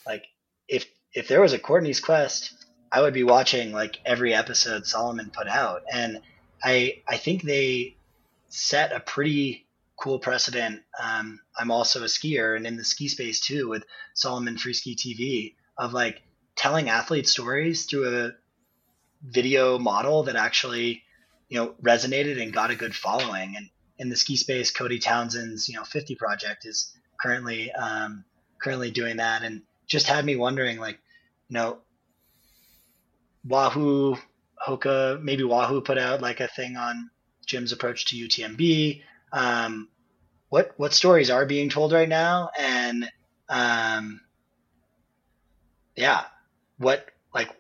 like 0.07 0.25
if 0.69 0.87
if 1.13 1.29
there 1.29 1.41
was 1.41 1.53
a 1.53 1.59
courtney's 1.59 2.01
quest 2.01 2.65
I 2.95 3.01
would 3.01 3.13
be 3.13 3.25
watching 3.25 3.73
like 3.73 3.99
every 4.07 4.33
episode 4.33 4.87
Salomon 4.87 5.31
put 5.31 5.49
out, 5.49 5.83
and 5.93 6.21
I 6.63 7.03
I 7.09 7.17
think 7.17 7.43
they 7.43 7.97
set 8.51 8.93
a 8.93 9.01
pretty 9.01 9.64
cool 9.97 10.19
precedent. 10.19 10.83
Um, 11.03 11.41
I'm 11.59 11.71
also 11.71 12.03
a 12.03 12.07
skier, 12.07 12.57
and 12.57 12.67
in 12.67 12.77
the 12.77 12.85
ski 12.85 13.09
space 13.09 13.41
too, 13.41 13.69
with 13.69 13.85
Salomon 14.15 14.57
Freeski 14.57 14.95
TV, 14.97 15.55
of 15.79 15.93
like 15.93 16.23
telling 16.57 16.89
athlete 16.89 17.29
stories 17.29 17.87
through 17.87 18.27
a 18.27 18.33
video 19.23 19.79
model 19.79 20.25
that 20.25 20.37
actually 20.37 21.03
you 21.49 21.59
know 21.59 21.75
resonated 21.83 22.41
and 22.41 22.53
got 22.53 22.71
a 22.71 22.77
good 22.77 22.95
following. 22.95 23.57
And 23.57 23.69
in 23.99 24.09
the 24.09 24.17
ski 24.17 24.37
space, 24.37 24.71
Cody 24.71 24.99
Townsend's 24.99 25.69
you 25.69 25.77
know 25.77 25.85
50 25.85 26.15
project 26.17 26.67
is 26.67 26.93
currently 27.21 27.73
um, 27.73 28.25
currently 28.61 28.91
doing 28.91 29.19
that, 29.19 29.43
and 29.43 29.63
just 29.87 30.07
had 30.07 30.25
me 30.25 30.37
wondering 30.37 30.79
like 30.79 30.99
you 31.49 31.55
know 31.55 31.79
Wahoo, 33.45 34.17
Hoka, 34.67 35.23
maybe 35.23 35.45
Wahoo 35.45 35.81
put 35.81 35.99
out 35.99 36.23
like 36.23 36.41
a 36.41 36.49
thing 36.49 36.77
on 36.77 37.11
Jim's 37.47 37.73
approach 37.73 38.07
to 38.07 38.17
UTMB. 38.17 39.03
Um, 39.35 39.89
what 40.49 40.73
what 40.77 40.95
stories 40.95 41.31
are 41.31 41.45
being 41.45 41.69
told 41.69 41.93
right 41.93 42.09
now, 42.09 42.51
and 42.57 43.11
um, 43.49 44.21
yeah, 45.97 46.25
what 46.79 47.07
like 47.35 47.51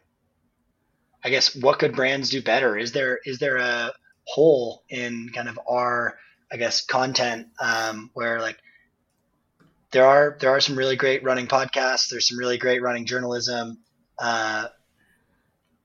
I 1.25 1.31
guess 1.31 1.57
what 1.57 1.81
could 1.81 1.97
brands 1.97 2.31
do 2.31 2.41
better? 2.41 2.79
Is 2.79 2.93
there 2.93 3.19
is 3.25 3.39
there 3.39 3.57
a 3.57 3.93
hole 4.27 4.85
in 4.89 5.31
kind 5.35 5.49
of 5.49 5.59
our 5.69 6.17
I 6.53 6.57
guess 6.57 6.85
content 6.85 7.49
um, 7.61 8.11
where 8.15 8.41
like 8.41 8.59
there 9.91 10.07
are 10.07 10.37
there 10.39 10.51
are 10.51 10.61
some 10.61 10.79
really 10.79 10.97
great 10.97 11.25
running 11.25 11.49
podcasts. 11.49 12.09
There's 12.09 12.29
some 12.29 12.39
really 12.39 12.59
great 12.59 12.83
running 12.83 13.07
journalism. 13.07 13.79
Uh, 14.19 14.69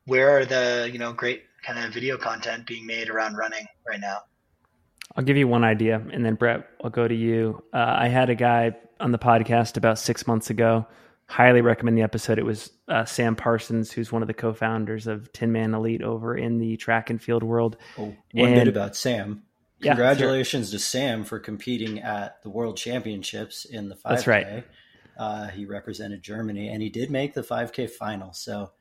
where 0.05 0.37
are 0.37 0.45
the 0.45 0.89
you 0.91 0.99
know 0.99 1.13
great 1.13 1.45
kind 1.65 1.83
of 1.83 1.91
video 1.91 2.17
content 2.17 2.67
being 2.67 2.85
made 2.85 3.09
around 3.09 3.35
running 3.35 3.65
right 3.87 3.99
now? 3.99 4.19
I'll 5.15 5.23
give 5.23 5.37
you 5.37 5.47
one 5.47 5.63
idea, 5.63 6.01
and 6.11 6.25
then 6.25 6.35
Brett, 6.35 6.67
I'll 6.83 6.89
go 6.89 7.07
to 7.07 7.15
you. 7.15 7.63
Uh, 7.73 7.95
I 7.99 8.07
had 8.07 8.29
a 8.29 8.35
guy 8.35 8.75
on 8.99 9.11
the 9.11 9.17
podcast 9.17 9.77
about 9.77 9.97
six 9.97 10.27
months 10.27 10.49
ago. 10.49 10.85
Highly 11.27 11.61
recommend 11.61 11.97
the 11.97 12.01
episode. 12.01 12.39
It 12.39 12.45
was 12.45 12.71
uh, 12.87 13.05
Sam 13.05 13.35
Parsons, 13.35 13.91
who's 13.91 14.11
one 14.11 14.21
of 14.21 14.27
the 14.27 14.33
co-founders 14.33 15.07
of 15.07 15.31
Tinman 15.33 15.73
Elite 15.73 16.01
over 16.01 16.35
in 16.35 16.57
the 16.57 16.77
track 16.77 17.09
and 17.09 17.21
field 17.21 17.43
world. 17.43 17.77
Oh, 17.97 18.15
one 18.33 18.53
bit 18.53 18.67
about 18.67 18.95
Sam. 18.95 19.43
Congratulations 19.81 20.67
yeah, 20.67 20.71
sure. 20.71 20.79
to 20.79 20.85
Sam 20.85 21.23
for 21.23 21.39
competing 21.39 21.99
at 21.99 22.41
the 22.43 22.49
World 22.49 22.77
Championships 22.77 23.65
in 23.65 23.89
the 23.89 23.95
5K. 23.95 24.09
That's 24.09 24.27
right. 24.27 24.65
Uh, 25.17 25.47
he 25.47 25.65
represented 25.65 26.21
Germany, 26.21 26.69
and 26.69 26.81
he 26.81 26.89
did 26.89 27.11
make 27.11 27.33
the 27.33 27.43
5K 27.43 27.89
final. 27.89 28.33
So 28.33 28.71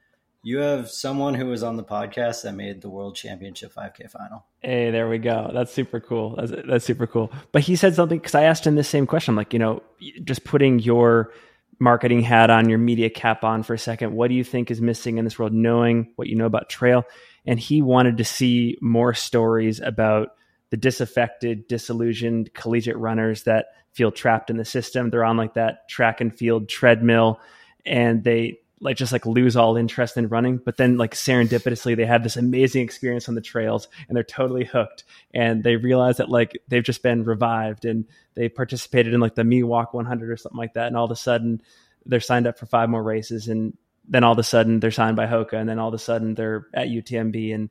you 0.42 0.58
have 0.58 0.90
someone 0.90 1.34
who 1.34 1.46
was 1.46 1.62
on 1.62 1.76
the 1.76 1.84
podcast 1.84 2.42
that 2.42 2.54
made 2.54 2.80
the 2.80 2.88
World 2.88 3.16
Championship 3.16 3.74
5K 3.74 4.10
final. 4.10 4.44
Hey, 4.60 4.90
there 4.90 5.08
we 5.08 5.18
go. 5.18 5.50
That's 5.52 5.72
super 5.72 6.00
cool. 6.00 6.36
That's, 6.36 6.52
that's 6.66 6.84
super 6.84 7.06
cool. 7.06 7.32
But 7.52 7.62
he 7.62 7.76
said 7.76 7.94
something 7.94 8.18
because 8.18 8.34
I 8.34 8.44
asked 8.44 8.66
him 8.66 8.76
the 8.76 8.84
same 8.84 9.06
question. 9.06 9.34
Like, 9.34 9.52
you 9.52 9.58
know, 9.58 9.82
just 10.24 10.44
putting 10.44 10.78
your 10.78 11.32
marketing 11.80 12.22
hat 12.22 12.50
on, 12.50 12.68
your 12.68 12.78
media 12.78 13.10
cap 13.10 13.44
on 13.44 13.62
for 13.62 13.74
a 13.74 13.78
second. 13.78 14.14
What 14.14 14.28
do 14.28 14.34
you 14.34 14.44
think 14.44 14.70
is 14.70 14.80
missing 14.80 15.18
in 15.18 15.24
this 15.24 15.38
world, 15.38 15.52
knowing 15.52 16.12
what 16.16 16.28
you 16.28 16.36
know 16.36 16.46
about 16.46 16.68
trail? 16.68 17.04
And 17.44 17.58
he 17.58 17.82
wanted 17.82 18.18
to 18.18 18.24
see 18.24 18.76
more 18.80 19.14
stories 19.14 19.80
about 19.80 20.30
the 20.70 20.76
disaffected, 20.76 21.66
disillusioned 21.66 22.52
collegiate 22.54 22.96
runners 22.96 23.44
that 23.44 23.66
feel 23.92 24.12
trapped 24.12 24.50
in 24.50 24.56
the 24.56 24.64
system. 24.64 25.10
They're 25.10 25.24
on 25.24 25.36
like 25.36 25.54
that 25.54 25.88
track 25.88 26.20
and 26.20 26.36
field 26.36 26.68
treadmill 26.68 27.40
and 27.86 28.22
they 28.22 28.58
like 28.80 28.96
just 28.96 29.12
like 29.12 29.26
lose 29.26 29.56
all 29.56 29.76
interest 29.76 30.16
in 30.16 30.28
running 30.28 30.58
but 30.58 30.76
then 30.76 30.96
like 30.96 31.14
serendipitously 31.14 31.96
they 31.96 32.06
had 32.06 32.22
this 32.22 32.36
amazing 32.36 32.82
experience 32.82 33.28
on 33.28 33.34
the 33.34 33.40
trails 33.40 33.88
and 34.08 34.16
they're 34.16 34.24
totally 34.24 34.64
hooked 34.64 35.04
and 35.34 35.64
they 35.64 35.76
realize 35.76 36.18
that 36.18 36.28
like 36.28 36.52
they've 36.68 36.84
just 36.84 37.02
been 37.02 37.24
revived 37.24 37.84
and 37.84 38.04
they 38.34 38.48
participated 38.48 39.12
in 39.14 39.20
like 39.20 39.34
the 39.34 39.42
Miwok 39.42 39.94
100 39.94 40.30
or 40.30 40.36
something 40.36 40.58
like 40.58 40.74
that 40.74 40.86
and 40.86 40.96
all 40.96 41.04
of 41.04 41.10
a 41.10 41.16
sudden 41.16 41.60
they're 42.06 42.20
signed 42.20 42.46
up 42.46 42.58
for 42.58 42.66
five 42.66 42.88
more 42.88 43.02
races 43.02 43.48
and 43.48 43.76
then 44.08 44.24
all 44.24 44.32
of 44.32 44.38
a 44.38 44.44
sudden 44.44 44.80
they're 44.80 44.90
signed 44.90 45.16
by 45.16 45.26
hoka 45.26 45.54
and 45.54 45.68
then 45.68 45.78
all 45.78 45.88
of 45.88 45.94
a 45.94 45.98
sudden 45.98 46.34
they're 46.34 46.66
at 46.74 46.88
utmb 46.88 47.54
and 47.54 47.70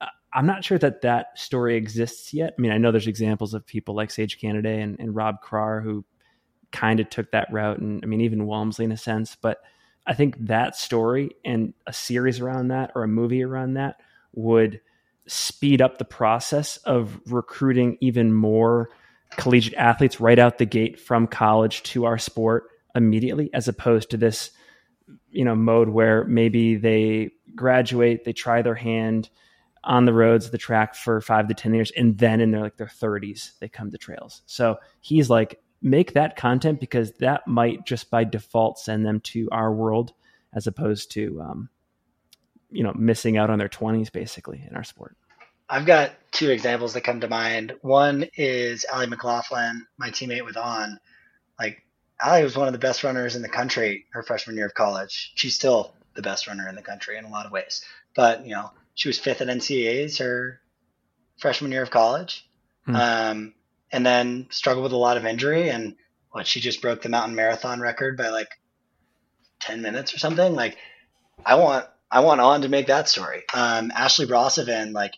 uh, 0.00 0.06
i'm 0.32 0.46
not 0.46 0.64
sure 0.64 0.78
that 0.78 1.02
that 1.02 1.38
story 1.38 1.76
exists 1.76 2.34
yet. 2.34 2.54
I 2.58 2.60
mean 2.60 2.72
i 2.72 2.78
know 2.78 2.90
there's 2.90 3.06
examples 3.06 3.54
of 3.54 3.66
people 3.66 3.94
like 3.94 4.10
sage 4.10 4.40
canaday 4.40 4.82
and, 4.82 4.98
and 4.98 5.14
rob 5.14 5.40
krar 5.40 5.82
who 5.82 6.04
kind 6.72 7.00
of 7.00 7.10
took 7.10 7.30
that 7.30 7.52
route 7.52 7.78
and 7.78 8.02
i 8.02 8.06
mean 8.06 8.22
even 8.22 8.46
walmsley 8.46 8.86
in 8.86 8.92
a 8.92 8.96
sense 8.96 9.36
but 9.36 9.58
I 10.06 10.14
think 10.14 10.36
that 10.46 10.76
story 10.76 11.30
and 11.44 11.74
a 11.86 11.92
series 11.92 12.40
around 12.40 12.68
that 12.68 12.92
or 12.94 13.04
a 13.04 13.08
movie 13.08 13.42
around 13.42 13.74
that 13.74 14.00
would 14.32 14.80
speed 15.26 15.80
up 15.80 15.98
the 15.98 16.04
process 16.04 16.76
of 16.78 17.20
recruiting 17.26 17.96
even 18.00 18.34
more 18.34 18.90
collegiate 19.36 19.74
athletes 19.74 20.20
right 20.20 20.38
out 20.38 20.58
the 20.58 20.66
gate 20.66 20.98
from 20.98 21.26
college 21.26 21.82
to 21.84 22.04
our 22.04 22.18
sport 22.18 22.64
immediately 22.94 23.48
as 23.54 23.68
opposed 23.68 24.10
to 24.10 24.16
this 24.16 24.50
you 25.30 25.44
know 25.44 25.54
mode 25.54 25.88
where 25.88 26.24
maybe 26.24 26.74
they 26.74 27.30
graduate 27.54 28.24
they 28.24 28.32
try 28.32 28.60
their 28.60 28.74
hand 28.74 29.30
on 29.84 30.04
the 30.04 30.12
roads 30.12 30.50
the 30.50 30.58
track 30.58 30.94
for 30.94 31.20
5 31.20 31.48
to 31.48 31.54
10 31.54 31.74
years 31.74 31.92
and 31.96 32.18
then 32.18 32.40
in 32.40 32.50
their 32.50 32.60
like 32.60 32.76
their 32.76 32.86
30s 32.86 33.58
they 33.58 33.68
come 33.68 33.90
to 33.90 33.98
trails. 33.98 34.42
So 34.46 34.76
he's 35.00 35.28
like 35.28 35.60
make 35.82 36.12
that 36.14 36.36
content 36.36 36.80
because 36.80 37.12
that 37.14 37.46
might 37.46 37.84
just 37.84 38.10
by 38.10 38.24
default 38.24 38.78
send 38.78 39.04
them 39.04 39.20
to 39.20 39.48
our 39.50 39.72
world 39.72 40.12
as 40.54 40.66
opposed 40.66 41.10
to 41.12 41.40
um, 41.42 41.68
you 42.70 42.82
know 42.82 42.92
missing 42.94 43.36
out 43.36 43.50
on 43.50 43.58
their 43.58 43.68
20s 43.68 44.10
basically 44.12 44.64
in 44.68 44.76
our 44.76 44.84
sport. 44.84 45.16
I've 45.68 45.86
got 45.86 46.12
two 46.32 46.50
examples 46.50 46.92
that 46.94 47.00
come 47.02 47.20
to 47.20 47.28
mind. 47.28 47.74
One 47.80 48.26
is 48.36 48.84
Allie 48.92 49.06
McLaughlin 49.06 49.86
my 49.98 50.10
teammate 50.10 50.44
with 50.44 50.56
on. 50.56 50.98
Like 51.58 51.82
Allie 52.20 52.44
was 52.44 52.56
one 52.56 52.68
of 52.68 52.72
the 52.72 52.78
best 52.78 53.04
runners 53.04 53.36
in 53.36 53.42
the 53.42 53.48
country 53.48 54.06
her 54.12 54.22
freshman 54.22 54.56
year 54.56 54.66
of 54.66 54.74
college. 54.74 55.32
She's 55.34 55.54
still 55.54 55.94
the 56.14 56.22
best 56.22 56.46
runner 56.46 56.68
in 56.68 56.74
the 56.74 56.82
country 56.82 57.16
in 57.16 57.24
a 57.24 57.30
lot 57.30 57.46
of 57.46 57.52
ways. 57.52 57.84
But 58.14 58.46
you 58.46 58.54
know 58.54 58.70
she 58.94 59.08
was 59.08 59.18
fifth 59.18 59.40
at 59.40 59.48
ncaa's 59.48 60.18
her 60.18 60.60
freshman 61.38 61.72
year 61.72 61.82
of 61.82 61.90
college. 61.90 62.46
Hmm. 62.84 62.96
um, 62.96 63.54
and 63.92 64.04
then 64.04 64.46
struggled 64.50 64.84
with 64.84 64.92
a 64.92 64.96
lot 64.96 65.16
of 65.16 65.26
injury. 65.26 65.68
And 65.70 65.96
what 66.30 66.46
she 66.46 66.60
just 66.60 66.80
broke 66.82 67.02
the 67.02 67.08
mountain 67.08 67.36
marathon 67.36 67.80
record 67.80 68.16
by 68.16 68.28
like 68.28 68.48
10 69.60 69.82
minutes 69.82 70.14
or 70.14 70.18
something. 70.18 70.54
Like, 70.54 70.78
I 71.44 71.56
want, 71.56 71.86
I 72.10 72.20
want 72.20 72.40
on 72.40 72.62
to 72.62 72.68
make 72.68 72.86
that 72.86 73.08
story. 73.08 73.44
Um, 73.54 73.92
Ashley 73.94 74.26
Brasovan, 74.26 74.92
like 74.92 75.12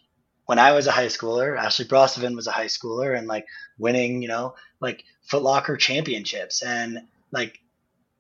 when 0.47 0.59
I 0.59 0.73
was 0.73 0.87
a 0.87 0.93
high 0.93 1.07
schooler, 1.07 1.59
Ashley 1.59 1.87
Brasovan 1.87 2.35
was 2.35 2.47
a 2.47 2.53
high 2.53 2.67
schooler 2.67 3.17
and 3.17 3.27
like 3.27 3.47
winning, 3.79 4.23
you 4.23 4.29
know, 4.29 4.55
like 4.81 5.05
Footlocker 5.31 5.79
championships. 5.79 6.63
And 6.63 6.99
like, 7.31 7.59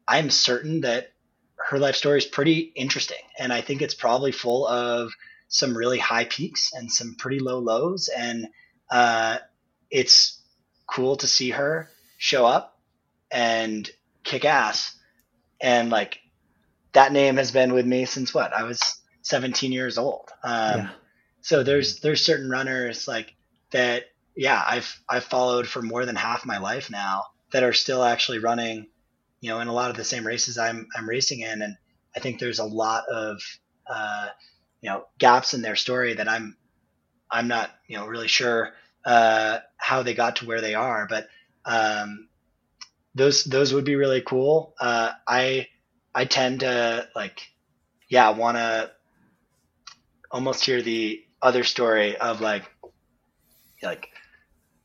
I'm 0.06 0.30
certain 0.30 0.82
that 0.82 1.12
her 1.56 1.78
life 1.78 1.96
story 1.96 2.18
is 2.18 2.26
pretty 2.26 2.72
interesting. 2.74 3.18
And 3.38 3.52
I 3.52 3.60
think 3.60 3.82
it's 3.82 3.94
probably 3.94 4.32
full 4.32 4.66
of 4.66 5.12
some 5.48 5.76
really 5.76 5.98
high 5.98 6.24
peaks 6.24 6.72
and 6.72 6.90
some 6.90 7.16
pretty 7.16 7.38
low 7.40 7.58
lows. 7.58 8.08
And 8.08 8.48
uh, 8.90 9.38
it's 9.90 10.40
cool 10.86 11.16
to 11.16 11.26
see 11.26 11.50
her 11.50 11.90
show 12.18 12.46
up 12.46 12.78
and 13.30 13.88
kick 14.22 14.44
ass. 14.44 14.94
And 15.60 15.90
like 15.90 16.20
that 16.92 17.12
name 17.12 17.36
has 17.36 17.50
been 17.50 17.72
with 17.72 17.86
me 17.86 18.04
since 18.04 18.32
what? 18.32 18.52
I 18.52 18.64
was 18.64 19.00
17 19.22 19.72
years 19.72 19.98
old. 19.98 20.30
Um, 20.42 20.80
yeah. 20.80 20.88
So 21.42 21.62
there's 21.62 22.00
there's 22.00 22.24
certain 22.24 22.48
runners 22.48 23.06
like 23.06 23.34
that. 23.72 24.04
Yeah, 24.36 24.62
I've 24.66 24.98
I've 25.08 25.24
followed 25.24 25.68
for 25.68 25.82
more 25.82 26.06
than 26.06 26.16
half 26.16 26.46
my 26.46 26.58
life 26.58 26.90
now 26.90 27.24
that 27.52 27.62
are 27.62 27.72
still 27.72 28.02
actually 28.02 28.38
running, 28.38 28.86
you 29.40 29.50
know, 29.50 29.60
in 29.60 29.68
a 29.68 29.72
lot 29.72 29.90
of 29.90 29.96
the 29.96 30.04
same 30.04 30.26
races 30.26 30.58
I'm 30.58 30.88
I'm 30.96 31.08
racing 31.08 31.40
in, 31.40 31.62
and 31.62 31.76
I 32.16 32.20
think 32.20 32.40
there's 32.40 32.58
a 32.60 32.64
lot 32.64 33.04
of 33.08 33.42
uh, 33.86 34.28
you 34.80 34.90
know 34.90 35.04
gaps 35.18 35.54
in 35.54 35.62
their 35.62 35.76
story 35.76 36.14
that 36.14 36.28
I'm 36.28 36.56
I'm 37.30 37.46
not 37.46 37.70
you 37.86 37.96
know 37.96 38.06
really 38.06 38.28
sure 38.28 38.72
uh, 39.04 39.58
how 39.76 40.02
they 40.02 40.14
got 40.14 40.36
to 40.36 40.46
where 40.46 40.60
they 40.60 40.74
are. 40.74 41.06
But 41.08 41.28
um, 41.64 42.28
those 43.14 43.44
those 43.44 43.72
would 43.72 43.84
be 43.84 43.96
really 43.96 44.20
cool. 44.20 44.74
Uh, 44.80 45.12
I 45.26 45.68
I 46.14 46.24
tend 46.24 46.60
to 46.60 47.08
like, 47.14 47.40
yeah, 48.08 48.30
want 48.30 48.56
to 48.56 48.90
almost 50.30 50.64
hear 50.64 50.82
the 50.82 51.24
other 51.40 51.64
story 51.64 52.16
of 52.16 52.40
like, 52.40 52.64
like 53.82 54.08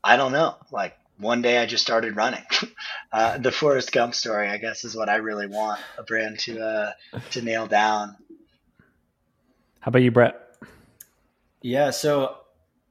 I 0.04 0.18
don't 0.18 0.32
know, 0.32 0.56
like 0.72 0.96
one 1.18 1.42
day 1.42 1.58
I 1.58 1.66
just 1.66 1.84
started 1.84 2.16
running. 2.16 2.44
uh, 3.12 3.38
the 3.38 3.52
Forrest 3.52 3.92
Gump 3.92 4.16
story, 4.16 4.48
I 4.48 4.58
guess, 4.58 4.84
is 4.84 4.96
what 4.96 5.10
I 5.10 5.16
really 5.16 5.48
want 5.48 5.82
a 5.98 6.04
brand 6.04 6.40
to 6.40 6.64
uh, 6.66 6.92
to 7.32 7.42
nail 7.42 7.68
down. 7.68 8.16
How 9.80 9.90
about 9.90 10.02
you, 10.02 10.12
Brett? 10.12 10.36
Yeah, 11.62 11.90
so 11.90 12.38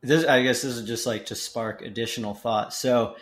this 0.03 0.25
I 0.25 0.43
guess 0.43 0.63
this 0.63 0.77
is 0.77 0.87
just 0.87 1.07
like 1.07 1.27
to 1.27 1.35
spark 1.35 1.83
additional 1.83 2.35
thought. 2.35 2.73
So 2.73 3.17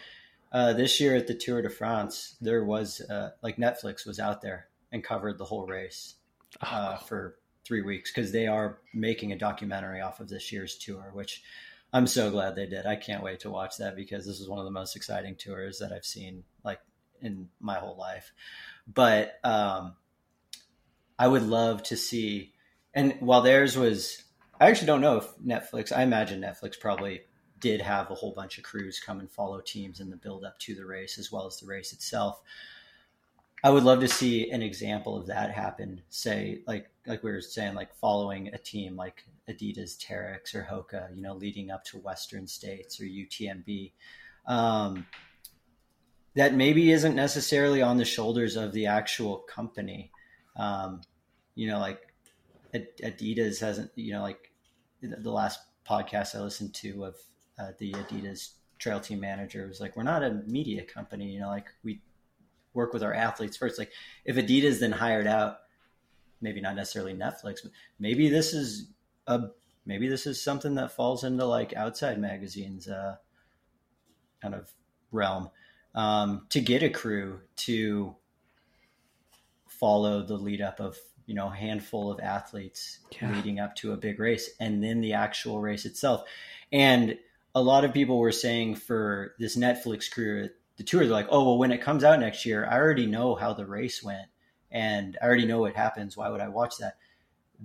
uh, 0.52 0.72
this 0.72 1.00
year 1.00 1.16
at 1.16 1.26
the 1.26 1.34
Tour 1.34 1.62
de 1.62 1.70
France, 1.70 2.36
there 2.40 2.64
was 2.64 3.00
uh, 3.00 3.30
like 3.42 3.56
Netflix 3.56 4.06
was 4.06 4.18
out 4.18 4.42
there 4.42 4.68
and 4.92 5.02
covered 5.02 5.38
the 5.38 5.44
whole 5.44 5.66
race 5.66 6.14
uh, 6.60 6.96
oh. 6.98 7.04
for 7.04 7.36
three 7.64 7.82
weeks 7.82 8.12
because 8.12 8.32
they 8.32 8.46
are 8.46 8.78
making 8.94 9.32
a 9.32 9.38
documentary 9.38 10.00
off 10.00 10.20
of 10.20 10.28
this 10.28 10.52
year's 10.52 10.78
tour, 10.78 11.10
which 11.12 11.42
I'm 11.92 12.06
so 12.06 12.30
glad 12.30 12.54
they 12.54 12.66
did. 12.66 12.86
I 12.86 12.96
can't 12.96 13.22
wait 13.22 13.40
to 13.40 13.50
watch 13.50 13.78
that 13.78 13.96
because 13.96 14.24
this 14.24 14.40
is 14.40 14.48
one 14.48 14.58
of 14.58 14.64
the 14.64 14.70
most 14.70 14.96
exciting 14.96 15.34
tours 15.34 15.78
that 15.80 15.92
I've 15.92 16.04
seen 16.04 16.44
like 16.64 16.80
in 17.20 17.48
my 17.60 17.78
whole 17.78 17.96
life. 17.96 18.32
But 18.86 19.38
um, 19.42 19.94
I 21.18 21.26
would 21.26 21.42
love 21.42 21.82
to 21.84 21.96
see, 21.96 22.52
and 22.94 23.16
while 23.20 23.42
theirs 23.42 23.76
was 23.76 24.22
I 24.60 24.68
actually 24.68 24.86
don't 24.86 25.00
know 25.00 25.18
if 25.18 25.36
Netflix. 25.38 25.92
I 25.96 26.02
imagine 26.02 26.40
Netflix 26.40 26.78
probably 26.78 27.22
did 27.60 27.80
have 27.80 28.10
a 28.10 28.14
whole 28.14 28.32
bunch 28.32 28.58
of 28.58 28.64
crews 28.64 29.00
come 29.00 29.20
and 29.20 29.30
follow 29.30 29.60
teams 29.60 30.00
in 30.00 30.10
the 30.10 30.16
build 30.16 30.44
up 30.44 30.58
to 30.60 30.74
the 30.74 30.84
race 30.84 31.18
as 31.18 31.32
well 31.32 31.46
as 31.46 31.58
the 31.58 31.66
race 31.66 31.92
itself. 31.92 32.40
I 33.64 33.70
would 33.70 33.84
love 33.84 34.00
to 34.00 34.08
see 34.08 34.50
an 34.50 34.62
example 34.62 35.16
of 35.16 35.26
that 35.26 35.50
happen. 35.50 36.02
Say, 36.10 36.62
like 36.66 36.90
like 37.06 37.22
we 37.22 37.32
were 37.32 37.40
saying, 37.40 37.74
like 37.74 37.94
following 37.94 38.48
a 38.48 38.58
team 38.58 38.96
like 38.96 39.24
Adidas, 39.48 39.96
Terrex, 39.96 40.54
or 40.54 40.62
Hoka, 40.62 41.14
you 41.14 41.22
know, 41.22 41.34
leading 41.34 41.70
up 41.70 41.84
to 41.86 41.98
Western 41.98 42.46
States 42.46 43.00
or 43.00 43.04
UTMB. 43.04 43.92
Um, 44.46 45.06
that 46.34 46.54
maybe 46.54 46.92
isn't 46.92 47.16
necessarily 47.16 47.80
on 47.82 47.96
the 47.96 48.04
shoulders 48.04 48.56
of 48.56 48.72
the 48.72 48.86
actual 48.86 49.38
company. 49.38 50.12
Um, 50.56 51.00
you 51.54 51.66
know, 51.66 51.78
like 51.78 52.05
Adidas 52.74 53.60
hasn't, 53.60 53.90
you 53.94 54.12
know, 54.12 54.22
like 54.22 54.52
the 55.02 55.30
last 55.30 55.60
podcast 55.88 56.34
I 56.34 56.40
listened 56.40 56.74
to 56.74 57.04
of 57.04 57.16
uh, 57.58 57.72
the 57.78 57.92
Adidas 57.92 58.52
trail 58.78 59.00
team 59.00 59.20
manager 59.20 59.66
was 59.66 59.80
like, 59.80 59.96
we're 59.96 60.02
not 60.02 60.22
a 60.22 60.42
media 60.46 60.84
company, 60.84 61.32
you 61.32 61.40
know, 61.40 61.48
like 61.48 61.68
we 61.82 62.00
work 62.74 62.92
with 62.92 63.02
our 63.02 63.14
athletes 63.14 63.56
first. 63.56 63.78
Like 63.78 63.92
if 64.24 64.36
Adidas 64.36 64.80
then 64.80 64.92
hired 64.92 65.26
out, 65.26 65.58
maybe 66.40 66.60
not 66.60 66.76
necessarily 66.76 67.14
Netflix, 67.14 67.62
but 67.62 67.72
maybe 67.98 68.28
this 68.28 68.52
is 68.52 68.88
a 69.26 69.48
maybe 69.86 70.08
this 70.08 70.26
is 70.26 70.42
something 70.42 70.74
that 70.74 70.92
falls 70.92 71.24
into 71.24 71.44
like 71.46 71.74
outside 71.74 72.20
magazines 72.20 72.88
uh, 72.88 73.16
kind 74.42 74.54
of 74.54 74.70
realm 75.12 75.50
um, 75.94 76.46
to 76.50 76.60
get 76.60 76.82
a 76.82 76.90
crew 76.90 77.40
to 77.56 78.14
follow 79.66 80.22
the 80.22 80.36
lead 80.36 80.60
up 80.60 80.80
of 80.80 80.98
you 81.26 81.34
know 81.34 81.48
handful 81.48 82.10
of 82.10 82.20
athletes 82.20 83.00
yeah. 83.20 83.32
leading 83.34 83.60
up 83.60 83.74
to 83.76 83.92
a 83.92 83.96
big 83.96 84.18
race 84.18 84.50
and 84.60 84.82
then 84.82 85.00
the 85.00 85.12
actual 85.12 85.60
race 85.60 85.84
itself. 85.84 86.22
And 86.72 87.18
a 87.54 87.62
lot 87.62 87.84
of 87.84 87.92
people 87.92 88.18
were 88.18 88.32
saying 88.32 88.74
for 88.74 89.34
this 89.38 89.56
netflix 89.56 90.10
crew 90.10 90.48
the 90.76 90.84
tour 90.84 91.04
they're 91.04 91.10
like 91.10 91.28
oh 91.30 91.42
well 91.42 91.58
when 91.58 91.72
it 91.72 91.80
comes 91.80 92.04
out 92.04 92.20
next 92.20 92.44
year 92.44 92.66
i 92.70 92.76
already 92.76 93.06
know 93.06 93.34
how 93.34 93.54
the 93.54 93.64
race 93.64 94.02
went 94.02 94.28
and 94.70 95.16
i 95.22 95.24
already 95.24 95.46
know 95.46 95.60
what 95.60 95.74
happens. 95.74 96.16
Why 96.16 96.28
would 96.28 96.40
i 96.40 96.48
watch 96.48 96.78
that? 96.78 96.96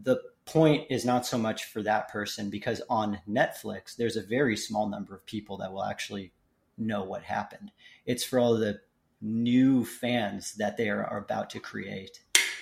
The 0.03 0.21
point 0.45 0.87
is 0.89 1.05
not 1.05 1.25
so 1.25 1.37
much 1.37 1.65
for 1.65 1.83
that 1.83 2.09
person 2.09 2.49
because 2.49 2.81
on 2.89 3.19
netflix 3.29 3.95
there's 3.95 4.17
a 4.17 4.23
very 4.23 4.57
small 4.57 4.87
number 4.87 5.13
of 5.13 5.25
people 5.25 5.57
that 5.57 5.71
will 5.71 5.83
actually 5.83 6.31
know 6.77 7.03
what 7.03 7.23
happened. 7.23 7.71
It's 8.05 8.23
for 8.23 8.39
all 8.39 8.55
the 8.55 8.79
new 9.21 9.85
fans 9.85 10.53
that 10.55 10.77
they 10.77 10.89
are, 10.89 11.05
are 11.05 11.19
about 11.19 11.49
to 11.51 11.59
create 11.59 12.21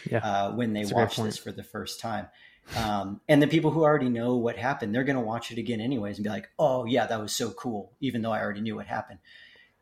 yeah. 0.09 0.19
uh, 0.19 0.51
when 0.51 0.73
they 0.73 0.85
watch 0.85 1.17
this 1.17 1.37
for 1.37 1.51
the 1.51 1.63
first 1.63 1.99
time. 1.99 2.27
Um, 2.75 3.21
and 3.27 3.41
the 3.41 3.47
people 3.47 3.71
who 3.71 3.83
already 3.83 4.09
know 4.09 4.35
what 4.35 4.55
happened, 4.57 4.93
they're 4.93 5.03
going 5.03 5.15
to 5.15 5.21
watch 5.21 5.51
it 5.51 5.57
again 5.57 5.81
anyways 5.81 6.17
and 6.17 6.23
be 6.23 6.29
like, 6.29 6.49
"Oh 6.59 6.85
yeah, 6.85 7.07
that 7.07 7.19
was 7.19 7.35
so 7.35 7.51
cool," 7.51 7.93
even 7.99 8.21
though 8.21 8.31
I 8.31 8.41
already 8.41 8.61
knew 8.61 8.75
what 8.75 8.87
happened. 8.87 9.19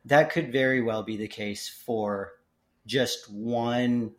That 0.06 0.30
could 0.30 0.52
very 0.52 0.82
well 0.82 1.04
be 1.04 1.18
the 1.18 1.28
case 1.28 1.68
for 1.68 2.34
just 2.86 3.30
one 3.30 4.14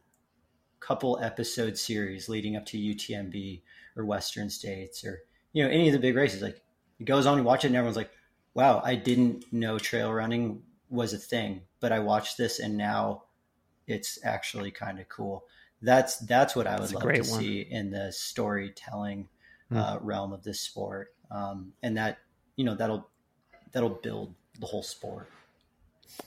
couple 0.80 1.18
episode 1.22 1.76
series 1.76 2.28
leading 2.28 2.56
up 2.56 2.66
to 2.66 2.78
UTMB 2.78 3.62
or 3.96 4.04
Western 4.04 4.48
States 4.48 5.04
or 5.04 5.22
you 5.52 5.64
know 5.64 5.70
any 5.70 5.88
of 5.88 5.92
the 5.92 5.98
big 5.98 6.14
races. 6.14 6.42
Like 6.42 6.62
it 7.00 7.04
goes 7.04 7.26
on, 7.26 7.38
you 7.38 7.44
watch 7.44 7.64
it, 7.64 7.68
and 7.68 7.76
everyone's 7.76 7.96
like, 7.96 8.10
"Wow, 8.54 8.82
I 8.84 8.94
didn't 8.96 9.50
know 9.52 9.78
trail 9.78 10.12
running 10.12 10.62
was 10.90 11.14
a 11.14 11.18
thing, 11.18 11.62
but 11.80 11.92
I 11.92 12.00
watched 12.00 12.36
this, 12.36 12.58
and 12.58 12.76
now 12.76 13.24
it's 13.86 14.18
actually 14.24 14.70
kind 14.70 15.00
of 15.00 15.08
cool." 15.08 15.46
That's 15.82 16.18
that's 16.18 16.56
what 16.56 16.66
I 16.66 16.80
would 16.80 16.92
love 16.92 17.02
to 17.02 17.08
one. 17.08 17.24
see 17.24 17.60
in 17.60 17.90
the 17.90 18.10
storytelling 18.12 19.28
mm. 19.70 19.76
uh, 19.76 19.98
realm 20.00 20.32
of 20.32 20.42
this 20.42 20.60
sport, 20.60 21.08
um, 21.30 21.72
and 21.82 21.96
that 21.96 22.18
you 22.56 22.64
know 22.64 22.74
that'll 22.74 23.08
that'll 23.72 23.90
build 23.90 24.34
the 24.58 24.66
whole 24.66 24.82
sport. 24.82 25.28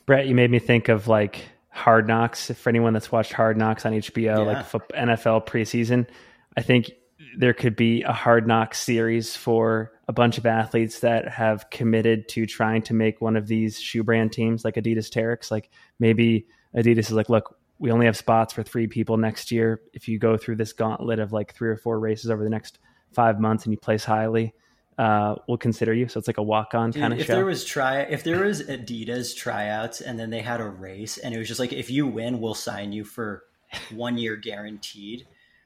Brett, 0.06 0.28
you 0.28 0.36
made 0.36 0.52
me 0.52 0.60
think 0.60 0.90
of 0.90 1.08
like 1.08 1.44
Hard 1.70 2.08
Knocks. 2.08 2.52
For 2.52 2.70
anyone 2.70 2.94
that's 2.94 3.12
watched 3.12 3.34
Hard 3.34 3.58
Knocks 3.58 3.86
on 3.86 3.94
HBO, 3.94 4.24
yeah. 4.24 4.38
like 4.38 4.66
NFL 4.68 5.46
preseason, 5.48 6.08
I 6.56 6.62
think 6.62 6.92
there 7.38 7.54
could 7.54 7.76
be 7.76 8.04
a 8.04 8.12
Hard 8.12 8.48
Knocks 8.48 8.80
series 8.80 9.36
for 9.36 9.92
a 10.08 10.14
bunch 10.14 10.38
of 10.38 10.46
athletes 10.46 11.00
that 11.00 11.28
have 11.28 11.70
committed 11.70 12.28
to 12.30 12.46
trying 12.46 12.82
to 12.84 12.94
make 12.94 13.22
one 13.22 13.36
of 13.38 13.48
these 13.48 13.80
shoe 13.80 14.04
brand 14.04 14.32
teams, 14.32 14.66
like 14.66 14.76
Adidas 14.76 15.10
Terrex. 15.10 15.50
Like 15.52 15.70
maybe 16.00 16.48
Adidas 16.76 17.00
is 17.00 17.12
like, 17.14 17.30
look, 17.30 17.58
we 17.82 17.92
only 17.92 18.06
have 18.06 18.16
spots 18.16 18.54
for 18.54 18.62
three 18.62 18.86
people 18.86 19.18
next 19.18 19.52
year. 19.52 19.82
If 19.92 20.08
you 20.08 20.20
go 20.20 20.38
through 20.38 20.58
this 20.58 20.72
gauntlet 20.72 21.18
of 21.18 21.34
like 21.34 21.56
three 21.56 21.68
or 21.68 21.78
four 21.78 22.00
races 22.00 22.30
over 22.30 22.44
the 22.44 22.50
next 22.50 22.78
five 23.12 23.40
months 23.40 23.66
and 23.66 23.74
you 23.74 23.78
place 23.80 24.06
highly, 24.06 24.54
uh, 25.00 25.34
we'll 25.48 25.58
consider 25.58 25.92
you. 25.92 26.08
So 26.08 26.20
it's 26.20 26.28
like 26.28 26.38
a 26.38 26.44
walk 26.44 26.76
on 26.76 26.94
kind 26.94 27.12
of 27.12 27.20
if 27.20 27.26
show. 27.26 27.34
If 27.34 27.38
there 27.38 27.46
was 27.46 27.66
try, 27.66 28.02
if 28.02 28.24
there 28.24 28.46
was 28.46 28.62
Adidas 28.62 29.36
tryouts 29.36 30.00
and 30.00 30.20
then 30.20 30.30
they 30.30 30.42
had 30.42 30.62
a 30.62 30.68
race 30.68 31.18
and 31.18 31.34
it 31.34 31.40
was 31.40 31.48
just 31.48 31.60
like, 31.60 31.74
if 31.74 31.90
you 31.90 32.06
win, 32.06 32.40
we'll 32.40 32.54
sign 32.54 32.92
you 32.92 33.04
for 33.04 33.46
one 33.92 34.20
year 34.20 34.36
guaranteed. 34.36 35.26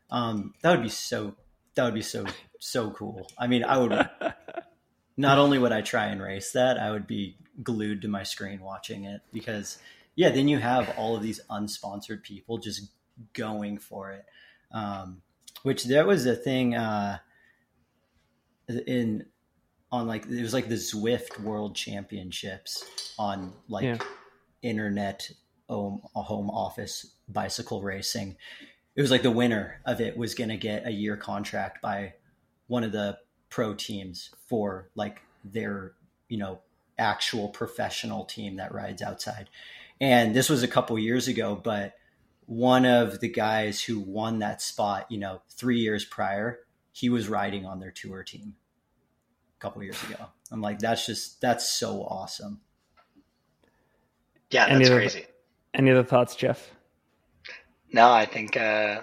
Um, 0.10 0.54
that 0.62 0.72
would 0.72 0.84
be 0.84 0.90
so. 0.90 1.36
That 1.74 1.84
would 1.84 1.94
be 1.94 2.02
so 2.02 2.26
so 2.60 2.92
cool. 2.92 3.28
I 3.38 3.48
mean, 3.48 3.66
I 3.66 3.78
would. 3.78 3.92
not 5.18 5.38
only 5.38 5.58
would 5.58 5.72
I 5.72 5.82
try 5.82 6.08
and 6.08 6.22
race 6.22 6.52
that, 6.52 6.78
I 6.78 6.92
would 6.92 7.08
be 7.08 7.38
glued 7.64 8.02
to 8.02 8.08
my 8.08 8.24
screen 8.24 8.62
watching 8.62 9.06
it 9.06 9.22
because, 9.32 9.80
yeah, 10.16 10.30
then 10.30 10.48
you 10.48 10.60
have 10.60 10.94
all 10.98 11.16
of 11.16 11.24
these 11.24 11.42
unsponsored 11.50 12.24
people 12.24 12.58
just 12.58 12.90
going 13.34 13.78
for 13.78 14.12
it. 14.12 14.26
Um, 14.72 15.22
which 15.64 15.86
that 15.86 16.06
was 16.06 16.26
a 16.26 16.36
thing. 16.36 16.76
Uh, 16.76 17.18
in 18.68 19.26
on 19.92 20.08
like 20.08 20.26
it 20.26 20.42
was 20.42 20.54
like 20.54 20.70
the 20.70 20.76
Zwift 20.76 21.40
World 21.40 21.76
Championships 21.76 22.84
on 23.18 23.54
like 23.68 23.84
yeah. 23.84 23.98
internet 24.62 25.30
home, 25.70 26.02
home 26.14 26.50
office 26.50 27.16
bicycle 27.28 27.82
racing. 27.82 28.36
It 28.96 29.02
was 29.02 29.12
like 29.12 29.24
the 29.24 29.32
winner 29.32 29.82
of 29.86 30.02
it 30.02 30.18
was 30.18 30.36
going 30.36 30.50
to 30.50 30.58
get 30.58 30.88
a 30.88 30.92
year 30.92 31.18
contract 31.18 31.82
by 31.82 32.14
one 32.68 32.84
of 32.84 32.92
the 32.92 33.18
pro 33.50 33.74
teams 33.74 34.32
for 34.48 34.90
like 34.96 35.22
their 35.44 35.94
you 36.30 36.38
know 36.38 36.60
actual 36.98 37.50
professional 37.50 38.26
team 38.26 38.58
that 38.58 38.74
rides 38.74 39.02
outside. 39.02 39.50
And 40.02 40.36
this 40.36 40.50
was 40.50 40.64
a 40.64 40.68
couple 40.68 40.98
years 41.00 41.28
ago, 41.28 41.56
but 41.56 41.94
one 42.46 42.86
of 42.86 43.20
the 43.20 43.30
guys 43.30 43.82
who 43.82 44.00
won 44.00 44.40
that 44.40 44.62
spot, 44.62 45.08
you 45.10 45.18
know, 45.18 45.42
three 45.50 45.80
years 45.80 46.06
prior, 46.06 46.60
he 46.92 47.10
was 47.10 47.28
riding 47.28 47.66
on 47.66 47.80
their 47.80 47.92
tour 47.92 48.24
team 48.24 48.56
a 49.58 49.62
couple 49.62 49.84
years 49.84 50.02
ago. 50.04 50.28
I'm 50.52 50.62
like, 50.62 50.80
that's 50.80 51.06
just 51.06 51.42
that's 51.42 51.70
so 51.70 52.04
awesome. 52.04 52.62
Yeah, 54.52 54.68
that's 54.68 54.88
any 54.88 54.96
crazy. 54.96 55.20
Other, 55.20 55.30
any 55.74 55.92
other 55.92 56.04
thoughts, 56.04 56.36
Jeff? 56.36 56.72
No, 57.92 58.12
I 58.12 58.26
think 58.26 58.58
uh, 58.58 59.02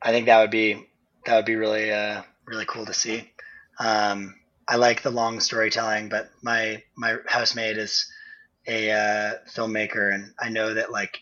I 0.00 0.10
think 0.10 0.26
that 0.26 0.40
would 0.40 0.50
be 0.50 0.88
that 1.26 1.36
would 1.36 1.44
be 1.44 1.56
really 1.56 1.92
uh, 1.92 2.22
really 2.46 2.66
cool 2.66 2.86
to 2.86 2.94
see. 2.94 3.30
Um, 3.78 4.36
I 4.66 4.76
like 4.76 5.02
the 5.02 5.10
long 5.10 5.40
storytelling, 5.40 6.08
but 6.08 6.30
my 6.42 6.82
my 6.96 7.16
housemate 7.26 7.78
is 7.78 8.10
a 8.68 8.90
uh, 8.92 9.34
filmmaker, 9.50 10.14
and 10.14 10.32
I 10.38 10.50
know 10.50 10.74
that 10.74 10.92
like 10.92 11.20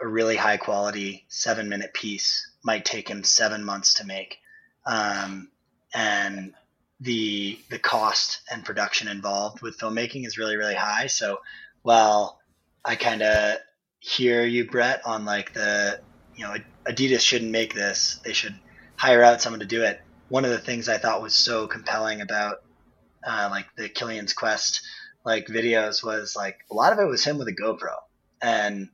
a 0.00 0.06
really 0.08 0.36
high 0.36 0.56
quality 0.56 1.24
seven 1.28 1.68
minute 1.68 1.92
piece 1.92 2.50
might 2.62 2.84
take 2.84 3.08
him 3.08 3.22
seven 3.22 3.64
months 3.64 3.94
to 3.94 4.06
make. 4.06 4.38
Um, 4.86 5.50
and 5.94 6.54
the 7.00 7.58
the 7.70 7.78
cost 7.78 8.40
and 8.50 8.64
production 8.64 9.06
involved 9.08 9.62
with 9.62 9.78
filmmaking 9.78 10.26
is 10.26 10.38
really 10.38 10.56
really 10.56 10.74
high. 10.74 11.06
So 11.06 11.40
while 11.82 12.40
I 12.84 12.96
kind 12.96 13.22
of 13.22 13.58
hear 14.00 14.44
you, 14.44 14.68
Brett, 14.68 15.02
on 15.04 15.24
like 15.24 15.52
the 15.52 16.00
you 16.36 16.44
know 16.44 16.54
Adidas 16.86 17.20
shouldn't 17.20 17.50
make 17.50 17.74
this; 17.74 18.20
they 18.24 18.32
should 18.32 18.58
hire 18.96 19.22
out 19.22 19.42
someone 19.42 19.60
to 19.60 19.66
do 19.66 19.82
it. 19.82 20.00
One 20.28 20.44
of 20.44 20.50
the 20.50 20.58
things 20.58 20.88
I 20.88 20.98
thought 20.98 21.22
was 21.22 21.34
so 21.34 21.66
compelling 21.66 22.20
about 22.20 22.62
uh, 23.26 23.48
like 23.50 23.66
the 23.76 23.88
Kilian's 23.88 24.32
Quest 24.32 24.82
like 25.24 25.46
videos 25.46 26.04
was 26.04 26.34
like 26.36 26.58
a 26.70 26.74
lot 26.74 26.92
of 26.92 26.98
it 26.98 27.04
was 27.04 27.24
him 27.24 27.38
with 27.38 27.48
a 27.48 27.52
GoPro, 27.52 27.94
and 28.40 28.88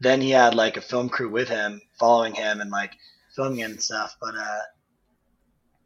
then 0.00 0.20
he 0.20 0.30
had 0.30 0.54
like 0.54 0.76
a 0.76 0.82
film 0.82 1.08
crew 1.08 1.30
with 1.30 1.48
him 1.48 1.80
following 1.98 2.34
him 2.34 2.60
and 2.60 2.70
like 2.70 2.92
filming 3.34 3.58
him 3.58 3.72
and 3.72 3.82
stuff. 3.82 4.16
But 4.20 4.36
uh, 4.36 4.60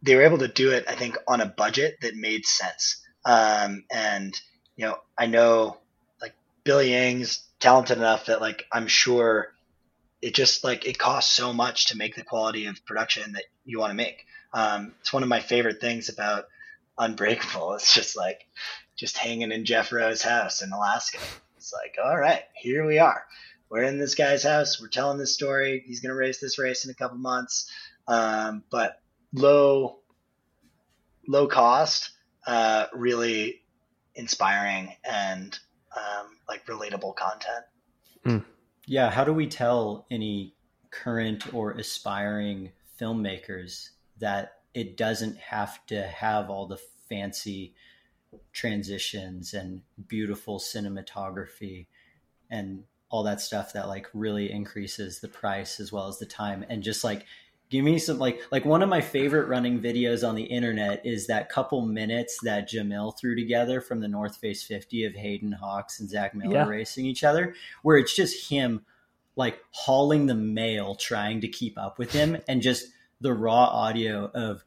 they 0.03 0.17
were 0.17 0.23
able 0.23 0.39
to 0.39 0.49
do 0.49 0.73
it, 0.73 0.85
I 0.89 0.95
think, 0.95 1.17
on 1.29 1.41
a 1.41 1.47
budget 1.47 1.99
that 2.03 2.17
made 2.17 2.45
sense. 2.45 3.03
Um, 3.25 3.85
and 3.91 4.39
you 4.77 4.87
know, 4.87 4.99
I 5.17 5.27
know 5.27 5.79
like 6.21 6.35
Billy 6.65 6.91
Yang's 6.91 7.45
talented 7.61 7.99
enough 7.99 8.27
that 8.27 8.41
like 8.41 8.67
I'm 8.73 8.87
sure 8.87 9.53
it 10.21 10.35
just 10.35 10.65
like 10.65 10.87
it 10.87 10.99
costs 10.99 11.35
so 11.35 11.53
much 11.53 11.87
to 11.87 11.97
make 11.97 12.15
the 12.15 12.25
quality 12.25 12.67
of 12.67 12.85
production 12.85 13.33
that 13.33 13.45
you 13.65 13.79
want 13.79 13.91
to 13.91 13.97
make. 13.97 14.27
Um, 14.53 14.95
it's 15.01 15.13
one 15.13 15.23
of 15.23 15.29
my 15.29 15.41
favorite 15.41 15.81
things 15.81 16.09
about 16.09 16.47
Unbreakable. 16.99 17.75
It's 17.75 17.95
just 17.95 18.17
like 18.17 18.47
just 18.97 19.17
hanging 19.17 19.53
in 19.53 19.65
Geoff 19.65 19.93
Roes's 19.93 20.23
house 20.23 20.63
in 20.63 20.73
Alaska. 20.73 21.19
It's 21.57 21.73
like, 21.73 21.97
all 22.03 22.17
right, 22.17 22.43
here 22.55 22.85
we 22.85 22.99
are. 22.99 23.25
We're 23.71 23.85
in 23.85 23.99
this 23.99 24.15
guy's 24.15 24.43
house. 24.43 24.81
We're 24.81 24.89
telling 24.89 25.19
this 25.19 25.35
story. 25.35 25.83
He's 25.87 26.01
going 26.01 26.11
to 26.11 26.17
race 26.17 26.41
this 26.41 26.59
race 26.59 26.85
in 26.85 26.91
a 26.91 26.95
couple 26.95 27.19
months. 27.19 27.71
Um, 28.07 28.65
but 28.71 29.01
low 29.33 30.01
low 31.27 31.47
cost, 31.47 32.11
uh, 32.47 32.87
really 32.93 33.63
inspiring 34.15 34.93
and 35.05 35.59
um, 35.97 36.37
like 36.49 36.67
relatable 36.67 37.15
content. 37.17 37.65
Mm. 38.27 38.45
Yeah, 38.87 39.11
how 39.11 39.25
do 39.25 39.33
we 39.33 39.47
tell 39.47 40.07
any 40.11 40.55
current 40.91 41.55
or 41.55 41.73
aspiring 41.73 42.73
filmmakers 43.01 43.91
that 44.19 44.55
it 44.75 44.97
doesn't 44.97 45.39
have 45.39 45.85
to 45.87 46.03
have 46.03 46.51
all 46.51 46.67
the 46.67 46.81
fancy 47.09 47.75
transitions 48.53 49.55
and 49.55 49.83
beautiful 50.09 50.59
cinematography 50.59 51.87
and 52.51 52.85
all 53.11 53.23
that 53.23 53.41
stuff 53.41 53.73
that 53.75 53.89
like 53.89 54.09
really 54.15 54.51
increases 54.51 55.21
the 55.21 55.29
price 55.29 55.81
as 55.81 55.93
well 55.93 56.09
as 56.09 56.19
the 56.19 56.27
time 56.27 56.65
and 56.69 56.83
just 56.83 57.05
like 57.05 57.27
give 57.73 57.85
me 57.85 57.99
some 57.99 58.19
like 58.19 58.41
like 58.53 58.67
one 58.67 58.83
of 58.83 58.89
my 58.89 59.01
favorite 59.01 59.49
running 59.49 59.81
videos 59.81 60.27
on 60.27 60.35
the 60.35 60.45
internet 60.45 61.05
is 61.05 61.27
that 61.27 61.49
couple 61.49 61.81
minutes 61.81 62.39
that 62.43 62.69
Jamil 62.69 63.19
threw 63.19 63.35
together 63.35 63.81
from 63.81 64.01
the 64.01 64.09
North 64.09 64.37
Face 64.37 64.63
50 64.63 65.07
of 65.07 65.15
Hayden 65.15 65.53
Hawks 65.53 65.99
and 65.99 66.09
Zach 66.09 66.35
Miller 66.35 66.53
yeah. 66.53 66.67
racing 66.67 67.07
each 67.07 67.25
other, 67.25 67.55
where 67.83 67.97
it's 67.97 68.15
just 68.15 68.51
him 68.51 68.85
like 69.37 69.59
hauling 69.71 70.27
the 70.27 70.35
mail 70.35 70.95
trying 70.95 71.41
to 71.41 71.49
keep 71.49 71.79
up 71.79 71.99
with 71.99 72.13
him 72.13 72.37
and 72.47 72.61
just 72.61 72.89
the 73.23 73.33
raw 73.33 73.65
audio 73.65 74.31
of 74.35 74.63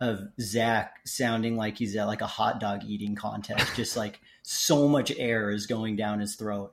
of 0.00 0.20
Zach 0.40 1.00
sounding 1.04 1.56
like 1.56 1.76
he's 1.76 1.94
at 1.96 2.06
like 2.06 2.22
a 2.22 2.26
hot 2.26 2.58
dog 2.58 2.84
eating 2.84 3.14
contest, 3.14 3.74
just 3.76 3.96
like 3.96 4.20
so 4.42 4.88
much 4.88 5.12
air 5.18 5.50
is 5.50 5.66
going 5.66 5.96
down 5.96 6.20
his 6.20 6.36
throat. 6.36 6.72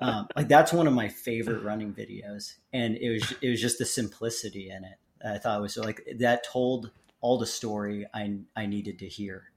Um, 0.00 0.26
like 0.36 0.48
that's 0.48 0.72
one 0.72 0.86
of 0.86 0.92
my 0.92 1.08
favorite 1.08 1.62
running 1.62 1.94
videos, 1.94 2.54
and 2.72 2.96
it 2.96 3.10
was 3.10 3.34
it 3.40 3.48
was 3.48 3.60
just 3.60 3.78
the 3.78 3.84
simplicity 3.84 4.70
in 4.70 4.84
it. 4.84 4.98
I 5.24 5.38
thought 5.38 5.58
it 5.58 5.62
was 5.62 5.76
like 5.76 6.06
that 6.18 6.44
told 6.44 6.90
all 7.20 7.38
the 7.38 7.46
story 7.46 8.06
I 8.12 8.38
I 8.56 8.66
needed 8.66 8.98
to 9.00 9.08
hear. 9.08 9.50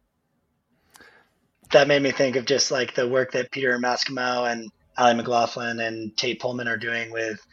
That 1.72 1.88
made 1.88 2.02
me 2.02 2.11
think 2.11 2.35
of 2.35 2.45
just 2.45 2.72
like 2.72 2.95
the 2.95 3.10
work 3.10 3.34
that 3.34 3.52
Peter 3.52 3.77
Maksimow 3.77 4.49
and 4.49 4.72
Allie 4.98 5.15
McLaughlin 5.15 5.80
and 5.80 6.15
Tayte 6.15 6.39
Pollmann 6.39 6.68
are 6.68 6.77
doing 6.77 7.11
with 7.11 7.45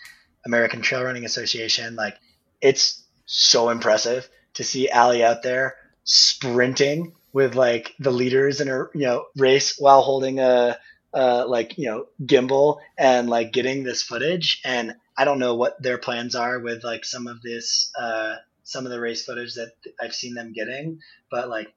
American 0.46 0.82
Trail 0.82 1.02
Running 1.02 1.24
Association. 1.24 1.96
Like 1.96 2.16
it's 2.60 3.02
so 3.26 3.70
impressive 3.70 4.28
to 4.54 4.64
see 4.64 4.88
Allie 4.88 5.24
out 5.24 5.42
there 5.42 5.76
sprinting 6.04 7.14
with 7.32 7.54
like 7.54 7.94
the 7.98 8.10
leaders 8.10 8.60
in 8.60 8.68
her, 8.68 8.90
you 8.94 9.02
know 9.06 9.26
race 9.36 9.76
while 9.78 10.02
holding 10.02 10.38
a, 10.38 10.78
a 11.12 11.46
like 11.46 11.78
you 11.78 11.86
know 11.86 12.06
gimbal 12.22 12.78
and 12.96 13.28
like 13.28 13.52
getting 13.52 13.82
this 13.82 14.02
footage 14.02 14.60
and 14.64 14.94
I 15.16 15.24
don't 15.24 15.38
know 15.38 15.54
what 15.54 15.80
their 15.80 15.98
plans 15.98 16.34
are 16.34 16.58
with 16.58 16.82
like 16.82 17.04
some 17.04 17.26
of 17.26 17.40
this, 17.42 17.92
uh, 17.98 18.36
some 18.64 18.84
of 18.84 18.92
the 18.92 19.00
race 19.00 19.24
footage 19.24 19.54
that 19.54 19.72
I've 20.00 20.14
seen 20.14 20.34
them 20.34 20.52
getting, 20.52 21.00
but 21.30 21.48
like, 21.48 21.72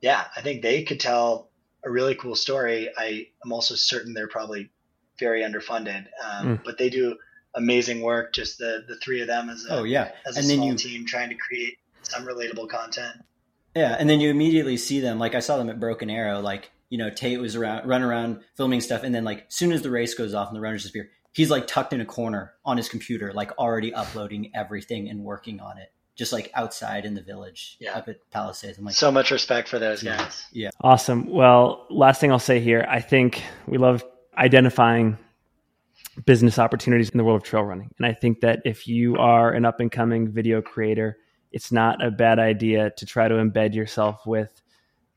yeah, 0.00 0.24
I 0.36 0.42
think 0.42 0.62
they 0.62 0.82
could 0.82 1.00
tell 1.00 1.48
a 1.84 1.90
really 1.90 2.14
cool 2.14 2.34
story. 2.34 2.90
I 2.96 3.28
am 3.44 3.52
also 3.52 3.74
certain 3.74 4.12
they're 4.12 4.28
probably 4.28 4.70
very 5.18 5.42
underfunded, 5.42 6.06
um, 6.22 6.46
mm. 6.46 6.64
but 6.64 6.76
they 6.76 6.90
do 6.90 7.16
amazing 7.54 8.02
work. 8.02 8.34
Just 8.34 8.58
the 8.58 8.84
the 8.86 8.96
three 8.96 9.22
of 9.22 9.28
them 9.28 9.48
as 9.48 9.64
a 9.64 9.78
oh 9.78 9.84
yeah, 9.84 10.10
as 10.26 10.36
a 10.36 10.40
and 10.40 10.48
small 10.48 10.68
you, 10.68 10.76
team 10.76 11.06
trying 11.06 11.30
to 11.30 11.36
create 11.36 11.78
some 12.06 12.26
relatable 12.26 12.68
content. 12.68 13.16
Yeah, 13.74 13.96
and 13.98 14.08
then 14.08 14.20
you 14.20 14.30
immediately 14.30 14.76
see 14.76 15.00
them. 15.00 15.18
Like 15.18 15.34
I 15.34 15.40
saw 15.40 15.56
them 15.56 15.68
at 15.68 15.80
Broken 15.80 16.10
Arrow. 16.10 16.40
Like 16.40 16.70
you 16.90 16.98
know, 16.98 17.10
Tayte 17.10 17.40
was 17.40 17.56
around, 17.56 17.88
run 17.88 18.02
around 18.02 18.40
filming 18.56 18.80
stuff, 18.80 19.02
and 19.02 19.14
then 19.14 19.24
like 19.24 19.46
as 19.48 19.54
soon 19.54 19.72
as 19.72 19.82
the 19.82 19.90
race 19.90 20.14
goes 20.14 20.34
off 20.34 20.48
and 20.48 20.56
the 20.56 20.60
runners 20.60 20.82
disappear, 20.82 21.10
he's 21.32 21.50
like 21.50 21.66
tucked 21.66 21.92
in 21.92 22.00
a 22.00 22.04
corner 22.04 22.54
on 22.64 22.76
his 22.76 22.88
computer, 22.88 23.32
like 23.32 23.50
already 23.58 23.92
uploading 23.92 24.52
everything 24.54 25.08
and 25.08 25.24
working 25.24 25.60
on 25.60 25.76
it, 25.78 25.92
just 26.14 26.32
like 26.32 26.50
outside 26.54 27.04
in 27.04 27.14
the 27.14 27.20
village 27.22 27.76
yeah. 27.80 27.96
up 27.96 28.08
at 28.08 28.18
Palisades. 28.30 28.78
I'm 28.78 28.84
like, 28.84 28.94
so 28.94 29.10
much 29.10 29.32
respect 29.32 29.68
for 29.68 29.80
those 29.80 30.02
yeah, 30.02 30.18
guys. 30.18 30.46
Yeah, 30.52 30.70
awesome. 30.80 31.28
Well, 31.28 31.86
last 31.90 32.20
thing 32.20 32.30
I'll 32.30 32.38
say 32.38 32.60
here, 32.60 32.86
I 32.88 33.00
think 33.00 33.42
we 33.66 33.76
love 33.76 34.04
identifying 34.38 35.18
business 36.24 36.60
opportunities 36.60 37.10
in 37.10 37.18
the 37.18 37.24
world 37.24 37.42
of 37.42 37.48
trail 37.48 37.64
running, 37.64 37.90
and 37.98 38.06
I 38.06 38.12
think 38.12 38.40
that 38.42 38.62
if 38.64 38.86
you 38.86 39.16
are 39.16 39.50
an 39.50 39.64
up 39.64 39.80
and 39.80 39.90
coming 39.90 40.30
video 40.30 40.62
creator 40.62 41.18
it's 41.54 41.70
not 41.70 42.04
a 42.04 42.10
bad 42.10 42.40
idea 42.40 42.90
to 42.90 43.06
try 43.06 43.28
to 43.28 43.36
embed 43.36 43.76
yourself 43.76 44.26
with 44.26 44.60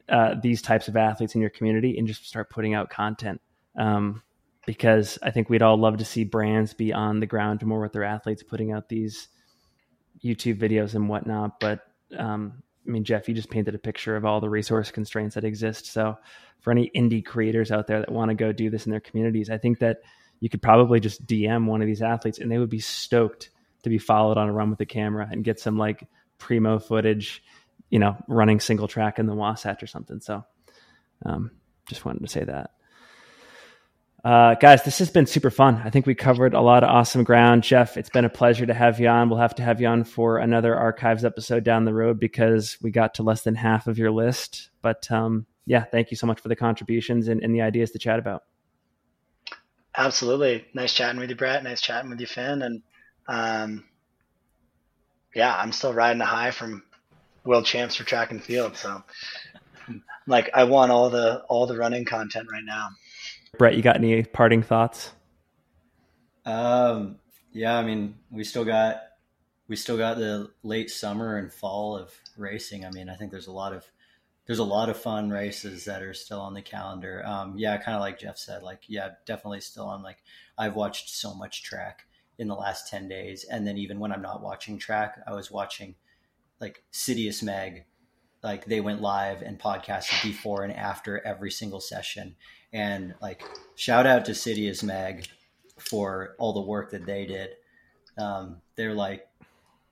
uh, 0.07 0.35
these 0.39 0.61
types 0.61 0.87
of 0.87 0.95
athletes 0.95 1.33
in 1.33 1.41
your 1.41 1.49
community 1.49 1.97
and 1.97 2.07
just 2.07 2.27
start 2.27 2.51
putting 2.51 2.75
out 2.75 2.91
content. 2.91 3.41
Um, 3.75 4.21
because 4.67 5.17
I 5.23 5.31
think 5.31 5.49
we'd 5.49 5.63
all 5.63 5.77
love 5.77 5.97
to 5.97 6.05
see 6.05 6.25
brands 6.25 6.75
be 6.75 6.93
on 6.93 7.21
the 7.21 7.25
ground 7.25 7.65
more 7.65 7.81
with 7.81 7.93
their 7.93 8.03
athletes, 8.03 8.43
putting 8.43 8.71
out 8.71 8.87
these 8.87 9.29
YouTube 10.23 10.59
videos 10.59 10.93
and 10.93 11.09
whatnot. 11.09 11.59
But 11.59 11.79
um, 12.15 12.61
I 12.85 12.91
mean, 12.91 13.03
Jeff, 13.03 13.27
you 13.27 13.33
just 13.33 13.49
painted 13.49 13.73
a 13.73 13.79
picture 13.79 14.15
of 14.15 14.23
all 14.23 14.39
the 14.39 14.49
resource 14.49 14.91
constraints 14.91 15.33
that 15.33 15.43
exist. 15.43 15.87
So, 15.87 16.17
for 16.59 16.69
any 16.69 16.91
indie 16.95 17.25
creators 17.25 17.71
out 17.71 17.87
there 17.87 17.99
that 17.99 18.11
want 18.11 18.29
to 18.29 18.35
go 18.35 18.51
do 18.51 18.69
this 18.69 18.85
in 18.85 18.91
their 18.91 18.99
communities, 18.99 19.49
I 19.49 19.57
think 19.57 19.79
that 19.79 20.01
you 20.39 20.49
could 20.49 20.61
probably 20.61 20.99
just 20.99 21.25
DM 21.25 21.65
one 21.65 21.81
of 21.81 21.87
these 21.87 22.03
athletes 22.03 22.37
and 22.37 22.51
they 22.51 22.59
would 22.59 22.69
be 22.69 22.79
stoked 22.79 23.49
to 23.83 23.89
be 23.89 23.97
followed 23.97 24.37
on 24.37 24.49
a 24.49 24.53
run 24.53 24.69
with 24.69 24.79
the 24.79 24.85
camera 24.85 25.27
and 25.31 25.43
get 25.43 25.59
some 25.59 25.77
like 25.77 26.07
primo 26.37 26.79
footage, 26.79 27.43
you 27.89 27.99
know, 27.99 28.17
running 28.27 28.59
single 28.59 28.87
track 28.87 29.19
in 29.19 29.25
the 29.25 29.35
Wasatch 29.35 29.81
or 29.81 29.87
something. 29.87 30.19
So, 30.19 30.43
um, 31.25 31.51
just 31.89 32.05
wanted 32.05 32.21
to 32.21 32.27
say 32.27 32.43
that. 32.43 32.71
Uh, 34.23 34.55
guys, 34.55 34.83
this 34.83 34.99
has 34.99 35.09
been 35.09 35.25
super 35.25 35.49
fun. 35.49 35.81
I 35.85 35.89
think 35.89 36.05
we 36.05 36.15
covered 36.15 36.53
a 36.53 36.59
lot 36.59 36.83
of 36.83 36.89
awesome 36.89 37.23
ground. 37.23 37.63
Jeff, 37.63 37.95
it's 37.95 38.09
been 38.09 38.25
a 38.25 38.29
pleasure 38.29 38.65
to 38.65 38.73
have 38.73 38.99
you 38.99 39.07
on. 39.07 39.29
We'll 39.29 39.39
have 39.39 39.55
to 39.55 39.63
have 39.63 39.79
you 39.79 39.87
on 39.87 40.03
for 40.03 40.37
another 40.37 40.75
archives 40.75 41.23
episode 41.23 41.63
down 41.63 41.85
the 41.85 41.93
road 41.93 42.19
because 42.19 42.77
we 42.81 42.91
got 42.91 43.13
to 43.15 43.23
less 43.23 43.43
than 43.43 43.55
half 43.55 43.87
of 43.87 43.97
your 43.97 44.11
list. 44.11 44.69
But 44.81 45.09
um, 45.11 45.45
yeah, 45.65 45.85
thank 45.85 46.11
you 46.11 46.17
so 46.17 46.27
much 46.27 46.41
for 46.41 46.49
the 46.49 46.55
contributions 46.55 47.27
and, 47.27 47.41
and 47.41 47.55
the 47.55 47.61
ideas 47.61 47.91
to 47.91 47.99
chat 47.99 48.19
about. 48.19 48.43
Absolutely. 49.95 50.65
Nice 50.73 50.93
chatting 50.93 51.19
with 51.19 51.29
you, 51.29 51.35
Brett. 51.35 51.63
Nice 51.63 51.81
chatting 51.81 52.09
with 52.09 52.19
you, 52.19 52.27
Finn. 52.27 52.61
And 52.61 52.81
um, 53.27 53.85
yeah, 55.37 55.55
I'm 55.55 55.71
still 55.71 55.93
riding 55.93 56.19
a 56.19 56.25
high 56.25 56.49
from 56.49 56.81
world 57.45 57.65
champs 57.65 57.95
for 57.95 58.03
track 58.03 58.31
and 58.31 58.43
field. 58.43 58.75
So 58.75 59.03
like 60.25 60.49
I 60.55 60.63
want 60.63 60.91
all 60.91 61.11
the 61.11 61.43
all 61.47 61.67
the 61.67 61.77
running 61.77 62.05
content 62.05 62.47
right 62.51 62.63
now. 62.65 62.89
Brett, 63.59 63.75
you 63.75 63.83
got 63.83 63.97
any 63.97 64.23
parting 64.23 64.63
thoughts? 64.63 65.11
Um 66.43 67.19
yeah, 67.53 67.77
I 67.77 67.83
mean, 67.83 68.15
we 68.31 68.43
still 68.43 68.65
got 68.65 69.01
we 69.67 69.75
still 69.75 69.97
got 69.97 70.17
the 70.17 70.49
late 70.63 70.89
summer 70.89 71.37
and 71.37 71.53
fall 71.53 71.95
of 71.95 72.11
racing. 72.35 72.83
I 72.83 72.89
mean, 72.89 73.07
I 73.07 73.15
think 73.15 73.29
there's 73.29 73.47
a 73.47 73.51
lot 73.51 73.73
of 73.73 73.85
there's 74.47 74.59
a 74.59 74.63
lot 74.63 74.89
of 74.89 74.97
fun 74.97 75.29
races 75.29 75.85
that 75.85 76.01
are 76.01 76.15
still 76.15 76.41
on 76.41 76.55
the 76.55 76.63
calendar. 76.63 77.23
Um, 77.25 77.53
yeah, 77.57 77.77
kind 77.77 77.95
of 77.95 78.01
like 78.01 78.17
Jeff 78.17 78.39
said, 78.39 78.63
like 78.63 78.81
yeah, 78.87 79.09
definitely 79.27 79.61
still 79.61 79.85
on. 79.85 80.01
Like 80.01 80.17
I've 80.57 80.75
watched 80.75 81.09
so 81.09 81.35
much 81.35 81.61
track 81.61 82.06
in 82.37 82.47
the 82.47 82.55
last 82.55 82.87
10 82.89 83.07
days. 83.07 83.45
And 83.49 83.65
then 83.65 83.77
even 83.77 83.99
when 83.99 84.11
I'm 84.11 84.21
not 84.21 84.41
watching 84.41 84.77
track, 84.77 85.19
I 85.27 85.33
was 85.33 85.51
watching 85.51 85.95
like 86.59 86.83
Citius 86.91 87.43
Mag. 87.43 87.85
like 88.43 88.65
they 88.65 88.79
went 88.79 89.01
live 89.01 89.41
and 89.41 89.59
podcasted 89.59 90.23
before 90.23 90.63
and 90.63 90.73
after 90.73 91.25
every 91.25 91.51
single 91.51 91.79
session. 91.79 92.35
And 92.71 93.15
like 93.21 93.43
shout 93.75 94.05
out 94.05 94.25
to 94.25 94.31
Citius 94.31 94.83
Mag 94.83 95.27
for 95.77 96.35
all 96.37 96.53
the 96.53 96.61
work 96.61 96.91
that 96.91 97.05
they 97.05 97.25
did. 97.25 97.51
Um, 98.17 98.57
they're 98.75 98.93
like, 98.93 99.27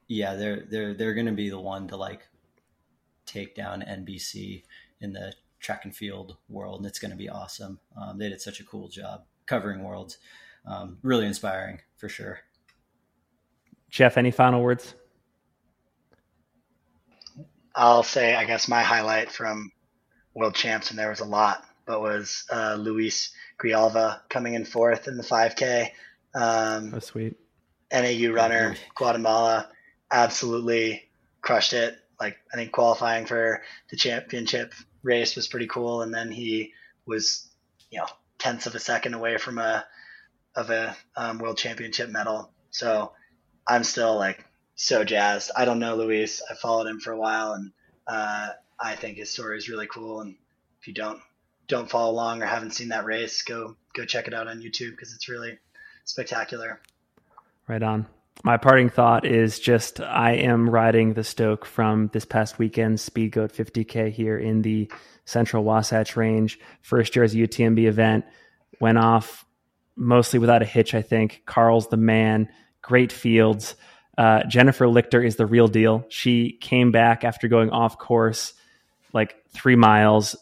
yeah, 0.07 0.35
they're, 0.35 0.65
they're, 0.69 0.93
they're 0.93 1.13
to 1.25 1.31
be 1.31 1.49
the 1.49 1.59
one 1.59 1.87
to 1.87 1.97
like 1.97 2.27
take 3.25 3.55
down 3.55 3.81
NBC 3.81 4.63
in 5.01 5.13
the 5.13 5.33
track 5.59 5.85
and 5.85 5.95
field 5.95 6.37
world. 6.47 6.79
And 6.79 6.85
it's 6.85 6.99
to 7.11 7.17
be 7.17 7.29
awesome. 7.29 7.79
Um, 7.99 8.19
they 8.19 8.29
did 8.29 8.41
such 8.41 8.59
a 8.59 8.63
cool 8.63 8.87
job 8.87 9.23
covering 9.47 9.83
worlds 9.83 10.17
um, 10.67 10.97
really 11.01 11.25
inspiring 11.25 11.79
for 11.97 12.09
sure. 12.09 12.39
Jeff, 13.89 14.17
any 14.17 14.31
final 14.31 14.61
words? 14.61 14.93
I'll 17.75 18.03
say, 18.03 18.35
I 18.35 18.45
guess 18.45 18.67
my 18.67 18.81
highlight 18.81 19.31
from 19.31 19.71
World 20.33 20.55
Champs, 20.55 20.89
and 20.89 20.99
there 20.99 21.09
was 21.09 21.19
a 21.19 21.25
lot, 21.25 21.63
but 21.85 22.01
was 22.01 22.45
uh, 22.51 22.75
Luis 22.75 23.31
Grijalva 23.61 24.21
coming 24.29 24.53
in 24.53 24.65
fourth 24.65 25.07
in 25.07 25.17
the 25.17 25.23
5K. 25.23 25.89
Um, 26.33 26.93
oh, 26.93 26.99
sweet. 26.99 27.37
NAU 27.91 28.33
runner, 28.33 28.75
Guatemala, 28.95 29.69
absolutely 30.11 31.09
crushed 31.41 31.73
it. 31.73 31.95
Like, 32.19 32.37
I 32.53 32.57
think 32.57 32.71
qualifying 32.71 33.25
for 33.25 33.61
the 33.89 33.97
championship 33.97 34.73
race 35.03 35.35
was 35.35 35.47
pretty 35.47 35.67
cool. 35.67 36.01
And 36.01 36.13
then 36.13 36.31
he 36.31 36.73
was, 37.05 37.47
you 37.91 37.99
know, 37.99 38.07
tenths 38.39 38.67
of 38.67 38.75
a 38.75 38.79
second 38.79 39.13
away 39.13 39.37
from 39.37 39.57
a 39.57 39.85
of 40.55 40.69
a 40.69 40.95
um, 41.15 41.39
world 41.39 41.57
championship 41.57 42.09
medal. 42.09 42.51
So 42.71 43.11
I'm 43.67 43.83
still 43.83 44.15
like 44.15 44.45
so 44.75 45.03
jazzed. 45.03 45.51
I 45.55 45.65
don't 45.65 45.79
know 45.79 45.95
Luis. 45.95 46.41
I 46.49 46.55
followed 46.55 46.87
him 46.87 46.99
for 46.99 47.11
a 47.11 47.17
while, 47.17 47.53
and 47.53 47.71
uh, 48.07 48.49
I 48.79 48.95
think 48.95 49.17
his 49.17 49.31
story 49.31 49.57
is 49.57 49.69
really 49.69 49.87
cool. 49.87 50.21
And 50.21 50.35
if 50.79 50.87
you 50.87 50.93
don't 50.93 51.19
don't 51.67 51.89
follow 51.89 52.11
along 52.11 52.41
or 52.41 52.45
haven't 52.45 52.71
seen 52.71 52.89
that 52.89 53.05
race, 53.05 53.41
go 53.41 53.75
go 53.93 54.05
check 54.05 54.27
it 54.27 54.33
out 54.33 54.47
on 54.47 54.61
YouTube 54.61 54.91
because 54.91 55.13
it's 55.13 55.29
really 55.29 55.57
spectacular. 56.03 56.79
Right 57.67 57.81
on. 57.81 58.07
My 58.43 58.57
parting 58.57 58.89
thought 58.89 59.25
is 59.25 59.59
just 59.59 59.99
I 60.01 60.33
am 60.33 60.69
riding 60.69 61.13
the 61.13 61.23
Stoke 61.23 61.65
from 61.65 62.09
this 62.13 62.25
past 62.25 62.59
weekend 62.59 62.99
Speed 62.99 63.31
Goat 63.31 63.53
50K 63.53 64.11
here 64.11 64.37
in 64.37 64.61
the 64.61 64.91
Central 65.23 65.63
Wasatch 65.63 66.15
Range. 66.15 66.59
First 66.81 67.15
year 67.15 67.23
as 67.23 67.33
a 67.33 67.37
UTMB 67.37 67.85
event 67.87 68.25
went 68.79 68.97
off 68.97 69.44
mostly 69.95 70.39
without 70.39 70.61
a 70.61 70.65
hitch, 70.65 70.93
I 70.93 71.01
think. 71.01 71.43
Karl's 71.45 71.87
the 71.87 71.97
man, 71.97 72.49
great 72.81 73.11
fields. 73.11 73.75
Uh, 74.17 74.43
Jennifer 74.43 74.85
Lichter 74.85 75.25
is 75.25 75.35
the 75.35 75.45
real 75.45 75.67
deal. 75.67 76.05
She 76.09 76.57
came 76.61 76.91
back 76.91 77.23
after 77.23 77.47
going 77.47 77.69
off 77.69 77.97
course 77.97 78.53
like 79.15 79.35
three 79.49 79.77
miles, 79.77 80.35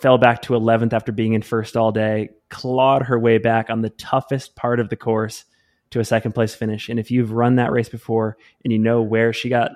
fell 0.00 0.18
back 0.18 0.42
to 0.42 0.54
11th 0.54 0.94
after 0.94 1.12
being 1.12 1.34
in 1.34 1.42
first 1.42 1.76
all 1.76 1.92
day, 1.92 2.30
clawed 2.48 3.02
her 3.02 3.18
way 3.18 3.38
back 3.38 3.70
on 3.70 3.82
the 3.82 3.90
toughest 3.90 4.56
part 4.56 4.80
of 4.80 4.88
the 4.88 4.96
course 4.96 5.44
to 5.90 6.00
a 6.00 6.04
second 6.04 6.32
place 6.32 6.54
finish. 6.54 6.88
And 6.88 6.98
if 6.98 7.10
you've 7.10 7.30
run 7.30 7.56
that 7.56 7.70
race 7.70 7.90
before 7.90 8.38
and 8.64 8.72
you 8.72 8.78
know 8.78 9.02
where 9.02 9.32
she 9.32 9.50
got 9.50 9.72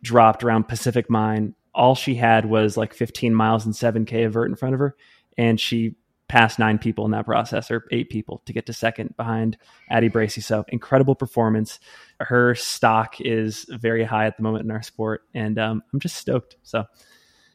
dropped 0.00 0.44
around 0.44 0.68
Pacific 0.68 1.10
Mine, 1.10 1.54
all 1.74 1.94
she 1.94 2.14
had 2.14 2.46
was 2.46 2.76
like 2.76 2.94
15 2.94 3.34
miles 3.34 3.66
and 3.66 3.74
7K 3.74 4.26
of 4.26 4.32
vert 4.32 4.48
in 4.48 4.56
front 4.56 4.74
of 4.74 4.78
her. 4.78 4.96
And 5.36 5.60
she 5.60 5.96
past 6.28 6.58
nine 6.58 6.78
people 6.78 7.04
in 7.04 7.12
that 7.12 7.24
process 7.24 7.70
or 7.70 7.84
eight 7.92 8.10
people 8.10 8.42
to 8.46 8.52
get 8.52 8.66
to 8.66 8.72
second 8.72 9.16
behind 9.16 9.56
Addie 9.90 10.08
Bracy. 10.08 10.40
So 10.40 10.64
incredible 10.68 11.14
performance. 11.14 11.78
Her 12.20 12.54
stock 12.54 13.20
is 13.20 13.66
very 13.68 14.02
high 14.04 14.26
at 14.26 14.36
the 14.36 14.42
moment 14.42 14.64
in 14.64 14.70
our 14.70 14.82
sport, 14.82 15.22
and 15.34 15.58
um, 15.58 15.82
I'm 15.92 16.00
just 16.00 16.16
stoked. 16.16 16.56
So, 16.62 16.84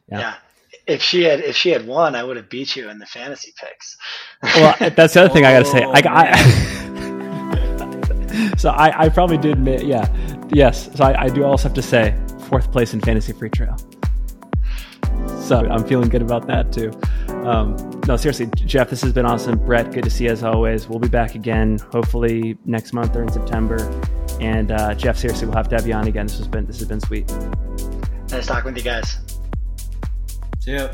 yeah. 0.08 0.18
yeah. 0.18 0.34
If 0.86 1.02
she 1.02 1.22
had 1.24 1.40
if 1.40 1.54
she 1.54 1.70
had 1.70 1.86
won, 1.86 2.16
I 2.16 2.24
would 2.24 2.36
have 2.36 2.48
beat 2.48 2.74
you 2.76 2.88
in 2.88 2.98
the 2.98 3.06
fantasy 3.06 3.52
picks. 3.60 3.96
well, 4.42 4.74
that's 4.96 5.14
the 5.14 5.22
other 5.24 5.32
thing 5.32 5.44
I 5.44 5.52
got 5.52 5.60
to 5.60 5.64
say. 5.66 5.84
I, 5.84 6.00
I 6.08 6.92
so 8.56 8.70
I, 8.70 9.04
I 9.04 9.08
probably 9.08 9.38
did. 9.38 9.64
Yeah, 9.82 10.08
yes. 10.52 10.90
So 10.96 11.04
I, 11.04 11.24
I 11.24 11.28
do 11.28 11.44
also 11.44 11.68
have 11.68 11.74
to 11.74 11.82
say 11.82 12.16
fourth 12.48 12.72
place 12.72 12.94
in 12.94 13.00
fantasy 13.00 13.32
Freetrail. 13.32 13.78
So 15.42 15.58
I'm 15.58 15.84
feeling 15.84 16.08
good 16.08 16.22
about 16.22 16.46
that 16.46 16.72
too. 16.72 16.90
Um, 17.42 17.76
no, 18.06 18.16
seriously, 18.16 18.46
Jeff, 18.54 18.90
this 18.90 19.02
has 19.02 19.12
been 19.12 19.26
awesome. 19.26 19.58
Brett, 19.58 19.92
good 19.92 20.04
to 20.04 20.10
see 20.10 20.24
you 20.24 20.30
as 20.30 20.44
always. 20.44 20.88
We'll 20.88 21.00
be 21.00 21.08
back 21.08 21.34
again, 21.34 21.78
hopefully 21.90 22.56
next 22.64 22.92
month 22.92 23.16
or 23.16 23.22
in 23.22 23.32
September. 23.32 23.78
And 24.40 24.70
uh, 24.70 24.94
Jeff, 24.94 25.18
seriously, 25.18 25.46
we'll 25.46 25.56
have 25.56 25.68
to 25.68 25.76
have 25.76 25.86
you 25.86 25.94
on 25.94 26.06
again. 26.06 26.26
This 26.26 26.38
has 26.38 26.48
been 26.48 26.66
this 26.66 26.78
has 26.78 26.88
been 26.88 27.00
sweet. 27.00 27.30
Nice 28.30 28.46
talking 28.46 28.72
with 28.72 28.76
you 28.76 28.82
guys. 28.82 29.18
See 30.60 30.74
ya. 30.74 30.88